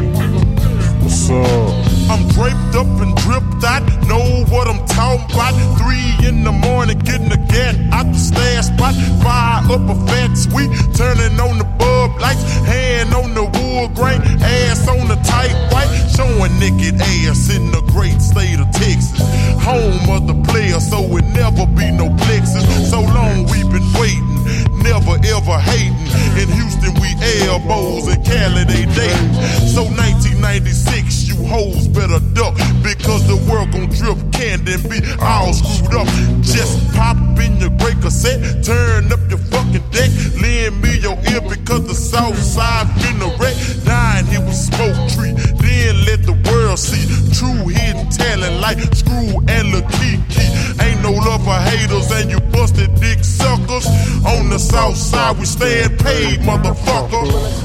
What's 1.01 1.29
up? 1.29 1.72
I'm 2.09 2.27
draped 2.29 2.75
up 2.75 2.87
and 3.01 3.15
dripped 3.17 3.63
out, 3.63 3.83
know 4.07 4.45
what 4.49 4.67
I'm 4.67 4.85
talking 4.87 5.25
about. 5.33 5.53
Three 5.79 6.27
in 6.27 6.43
the 6.43 6.51
morning, 6.51 6.99
getting 6.99 7.29
the 7.29 7.37
gat 7.37 7.75
out 7.93 8.11
the 8.11 8.19
stash 8.19 8.67
spot. 8.67 8.93
Fire 9.23 9.63
up 9.71 9.85
a 9.89 9.95
fat 10.07 10.35
sweet, 10.35 10.69
turning 10.95 11.39
on 11.39 11.57
the 11.57 11.67
bub 11.79 12.19
lights. 12.19 12.43
Hand 12.65 13.13
on 13.13 13.33
the 13.33 13.43
wood 13.43 13.95
grain, 13.95 14.21
ass 14.41 14.87
on 14.87 15.07
the 15.07 15.15
tight 15.23 15.53
white. 15.71 15.91
Showing 16.15 16.57
naked 16.59 16.99
ass 16.99 17.49
in 17.55 17.71
the 17.71 17.81
great 17.91 18.21
state 18.21 18.59
of 18.59 18.69
Texas. 18.71 19.19
Home 19.63 20.09
of 20.09 20.27
the 20.27 20.37
player, 20.51 20.79
so 20.79 20.99
it 21.17 21.25
never 21.33 21.65
be 21.67 21.91
no 21.91 22.09
plexus. 22.25 22.65
So 22.89 23.01
long 23.01 23.45
we've 23.47 23.69
been 23.71 23.89
waiting, 23.95 24.83
never 24.83 25.15
ever 25.23 25.57
hating. 25.59 25.95
In 26.37 26.49
Houston, 26.51 26.93
we 26.99 27.13
elbows, 27.47 28.07
and 28.07 28.23
Cali, 28.25 28.63
they 28.65 28.85
dating. 28.93 29.33
So 29.67 29.83
1996, 29.83 31.27
you 31.29 31.45
hoes 31.47 31.87
better 31.93 32.19
duck 32.33 32.57
because 32.81 33.25
the 33.27 33.37
world 33.49 33.71
gon' 33.71 33.87
drip 33.89 34.17
can 34.33 34.65
then 34.65 34.81
be 34.89 34.99
all 35.21 35.53
screwed 35.53 35.93
up. 35.93 36.07
Just 36.41 36.75
pop 36.93 37.17
in 37.39 37.57
your 37.57 37.69
great 37.77 37.99
cassette, 38.01 38.63
turn 38.63 39.11
up 39.11 39.21
your 39.29 39.39
fucking 39.53 39.85
deck, 39.93 40.09
lend 40.41 40.81
me 40.81 40.99
your 40.99 41.17
ear 41.31 41.41
because 41.41 41.87
the 41.87 41.95
south 41.95 42.37
side 42.37 42.87
finna 42.99 43.29
wreck. 43.39 43.55
Dying 43.85 44.25
here 44.25 44.41
with 44.41 44.55
smoke 44.55 44.97
tree, 45.13 45.33
then 45.61 46.05
let 46.05 46.23
the 46.25 46.35
world 46.49 46.79
see 46.79 47.05
true 47.37 47.67
hidden 47.67 48.09
talent 48.09 48.59
like 48.59 48.79
Screw 48.95 49.39
and 49.47 49.71
Lil 49.71 49.85
Kiki. 49.95 50.45
Ain't 50.81 51.01
no 51.01 51.11
love 51.11 51.43
for 51.45 51.59
haters 51.69 52.11
and 52.11 52.29
you 52.31 52.39
busted 52.51 52.93
dick 52.95 53.23
suckers. 53.23 53.85
On 54.25 54.49
the 54.49 54.57
south 54.57 54.97
side, 54.97 55.37
we 55.37 55.45
stand 55.45 55.99
paid, 55.99 56.39
motherfucker. 56.41 57.23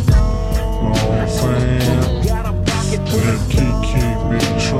Know 0.09 0.91
what 0.91 1.11
I'm 1.11 1.29
saying? 1.29 2.19
Lil 3.09 3.39
Kiki, 3.49 4.18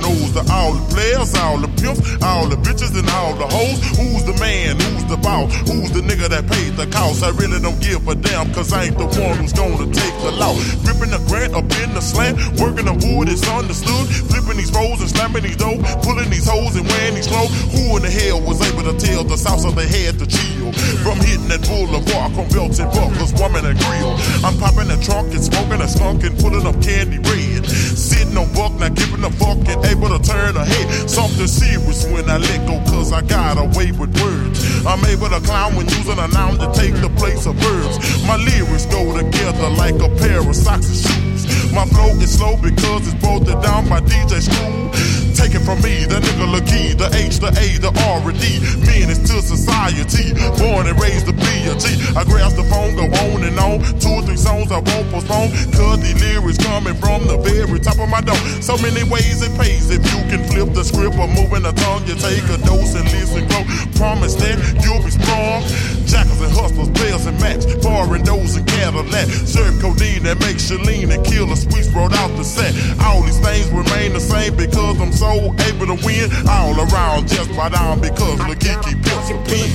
dominoes 0.00 0.32
to 0.32 0.52
all 0.52 0.72
the 0.72 0.94
players, 0.94 1.34
all 1.36 1.58
the 1.58 1.68
pimps, 1.80 2.00
all 2.22 2.48
the 2.48 2.56
bitches, 2.56 2.96
and 2.98 3.08
all 3.10 3.34
the 3.34 3.46
hoes. 3.46 3.78
Who's 3.96 4.24
the 4.24 4.36
man? 4.40 4.76
Who's 4.80 5.04
the 5.04 5.16
boss? 5.16 5.52
Who's 5.68 5.90
the 5.92 6.00
nigga 6.00 6.28
that 6.28 6.46
paid 6.48 6.76
the 6.76 6.86
cost? 6.86 7.22
I 7.22 7.30
really 7.30 7.60
don't 7.60 7.80
give 7.80 8.06
a 8.08 8.14
damn, 8.14 8.52
cause 8.52 8.72
I 8.72 8.84
ain't 8.84 8.98
the 8.98 9.06
one 9.06 9.36
who's 9.38 9.52
gonna 9.52 9.92
take 9.92 10.14
the 10.22 10.32
loss. 10.32 10.58
Gripping 10.84 11.10
the 11.10 11.20
grant 11.28 11.54
up 11.54 11.68
in 11.80 11.94
the 11.94 12.00
slant, 12.00 12.36
working 12.60 12.86
the 12.86 12.96
wood, 12.96 13.28
it's 13.28 13.46
understood. 13.48 14.06
Flipping 14.30 14.56
these 14.56 14.70
foes 14.70 15.00
and 15.00 15.10
slamming 15.10 15.42
these 15.42 15.56
dough, 15.56 15.78
pulling 16.02 16.30
these 16.30 16.48
hoes 16.48 16.76
and 16.76 16.86
wearing 16.86 17.14
these 17.14 17.28
clothes. 17.28 17.52
Who 17.72 17.96
in 17.96 18.02
the 18.02 18.10
hell 18.10 18.40
was 18.40 18.60
able 18.64 18.84
to 18.88 18.94
tell 18.98 19.24
the 19.24 19.36
south 19.36 19.64
of 19.66 19.76
they 19.76 19.88
had 19.88 20.18
to 20.18 20.26
chill? 20.26 20.72
From 21.04 21.18
hitting 21.20 21.48
that 21.48 21.62
boulevard, 21.66 22.32
from 22.34 22.48
belts 22.48 22.78
and 22.78 22.90
buckles, 22.92 23.32
woman 23.34 23.66
and 23.66 23.78
grill. 23.78 24.14
I'm 24.44 24.56
popping 24.58 24.90
a 24.90 24.98
trunk 25.00 25.34
and 25.34 25.42
smoking 25.42 25.80
a 25.80 25.88
skunk 25.88 26.24
and 26.24 26.36
pulling 26.38 26.66
up 26.66 26.76
candy 26.82 27.18
red. 27.18 27.66
Sitting 27.66 28.36
on 28.36 28.48
buck, 28.54 28.72
not 28.78 28.94
giving 28.94 29.24
a 29.24 29.30
fuck 29.30 29.58
and 29.68 29.80
able 29.90 30.08
to 30.08 30.20
turn 30.22 30.56
a 30.56 30.64
head. 30.64 31.10
Something 31.10 31.46
serious 31.46 32.06
when 32.06 32.30
I 32.30 32.38
let 32.38 32.66
go, 32.66 32.78
cause 32.90 33.12
I 33.12 33.22
got 33.22 33.58
away 33.58 33.90
with 33.92 34.14
words. 34.22 34.86
I'm 34.86 35.04
able 35.04 35.28
to 35.28 35.40
clown 35.40 35.74
when 35.74 35.86
using 35.88 36.18
a 36.18 36.28
noun 36.28 36.58
to 36.58 36.70
take 36.72 36.94
the 36.94 37.10
place 37.18 37.46
of 37.46 37.56
verbs. 37.56 37.98
My 38.26 38.36
lyrics 38.36 38.86
go 38.86 39.02
together 39.16 39.68
like 39.70 39.98
a 39.98 40.08
pair 40.22 40.40
of 40.40 40.54
socks 40.54 40.88
and 40.88 40.98
shoes. 40.98 41.72
My 41.74 41.84
flow 41.86 42.10
is 42.22 42.38
slow 42.38 42.56
because 42.56 43.06
it's 43.06 43.22
bolted 43.22 43.60
down 43.62 43.88
by 43.88 44.00
DJ 44.00 44.40
Screw. 44.40 45.29
Take 45.50 45.62
it 45.62 45.64
from 45.66 45.82
me, 45.82 46.06
the 46.06 46.22
nigga 46.22 46.46
Lagi, 46.46 46.94
the 46.94 47.10
H, 47.10 47.42
the 47.42 47.50
A, 47.50 47.66
the 47.82 47.90
R, 48.06 48.22
and 48.22 48.38
D. 48.38 48.62
Menace 48.86 49.18
to 49.26 49.42
society, 49.42 50.30
born 50.62 50.86
and 50.86 50.94
raised 51.02 51.26
to 51.26 51.34
be 51.34 51.66
a 51.66 51.74
G. 51.74 51.90
I 52.14 52.22
grasp 52.22 52.54
the 52.54 52.62
phone, 52.70 52.94
go 52.94 53.10
on 53.26 53.42
and 53.42 53.58
on. 53.58 53.82
Two 53.98 54.14
or 54.14 54.22
three 54.22 54.38
songs 54.38 54.70
I 54.70 54.78
won't 54.78 55.10
postpone. 55.10 55.50
Cause 55.74 55.98
the 56.06 56.14
lyrics 56.22 56.62
coming 56.62 56.94
from 56.94 57.26
the 57.26 57.34
very 57.42 57.82
top 57.82 57.98
of 57.98 58.06
my 58.06 58.22
dome. 58.22 58.38
So 58.62 58.78
many 58.78 59.02
ways 59.10 59.42
it 59.42 59.50
pays 59.58 59.90
if 59.90 59.98
you 60.14 60.22
can 60.30 60.46
flip 60.46 60.70
the 60.70 60.86
script 60.86 61.18
or 61.18 61.26
moving 61.26 61.66
the 61.66 61.74
tongue. 61.74 62.06
You 62.06 62.14
take 62.14 62.46
a 62.46 62.58
dose 62.62 62.94
and 62.94 63.10
listen 63.10 63.42
close. 63.50 63.66
Promise 63.98 64.38
that 64.46 64.54
you'll 64.86 65.02
be 65.02 65.10
strong. 65.10 65.66
Jackals 66.06 66.46
and 66.46 66.54
hustlers, 66.54 66.94
players 66.94 67.26
and 67.26 67.34
match. 67.42 67.66
Foreign 67.82 68.22
those 68.22 68.54
and 68.54 68.66
Cadillac. 68.70 69.26
Serve 69.50 69.74
codeine 69.82 70.22
that 70.30 70.38
makes 70.46 70.70
you 70.70 70.78
lean 70.86 71.10
and 71.10 71.26
kill 71.26 71.50
a 71.50 71.58
sweet 71.58 71.90
brought 71.90 72.14
out 72.14 72.30
the 72.38 72.46
set. 72.46 72.70
All 73.02 73.26
these 73.26 73.42
things 73.42 73.66
remain 73.74 74.14
the 74.14 74.22
same 74.22 74.54
because 74.54 74.94
I'm 75.02 75.10
so 75.10 75.39
able 75.68 75.86
to 75.86 75.96
win. 76.04 76.28
All 76.48 76.76
around 76.76 77.28
just 77.28 77.50
by 77.56 77.68
down 77.68 78.00
because 78.00 78.38
the 78.38 78.56
geeky 78.56 78.94
pimps 79.04 79.30
a 79.30 79.36
pin. 79.48 79.70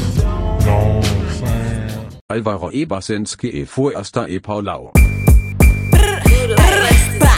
Know 0.65 1.01
Alvaro 2.27 2.71
Ebersenske 2.71 3.47
e 3.47 3.65
Fuerster 3.65 4.27
e 4.27 4.39
Paulau. 4.39 4.91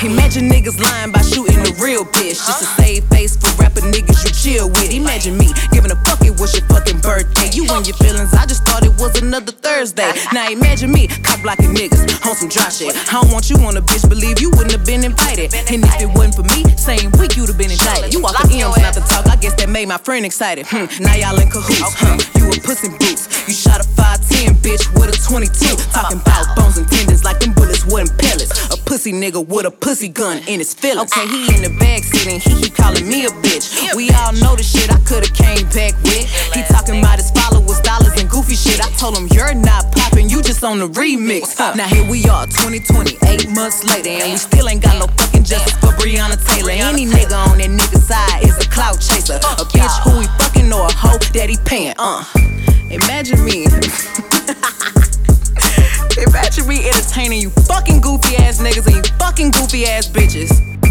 Imagine 0.03 0.47
niggas 0.47 0.77
lying 0.79 1.11
by 1.11 1.21
shooting 1.21 1.57
a 1.57 1.73
real 1.81 2.05
bitch 2.05 2.37
just 2.37 2.59
to 2.59 2.65
save 2.77 3.03
face 3.05 3.35
for 3.35 3.49
rapper 3.57 3.81
niggas 3.81 4.21
you 4.21 4.29
chill 4.29 4.69
with. 4.69 4.93
Imagine 4.93 5.35
me 5.37 5.49
giving 5.71 5.89
a 5.89 5.95
fuck 6.05 6.21
it 6.21 6.37
was 6.39 6.53
your 6.53 6.61
fucking 6.69 6.99
birthday. 7.01 7.49
You 7.57 7.65
and 7.73 7.81
your 7.81 7.97
feelings, 7.97 8.31
I 8.33 8.45
just 8.45 8.63
thought 8.63 8.85
it 8.85 8.93
was 9.01 9.17
another 9.19 9.51
Thursday. 9.51 10.05
Now 10.33 10.49
imagine 10.51 10.91
me 10.91 11.07
cop 11.25 11.41
blocking 11.41 11.73
niggas 11.73 12.05
on 12.29 12.35
some 12.35 12.47
dry 12.47 12.69
shit. 12.69 12.93
I 13.09 13.21
don't 13.21 13.33
want 13.33 13.49
you 13.49 13.57
on 13.65 13.75
a 13.75 13.81
bitch, 13.81 14.07
believe 14.07 14.39
you 14.39 14.51
wouldn't 14.51 14.71
have 14.71 14.85
been 14.85 15.03
invited. 15.03 15.49
And 15.65 15.81
if 15.83 16.01
it 16.01 16.09
wasn't 16.13 16.35
for 16.35 16.45
me, 16.45 16.61
same 16.77 17.09
week 17.17 17.35
you'd 17.35 17.49
have 17.49 17.57
been 17.57 17.73
indicted. 17.73 18.13
You 18.13 18.21
walk 18.21 18.37
the 18.37 18.53
M's, 18.53 18.77
not 18.77 18.93
the 18.93 19.01
talk. 19.01 19.25
I 19.25 19.35
guess 19.35 19.57
that 19.57 19.67
made 19.67 19.87
my 19.87 19.97
friend 19.97 20.25
excited. 20.25 20.67
Hmm. 20.69 20.85
Now 21.01 21.15
y'all 21.17 21.41
in 21.41 21.49
cahoots. 21.49 21.97
Huh. 21.97 22.21
You 22.37 22.53
a 22.53 22.61
pussy 22.61 22.93
boots. 23.01 23.25
You 23.49 23.53
shot 23.57 23.81
a 23.81 23.87
5'10 23.97 24.61
bitch 24.61 24.85
with 24.93 25.09
a 25.09 25.17
22. 25.25 25.49
Talking 25.89 26.21
about 26.21 26.55
bones 26.55 26.77
and 26.77 26.87
tendons 26.87 27.23
like 27.23 27.39
them 27.39 27.53
bullets 27.53 27.81
wasn't 27.85 28.13
pellets. 28.21 28.53
A 28.69 28.77
pussy 28.77 29.11
nigga 29.11 29.41
with 29.41 29.65
a 29.65 29.71
pussy 29.71 29.86
gun 29.87 30.39
in 30.51 30.59
his 30.59 30.73
feelings. 30.73 31.13
Okay, 31.15 31.25
he 31.31 31.55
in 31.55 31.63
the 31.63 31.71
backseat 31.79 32.27
and 32.27 32.43
he 32.43 32.61
keep 32.61 32.75
calling 32.75 33.07
me 33.07 33.23
a 33.23 33.29
bitch. 33.39 33.95
We 33.95 34.11
all 34.19 34.33
know 34.33 34.53
the 34.53 34.61
shit 34.61 34.91
I 34.91 34.99
coulda 35.07 35.31
came 35.31 35.63
back 35.71 35.95
with. 36.03 36.27
He 36.51 36.61
talking 36.67 36.99
about 36.99 37.15
his 37.15 37.31
followers, 37.31 37.79
dollars, 37.79 38.11
and 38.19 38.29
goofy 38.29 38.55
shit. 38.55 38.83
I 38.83 38.91
told 38.99 39.15
him 39.17 39.31
you're 39.31 39.55
not 39.55 39.89
popping, 39.95 40.29
you 40.29 40.43
just 40.43 40.61
on 40.65 40.79
the 40.79 40.89
remix. 40.89 41.55
Now 41.77 41.87
here 41.87 42.03
we 42.03 42.27
are, 42.27 42.45
2020, 42.47 43.15
eight 43.31 43.47
months 43.55 43.87
later, 43.87 44.11
and 44.11 44.35
we 44.35 44.37
still 44.37 44.67
ain't 44.67 44.83
got 44.83 44.99
no 44.99 45.07
fucking 45.07 45.45
justice 45.45 45.79
for 45.79 45.95
Breonna 45.95 46.35
Taylor. 46.35 46.75
Any 46.75 47.07
nigga 47.07 47.39
on 47.47 47.57
that 47.63 47.71
nigga 47.71 47.97
side 48.03 48.43
is 48.43 48.59
a 48.59 48.67
clout 48.67 48.99
chaser, 48.99 49.39
a 49.39 49.63
bitch 49.71 49.95
who 50.03 50.19
he 50.19 50.27
fucking 50.35 50.67
or 50.67 50.83
a 50.83 50.91
hoe 50.91 51.17
that 51.31 51.47
he 51.47 51.55
paying. 51.63 51.95
Uh, 51.95 52.27
imagine 52.91 53.39
me. 53.39 53.71
Imagine 56.17 56.67
me 56.67 56.87
entertaining 56.87 57.41
you 57.41 57.49
fucking 57.51 58.01
goofy 58.01 58.37
ass 58.37 58.59
niggas 58.59 58.87
and 58.87 58.95
you 58.95 59.03
fucking 59.19 59.51
goofy 59.51 59.85
ass 59.85 60.07
bitches. 60.07 60.86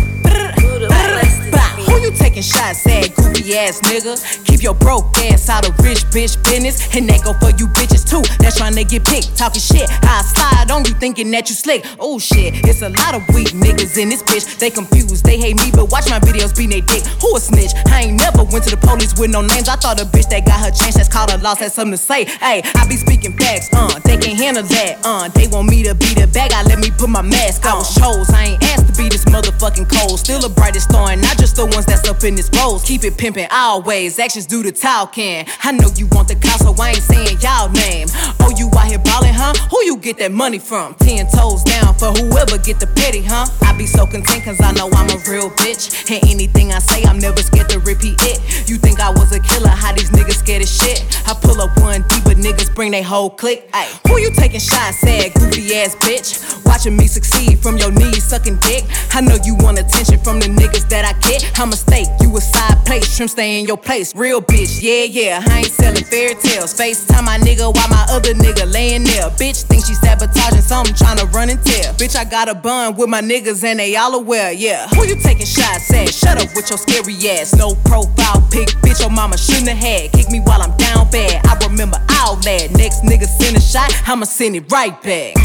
Who 1.87 2.03
you 2.03 2.11
taking 2.13 2.43
shots 2.43 2.87
at, 2.87 3.15
goofy 3.15 3.57
ass 3.57 3.81
nigga? 3.81 4.45
Keep 4.45 4.63
your 4.63 4.75
broke 4.75 5.17
ass 5.19 5.49
out 5.49 5.69
of 5.69 5.79
rich 5.81 6.05
bitch 6.13 6.37
business. 6.45 6.95
And 6.97 7.09
that 7.09 7.23
go 7.25 7.33
for 7.39 7.51
you 7.57 7.67
bitches 7.69 8.05
too. 8.09 8.23
That's 8.39 8.57
trying 8.57 8.75
to 8.75 8.85
get 8.85 9.05
picked, 9.05 9.37
talking 9.37 9.61
shit. 9.61 9.89
I 10.03 10.23
slide 10.23 10.71
on 10.71 10.85
you 10.85 10.95
thinking 10.95 11.31
that 11.31 11.49
you 11.49 11.55
slick. 11.55 11.85
Oh 11.99 12.19
shit, 12.19 12.55
it's 12.67 12.83
a 12.83 12.91
lot 12.91 13.15
of 13.15 13.23
weak 13.35 13.55
niggas 13.57 13.97
in 13.99 14.09
this 14.09 14.23
bitch. 14.23 14.59
They 14.59 14.71
confused, 14.71 15.25
they 15.25 15.39
hate 15.39 15.57
me, 15.57 15.71
but 15.73 15.91
watch 15.91 16.11
my 16.11 16.19
videos 16.21 16.57
be 16.57 16.67
they 16.67 16.81
dick. 16.81 17.05
Who 17.23 17.37
a 17.37 17.41
snitch? 17.41 17.73
I 17.89 18.09
ain't 18.09 18.21
never 18.21 18.45
went 18.45 18.65
to 18.65 18.71
the 18.71 18.81
police 18.81 19.15
with 19.19 19.31
no 19.31 19.41
names. 19.41 19.69
I 19.69 19.77
thought 19.77 20.01
a 20.01 20.05
bitch 20.05 20.29
that 20.31 20.45
got 20.45 20.61
her 20.61 20.71
chance 20.71 20.97
that's 20.97 21.09
called 21.09 21.31
a 21.31 21.39
loss 21.39 21.61
had 21.61 21.73
something 21.73 21.93
to 21.93 21.99
say. 21.99 22.25
Hey, 22.25 22.63
I 22.75 22.87
be 22.89 22.97
speaking 22.97 23.37
facts, 23.37 23.71
uh, 23.73 23.99
they 24.05 24.17
can't 24.17 24.39
handle 24.39 24.63
that, 24.63 25.01
uh. 25.05 25.29
They 25.29 25.47
want 25.49 25.69
me 25.69 25.83
to 25.85 25.95
be 25.95 26.13
the 26.15 26.27
bag, 26.27 26.53
I 26.53 26.63
let 26.65 26.79
me 26.79 26.91
put 26.91 27.09
my 27.09 27.23
mask 27.23 27.65
on. 27.65 27.73
I 27.73 27.79
was 27.79 27.95
chose, 27.95 28.31
I 28.31 28.57
ain't 28.57 28.63
asked 28.63 28.87
to 28.89 28.95
be 29.01 29.09
this 29.09 29.25
motherfucking 29.27 29.89
cold. 29.89 30.06
Still 30.15 30.41
the 30.41 30.49
brightest 30.49 30.91
star, 30.91 31.11
and 31.11 31.21
not 31.21 31.39
just 31.39 31.57
the 31.57 31.67
ones 31.67 31.87
that's 31.87 32.09
up 32.09 32.23
in 32.23 32.35
this 32.37 32.51
rose. 32.55 32.83
Keep 32.85 33.05
it 33.05 33.17
pimpin' 33.17 33.49
always, 33.51 34.19
actions 34.19 34.47
do 34.47 34.63
the 34.63 34.71
talking. 34.71 35.45
I 35.65 35.73
know 35.73 35.89
you 35.97 36.07
want 36.13 36.29
the 36.29 36.37
cow, 36.37 36.57
so 36.59 36.75
I 36.79 36.91
ain't 36.91 37.03
saying 37.03 37.39
y'all 37.41 37.69
name. 37.71 38.07
Oh, 38.41 38.53
you 38.57 38.71
out 38.79 38.87
here 38.87 38.99
ballin', 38.99 39.35
huh? 39.35 39.55
Who 39.71 39.83
you 39.85 39.97
get 39.97 40.19
that 40.19 40.33
money 40.33 40.59
from? 40.59 40.95
Ten 40.97 41.27
toes 41.27 41.65
down 41.65 41.95
for 41.95 42.13
whoever 42.13 42.59
get 42.59 42.79
the 42.79 42.87
petty, 42.87 43.23
huh? 43.23 43.47
I 43.63 43.77
be 43.77 43.87
so 43.87 44.07
content 44.07 44.45
cause 44.45 44.61
I 44.61 44.73
know 44.73 44.89
I'm 44.93 45.11
a 45.11 45.19
real 45.31 45.51
bitch. 45.51 46.11
And 46.11 46.23
anything 46.31 46.73
I 46.73 46.79
say, 46.79 47.03
I'm 47.05 47.19
never 47.19 47.43
scared 47.43 47.69
to 47.71 47.81
repeat 47.81 48.17
it. 48.23 48.69
You 48.69 48.77
think 48.77 49.01
I 49.01 49.11
was 49.11 49.33
a 49.33 49.41
killer, 49.41 49.69
how 49.69 49.93
these 49.93 50.11
niggas 50.11 50.39
scared 50.39 50.63
as 50.63 50.71
shit? 50.71 51.03
I 51.27 51.35
pull 51.35 51.61
up 51.61 51.77
one 51.81 52.03
deep, 52.09 52.25
but 52.25 52.37
niggas 52.37 52.75
bring 52.75 52.93
they 52.93 53.03
whole 53.03 53.31
clique. 53.31 53.69
Ay, 53.73 53.91
who 54.07 54.19
you 54.19 54.31
taking 54.31 54.61
shots 54.61 55.03
at, 55.05 55.35
goofy 55.35 55.75
ass 55.75 55.97
bitch? 55.97 56.65
Watching 56.65 56.97
me 56.97 57.07
succeed 57.07 57.59
from 57.59 57.79
your 57.79 57.91
knees 57.91 58.25
sucking 58.25 58.59
dick. 58.61 58.85
I 59.13 59.21
know 59.21 59.37
you 59.45 59.55
want 59.57 59.79
attention 59.97 60.23
from 60.23 60.41
the 60.41 60.47
niggas 60.47 60.89
that 60.89 61.05
I 61.05 61.13
get. 61.21 61.41
I'm 61.59 61.69
a 61.69 61.71
mistake, 61.71 62.07
you 62.21 62.35
a 62.37 62.41
side 62.41 62.85
plate, 62.85 63.05
shrimp 63.05 63.31
stay 63.31 63.61
in 63.61 63.67
your 63.67 63.77
place. 63.77 64.15
Real 64.15 64.43
bitch, 64.43 64.83
yeah, 64.83 65.05
yeah, 65.05 65.43
I 65.43 65.59
ain't 65.59 65.73
selling 65.73 66.05
fairy 66.05 66.35
tales. 66.35 66.75
FaceTime 66.75 67.25
my 67.25 67.39
nigga 67.39 67.73
while 67.73 67.89
my 67.89 68.05
other 68.11 68.35
nigga 68.35 68.71
laying 68.71 69.05
there. 69.05 69.31
Bitch 69.41 69.63
think 69.65 69.87
she 69.87 69.95
sabotaging 69.95 70.61
something, 70.61 70.95
tryna 70.95 71.33
run 71.33 71.49
and 71.49 71.63
tell. 71.65 71.95
Bitch, 71.95 72.17
I 72.17 72.25
got 72.25 72.49
a 72.49 72.55
bun 72.55 72.97
with 72.97 73.09
my 73.09 73.23
niggas 73.23 73.65
and 73.65 73.79
they 73.79 73.97
all 73.97 74.15
aware, 74.15 74.53
yeah. 74.53 74.87
Who 74.89 75.07
you 75.07 75.17
taking 75.17 75.47
shots 75.47 75.91
at? 75.93 76.13
Shut 76.13 76.37
up 76.43 76.55
with 76.55 76.69
your 76.69 76.79
scary 76.79 77.17
ass. 77.31 77.55
No 77.55 77.75
profile 77.85 78.47
pic, 78.51 78.69
bitch, 78.85 79.01
your 79.01 79.11
mama 79.11 79.39
shouldn't 79.39 79.69
have 79.69 79.79
had. 79.79 80.13
Kick 80.13 80.31
me 80.31 80.41
while 80.41 80.61
I'm 80.61 80.77
down 80.77 81.11
bad. 81.11 81.47
I 81.47 81.57
remember 81.67 81.99
all 82.21 82.37
that. 82.37 82.71
Next 82.77 83.03
nigga 83.03 83.25
send 83.25 83.57
a 83.57 83.61
shot, 83.61 83.91
I'ma 84.07 84.27
send 84.27 84.57
it 84.57 84.71
right 84.71 85.01
back. 85.03 85.37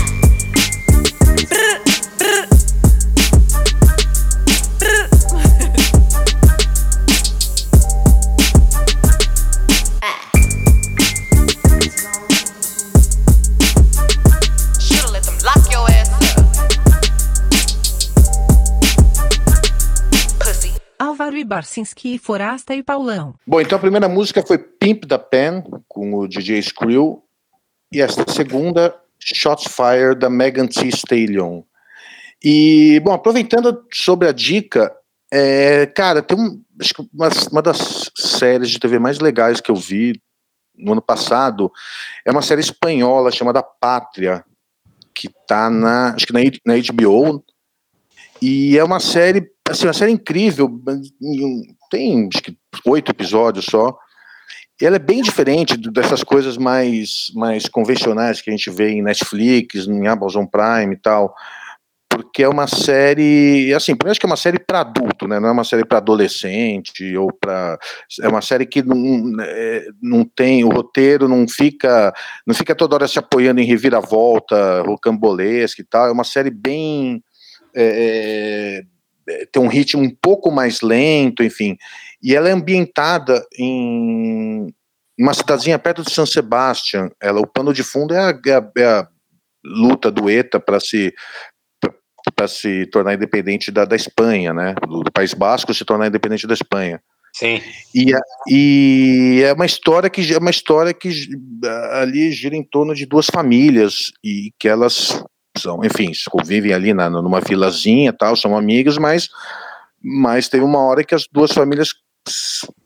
Álvaro 21.42 21.62
Ibarcinski, 21.62 22.18
Forasta 22.18 22.76
e 22.76 22.84
Paulão. 22.84 23.36
Bom, 23.46 23.60
então 23.60 23.78
a 23.78 23.82
primeira 23.82 24.08
música 24.08 24.46
foi 24.46 24.58
Pimp 24.58 25.06
da 25.06 25.18
Pen, 25.18 25.64
com 25.88 26.14
o 26.14 26.28
DJ 26.28 26.60
Skrill. 26.60 27.24
E 27.92 28.00
essa 28.00 28.24
segunda, 28.30 28.96
Shots 29.20 29.66
Fire, 29.74 30.16
da 30.16 30.30
Megan 30.30 30.68
Thee 30.68 30.90
Stallion. 30.90 31.64
E, 32.44 33.00
bom, 33.04 33.12
aproveitando 33.12 33.86
sobre 33.92 34.28
a 34.28 34.32
dica, 34.32 34.96
é, 35.32 35.86
cara, 35.88 36.22
tem 36.22 36.38
um, 36.38 36.62
uma, 37.14 37.30
uma 37.52 37.62
das 37.62 38.10
séries 38.16 38.70
de 38.70 38.80
TV 38.80 38.98
mais 38.98 39.20
legais 39.20 39.60
que 39.60 39.70
eu 39.70 39.76
vi 39.76 40.22
no 40.78 40.94
ano 40.94 41.02
passado 41.02 41.72
é 42.26 42.32
uma 42.32 42.42
série 42.42 42.62
espanhola 42.62 43.32
chamada 43.32 43.62
Pátria, 43.62 44.44
que 45.14 45.30
tá 45.48 45.70
na, 45.70 46.16
acho 46.16 46.26
que 46.26 46.34
na, 46.34 46.40
na 46.66 46.74
HBO, 46.76 47.44
e 48.42 48.76
é 48.76 48.84
uma 48.84 49.00
série, 49.00 49.52
assim, 49.72 49.88
uma 49.88 49.94
série 49.94 50.12
incrível, 50.12 50.70
tem 51.90 52.30
acho 52.34 52.44
que 52.44 52.58
oito 52.86 53.12
episódios 53.12 53.66
só, 53.66 53.98
ela 54.82 54.96
é 54.96 55.00
bem 55.00 55.22
diferente 55.22 55.78
dessas 55.78 56.24
coisas 56.24 56.58
mais, 56.58 57.32
mais 57.36 57.68
convencionais 57.68 58.42
que 58.42 58.50
a 58.50 58.54
gente 58.54 58.70
vê 58.70 58.90
em 58.90 59.02
Netflix, 59.02 59.88
em 59.88 60.08
Amazon 60.08 60.46
Prime 60.46 60.94
e 60.94 60.98
tal, 60.98 61.34
porque 62.10 62.44
é 62.44 62.50
uma 62.50 62.68
série, 62.68 63.74
assim, 63.74 63.96
primeiro 63.96 64.12
acho 64.12 64.20
que 64.20 64.26
é 64.26 64.30
uma 64.30 64.36
série 64.36 64.60
para 64.60 64.82
adulto, 64.82 65.28
né? 65.28 65.40
Não 65.40 65.48
é 65.48 65.52
uma 65.52 65.64
série 65.64 65.86
para 65.86 66.00
adolescente 66.00 67.16
ou 67.16 67.32
para 67.32 67.80
é 68.22 68.28
uma 68.28 68.42
série 68.42 68.66
que 68.66 68.84
não, 68.84 69.34
é, 69.40 69.88
não 70.02 70.26
tem 70.26 70.66
o 70.66 70.70
roteiro, 70.70 71.28
não 71.30 71.48
fica 71.48 72.14
não 72.46 72.54
fica 72.54 72.76
toda 72.76 72.96
hora 72.96 73.08
se 73.08 73.18
apoiando 73.18 73.62
em 73.62 73.66
reviravolta, 73.66 74.82
rocambolesca 74.82 75.82
e 75.82 75.86
tal. 75.86 76.08
É 76.08 76.12
uma 76.12 76.26
série 76.26 76.52
bem 76.52 77.24
é, 77.74 78.82
é, 78.82 78.84
tem 79.52 79.62
um 79.62 79.68
ritmo 79.68 80.02
um 80.02 80.10
pouco 80.10 80.52
mais 80.52 80.82
lento, 80.82 81.44
enfim. 81.44 81.78
E 82.22 82.36
ela 82.36 82.50
é 82.50 82.52
ambientada 82.52 83.46
em 83.58 84.74
uma 85.20 85.34
cidadezinha 85.34 85.80
perto 85.80 86.04
de 86.04 86.12
São 86.12 86.26
Sebastião. 86.26 87.12
Ela, 87.22 87.40
o 87.40 87.48
pano 87.48 87.74
de 87.74 87.84
fundo 87.84 88.14
é 88.14 88.20
a, 88.20 88.40
é 88.46 88.54
a, 88.54 88.72
é 88.78 88.86
a 88.86 89.08
luta 89.64 90.12
do 90.12 90.30
ETA 90.30 90.60
para 90.60 90.80
se 90.80 91.14
para 92.36 92.48
se 92.48 92.86
tornar 92.88 93.16
independente 93.16 93.72
da, 93.72 93.84
da 93.84 93.96
Espanha, 93.96 94.54
né? 94.54 94.76
Do, 94.88 95.02
do, 95.02 95.12
País 95.12 95.34
Basco 95.34 95.74
se 95.74 95.84
tornar 95.84 96.08
independente 96.08 96.46
da 96.46 96.54
Espanha. 96.54 97.02
Sim. 97.34 97.62
E, 97.96 98.12
e 98.48 99.42
é 99.44 99.54
uma 99.54 99.66
história 99.66 100.10
que 100.10 100.34
é 100.34 100.38
uma 100.38 100.52
história 100.52 100.94
que 100.94 101.10
ali 101.94 102.32
gira 102.32 102.56
em 102.56 102.64
torno 102.64 102.94
de 102.94 103.06
duas 103.06 103.26
famílias 103.26 104.12
e 104.24 104.52
que 104.60 104.68
elas 104.68 105.24
são, 105.58 105.84
enfim, 105.84 106.12
convivem 106.30 106.74
ali 106.74 106.94
na, 106.94 107.10
numa 107.10 107.42
vilazinha, 107.42 108.14
tal, 108.14 108.36
são 108.36 108.56
amigas, 108.56 108.98
mas 108.98 109.30
mas 110.04 110.50
teve 110.50 110.64
uma 110.64 110.80
hora 110.80 111.04
que 111.04 111.14
as 111.14 111.28
duas 111.32 111.52
famílias 111.52 111.94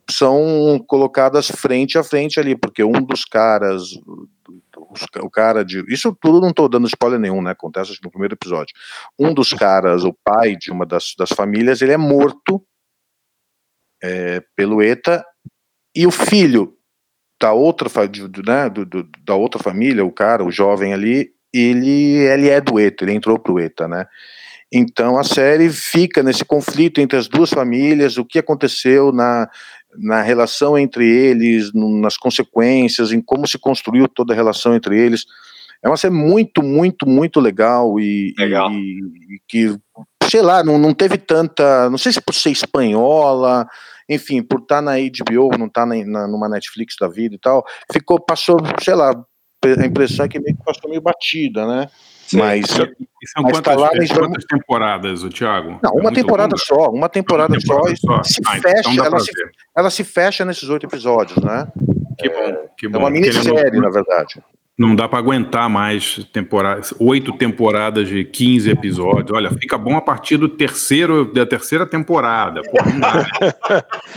são 0.10 0.84
colocadas 0.86 1.48
frente 1.48 1.98
a 1.98 2.04
frente 2.04 2.40
ali, 2.40 2.58
porque 2.58 2.84
um 2.84 3.02
dos 3.02 3.24
caras 3.24 3.92
o 5.22 5.30
cara 5.30 5.64
de. 5.64 5.84
Isso 5.92 6.16
tudo 6.22 6.42
não 6.42 6.50
estou 6.50 6.70
dando 6.70 6.88
spoiler 6.88 7.20
nenhum, 7.20 7.42
né? 7.42 7.52
Acontece 7.52 7.98
no 8.04 8.10
primeiro 8.10 8.36
episódio. 8.36 8.74
Um 9.20 9.34
dos 9.34 9.54
caras, 9.54 10.04
o 10.04 10.14
pai 10.24 10.56
de 10.56 10.72
uma 10.72 10.86
das, 10.86 11.14
das 11.18 11.30
famílias, 11.30 11.82
ele 11.82 11.92
é 11.92 11.98
morto 11.98 12.66
é, 14.02 14.42
pelo 14.56 14.82
ETA, 14.82 15.26
e 15.96 16.06
o 16.06 16.12
filho 16.12 16.78
da 17.40 17.52
outra, 17.54 17.90
né, 18.46 18.70
do, 18.70 18.86
do, 18.86 19.10
da 19.26 19.36
outra 19.36 19.62
família, 19.62 20.06
o 20.06 20.12
cara, 20.12 20.44
o 20.44 20.52
jovem 20.52 20.94
ali, 20.94 21.35
ele, 21.58 22.18
ele 22.28 22.50
é 22.50 22.60
do 22.62 22.80
ETA, 22.80 23.04
ele 23.04 23.14
entrou 23.14 23.38
pro 23.40 23.60
ETA, 23.60 23.88
né? 23.88 24.06
Então 24.72 25.18
a 25.18 25.24
série 25.24 25.70
fica 25.70 26.22
nesse 26.24 26.44
conflito 26.44 27.00
entre 27.00 27.18
as 27.18 27.28
duas 27.28 27.50
famílias, 27.50 28.18
o 28.18 28.26
que 28.26 28.40
aconteceu 28.40 29.12
na, 29.12 29.48
na 29.98 30.22
relação 30.22 30.78
entre 30.78 31.08
eles, 31.08 31.72
nas 31.74 32.18
consequências, 32.18 33.12
em 33.12 33.22
como 33.22 33.48
se 33.48 33.58
construiu 33.58 34.08
toda 34.08 34.34
a 34.34 34.36
relação 34.36 34.76
entre 34.76 35.00
eles. 35.00 35.24
É 35.84 35.88
uma 35.88 35.98
série 35.98 36.14
muito, 36.14 36.64
muito, 36.64 37.08
muito 37.08 37.40
legal 37.40 38.00
e, 38.00 38.34
Legal. 38.38 38.72
e- 38.72 39.00
e 39.36 39.40
que, 39.48 39.78
sei 40.30 40.42
lá, 40.42 40.64
não, 40.64 40.80
não 40.80 40.94
teve 40.96 41.18
tanta. 41.18 41.90
Não 41.90 41.98
sei 41.98 42.12
se 42.12 42.20
por 42.20 42.34
ser 42.34 42.50
espanhola, 42.50 43.68
enfim, 44.10 44.42
por 44.42 44.60
estar 44.62 44.82
na 44.82 44.94
HBO, 44.98 45.58
não 45.58 45.68
estar 45.68 45.86
na, 45.86 45.96
na- 46.04 46.28
numa 46.28 46.50
Netflix 46.50 46.96
da 47.00 47.08
vida 47.08 47.36
e 47.36 47.40
tal, 47.40 47.64
ficou, 47.94 48.20
passou, 48.20 48.58
sei 48.82 48.96
lá, 48.96 49.14
a 49.74 49.86
impressão 49.86 50.26
é 50.26 50.30
que 50.30 50.40
meio 50.40 50.56
que 50.56 50.64
passou 50.64 50.90
meio 50.90 51.02
batida, 51.02 51.66
né? 51.68 51.88
Mas, 52.34 52.66
Isso 52.66 52.82
e 52.82 53.28
são 53.28 53.44
mas 53.44 53.52
quantas, 53.54 53.62
tá 53.62 53.80
lá 53.80 53.90
quantas 54.20 54.46
temporadas, 54.46 55.24
o 55.24 55.30
Thiago? 55.30 55.80
Não, 55.84 55.92
É 55.98 56.02
uma 56.02 56.12
temporada 56.12 56.56
longa? 56.56 56.66
só, 56.66 56.90
uma 56.90 57.08
temporada, 57.08 57.54
Uma 57.54 57.60
temporada 57.60 57.96
só, 57.98 58.18
só. 58.18 58.24
se 58.24 58.42
Ah, 58.48 58.58
então 58.58 58.72
fecha, 58.72 58.96
pra 58.96 59.06
ela 59.06 59.20
se, 59.20 59.32
ela 59.78 59.90
se 59.92 60.04
fecha 60.04 60.46
nesses 60.46 60.68
oito 60.70 60.86
episódios, 60.88 61.38
né? 61.44 61.68
Que 62.18 62.30
bom, 62.30 62.68
que 62.78 62.86
É 62.88 62.90
bom. 62.90 63.00
uma 63.00 63.12
porque 63.12 63.28
ele 63.30 63.40
minissérie, 63.40 63.80
na 63.80 63.90
verdade. 63.90 64.42
Não 64.78 64.94
dá 64.94 65.08
para 65.08 65.20
aguentar 65.20 65.70
mais 65.70 66.20
temporadas, 66.34 66.94
oito 67.00 67.32
temporadas 67.32 68.10
de 68.10 68.26
15 68.26 68.70
episódios. 68.70 69.32
Olha, 69.32 69.50
fica 69.52 69.78
bom 69.78 69.96
a 69.96 70.02
partir 70.02 70.36
do 70.36 70.50
terceiro, 70.50 71.32
da 71.34 71.46
terceira 71.46 71.86
temporada. 71.86 72.62
Pô, 72.62 72.78
não 72.84 73.00
dá, 73.00 73.14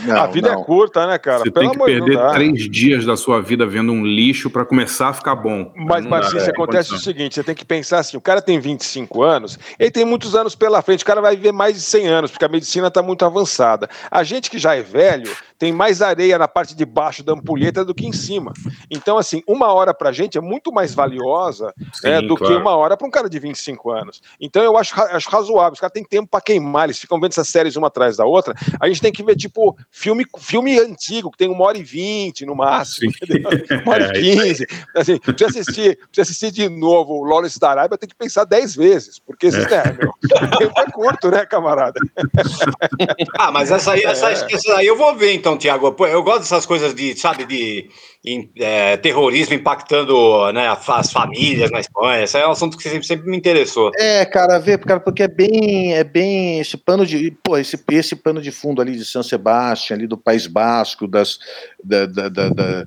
né? 0.03 0.11
a 0.19 0.27
vida 0.27 0.49
é 0.49 0.55
curta, 0.65 1.07
né, 1.07 1.17
cara? 1.17 1.39
Você 1.39 1.51
Pelo 1.51 1.69
tem 1.69 1.79
que 1.79 1.85
perder 1.85 2.17
não 2.17 2.33
três 2.33 2.69
dias 2.69 3.05
da 3.05 3.15
sua 3.15 3.41
vida 3.41 3.65
vendo 3.65 3.93
um 3.93 4.05
lixo 4.05 4.49
para 4.49 4.65
começar 4.65 5.07
a 5.07 5.13
ficar 5.13 5.35
bom. 5.35 5.71
Mas, 5.77 6.03
Não 6.03 6.11
Marcinho, 6.11 6.41
é, 6.41 6.43
se 6.43 6.49
acontece 6.49 6.93
o 6.93 6.97
seguinte: 6.97 7.35
você 7.35 7.43
tem 7.43 7.55
que 7.55 7.63
pensar 7.63 7.99
assim: 7.99 8.17
o 8.17 8.21
cara 8.21 8.41
tem 8.41 8.59
25 8.59 9.23
anos, 9.23 9.57
ele 9.79 9.91
tem 9.91 10.03
muitos 10.03 10.35
anos 10.35 10.55
pela 10.55 10.81
frente, 10.81 11.03
o 11.03 11.07
cara 11.07 11.21
vai 11.21 11.37
viver 11.37 11.53
mais 11.53 11.75
de 11.75 11.81
100 11.81 12.07
anos, 12.07 12.31
porque 12.31 12.43
a 12.43 12.49
medicina 12.49 12.87
está 12.87 13.01
muito 13.01 13.23
avançada. 13.23 13.89
A 14.11 14.23
gente 14.23 14.51
que 14.51 14.59
já 14.59 14.75
é 14.75 14.81
velho 14.81 15.31
tem 15.59 15.73
mais 15.73 16.01
areia 16.01 16.37
na 16.37 16.47
parte 16.47 16.73
de 16.73 16.85
baixo 16.85 17.21
da 17.21 17.33
ampulheta 17.33 17.83
do 17.83 17.93
que 17.93 18.07
em 18.07 18.13
cima. 18.13 18.53
Então, 18.89 19.17
assim, 19.17 19.43
uma 19.45 19.73
hora 19.73 19.93
pra 19.93 20.13
gente 20.13 20.37
é 20.37 20.41
muito 20.49 20.71
mais 20.73 20.93
valiosa 20.95 21.73
né, 22.03 22.19
Sim, 22.19 22.27
do 22.27 22.35
que 22.35 22.43
claro. 22.43 22.59
uma 22.59 22.75
hora 22.75 22.97
para 22.97 23.07
um 23.07 23.11
cara 23.11 23.29
de 23.29 23.37
25 23.39 23.91
anos. 23.91 24.21
Então, 24.41 24.63
eu 24.63 24.75
acho, 24.77 24.99
acho 24.99 25.29
razoável. 25.29 25.73
Os 25.73 25.79
caras 25.79 25.93
têm 25.93 26.03
tempo 26.03 26.27
para 26.29 26.41
queimar, 26.41 26.85
eles 26.85 26.97
ficam 26.99 27.19
vendo 27.19 27.31
essas 27.31 27.47
séries 27.47 27.75
uma 27.75 27.87
atrás 27.87 28.17
da 28.17 28.25
outra. 28.25 28.53
A 28.79 28.87
gente 28.87 29.01
tem 29.01 29.11
que 29.11 29.23
ver, 29.23 29.35
tipo, 29.35 29.77
filme, 29.91 30.25
filme 30.39 30.79
antigo, 30.79 31.29
que 31.31 31.37
tem 31.37 31.47
uma 31.49 31.65
hora 31.65 31.77
e 31.77 31.83
vinte 31.83 32.45
no 32.45 32.55
máximo. 32.55 33.11
entendeu? 33.21 33.49
Uma 33.85 33.93
hora 33.93 34.11
É, 34.15 34.19
e 34.21 34.31
aí. 34.31 34.37
quinze. 34.47 34.67
Assim, 34.95 35.17
pra 35.19 35.33
você 35.37 35.45
assistir, 35.45 35.95
pra 35.97 36.07
você 36.11 36.21
assistir 36.21 36.51
de 36.51 36.67
novo 36.69 37.13
o 37.13 37.23
Lawrence 37.23 37.59
da 37.59 37.69
Arábia, 37.69 37.97
tem 37.97 38.09
que 38.09 38.15
pensar 38.15 38.43
dez 38.45 38.75
vezes, 38.75 39.19
porque 39.19 39.47
esse, 39.47 39.59
né, 39.69 39.83
meu, 39.99 40.09
o 40.09 40.57
tempo 40.57 40.79
é 40.79 40.91
curto, 40.91 41.29
né, 41.29 41.45
camarada? 41.45 41.99
Ah, 43.37 43.51
mas 43.51 43.71
essa 43.71 43.93
aí, 43.93 44.03
essa, 44.03 44.29
É. 44.29 44.33
essa 44.33 44.75
aí 44.77 44.87
eu 44.87 44.95
vou 44.97 45.15
ver 45.15 45.33
então, 45.33 45.57
Tiago. 45.57 45.95
Eu 46.07 46.23
gosto 46.23 46.39
dessas 46.41 46.65
coisas 46.65 46.93
de, 46.93 47.15
sabe, 47.17 47.45
de 47.45 47.89
em- 48.25 48.51
é, 48.57 48.97
terrorismo 48.97 49.53
impactando 49.55 50.38
né, 50.53 50.67
as 50.67 51.11
famílias 51.11 51.69
na 51.71 51.79
Espanha. 51.79 52.23
Esse 52.23 52.37
é 52.37 52.47
um 52.47 52.51
assunto 52.51 52.77
que 52.77 52.83
sempre, 52.83 53.05
sempre 53.05 53.29
me 53.29 53.37
interessou. 53.37 53.91
É, 53.97 54.25
cara, 54.25 54.57
vê, 54.59 54.77
cara, 54.77 54.99
porque 54.99 55.23
é 55.23 55.27
bem, 55.27 55.93
é 55.93 56.03
bem 56.03 56.59
esse 56.59 56.77
pano 56.77 57.05
de, 57.05 57.31
pô, 57.43 57.57
esse, 57.57 57.77
esse 57.91 58.15
pano 58.15 58.41
de 58.41 58.51
fundo 58.51 58.81
ali 58.81 58.95
de 58.95 59.05
São 59.05 59.21
Sebastião, 59.23 59.97
ali 59.97 60.07
do 60.07 60.17
País 60.17 60.47
Basco, 60.47 61.07
das, 61.07 61.39
da, 61.83 62.05
da, 62.05 62.29
da- 62.29 62.49
da- 62.49 62.85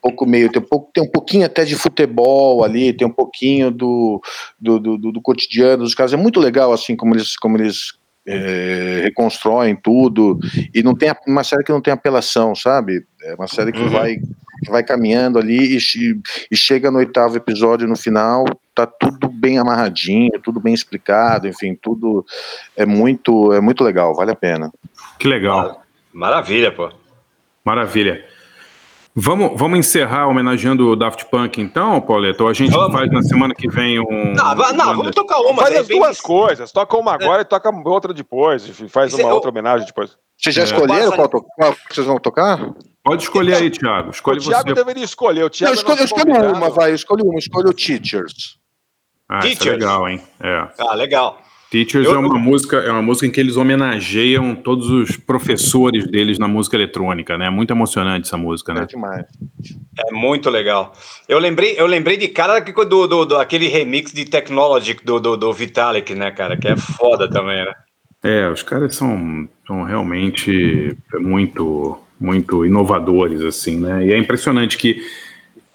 pouco 0.00 0.26
meio, 0.26 0.50
tem 0.50 0.60
um, 0.60 0.64
pouco, 0.64 0.90
tem 0.92 1.02
um 1.04 1.10
pouquinho 1.10 1.46
até 1.46 1.64
de 1.64 1.76
futebol 1.76 2.64
ali, 2.64 2.92
tem 2.92 3.06
um 3.06 3.12
pouquinho 3.12 3.70
do, 3.70 4.20
do, 4.60 4.80
do, 4.80 4.98
do- 5.12 5.22
cotidiano 5.22 5.84
dos 5.84 5.94
caras. 5.94 6.12
É 6.12 6.16
muito 6.16 6.40
legal 6.40 6.72
assim 6.72 6.96
como 6.96 7.14
eles, 7.14 7.36
como 7.36 7.56
eles 7.56 7.92
é, 8.26 9.00
reconstroem 9.04 9.76
tudo 9.76 10.38
e 10.74 10.82
não 10.82 10.94
tem 10.94 11.12
uma 11.26 11.44
série 11.44 11.62
que 11.62 11.70
não 11.72 11.80
tem 11.80 11.92
apelação, 11.92 12.52
sabe? 12.54 13.04
É 13.22 13.34
uma 13.36 13.46
série 13.46 13.70
que 13.72 13.78
Uhum. 13.80 13.88
vai 13.90 14.16
vai 14.70 14.82
caminhando 14.82 15.38
ali 15.38 15.76
e, 15.76 15.78
e 16.50 16.56
chega 16.56 16.90
no 16.90 16.98
oitavo 16.98 17.36
episódio 17.36 17.86
no 17.88 17.96
final 17.96 18.44
tá 18.74 18.86
tudo 18.86 19.28
bem 19.28 19.58
amarradinho, 19.58 20.40
tudo 20.42 20.58
bem 20.58 20.72
explicado, 20.72 21.46
enfim, 21.46 21.74
tudo 21.74 22.24
é 22.76 22.86
muito 22.86 23.52
é 23.52 23.60
muito 23.60 23.84
legal, 23.84 24.14
vale 24.14 24.30
a 24.30 24.36
pena. 24.36 24.72
Que 25.18 25.28
legal. 25.28 25.82
Maravilha, 26.12 26.72
pô. 26.72 26.90
Maravilha. 27.64 28.24
Vamos, 29.14 29.52
vamos 29.58 29.78
encerrar 29.78 30.26
homenageando 30.26 30.88
o 30.88 30.96
Daft 30.96 31.26
Punk, 31.26 31.60
então, 31.60 32.00
Pauleto? 32.00 32.44
Ou 32.44 32.48
a 32.48 32.54
gente 32.54 32.70
Vamos. 32.72 32.92
faz 32.96 33.10
na 33.12 33.22
semana 33.22 33.54
que 33.54 33.68
vem 33.68 34.00
um. 34.00 34.32
Não, 34.32 34.54
não, 34.72 34.96
vamos 34.96 35.14
tocar 35.14 35.38
uma. 35.40 35.62
Faz 35.62 35.74
as 35.76 35.82
repente. 35.82 35.98
duas 35.98 36.18
coisas, 36.20 36.72
toca 36.72 36.96
uma 36.96 37.12
agora 37.12 37.42
e 37.42 37.44
toca 37.44 37.70
outra 37.84 38.14
depois, 38.14 38.66
faz 38.88 39.12
Isso 39.12 39.20
é- 39.20 39.24
uma 39.24 39.34
outra 39.34 39.50
homenagem 39.50 39.86
depois. 39.86 40.16
Vocês 40.38 40.54
já 40.54 40.62
É. 40.62 40.64
escolheram 40.64 41.12
qual, 41.12 41.28
to- 41.28 41.44
qual 41.54 41.74
que 41.74 41.94
vocês 41.94 42.06
vão 42.06 42.16
tocar? 42.18 42.58
Pode 43.04 43.22
escolher 43.24 43.54
aí, 43.54 43.70
Thiago. 43.70 44.10
Escolhe 44.10 44.38
o 44.38 44.42
Thiago 44.42 44.68
você. 44.68 44.74
deveria 44.74 45.04
escolher, 45.04 45.44
o 45.44 45.50
Thiago 45.50 45.72
eu 45.72 45.76
escolho, 45.76 45.98
eu 45.98 46.02
é 46.02 46.04
escolho 46.04 46.52
uma, 46.54 46.70
vai, 46.70 46.90
eu 46.90 46.94
escolho 46.94 47.24
uma, 47.24 47.34
eu 47.34 47.38
escolho 47.38 47.68
o 47.70 47.74
Teachers. 47.74 48.58
Ah, 49.28 49.38
é 49.38 49.42
Teachers. 49.42 49.72
legal, 49.78 50.08
hein? 50.08 50.20
É. 50.40 50.68
Ah, 50.78 50.94
legal. 50.94 51.42
Teachers 51.70 52.04
Eu- 52.06 52.14
é 52.14 52.18
uma 52.18 52.38
música, 52.38 52.76
é 52.76 52.92
uma 52.92 53.00
música 53.02 53.26
em 53.26 53.30
que 53.30 53.40
eles 53.40 53.56
homenageiam 53.56 54.54
todos 54.54 54.90
os 54.90 55.16
professores 55.16 56.06
deles 56.06 56.38
na 56.38 56.46
música 56.46 56.76
eletrônica, 56.76 57.36
né? 57.38 57.48
Muito 57.48 57.70
emocionante 57.72 58.26
essa 58.28 58.36
música, 58.36 58.72
É 58.72 58.74
né? 58.74 58.86
demais. 58.86 59.24
É 60.06 60.12
muito 60.12 60.50
legal. 60.50 60.92
Eu 61.26 61.38
lembrei, 61.38 61.74
eu 61.78 61.86
lembrei 61.86 62.18
de 62.18 62.28
cara 62.28 62.60
do, 62.60 63.06
do, 63.08 63.24
do 63.24 63.36
aquele 63.38 63.68
remix 63.68 64.12
de 64.12 64.26
Technology 64.26 64.94
do, 65.02 65.18
do, 65.18 65.36
do 65.36 65.52
Vitalik, 65.52 66.14
né, 66.14 66.30
cara? 66.30 66.56
Que 66.58 66.68
é 66.68 66.76
foda 66.76 67.28
também, 67.28 67.64
né? 67.64 67.72
É, 68.22 68.48
os 68.50 68.62
caras 68.62 68.94
são, 68.94 69.48
são 69.66 69.82
realmente 69.82 70.94
muito, 71.14 71.98
muito 72.22 72.64
inovadores, 72.64 73.42
assim, 73.42 73.78
né? 73.78 74.06
E 74.06 74.12
é 74.12 74.18
impressionante 74.18 74.78
que 74.78 75.02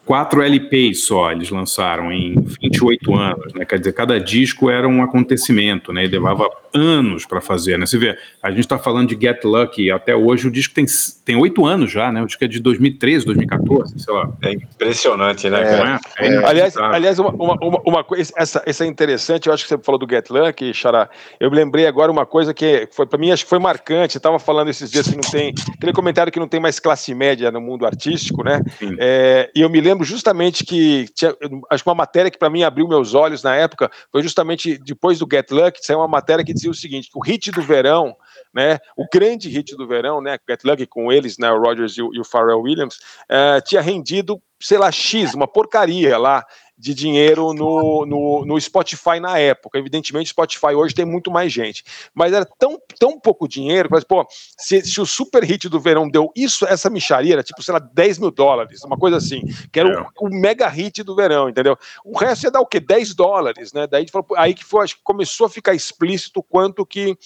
quatro 0.06 0.42
LPs 0.42 1.06
só 1.06 1.32
eles 1.32 1.50
lançaram 1.50 2.12
em 2.12 2.36
28 2.62 3.14
anos, 3.14 3.54
né? 3.54 3.66
Quer 3.66 3.80
dizer, 3.80 3.92
cada 3.92 4.20
disco 4.20 4.70
era 4.70 4.88
um 4.88 5.04
acontecimento, 5.04 5.92
né? 5.92 6.06
E 6.06 6.08
levava 6.08 6.50
anos 6.74 7.26
para 7.26 7.42
fazer, 7.42 7.78
né? 7.78 7.86
Você 7.86 7.98
vê, 7.98 8.18
a 8.42 8.50
gente 8.50 8.62
está 8.62 8.78
falando 8.78 9.10
de 9.10 9.20
Get 9.20 9.44
Lucky, 9.44 9.92
até 9.92 10.16
hoje 10.16 10.48
o 10.48 10.52
disco 10.52 10.74
tem 10.74 10.86
tem 11.28 11.36
oito 11.36 11.66
anos 11.66 11.92
já, 11.92 12.10
né? 12.10 12.22
O 12.22 12.26
disco 12.26 12.44
é 12.46 12.48
de 12.48 12.60
2013, 12.62 13.26
2014, 13.26 14.00
sei 14.00 14.14
lá. 14.14 14.32
É 14.42 14.54
impressionante, 14.54 15.50
né, 15.50 15.62
É. 15.62 15.78
Não 15.78 15.86
é? 15.86 16.00
É 16.20 16.46
Aliás, 16.46 16.78
aliás 16.78 17.20
uma, 17.20 17.32
uma, 17.32 17.54
uma, 17.62 17.82
uma 17.86 18.04
coisa, 18.04 18.32
essa, 18.38 18.64
essa 18.66 18.86
é 18.86 18.88
interessante, 18.88 19.48
eu 19.48 19.54
acho 19.54 19.64
que 19.64 19.70
você 19.70 19.78
falou 19.78 20.00
do 20.00 20.08
Get 20.10 20.30
Lucky, 20.30 20.74
Xará. 20.74 21.10
Eu 21.38 21.52
me 21.52 21.58
lembrei 21.58 21.86
agora 21.86 22.10
uma 22.10 22.26
coisa 22.26 22.54
que 22.54 22.88
foi 22.92 23.06
para 23.06 23.20
mim, 23.20 23.32
acho 23.32 23.44
que 23.44 23.50
foi 23.50 23.60
marcante. 23.60 24.16
Eu 24.16 24.20
estava 24.20 24.40
falando 24.40 24.70
esses 24.70 24.90
dias 24.90 25.08
que 25.08 25.16
não 25.16 25.30
tem. 25.30 25.54
Aquele 25.76 25.92
comentário 25.92 26.32
que 26.32 26.40
não 26.40 26.48
tem 26.48 26.60
mais 26.60 26.80
classe 26.80 27.14
média 27.14 27.52
no 27.52 27.60
mundo 27.60 27.86
artístico, 27.86 28.44
né? 28.44 28.62
É, 28.98 29.52
e 29.54 29.62
eu 29.62 29.70
me 29.70 29.82
lembro 29.82 30.06
justamente 30.06 30.64
que 30.64 31.08
tinha, 31.14 31.36
acho 31.70 31.84
que 31.84 31.90
uma 31.90 31.96
matéria 31.96 32.32
que 32.32 32.38
para 32.38 32.50
mim 32.50 32.64
abriu 32.64 32.88
meus 32.88 33.14
olhos 33.14 33.44
na 33.44 33.56
época 33.56 33.92
foi 34.12 34.24
justamente 34.24 34.78
depois 34.78 35.20
do 35.20 35.28
Get 35.30 35.52
Lucky, 35.52 35.80
saiu 35.82 36.00
uma 36.00 36.08
matéria 36.08 36.44
que 36.44 36.54
dizia 36.54 36.67
o 36.70 36.74
seguinte: 36.74 37.10
que 37.12 37.18
o 37.18 37.22
hit 37.22 37.52
do 37.52 37.62
verão, 37.62 38.16
né? 38.54 38.80
O 38.96 39.06
grande 39.12 39.50
hit 39.50 39.76
do 39.76 39.88
verão, 39.88 40.22
né? 40.22 40.38
Get 40.50 40.64
Lucky 40.64 40.86
com 40.86 41.12
eles, 41.12 41.38
né? 41.38 41.52
O 41.52 41.60
Rogers 41.60 41.98
e 41.98 42.02
o, 42.02 42.14
e 42.14 42.20
o 42.20 42.24
Pharrell 42.24 42.62
Williams, 42.62 43.00
eh, 43.30 43.62
tinha 43.62 43.82
rendido, 43.82 44.42
sei 44.60 44.78
lá, 44.78 44.92
X, 44.92 45.34
uma 45.34 45.48
porcaria 45.48 46.18
lá 46.18 46.46
de 46.78 46.94
dinheiro 46.94 47.54
no, 47.54 48.06
no, 48.06 48.46
no 48.46 48.62
Spotify 48.62 49.20
na 49.20 49.40
época. 49.40 49.80
Evidentemente, 49.80 50.30
Spotify 50.30 50.76
hoje 50.76 50.94
tem 50.94 51.06
muito 51.06 51.32
mais 51.32 51.52
gente. 51.52 51.84
Mas 52.14 52.34
era 52.34 52.46
tão, 52.46 52.80
tão 53.00 53.20
pouco 53.20 53.48
dinheiro, 53.48 53.90
mas, 53.92 54.04
pô, 54.04 54.26
se, 54.58 54.82
se 54.84 55.02
o 55.02 55.06
super 55.06 55.44
hit 55.44 55.68
do 55.70 55.80
verão 55.80 56.08
deu 56.08 56.32
isso, 56.36 56.66
essa 56.68 56.90
micharia, 56.90 57.34
era 57.34 57.44
tipo, 57.44 57.64
sei 57.64 57.74
lá, 57.74 57.80
10 57.80 58.20
mil 58.20 58.32
dólares, 58.32 58.84
uma 58.84 58.98
coisa 58.98 59.18
assim, 59.18 59.42
que 59.72 59.80
era 59.80 59.90
É. 59.90 60.02
o, 60.22 60.28
o 60.28 60.30
mega 60.30 60.68
hit 60.68 61.02
do 61.02 61.16
verão, 61.16 61.50
entendeu? 61.50 61.76
O 62.06 62.18
resto 62.18 62.44
ia 62.44 62.52
dar 62.52 62.62
o 62.62 62.66
quê? 62.66 62.80
10 62.80 63.16
dólares, 63.16 63.74
né? 63.74 63.88
Daí 63.88 64.00
a 64.00 64.02
gente 64.02 64.12
falou, 64.12 64.26
pô, 64.26 64.36
aí 64.38 64.54
que 64.54 64.64
foi, 64.64 64.84
acho 64.84 64.98
que 64.98 65.04
começou 65.04 65.48
a 65.48 65.50
ficar 65.50 65.74
explícito 65.74 66.40
o 66.42 66.44
quanto 66.44 66.86
que, 66.86 67.18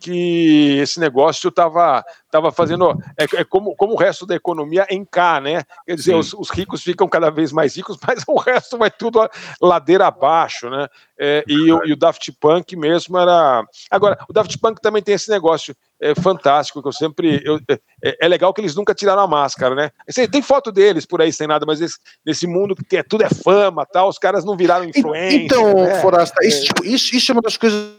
que 0.00 0.78
esse 0.78 0.98
negócio 1.00 1.48
estava 1.48 2.04
tava 2.30 2.50
fazendo. 2.50 2.90
É, 3.16 3.24
é 3.40 3.44
como, 3.44 3.76
como 3.76 3.92
o 3.92 3.96
resto 3.96 4.26
da 4.26 4.34
economia 4.34 4.86
em 4.90 5.04
cá, 5.04 5.40
né? 5.40 5.62
Quer 5.86 5.94
dizer, 5.94 6.14
os, 6.16 6.34
os 6.34 6.50
ricos 6.50 6.82
ficam 6.82 7.06
cada 7.08 7.30
vez 7.30 7.52
mais 7.52 7.76
ricos, 7.76 7.96
mas 8.06 8.24
o 8.26 8.36
resto 8.38 8.76
vai 8.76 8.90
tudo 8.90 9.20
a- 9.20 9.30
ladeira 9.60 10.06
abaixo, 10.08 10.68
né? 10.68 10.88
É, 11.18 11.44
e, 11.46 11.72
o- 11.72 11.84
e 11.86 11.92
o 11.92 11.96
Daft 11.96 12.32
Punk 12.40 12.74
mesmo 12.76 13.16
era. 13.16 13.64
Agora, 13.90 14.18
o 14.28 14.32
Daft 14.32 14.58
Punk 14.58 14.80
também 14.80 15.02
tem 15.02 15.14
esse 15.14 15.30
negócio 15.30 15.76
é, 16.00 16.12
fantástico 16.14 16.82
que 16.82 16.88
eu 16.88 16.92
sempre. 16.92 17.40
eu- 17.44 17.60
é, 18.02 18.16
é 18.22 18.28
legal 18.28 18.52
que 18.52 18.60
eles 18.60 18.74
nunca 18.74 18.94
tiraram 18.94 19.22
a 19.22 19.28
máscara, 19.28 19.74
né? 19.76 19.90
Assim, 20.08 20.26
tem 20.28 20.42
foto 20.42 20.72
deles 20.72 21.06
por 21.06 21.22
aí 21.22 21.32
sem 21.32 21.46
nada, 21.46 21.64
mas 21.64 21.80
esse- 21.80 21.98
nesse 22.26 22.46
mundo 22.48 22.74
que 22.74 22.96
é, 22.96 23.02
tudo 23.04 23.22
é 23.22 23.28
fama, 23.30 23.86
tal, 23.86 24.08
os 24.08 24.18
caras 24.18 24.44
não 24.44 24.56
viraram 24.56 24.84
influência. 24.84 25.36
Então, 25.36 25.72
né? 25.84 26.00
Forasta, 26.00 26.34
É. 26.42 26.48
isso, 26.48 26.64
tipo, 26.64 26.84
isso, 26.84 27.14
isso 27.14 27.30
é 27.30 27.32
uma 27.32 27.42
das 27.42 27.56
coisas, 27.56 27.92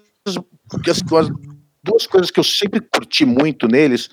que 0.84 0.90
as, 0.90 0.98
as 1.02 1.02
duas 1.86 2.07
coisas 2.07 2.32
que 2.32 2.40
eu 2.40 2.44
sempre 2.44 2.82
curti 2.82 3.26
muito 3.26 3.68
neles. 3.68 4.10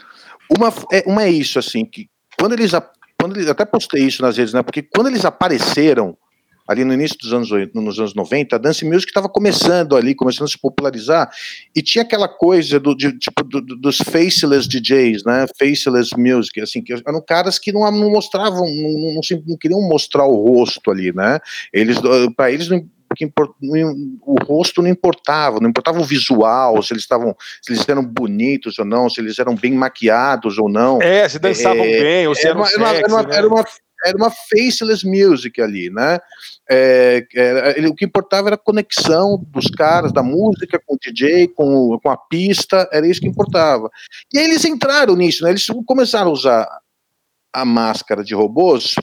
Uma 0.57 0.73
é, 0.93 1.03
uma 1.07 1.25
é 1.25 1.31
isso, 1.31 1.59
assim, 1.59 1.85
que 1.85 2.09
quando 2.39 2.53
eles, 2.53 2.73
quando 3.19 3.37
eles, 3.37 3.49
até 3.49 3.65
postei 3.65 4.05
isso 4.05 4.23
nas 4.23 4.37
redes, 4.37 4.53
né? 4.53 4.63
Porque 4.63 4.83
quando 4.83 5.07
eles 5.09 5.25
apareceram, 5.25 6.17
ali 6.69 6.85
no 6.85 6.93
início 6.95 7.17
dos 7.19 7.33
anos, 7.33 7.51
nos 7.75 7.99
anos 7.99 8.15
90, 8.15 8.55
a 8.55 8.59
dance 8.59 8.85
music 8.85 9.11
estava 9.11 9.29
começando 9.29 9.97
ali, 9.97 10.15
começando 10.15 10.45
a 10.47 10.51
se 10.51 10.59
popularizar, 10.59 11.31
e 11.75 11.83
tinha 11.83 12.03
aquela 12.03 12.29
coisa 12.29 12.79
do, 12.79 12.95
de, 12.95 13.19
tipo, 13.19 13.43
do- 13.43 13.61
do- 13.61 13.77
dos 13.77 13.97
faceless 13.99 14.69
DJs, 14.69 15.25
né? 15.25 15.47
Faceless 15.59 16.11
music, 16.17 16.61
assim, 16.61 16.83
que 16.83 16.93
eram 16.93 17.23
caras 17.27 17.59
que 17.59 17.73
não, 17.73 17.81
não 17.91 18.11
mostravam, 18.11 18.61
não, 18.67 19.15
não, 19.15 19.21
não 19.47 19.57
queriam 19.57 19.81
mostrar 19.89 20.27
o 20.27 20.37
rosto 20.37 20.91
ali, 20.91 21.13
né? 21.13 21.41
Eles, 21.73 21.99
para 22.37 22.53
eles, 22.53 22.69
não, 22.69 22.85
que 23.15 23.25
impor- 23.25 23.55
não- 23.61 23.95
o 24.23 24.35
rosto 24.45 24.83
não 24.83 24.89
importava, 24.89 25.61
não 25.61 25.69
importava 25.71 26.01
o 26.01 26.05
visual, 26.05 26.83
se 26.83 26.93
eles 26.93 27.03
estavam, 27.03 27.37
se 27.63 27.73
eles 27.73 27.89
eram 27.89 28.05
bonitos 28.05 28.79
ou 28.79 28.85
não, 28.85 29.09
se 29.11 29.21
eles 29.21 29.39
eram 29.39 29.55
bem 29.55 29.73
maquiados 29.73 30.59
ou 30.59 30.69
não. 30.69 31.01
É, 31.03 31.29
se 31.29 31.39
dançavam 31.39 31.85
bem, 31.85 32.27
ou 32.27 32.35
se 32.35 32.47
era 32.47 32.51
eram 32.51 32.61
uma, 32.61 32.69
era 32.69 32.79
uma- 32.79 32.89
era 32.89 32.97
sexy, 32.99 33.13
uma- 33.15 33.23
né? 33.23 33.37
era 33.37 33.49
uma- 33.49 33.65
era 34.05 34.17
uma 34.17 34.31
faceless 34.31 35.07
music 35.07 35.63
ali, 35.63 35.89
né? 35.89 36.19
É, 36.69 37.25
era- 37.35 37.79
ele- 37.79 37.87
o 37.87 37.95
que 37.95 38.05
importava 38.05 38.49
era 38.49 38.57
a 38.57 38.59
conexão 38.59 39.41
dos 39.49 39.67
caras, 39.67 40.13
da 40.13 40.23
música 40.25 40.81
com 40.85 40.95
o 40.97 40.99
DJ, 41.01 41.47
com, 41.49 41.73
o- 41.93 42.01
com 42.01 42.11
a 42.11 42.17
pista, 42.17 42.89
era 42.93 43.07
isso 43.07 43.21
que 43.21 43.29
importava. 43.29 43.89
E 44.33 44.39
aí 44.39 44.45
eles 44.45 44.65
entraram 44.65 45.15
nisso, 45.15 45.45
né? 45.45 45.51
Eles 45.51 45.67
começaram 45.87 46.31
a 46.31 46.35
usar 46.35 46.69
a 47.53 47.65
máscara 47.65 48.25
de 48.25 48.35
robôs 48.35 48.95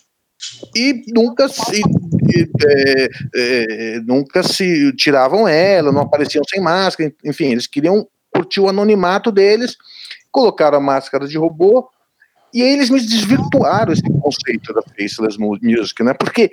e 0.75 1.03
nunca 1.13 1.47
se 1.47 1.81
é, 2.65 3.09
é, 3.35 3.99
nunca 4.01 4.43
se 4.43 4.93
tiravam 4.95 5.47
ela, 5.47 5.91
não 5.91 6.01
apareciam 6.01 6.43
sem 6.47 6.61
máscara, 6.61 7.13
enfim, 7.25 7.51
eles 7.51 7.67
queriam 7.67 8.07
curtir 8.33 8.59
o 8.59 8.69
anonimato 8.69 9.31
deles, 9.31 9.75
colocaram 10.31 10.77
a 10.77 10.81
máscara 10.81 11.27
de 11.27 11.37
robô 11.37 11.89
e 12.53 12.61
eles 12.61 12.89
me 12.89 12.99
desvirtuaram 12.99 13.91
esse 13.93 14.03
conceito 14.03 14.73
da 14.73 14.81
faceless 14.81 15.37
mu- 15.37 15.57
music, 15.61 16.03
né? 16.03 16.13
Porque 16.13 16.51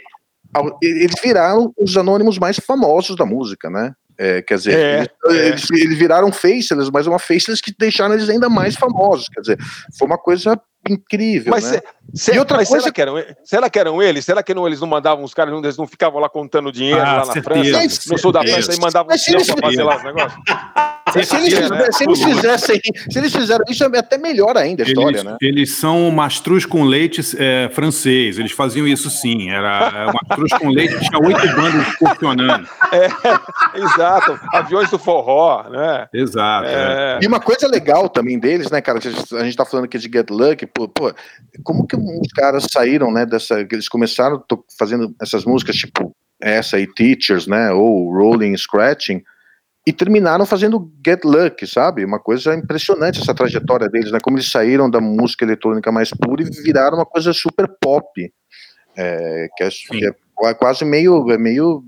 eles 0.82 1.16
viraram 1.22 1.72
os 1.78 1.96
anônimos 1.96 2.38
mais 2.38 2.56
famosos 2.58 3.16
da 3.16 3.26
música, 3.26 3.68
né? 3.68 3.92
É, 4.18 4.40
quer 4.40 4.56
dizer, 4.56 4.78
É, 4.78 5.06
eles, 5.26 5.70
é. 5.70 5.74
eles 5.74 5.98
viraram 5.98 6.32
faceless, 6.32 6.90
mas 6.90 7.06
uma 7.06 7.18
faceless 7.18 7.60
que 7.62 7.74
deixaram 7.78 8.14
eles 8.14 8.28
ainda 8.30 8.48
mais 8.48 8.74
famosos. 8.74 9.28
Quer 9.28 9.40
dizer, 9.40 9.58
foi 9.98 10.06
uma 10.06 10.16
coisa 10.16 10.58
incrível, 10.88 11.50
Mas, 11.50 11.70
né? 11.70 11.80
Se- 12.14 12.34
E 12.34 12.38
outra 12.38 12.58
coisa- 12.58 12.80
será, 12.80 12.92
que 12.92 13.00
eram, 13.02 13.14
será 13.44 13.70
que 13.70 13.78
eram 13.78 14.02
eles? 14.02 14.24
Será 14.24 14.42
que 14.42 14.54
não, 14.54 14.66
eles 14.66 14.80
não 14.80 14.88
mandavam 14.88 15.24
os 15.24 15.34
caras, 15.34 15.52
não- 15.52 15.60
eles 15.60 15.76
não 15.76 15.86
ficavam 15.86 16.20
lá 16.20 16.28
contando 16.28 16.70
dinheiro 16.72 17.00
Ah, 17.00 17.12
lá 17.18 17.26
na 17.26 17.32
certeza, 17.32 17.78
França, 17.78 18.00
no 18.12 18.18
sul 18.18 18.32
da. 18.32 18.42
França, 18.42 18.74
e 18.74 18.80
mandavam 18.80 19.14
os 19.14 19.22
se 19.22 19.30
peão 19.30 19.40
eles- 19.40 19.54
pra 19.54 19.68
fazer 19.68 19.82
lá 19.82 19.96
os 19.96 20.04
negócios? 20.04 20.40
Se 21.24 21.36
eles, 21.36 21.70
né? 21.70 21.92
se 21.92 22.04
eles 22.04 22.20
fizessem, 22.22 22.80
se 23.08 23.18
eles 23.18 23.32
fizeram 23.32 23.64
isso, 23.70 23.82
é 23.84 23.98
até 23.98 24.18
melhor 24.18 24.56
ainda 24.56 24.82
a 24.82 24.86
história, 24.86 25.18
Eles, 25.18 25.24
né? 25.24 25.36
eles 25.40 25.72
são 25.72 26.10
mastruz 26.10 26.66
com 26.66 26.82
leite 26.82 27.22
é, 27.38 27.70
francês. 27.72 28.38
Eles 28.38 28.50
faziam 28.52 28.86
isso 28.88 29.08
sim. 29.08 29.48
Era 29.48 29.92
é, 29.94 30.06
mastruz 30.12 30.52
com 30.60 30.68
leite, 30.68 30.98
tinha 30.98 31.18
oito 31.24 31.46
bandas 31.54 31.86
funcionando. 31.96 32.68
É, 32.92 33.06
exato. 33.80 34.38
Aviões 34.52 34.90
do 34.90 34.98
forró, 34.98 35.62
né? 35.70 36.08
Exato. 36.12 36.66
é. 36.66 37.16
É. 37.16 37.18
E 37.22 37.26
uma 37.26 37.40
coisa 37.40 37.68
legal 37.68 38.08
também 38.08 38.38
deles, 38.38 38.68
né, 38.70 38.80
cara? 38.80 38.98
A 38.98 39.44
gente 39.44 39.56
tá 39.56 39.64
falando 39.64 39.84
aqui 39.86 39.98
de 39.98 40.10
Get 40.12 40.28
Lucky, 40.28 40.66
pô, 40.66 40.88
pô, 40.88 41.14
como 41.62 41.86
que 41.86 41.95
os 41.97 42.28
caras 42.32 42.66
saíram, 42.70 43.12
né, 43.12 43.27
dessa. 43.27 43.64
que 43.64 43.74
Eles 43.74 43.89
começaram 43.89 44.43
fazendo 44.78 45.14
essas 45.20 45.44
músicas, 45.44 45.77
tipo 45.77 46.12
essa 46.40 46.77
aí, 46.77 46.86
Teachers, 46.86 47.47
né, 47.47 47.73
ou 47.73 48.12
Rolling 48.12 48.56
Scratching, 48.56 49.23
e 49.86 49.93
terminaram 49.93 50.44
fazendo 50.44 50.93
Get 51.05 51.24
Lucky, 51.24 51.66
sabe? 51.66 52.05
Uma 52.05 52.18
coisa 52.18 52.55
impressionante 52.55 53.20
essa 53.20 53.35
trajetória 53.35 53.89
deles, 53.89 54.10
né? 54.10 54.18
Como 54.20 54.36
eles 54.36 54.51
saíram 54.51 54.90
da 54.90 55.01
música 55.01 55.44
eletrônica 55.44 55.90
mais 55.93 56.10
pura 56.10 56.43
e 56.43 56.62
viraram 56.62 56.98
uma 56.98 57.06
coisa 57.06 57.32
super 57.32 57.68
pop. 57.81 58.06
É, 58.97 59.48
que, 59.56 59.62
é, 59.64 59.68
que 59.70 60.06
é 60.06 60.10
qua- 60.35 60.55
quase 60.55 60.85
meio. 60.85 61.31
é 61.31 61.39
meio 61.39 61.85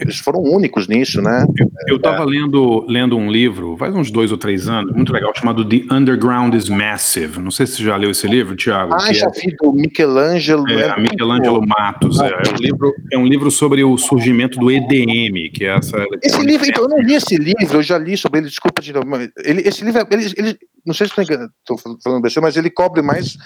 eles 0.00 0.18
foram 0.18 0.40
únicos 0.42 0.86
nisso, 0.86 1.22
né? 1.22 1.46
Eu 1.88 1.96
estava 1.96 2.22
lendo, 2.24 2.84
lendo 2.86 3.16
um 3.16 3.30
livro, 3.30 3.76
faz 3.78 3.94
uns 3.94 4.10
dois 4.10 4.30
ou 4.30 4.36
três 4.36 4.68
anos, 4.68 4.94
muito 4.94 5.12
legal, 5.12 5.32
chamado 5.34 5.64
The 5.64 5.84
Underground 5.90 6.54
is 6.54 6.68
Massive. 6.68 7.38
Não 7.40 7.50
sei 7.50 7.66
se 7.66 7.76
você 7.76 7.84
já 7.84 7.96
leu 7.96 8.10
esse 8.10 8.26
livro, 8.26 8.54
Thiago. 8.56 8.92
Ah, 8.94 9.12
já 9.12 9.26
é- 9.26 9.30
vi 9.30 9.56
do 9.56 9.72
Michelangelo. 9.72 10.68
É, 10.68 10.88
é 10.88 11.00
Michelangelo. 11.00 11.66
Matos. 11.66 12.20
É, 12.20 12.26
é 12.28 12.52
um 12.52 12.56
livro, 12.60 12.94
é 13.12 13.18
um 13.18 13.26
livro 13.26 13.50
sobre 13.50 13.82
o 13.82 13.96
surgimento 13.96 14.58
do 14.58 14.70
EDM, 14.70 15.50
que 15.52 15.64
é 15.64 15.76
essa. 15.76 15.96
Esse 16.22 16.40
livro, 16.42 16.66
então, 16.68 16.84
eu 16.84 16.88
não 16.90 17.00
li 17.00 17.14
esse 17.14 17.36
livro, 17.36 17.78
eu 17.78 17.82
já 17.82 17.96
li 17.98 18.16
sobre 18.16 18.40
ele, 18.40 18.48
desculpa 18.48 18.82
de 18.82 18.92
novo, 18.92 19.06
mas 19.06 19.28
ele, 19.44 19.62
esse 19.62 19.84
livro, 19.84 20.06
ele, 20.10 20.32
ele- 20.36 20.58
não 20.88 20.94
sei 20.94 21.06
se 21.06 21.12
estou 21.20 21.78
falando 22.02 22.22
besteira, 22.22 22.46
mas 22.46 22.56
ele 22.56 22.70
cobre 22.70 23.02
mais 23.02 23.36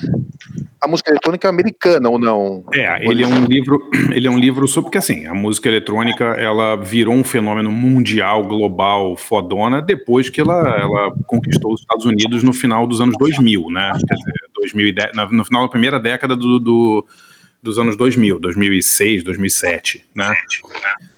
a 0.81 0.87
música 0.87 1.11
eletrônica 1.11 1.49
americana 1.49 2.09
ou 2.09 2.19
não? 2.19 2.65
É, 2.73 3.05
ele 3.05 3.23
é 3.25 3.27
um 3.27 3.45
livro, 3.45 3.91
ele 4.15 4.29
é 4.29 4.31
um 4.31 4.39
livro 4.39 4.67
sobre 4.69 4.87
porque 4.87 4.99
assim, 4.99 5.27
a 5.27 5.35
música 5.35 5.69
eletrônica, 5.69 6.25
ela 6.25 6.77
virou 6.77 7.15
um 7.15 7.25
fenômeno 7.25 7.71
mundial, 7.71 8.45
global, 8.45 9.17
fodona 9.17 9.83
depois 9.83 10.31
que 10.31 10.41
ela, 10.41 10.57
ela 10.79 11.13
conquistou 11.27 11.73
os 11.75 11.81
Estados 11.81 12.05
Unidos 12.07 12.43
no 12.45 12.53
final 12.53 12.87
dos 12.87 13.01
anos 13.01 13.17
2000, 13.19 13.67
né? 13.71 13.93
Quer 14.09 14.15
dizer, 14.15 14.33
2010, 14.55 15.11
na- 15.15 15.29
no 15.31 15.45
final 15.45 15.63
da 15.63 15.69
primeira 15.69 15.99
década 15.99 16.37
do, 16.37 16.61
do- 16.61 17.07
dos 17.63 17.79
anos 17.79 17.97
2000, 17.97 18.41
2006, 18.41 19.23
2007, 19.23 20.05
né? 20.15 20.35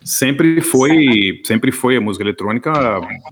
Sempre 0.04 0.60
foi, 0.60 1.40
sempre 1.42 1.72
foi 1.72 1.96
a 1.96 2.00
música 2.00 2.22
eletrônica 2.22 2.70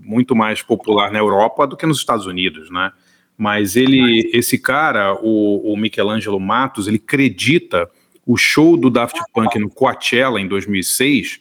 muito 0.01 0.35
mais 0.35 0.63
popular 0.63 1.11
na 1.11 1.19
Europa 1.19 1.67
do 1.67 1.77
que 1.77 1.85
nos 1.85 1.99
Estados 1.99 2.25
Unidos, 2.25 2.71
né? 2.71 2.91
Mas 3.37 3.75
ele, 3.75 4.31
esse 4.33 4.57
cara, 4.57 5.15
o, 5.21 5.73
o 5.73 5.77
Michelangelo 5.77 6.39
Matos, 6.39 6.87
ele 6.87 6.97
acredita 7.03 7.87
o 8.25 8.35
show 8.35 8.75
do 8.75 8.89
Daft 8.89 9.19
Punk 9.33 9.59
no 9.59 9.69
Coachella 9.69 10.41
em 10.41 10.47
2006 10.47 11.39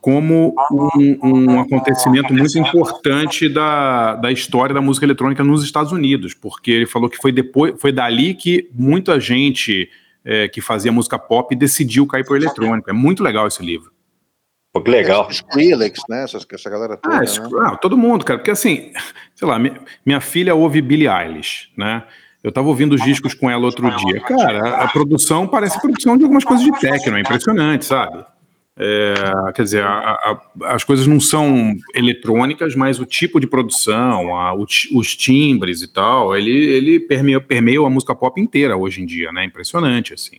como 0.00 0.54
um, 0.70 1.18
um 1.22 1.60
acontecimento 1.60 2.32
muito 2.34 2.58
importante 2.58 3.48
da, 3.48 4.14
da 4.16 4.30
história 4.30 4.74
da 4.74 4.80
música 4.82 5.06
eletrônica 5.06 5.42
nos 5.42 5.64
Estados 5.64 5.92
Unidos, 5.92 6.34
porque 6.34 6.70
ele 6.70 6.86
falou 6.86 7.08
que 7.08 7.16
foi 7.16 7.32
depois, 7.32 7.74
foi 7.80 7.90
dali 7.90 8.34
que 8.34 8.68
muita 8.74 9.18
gente 9.18 9.88
é, 10.24 10.48
que 10.48 10.60
fazia 10.60 10.90
música 10.90 11.18
pop 11.18 11.54
decidiu 11.54 12.06
cair 12.06 12.24
para 12.24 12.34
o 12.34 12.36
eletrônico. 12.36 12.88
É 12.88 12.92
muito 12.92 13.22
legal 13.22 13.46
esse 13.46 13.62
livro. 13.62 13.92
Pô, 14.72 14.80
que 14.80 14.90
legal. 14.90 15.28
Skrillex, 15.30 16.00
né? 16.08 16.24
Essa, 16.24 16.38
essa 16.50 16.70
galera 16.70 16.96
toda, 16.96 17.16
Ah, 17.16 17.20
né? 17.20 17.26
ah, 17.62 17.76
todo 17.76 17.96
mundo, 17.96 18.24
cara, 18.24 18.38
porque 18.38 18.50
assim, 18.50 18.92
sei 19.34 19.46
lá, 19.46 19.58
minha, 19.58 19.80
minha 20.04 20.20
filha 20.20 20.54
ouve 20.54 20.82
Billie 20.82 21.08
Eilish, 21.08 21.70
né? 21.76 22.02
Eu 22.42 22.52
tava 22.52 22.68
ouvindo 22.68 22.94
os 22.94 23.02
discos 23.02 23.32
com 23.32 23.50
ela 23.50 23.64
outro 23.64 23.88
dia. 23.96 24.20
Cara, 24.20 24.68
a, 24.68 24.84
a 24.84 24.88
produção 24.88 25.46
parece 25.46 25.80
produção 25.80 26.16
de 26.16 26.24
algumas 26.24 26.44
coisas 26.44 26.64
de 26.64 26.72
techno, 26.78 27.16
é 27.16 27.20
impressionante, 27.20 27.84
sabe? 27.86 28.24
É, 28.76 29.14
quer 29.54 29.62
dizer, 29.62 29.84
a- 29.84 30.10
a- 30.10 30.40
as 30.74 30.82
coisas 30.82 31.06
não 31.06 31.20
são 31.20 31.74
eletrônicas, 31.94 32.74
mas 32.74 32.98
o 32.98 33.06
tipo 33.06 33.38
de 33.38 33.46
produção, 33.46 34.36
a- 34.36 34.52
o 34.52 34.66
ti- 34.66 34.88
os 34.92 35.14
timbres 35.14 35.80
e 35.80 35.86
tal, 35.86 36.36
ele, 36.36 36.50
ele 36.50 36.98
permeia, 36.98 37.40
permeia 37.40 37.80
a 37.80 37.88
música 37.90 38.14
pop 38.16 38.40
inteira 38.40 38.76
hoje 38.76 39.00
em 39.00 39.06
dia, 39.06 39.30
né? 39.30 39.44
Impressionante, 39.44 40.12
assim. 40.12 40.38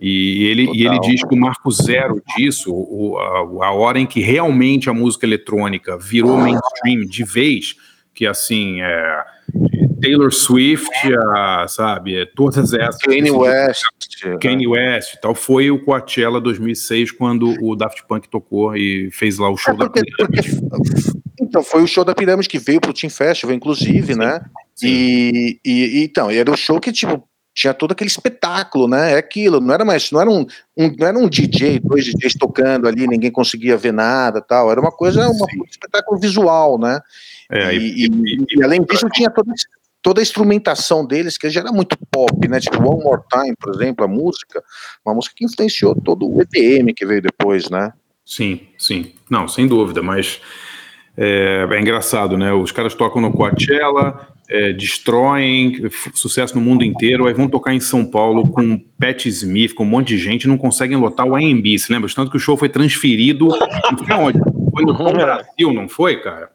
E 0.00 0.44
ele, 0.44 0.68
e 0.74 0.86
ele 0.86 0.98
diz 1.00 1.22
que 1.22 1.34
o 1.34 1.38
marco 1.38 1.70
zero 1.70 2.20
disso, 2.36 2.72
o- 2.74 3.18
a, 3.18 3.66
a 3.66 3.72
hora 3.72 3.98
em 4.00 4.06
que 4.06 4.20
realmente 4.20 4.88
a 4.88 4.94
música 4.94 5.26
eletrônica 5.26 5.98
virou 5.98 6.36
mainstream 6.38 7.02
de 7.06 7.24
vez, 7.24 7.76
que 8.14 8.26
assim, 8.26 8.80
é, 8.80 9.24
Taylor 10.00 10.32
Swift, 10.32 10.88
a, 11.34 11.66
sabe, 11.68 12.16
é, 12.16 12.26
todas 12.26 12.72
essas. 12.72 13.00
Kanye 13.02 13.30
West. 13.30 13.82
Kanye 14.40 14.66
West 14.66 15.14
e 15.14 15.20
tal, 15.20 15.34
foi 15.34 15.70
o 15.70 15.84
Coachella 15.84 16.40
2006, 16.40 17.10
quando 17.12 17.54
o 17.62 17.74
Daft 17.74 18.04
Punk 18.06 18.28
tocou 18.28 18.76
e 18.76 19.10
fez 19.10 19.38
lá 19.38 19.50
o 19.50 19.56
show 19.56 19.76
da 19.76 19.90
Então, 21.40 21.62
foi 21.62 21.82
o 21.82 21.86
show 21.86 22.04
da 22.04 22.14
Pirâmide 22.14 22.48
que 22.48 22.58
veio 22.58 22.80
pro 22.80 22.92
Team 22.92 23.10
Festival, 23.10 23.54
inclusive, 23.54 24.14
né? 24.14 24.40
E, 24.82 25.58
e- 25.64 26.04
então, 26.04 26.30
era 26.30 26.50
o 26.50 26.56
show 26.56 26.80
que, 26.80 26.92
tipo, 26.92 27.28
tinha 27.54 27.72
todo 27.72 27.92
aquele 27.92 28.08
espetáculo, 28.08 28.88
né? 28.88 29.12
É 29.12 29.16
aquilo, 29.18 29.60
não 29.60 29.72
era 29.72 29.84
mais, 29.84 30.10
não 30.10 30.20
era 30.20 30.30
um, 30.30 30.44
um- 30.76 30.94
não 30.98 31.06
era 31.06 31.18
um 31.18 31.28
DJ, 31.28 31.78
dois 31.80 32.04
DJs 32.04 32.34
tocando 32.34 32.88
ali, 32.88 33.06
ninguém 33.06 33.30
conseguia 33.30 33.76
ver 33.76 33.92
nada 33.92 34.40
tal. 34.40 34.70
Era 34.70 34.80
uma 34.80 34.90
coisa, 34.90 35.28
um 35.28 35.64
espetáculo 35.70 36.18
visual, 36.18 36.78
né? 36.78 37.00
É, 37.50 37.74
e, 37.74 38.06
e- 38.06 38.44
e, 38.56 38.62
além 38.64 38.82
disso, 38.84 39.08
tinha 39.12 39.30
toda, 39.30 39.52
toda 40.02 40.20
a 40.20 40.22
instrumentação 40.22 41.06
deles, 41.06 41.36
que 41.38 41.48
já 41.50 41.60
era 41.60 41.72
muito 41.72 41.96
pop, 42.10 42.48
né? 42.48 42.60
Tipo, 42.60 42.78
One 42.78 43.02
More 43.04 43.22
Time, 43.32 43.54
por 43.58 43.74
exemplo, 43.74 44.04
a 44.04 44.08
música, 44.08 44.62
uma 45.04 45.14
música 45.14 45.34
que 45.36 45.44
influenciou 45.44 45.94
todo 45.94 46.26
o 46.28 46.40
EDM 46.42 46.92
que 46.94 47.04
veio 47.06 47.22
depois, 47.22 47.68
né? 47.70 47.92
Sim, 48.24 48.60
sim. 48.78 49.12
Não, 49.30 49.46
sem 49.46 49.66
dúvida, 49.66 50.02
mas 50.02 50.40
é, 51.16 51.66
é 51.70 51.80
engraçado, 51.80 52.36
né? 52.38 52.52
Os 52.52 52.72
caras 52.72 52.94
tocam 52.94 53.20
no 53.20 53.30
Coachella, 53.32 54.28
é, 54.48 54.72
destroem, 54.72 55.88
sucesso 56.14 56.54
no 56.54 56.60
mundo 56.60 56.84
inteiro, 56.84 57.26
aí 57.26 57.34
vão 57.34 57.48
tocar 57.48 57.74
em 57.74 57.80
São 57.80 58.04
Paulo 58.04 58.48
com 58.48 58.78
Pat 58.98 59.26
Smith, 59.26 59.74
com 59.74 59.84
um 59.84 59.86
monte 59.86 60.08
de 60.08 60.18
gente, 60.18 60.44
e 60.44 60.48
não 60.48 60.56
conseguem 60.58 60.96
lotar 60.96 61.26
o 61.26 61.34
AMB, 61.36 61.78
se 61.78 61.92
lembra? 61.92 62.10
Tanto 62.14 62.30
que 62.30 62.36
o 62.36 62.40
show 62.40 62.56
foi 62.56 62.68
transferido, 62.68 63.48
não 63.48 63.98
foi 63.98 64.16
onde? 64.16 64.38
Foi 64.70 64.84
no 64.84 64.96
Pão 64.96 65.12
Brasil, 65.12 65.72
não 65.72 65.88
foi, 65.88 66.20
cara? 66.20 66.50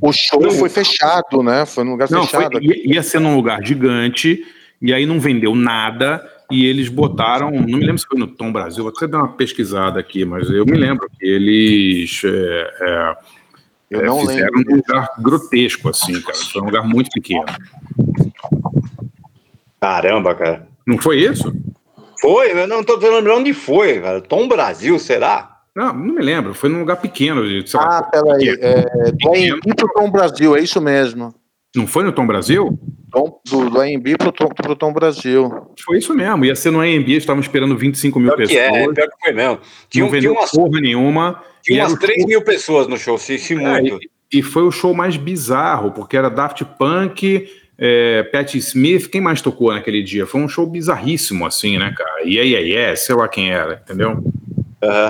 O 0.00 0.12
show 0.12 0.50
foi 0.52 0.68
fechado, 0.68 1.42
né? 1.42 1.66
Foi 1.66 1.84
num 1.84 1.92
lugar 1.92 2.10
Não, 2.10 2.26
foi, 2.26 2.44
fechado. 2.44 2.62
ia, 2.62 2.94
ia 2.94 3.02
ser 3.02 3.20
num 3.20 3.34
lugar 3.36 3.64
gigante, 3.64 4.44
e 4.80 4.92
aí 4.92 5.06
não 5.06 5.18
vendeu 5.18 5.54
nada, 5.54 6.24
e 6.50 6.64
eles 6.66 6.88
botaram, 6.88 7.50
não 7.50 7.78
me 7.78 7.84
lembro 7.84 7.98
se 7.98 8.06
foi 8.06 8.18
no 8.18 8.26
Tom 8.26 8.50
Brasil, 8.50 8.82
vou 8.82 8.92
até 8.94 9.06
dar 9.06 9.18
uma 9.18 9.32
pesquisada 9.32 10.00
aqui, 10.00 10.24
mas 10.24 10.48
eu 10.48 10.64
me 10.64 10.76
lembro 10.76 11.08
que 11.18 11.26
eles 11.26 12.22
é, 12.24 12.70
é, 12.80 13.16
Eu 13.90 14.00
é, 14.00 14.04
não 14.06 14.20
fizeram 14.20 14.56
lembro 14.56 14.72
um 14.72 14.76
lugar 14.76 15.10
grotesco, 15.18 15.88
assim, 15.88 16.20
cara. 16.22 16.38
Foi 16.38 16.62
um 16.62 16.66
lugar 16.66 16.84
muito 16.84 17.10
pequeno. 17.10 17.44
Caramba, 19.80 20.34
cara. 20.34 20.66
Não 20.86 20.98
foi 20.98 21.18
isso? 21.18 21.52
Foi, 22.20 22.50
eu 22.50 22.66
não 22.66 22.82
tô 22.82 22.96
lembrando 22.96 23.40
onde 23.40 23.52
foi, 23.52 24.00
cara. 24.00 24.20
Tom 24.20 24.48
Brasil, 24.48 24.98
será? 24.98 25.57
Não, 25.78 25.92
não 25.94 26.14
me 26.14 26.22
lembro. 26.22 26.54
Foi 26.54 26.68
num 26.68 26.80
lugar 26.80 26.96
pequeno. 26.96 27.46
de, 27.46 27.68
sei 27.70 27.78
lá, 27.78 27.98
Ah, 27.98 28.02
peraí. 28.02 28.48
É, 28.60 29.12
do 29.12 29.28
AMB 29.30 29.74
pro 29.76 29.88
Tom 29.94 30.10
Brasil, 30.10 30.56
é 30.56 30.60
isso 30.60 30.80
mesmo. 30.80 31.34
Não 31.76 31.86
foi 31.86 32.02
no 32.02 32.12
Tom 32.12 32.26
Brasil? 32.26 32.78
Tom, 33.12 33.40
do, 33.48 33.70
do 33.70 33.80
AMB 33.80 34.16
pro 34.18 34.32
Tom, 34.32 34.48
pro 34.48 34.74
Tom 34.74 34.92
Brasil. 34.92 35.50
Foi 35.84 35.98
isso 35.98 36.14
mesmo. 36.14 36.44
Ia 36.44 36.56
ser 36.56 36.70
no 36.70 36.80
AMB, 36.80 37.08
estavam 37.10 37.40
esperando 37.40 37.76
25 37.76 38.18
mil 38.18 38.34
Pior 38.34 38.46
que 38.48 38.54
pessoas. 38.54 38.76
é, 38.82 38.92
pior 38.92 39.08
que 39.08 39.24
foi 39.24 39.32
mesmo. 39.32 39.58
Tinha, 39.88 40.04
não 40.04 40.10
tinha 40.10 40.20
vendeu 40.20 40.32
umas, 40.32 40.50
porra 40.50 40.80
nenhuma. 40.80 41.42
tinha 41.62 41.82
umas 41.84 41.92
o 41.92 41.98
3 41.98 42.18
show- 42.20 42.28
mil 42.28 42.42
pessoas 42.42 42.86
no 42.88 42.96
show, 42.98 43.16
se, 43.18 43.38
se 43.38 43.54
É, 43.54 43.56
muito. 43.80 43.98
e, 44.32 44.38
e 44.38 44.42
foi 44.42 44.62
o 44.62 44.70
show 44.70 44.92
mais 44.94 45.16
bizarro, 45.16 45.92
porque 45.92 46.16
era 46.16 46.28
Daft 46.28 46.64
Punk, 46.78 47.48
é, 47.78 48.22
Patti 48.24 48.58
Smith, 48.58 49.08
quem 49.08 49.20
mais 49.20 49.40
tocou 49.40 49.72
naquele 49.72 50.02
dia? 50.02 50.26
Foi 50.26 50.40
um 50.40 50.48
show 50.48 50.66
bizarríssimo, 50.66 51.46
assim, 51.46 51.78
né, 51.78 51.94
cara? 51.96 52.24
E 52.24 52.38
aí, 52.40 52.56
aí, 52.56 52.72
é, 52.74 52.96
sei 52.96 53.14
lá 53.14 53.28
quem 53.28 53.50
era, 53.52 53.80
entendeu? 53.84 54.22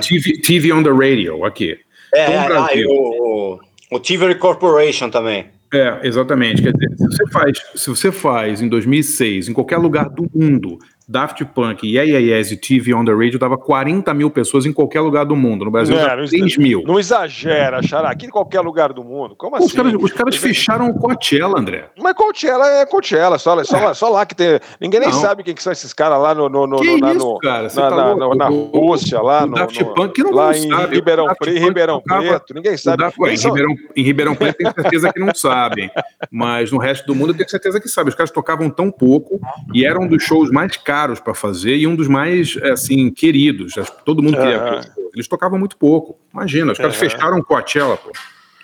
TV, 0.01 0.39
TV 0.41 0.71
on 0.73 0.83
the 0.83 0.89
Radio, 0.89 1.45
aqui. 1.45 1.77
É, 2.13 2.25
Tom 2.25 2.31
é, 2.31 2.37
ah, 2.37 2.69
o, 2.87 3.59
o, 3.91 3.99
Tivoli 3.99 4.35
Corporation 4.35 5.09
também. 5.09 5.45
É, 5.73 5.99
exatamente. 6.03 6.61
Quer 6.61 6.73
dizer, 6.73 6.97
se 6.97 7.05
você 7.05 7.27
faz, 7.31 7.59
se 7.75 7.89
você 7.89 8.11
faz 8.11 8.61
em 8.61 8.67
2006, 8.67 9.49
em 9.49 9.53
qualquer 9.53 9.77
lugar 9.77 10.09
do 10.09 10.27
mundo, 10.33 10.79
Daft 11.11 11.43
Punk, 11.55 11.87
Yeah 11.87 12.03
Yeah 12.07 12.37
Yes 12.37 12.51
e 12.51 12.55
TV 12.57 12.93
on 12.93 13.03
the 13.03 13.11
Radio, 13.11 13.39
dava 13.39 13.57
40 13.57 14.13
mil 14.13 14.29
pessoas 14.29 14.67
em 14.67 14.71
qualquer 14.71 15.01
lugar 15.01 15.25
do 15.25 15.35
mundo. 15.35 15.65
No 15.65 15.71
Brasil, 15.71 15.95
Não, 15.95 16.03
dava 16.03 16.21
não 16.21 16.27
3 16.27 16.55
mil. 16.57 16.83
Não 16.85 16.99
exagera, 16.99 17.81
Xará. 17.81 18.11
Aqui 18.11 18.27
em 18.27 18.29
qualquer 18.29 18.61
lugar 18.61 18.93
do 18.93 19.03
mundo. 19.03 19.35
Como 19.35 19.51
Pô, 19.51 19.57
assim? 19.57 19.65
os, 19.65 19.73
caras, 19.73 19.93
os 19.99 20.11
caras 20.11 20.35
fecharam 20.35 20.87
o 20.87 20.93
Coachella, 20.93 21.59
André. 21.59 21.85
Mas 21.99 22.13
Coachella 22.13 22.67
é 22.81 22.85
Coachella, 22.85 23.39
só, 23.39 23.61
só, 23.63 23.79
lá, 23.79 23.93
só 23.95 24.09
lá 24.09 24.23
que 24.23 24.35
tem. 24.35 24.59
Ninguém 24.79 24.99
nem 24.99 25.09
Não. 25.09 25.19
sabe 25.19 25.41
quem 25.41 25.55
que 25.55 25.63
são 25.63 25.73
esses 25.73 25.91
caras 25.93 26.21
lá 26.21 26.35
no, 26.35 26.47
no, 26.47 26.67
no, 26.67 26.77
Que 26.79 26.91
no- 26.91 26.97
na, 26.99 27.13
isso, 27.13 27.25
no- 27.25 27.39
cara? 27.39 27.63
Na, 27.63 27.69
tá 27.69 27.89
na- 27.89 28.13
louco? 28.13 28.35
na 28.35 28.47
Rússia, 28.47 29.19
lá 29.19 29.47
no, 29.47 29.55
Daft 29.55 29.79
no- 29.83 29.93
Punk 29.95 30.19
não 30.21 30.31
lá 30.31 30.45
não 30.51 30.53
em 30.53 30.69
sabe. 30.69 30.95
Ribeirão, 30.95 31.23
O 31.23 31.27
Daft 31.29 31.39
Pre- 31.43 31.59
Ribeirão 31.59 31.99
tocava- 32.01 32.21
Preto, 32.21 32.53
ninguém 32.53 32.77
sabe. 32.77 32.97
Daft- 32.97 33.17
ué, 33.19 33.33
em, 33.33 33.37
Ribeirão, 33.37 33.75
em 33.95 34.03
Ribeirão 34.03 34.35
Preto 34.35 34.57
tenho 34.57 34.73
certeza 34.75 35.11
que 35.11 35.19
não 35.19 35.33
sabem, 35.33 35.89
mas 36.31 36.71
no 36.71 36.77
resto 36.77 37.07
do 37.07 37.15
mundo 37.15 37.31
eu 37.31 37.37
tenho 37.37 37.49
certeza 37.49 37.79
que 37.79 37.87
sabem. 37.89 38.09
Os 38.09 38.15
caras 38.15 38.29
tocavam 38.29 38.69
tão 38.69 38.91
pouco 38.91 39.39
e 39.73 39.83
eram 39.83 40.01
um 40.03 40.07
dos 40.07 40.21
shows 40.21 40.51
mais 40.51 40.77
caros 40.77 40.98
para 41.19 41.33
fazer 41.33 41.75
e 41.77 41.87
um 41.87 41.95
dos 41.95 42.07
mais 42.07 42.57
assim 42.71 43.09
queridos. 43.09 43.75
Todo 44.05 44.21
mundo 44.21 44.37
queria. 44.37 44.59
Ver. 44.59 44.91
Eles 45.13 45.27
tocavam 45.27 45.57
muito 45.57 45.77
pouco. 45.77 46.17
Imagina, 46.33 46.71
os 46.71 46.77
caras 46.77 46.95
Aham. 46.95 47.09
fecharam 47.09 47.37
o 47.39 47.43
Coachella, 47.43 47.97
pô. 47.97 48.11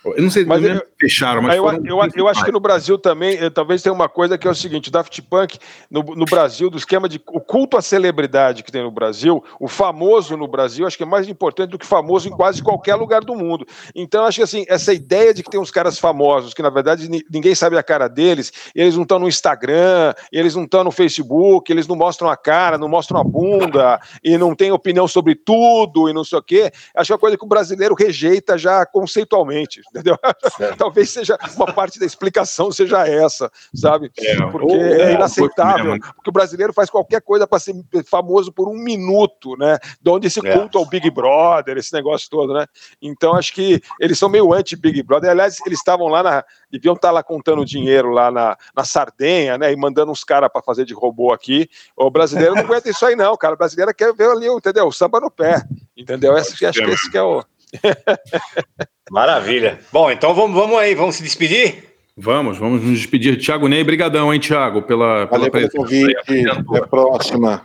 Eu 0.05 0.21
não 0.21 0.29
sei, 0.29 0.45
Mas 0.45 0.61
não 0.61 0.81
fecharam, 0.99 1.41
mas 1.41 1.57
eu, 1.57 1.65
eu, 1.83 2.09
eu 2.15 2.27
acho 2.27 2.45
que 2.45 2.51
no 2.51 2.59
Brasil 2.59 2.97
também, 2.97 3.37
eh, 3.37 3.49
talvez 3.49 3.81
tenha 3.81 3.91
uma 3.91 4.07
coisa 4.07 4.37
que 4.37 4.47
é 4.47 4.51
o 4.51 4.55
seguinte: 4.55 4.89
o 4.89 4.91
Daft 4.91 5.19
Punk, 5.23 5.57
no, 5.89 6.03
no 6.03 6.25
Brasil, 6.25 6.69
do 6.69 6.77
esquema 6.77 7.09
de 7.09 7.19
o 7.27 7.41
culto 7.41 7.75
à 7.75 7.81
celebridade 7.81 8.63
que 8.63 8.71
tem 8.71 8.83
no 8.83 8.91
Brasil, 8.91 9.43
o 9.59 9.67
famoso 9.67 10.37
no 10.37 10.47
Brasil, 10.47 10.85
acho 10.85 10.95
que 10.95 11.03
é 11.03 11.07
mais 11.07 11.27
importante 11.27 11.71
do 11.71 11.79
que 11.79 11.85
famoso 11.85 12.27
em 12.29 12.31
quase 12.31 12.61
qualquer 12.61 12.95
lugar 12.95 13.23
do 13.23 13.35
mundo. 13.35 13.65
Então, 13.95 14.25
acho 14.25 14.37
que 14.37 14.43
assim, 14.43 14.65
essa 14.67 14.93
ideia 14.93 15.33
de 15.33 15.41
que 15.41 15.49
tem 15.49 15.59
uns 15.59 15.71
caras 15.71 15.97
famosos, 15.97 16.53
que 16.53 16.61
na 16.61 16.69
verdade 16.69 17.09
ni- 17.09 17.25
ninguém 17.31 17.55
sabe 17.55 17.75
a 17.77 17.83
cara 17.83 18.07
deles, 18.07 18.51
eles 18.75 18.95
não 18.95 19.03
estão 19.03 19.17
no 19.17 19.27
Instagram, 19.27 20.13
eles 20.31 20.55
não 20.55 20.65
estão 20.65 20.83
no 20.83 20.91
Facebook, 20.91 21.71
eles 21.71 21.87
não 21.87 21.95
mostram 21.95 22.29
a 22.29 22.37
cara, 22.37 22.77
não 22.77 22.87
mostram 22.87 23.19
a 23.19 23.23
bunda, 23.23 23.99
e 24.23 24.37
não 24.37 24.55
têm 24.55 24.71
opinião 24.71 25.07
sobre 25.07 25.33
tudo, 25.33 26.09
e 26.09 26.13
não 26.13 26.23
sei 26.23 26.37
o 26.37 26.43
quê. 26.43 26.71
Acho 26.95 27.07
que 27.07 27.13
é 27.13 27.15
uma 27.15 27.19
coisa 27.19 27.37
que 27.37 27.45
o 27.45 27.47
brasileiro 27.47 27.95
rejeita 27.95 28.57
já 28.57 28.85
conceitualmente, 28.85 29.81
entendeu? 29.95 30.17
Talvez 30.77 31.09
seja 31.09 31.37
uma 31.55 31.71
parte 31.71 31.99
da 31.99 32.05
explicação 32.05 32.71
seja 32.71 33.07
essa, 33.07 33.49
sabe? 33.73 34.09
Porque 34.51 34.73
ou- 34.73 34.81
é 34.81 35.11
é, 35.11 35.13
inaceitável. 35.13 35.93
mesmo. 35.93 36.13
Porque 36.15 36.29
o 36.29 36.33
brasileiro 36.33 36.73
faz 36.73 36.89
qualquer 36.89 37.21
coisa 37.21 37.47
para 37.47 37.59
ser 37.59 37.73
famoso 38.05 38.51
por 38.51 38.67
um 38.67 38.73
minuto, 38.75 39.55
né? 39.57 39.77
De 40.01 40.09
onde 40.11 40.27
esse 40.27 40.45
É. 40.45 40.57
culto 40.57 40.77
ao 40.77 40.85
Big 40.85 41.09
Brother, 41.09 41.77
esse 41.77 41.93
negócio 41.93 42.29
todo, 42.29 42.53
né? 42.53 42.65
Então 43.01 43.33
acho 43.35 43.53
que 43.53 43.81
eles 43.99 44.17
são 44.19 44.27
meio 44.29 44.53
anti-Big 44.53 45.01
Brother. 45.03 45.31
Aliás, 45.31 45.57
eles 45.65 45.79
estavam 45.79 46.07
lá 46.07 46.21
na. 46.21 46.43
Deviam 46.71 46.93
estar 46.95 47.11
lá 47.11 47.23
contando 47.23 47.63
dinheiro 47.65 48.09
lá 48.09 48.29
na, 48.29 48.57
na 48.75 48.83
Sardenha, 48.83 49.57
né? 49.57 49.71
E 49.71 49.75
mandando 49.77 50.11
uns 50.11 50.23
caras 50.23 50.49
para 50.51 50.61
fazer 50.61 50.83
de 50.85 50.93
robô 50.93 51.31
aqui. 51.31 51.69
O 51.95 52.09
brasileiro 52.09 52.53
não 52.55 52.63
aguenta 52.63 52.89
isso 52.89 53.05
aí, 53.05 53.15
não, 53.15 53.35
cara. 53.37 53.53
O 53.53 53.57
brasileiro 53.57 53.93
quer 53.93 54.13
ver 54.13 54.29
ali, 54.29 54.47
entendeu? 54.47 54.87
O 54.87 54.91
samba 54.91 55.19
no 55.19 55.31
pé. 55.31 55.63
Entendeu? 55.95 56.37
Esse, 56.37 56.65
acho 56.65 56.79
que 56.83 56.91
esse 56.91 57.09
que 57.09 57.17
é 57.17 57.23
o. 57.23 57.43
Maravilha. 59.11 59.79
Bom, 59.91 60.09
então 60.11 60.33
vamos, 60.33 60.55
vamos 60.55 60.77
aí, 60.77 60.95
vamos 60.95 61.15
se 61.15 61.23
despedir? 61.23 61.83
Vamos, 62.17 62.57
vamos 62.57 62.81
nos 62.81 62.97
despedir. 62.99 63.37
Tiago 63.37 63.67
Ney, 63.67 63.83
brigadão, 63.83 64.33
hein, 64.33 64.39
Tiago, 64.39 64.81
pela, 64.81 65.27
pela 65.27 65.37
Valeu 65.39 65.51
presença. 65.51 65.77
convite. 65.77 66.15
Até 66.17 66.77
a 66.79 66.87
próxima. 66.87 67.63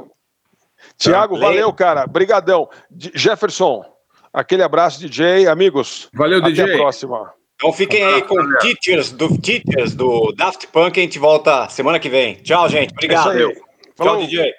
Tiago, 0.99 1.39
Tá. 1.39 1.47
valeu, 1.47 1.73
cara. 1.73 2.07
Brigadão. 2.07 2.69
Jefferson, 3.15 3.85
aquele 4.33 4.63
abraço, 4.63 5.01
DJ. 5.01 5.47
Amigos, 5.47 6.09
Valeu, 6.13 6.39
até 6.41 6.49
DJ. 6.51 6.75
a 6.75 6.77
próxima. 6.77 7.33
Então 7.55 7.73
fiquem 7.73 8.03
aí 8.03 8.23
com 8.23 8.37
Teachers 8.59 9.13
do 9.13 9.39
Teachers 9.39 9.95
do 9.95 10.33
Daft 10.37 10.67
Punk. 10.69 10.99
A 10.99 11.03
gente 11.03 11.19
volta 11.19 11.69
semana 11.69 11.99
que 11.99 12.09
vem. 12.09 12.35
Tchau, 12.37 12.69
gente. 12.69 12.91
Obrigado. 12.93 13.33
É 13.33 13.39
isso 13.41 13.49
aí. 13.51 13.57
Tchau. 13.97 14.17
DJ. 14.19 14.53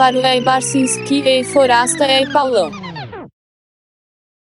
Álvaro 0.00 0.26
e 0.26 0.40
Barcinski 0.40 1.20
e 1.26 1.44
Forasta 1.44 2.06
e 2.08 2.26
Paulão. 2.32 2.79